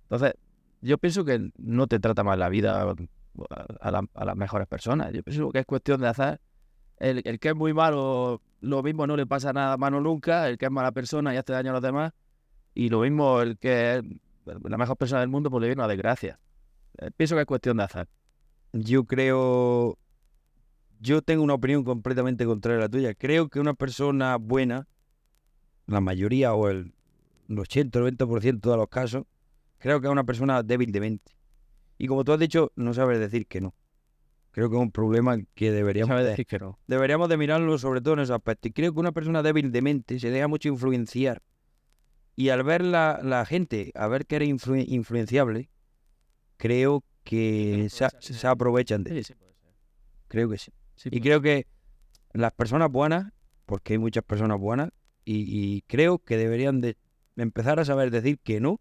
Entonces, 0.03 0.33
yo 0.81 0.97
pienso 0.97 1.23
que 1.23 1.51
no 1.57 1.85
te 1.87 1.99
trata 1.99 2.23
mal 2.23 2.39
la 2.39 2.49
vida 2.49 2.81
a, 2.81 2.95
a 3.81 3.91
la- 3.91 4.07
a 4.13 4.25
las 4.25 4.35
mejores 4.35 4.67
personas. 4.67 5.13
Yo 5.13 5.21
pienso 5.23 5.51
que 5.51 5.59
es 5.59 5.65
cuestión 5.65 6.01
de 6.01 6.07
hacer 6.07 6.41
el, 7.03 7.21
el 7.25 7.39
que 7.39 7.49
es 7.49 7.55
muy 7.55 7.73
malo, 7.73 8.41
lo 8.61 8.81
mismo 8.81 9.05
no 9.05 9.17
le 9.17 9.27
pasa 9.27 9.51
nada 9.51 9.75
malo 9.77 9.99
nunca, 9.99 10.47
el 10.47 10.57
que 10.57 10.65
es 10.65 10.71
mala 10.71 10.93
persona 10.93 11.33
y 11.33 11.37
hace 11.37 11.51
daño 11.51 11.71
a 11.71 11.73
los 11.73 11.81
demás, 11.81 12.13
y 12.73 12.89
lo 12.89 13.01
mismo 13.01 13.41
el 13.41 13.57
que 13.57 13.97
es 13.97 14.03
la 14.45 14.77
mejor 14.77 14.95
persona 14.97 15.19
del 15.19 15.29
mundo, 15.29 15.51
pues 15.51 15.61
le 15.61 15.67
viene 15.67 15.81
una 15.81 15.87
desgracia. 15.89 16.39
Eh, 16.97 17.11
Pienso 17.15 17.35
que 17.35 17.41
es 17.41 17.47
cuestión 17.47 17.77
de 17.77 17.83
azar. 17.83 18.07
Yo 18.71 19.03
creo... 19.03 19.97
Yo 20.99 21.21
tengo 21.21 21.43
una 21.43 21.55
opinión 21.55 21.83
completamente 21.83 22.45
contraria 22.45 22.77
a 22.77 22.81
la 22.83 22.89
tuya. 22.89 23.13
Creo 23.13 23.49
que 23.49 23.59
una 23.59 23.73
persona 23.73 24.37
buena, 24.37 24.87
la 25.85 25.99
mayoría 25.99 26.53
o 26.53 26.69
el 26.69 26.93
80 27.49 27.99
o 27.99 28.07
90% 28.07 28.71
de 28.71 28.77
los 28.77 28.87
casos, 28.87 29.25
creo 29.79 29.99
que 29.99 30.07
es 30.07 30.11
una 30.11 30.23
persona 30.23 30.63
débil 30.63 30.93
de 30.93 31.01
mente. 31.01 31.33
Y 31.97 32.07
como 32.07 32.23
tú 32.23 32.31
has 32.31 32.39
dicho, 32.39 32.71
no 32.77 32.93
sabes 32.93 33.19
decir 33.19 33.47
que 33.47 33.59
no. 33.59 33.73
Creo 34.53 34.69
que 34.69 34.75
es 34.77 34.81
un 34.81 34.91
problema 34.91 35.37
que 35.55 35.71
deberíamos 35.71 36.09
Sabe 36.09 36.23
de, 36.23 36.29
decir 36.29 36.45
que 36.45 36.59
no. 36.59 36.77
deberíamos 36.87 37.27
de 37.27 37.37
mirarlo 37.37 37.77
sobre 37.79 38.01
todo 38.01 38.13
en 38.13 38.19
ese 38.21 38.33
aspecto. 38.33 38.67
Y 38.67 38.71
creo 38.71 38.93
que 38.93 38.99
una 38.99 39.11
persona 39.11 39.41
débil 39.43 39.71
de 39.71 39.81
mente 39.81 40.19
se 40.19 40.29
deja 40.29 40.47
mucho 40.47 40.69
influenciar. 40.69 41.41
Y 42.35 42.49
al 42.49 42.63
ver 42.63 42.83
la, 42.83 43.19
la 43.23 43.45
gente, 43.45 43.91
a 43.95 44.07
ver 44.07 44.25
que 44.27 44.35
eres 44.37 44.49
influ- 44.49 44.85
influenciable, 44.87 45.69
creo 46.57 47.03
que 47.23 47.87
se, 47.89 48.07
se 48.21 48.47
aprovechan 48.47 49.03
de 49.03 49.11
Sí, 49.11 49.23
sí, 49.23 49.23
ser. 49.33 49.37
Creo 50.27 50.49
que 50.49 50.57
sí. 50.59 50.71
Sí, 50.95 51.09
Y 51.11 51.19
creo 51.21 51.41
que 51.41 51.65
las 52.31 52.53
personas 52.53 52.91
buenas, 52.91 53.31
porque 53.65 53.93
hay 53.93 53.99
muchas 53.99 54.23
personas 54.23 54.59
buenas, 54.59 54.91
y, 55.25 55.45
y 55.47 55.81
creo 55.87 56.19
que 56.19 56.37
deberían 56.37 56.79
de 56.79 56.95
empezar 57.37 57.79
a 57.79 57.85
saber 57.85 58.11
decir 58.11 58.37
que 58.39 58.59
no 58.59 58.79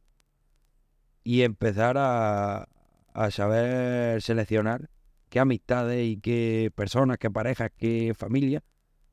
y 1.25 1.43
empezar 1.43 1.97
a, 1.99 2.68
a 3.14 3.31
saber 3.31 4.20
seleccionar 4.23 4.91
qué 5.33 5.41
amistades 5.41 6.07
y 6.07 6.18
qué 6.18 6.70
personas, 6.74 7.16
qué 7.16 7.30
parejas, 7.30 7.70
qué 7.78 8.12
familias, 8.14 8.62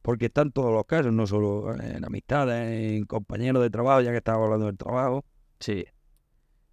porque 0.01 0.26
están 0.26 0.51
todos 0.51 0.74
los 0.74 0.84
casos, 0.84 1.13
no 1.13 1.26
solo 1.26 1.74
en 1.82 2.03
amistades, 2.03 2.97
en 2.97 3.05
compañeros 3.05 3.63
de 3.63 3.70
trabajo, 3.70 4.01
ya 4.01 4.11
que 4.11 4.17
estaba 4.17 4.43
hablando 4.43 4.65
del 4.65 4.76
trabajo. 4.76 5.24
Sí, 5.61 5.86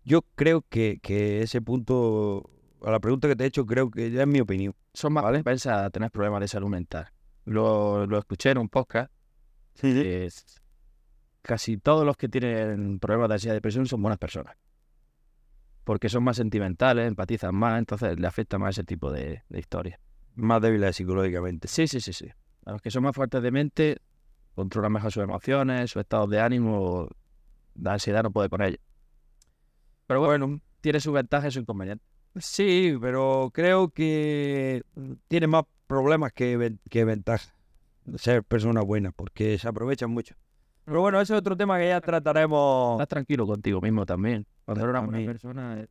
Yo 0.04 0.22
creo 0.34 0.64
que, 0.68 0.98
que 1.00 1.42
ese 1.42 1.62
punto, 1.62 2.50
a 2.82 2.90
la 2.90 2.98
pregunta 2.98 3.28
que 3.28 3.36
te 3.36 3.44
he 3.44 3.46
hecho, 3.46 3.64
creo 3.66 3.88
que 3.88 4.10
ya 4.10 4.22
es 4.22 4.26
mi 4.26 4.40
opinión. 4.40 4.74
son 4.92 5.12
más 5.12 5.24
propensas 5.24 5.78
a 5.86 5.90
tener 5.90 6.10
problemas 6.10 6.40
de 6.40 6.48
salud 6.48 6.68
mental. 6.68 7.06
Lo, 7.44 8.04
lo 8.04 8.18
escuché 8.18 8.50
en 8.50 8.58
un 8.58 8.68
podcast. 8.68 9.12
que 9.80 10.24
es- 10.24 10.44
casi 11.42 11.76
todos 11.76 12.04
los 12.04 12.16
que 12.16 12.28
tienen 12.28 12.98
problemas 12.98 13.28
de 13.28 13.34
ansiedad 13.34 13.54
y 13.54 13.58
depresión 13.58 13.86
son 13.86 14.02
buenas 14.02 14.18
personas. 14.18 14.56
Porque 15.86 16.08
son 16.08 16.24
más 16.24 16.36
sentimentales, 16.36 17.06
empatizan 17.06 17.54
más, 17.54 17.78
entonces 17.78 18.18
le 18.18 18.26
afecta 18.26 18.58
más 18.58 18.76
ese 18.76 18.82
tipo 18.82 19.12
de, 19.12 19.44
de 19.48 19.58
historias. 19.60 20.00
Más 20.34 20.60
débiles 20.60 20.96
psicológicamente. 20.96 21.68
Sí, 21.68 21.86
sí, 21.86 22.00
sí, 22.00 22.12
sí. 22.12 22.28
A 22.64 22.72
los 22.72 22.82
que 22.82 22.90
son 22.90 23.04
más 23.04 23.14
fuertes 23.14 23.40
de 23.40 23.52
mente, 23.52 23.98
controlan 24.56 24.90
mejor 24.90 25.12
sus 25.12 25.22
emociones, 25.22 25.92
sus 25.92 26.00
estados 26.00 26.28
de 26.28 26.40
ánimo, 26.40 27.08
la 27.76 27.92
ansiedad 27.92 28.24
no 28.24 28.32
puede 28.32 28.48
con. 28.48 28.60
Pero 30.08 30.20
bueno, 30.20 30.60
tiene 30.80 30.98
sus 30.98 31.12
ventajas 31.12 31.50
y 31.50 31.52
sus 31.52 31.62
inconvenientes. 31.62 32.04
Sí, 32.34 32.98
pero 33.00 33.52
creo 33.54 33.90
que 33.90 34.82
tiene 35.28 35.46
más 35.46 35.66
problemas 35.86 36.32
que, 36.32 36.76
que 36.90 37.04
ventajas 37.04 37.54
ser 38.16 38.42
personas 38.42 38.84
buenas, 38.84 39.12
porque 39.14 39.56
se 39.56 39.68
aprovechan 39.68 40.10
mucho. 40.10 40.34
Pero 40.86 41.00
bueno, 41.00 41.20
ese 41.20 41.34
es 41.34 41.38
otro 41.40 41.56
tema 41.56 41.78
que 41.78 41.88
ya 41.88 42.00
trataremos. 42.00 42.92
Estás 42.92 43.08
tranquilo 43.08 43.46
contigo 43.46 43.80
mismo 43.80 44.06
también. 44.06 44.46
Cuando 44.64 44.84
eres 44.84 44.90
una 44.96 45.00
buena 45.06 45.26
persona, 45.26 45.80
eh, 45.80 45.86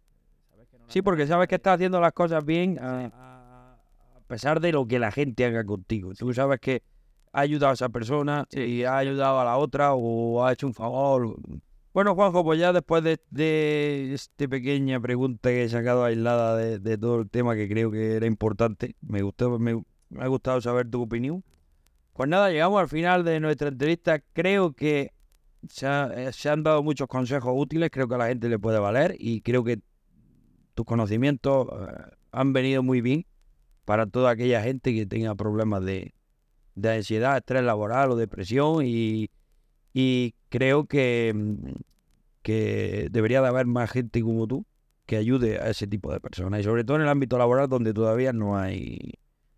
Sí, 0.88 1.02
porque 1.02 1.28
sabes 1.28 1.48
que 1.48 1.56
estás 1.56 1.76
haciendo 1.76 2.00
las 2.00 2.14
cosas 2.14 2.46
bien 2.46 2.78
a, 2.80 3.06
a- 3.14 3.78
a 4.16 4.20
pesar 4.28 4.60
de 4.60 4.72
lo 4.72 4.88
que 4.88 5.00
la 5.00 5.12
gente 5.12 5.46
haga 5.46 5.64
contigo. 5.66 6.14
Tú 6.14 6.34
sabes 6.34 6.60
que 6.60 6.82
ha 7.34 7.41
ayudado 7.41 7.72
a 7.72 7.74
esa 7.74 7.89
persona 7.89 8.46
Sí. 8.50 8.62
y 8.62 8.84
ha 8.84 8.98
ayudado 8.98 9.39
a 9.39 9.43
la 9.46 9.58
otra 9.58 9.93
o 9.93 10.43
ha 10.46 10.54
hecho 10.54 10.68
un 10.68 10.74
favor. 10.74 11.36
Bueno, 11.93 12.14
Juanjo, 12.16 12.43
pues 12.43 12.60
ya 12.60 12.72
después 12.74 13.04
de, 13.04 13.20
de 13.32 14.14
esta 14.14 14.48
pequeña 14.48 15.00
pregunta 15.00 15.50
que 15.50 15.64
he 15.64 15.70
sacado 15.70 16.04
aislada 16.04 16.56
de, 16.58 16.80
de 16.80 16.98
todo 16.98 17.20
el 17.22 17.30
tema 17.30 17.56
que 17.56 17.68
creo 17.68 17.89
que 17.91 18.16
era 18.16 18.26
importante, 18.28 18.96
me 19.02 19.22
gustó, 19.22 19.58
me, 19.60 19.82
me 20.10 20.24
ha 20.24 20.28
gustado 20.28 20.62
saber 20.62 20.89
tu 20.89 21.02
opinión. 21.02 21.43
Pues 22.16 22.30
nada, 22.30 22.49
llegamos 22.49 22.80
al 22.80 22.88
final 22.88 23.26
de 23.26 23.41
nuestra 23.41 23.68
entrevista. 23.68 24.20
Creo 24.32 24.72
que 24.72 25.11
se, 25.68 25.86
eh, 25.86 26.32
han 26.49 26.63
dado 26.63 26.82
muchos 26.82 27.09
consejos 27.09 27.51
útiles, 27.53 27.89
creo 27.91 28.07
que 28.07 28.16
a 28.16 28.18
la 28.18 28.28
gente 28.28 28.47
le 28.47 28.57
puede 28.57 28.80
valer 28.80 29.18
y 29.20 29.41
creo 29.41 29.66
que 29.66 29.82
tus 30.76 30.86
conocimientos 30.86 31.68
eh, 31.68 32.16
han 32.32 32.53
venido 32.53 32.84
muy 32.84 33.01
bien 33.01 33.26
para 33.84 34.05
toda 34.07 34.32
aquella 34.32 34.61
gente 34.63 34.93
que 34.93 35.05
tenga 35.05 35.36
problemas 35.36 35.84
de, 35.84 36.13
ansiedad, 36.82 37.36
estrés 37.36 37.63
laboral 37.63 38.11
o 38.11 38.16
depresión 38.16 38.86
y, 38.86 39.30
y 39.93 40.36
creo 40.47 40.86
que, 40.86 41.34
mm, 41.36 41.72
que 42.43 43.09
debería 43.11 43.41
de 43.41 43.49
haber 43.49 43.66
más 43.66 43.91
gente 43.91 44.22
como 44.22 44.47
tú 44.47 44.66
que 45.05 45.18
ayude 45.18 45.59
a 45.59 45.70
ese 45.70 45.86
tipo 45.86 46.13
de 46.13 46.22
personas 46.22 46.61
y 46.61 46.63
sobre 46.63 46.86
todo 46.86 46.95
en 46.95 47.03
el 47.03 47.09
ámbito 47.09 47.38
laboral 47.38 47.68
donde 47.68 47.93
todavía 47.93 48.32
no 48.32 48.57
hay 48.57 49.16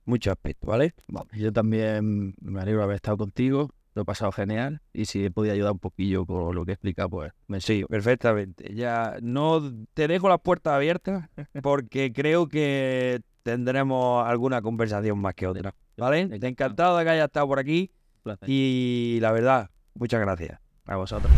mucho 0.07 0.31
aspecto, 0.31 0.67
¿vale? 0.67 0.93
Yo 1.33 1.51
también 1.51 2.33
me 2.41 2.61
alegro 2.61 2.79
de 2.79 2.83
haber 2.85 2.95
estado 2.95 3.17
contigo, 3.17 3.69
lo 3.93 4.03
he 4.03 4.05
pasado 4.05 4.31
genial 4.31 4.81
y 4.93 5.05
si 5.05 5.25
he 5.25 5.31
podido 5.31 5.53
ayudar 5.53 5.71
un 5.73 5.79
poquillo 5.79 6.25
con 6.25 6.55
lo 6.55 6.65
que 6.65 6.71
he 6.71 6.73
explicado, 6.73 7.09
pues 7.09 7.33
me 7.47 7.59
Sí, 7.61 7.83
perfectamente. 7.89 8.73
Ya 8.73 9.17
no 9.21 9.61
te 9.93 10.07
dejo 10.07 10.29
las 10.29 10.39
puertas 10.39 10.73
abiertas 10.73 11.29
porque 11.63 12.13
creo 12.13 12.47
que 12.47 13.21
tendremos 13.43 14.25
alguna 14.27 14.61
conversación 14.61 15.19
más 15.19 15.33
que 15.33 15.47
otra. 15.47 15.73
¿Vale? 15.97 16.29
Encantado 16.31 16.97
de 16.97 17.03
que 17.03 17.09
hayas 17.09 17.25
estado 17.25 17.47
por 17.47 17.59
aquí 17.59 17.91
y 18.45 19.17
la 19.21 19.31
verdad, 19.31 19.69
muchas 19.95 20.21
gracias. 20.21 20.59
A 20.85 20.95
vosotros. 20.95 21.31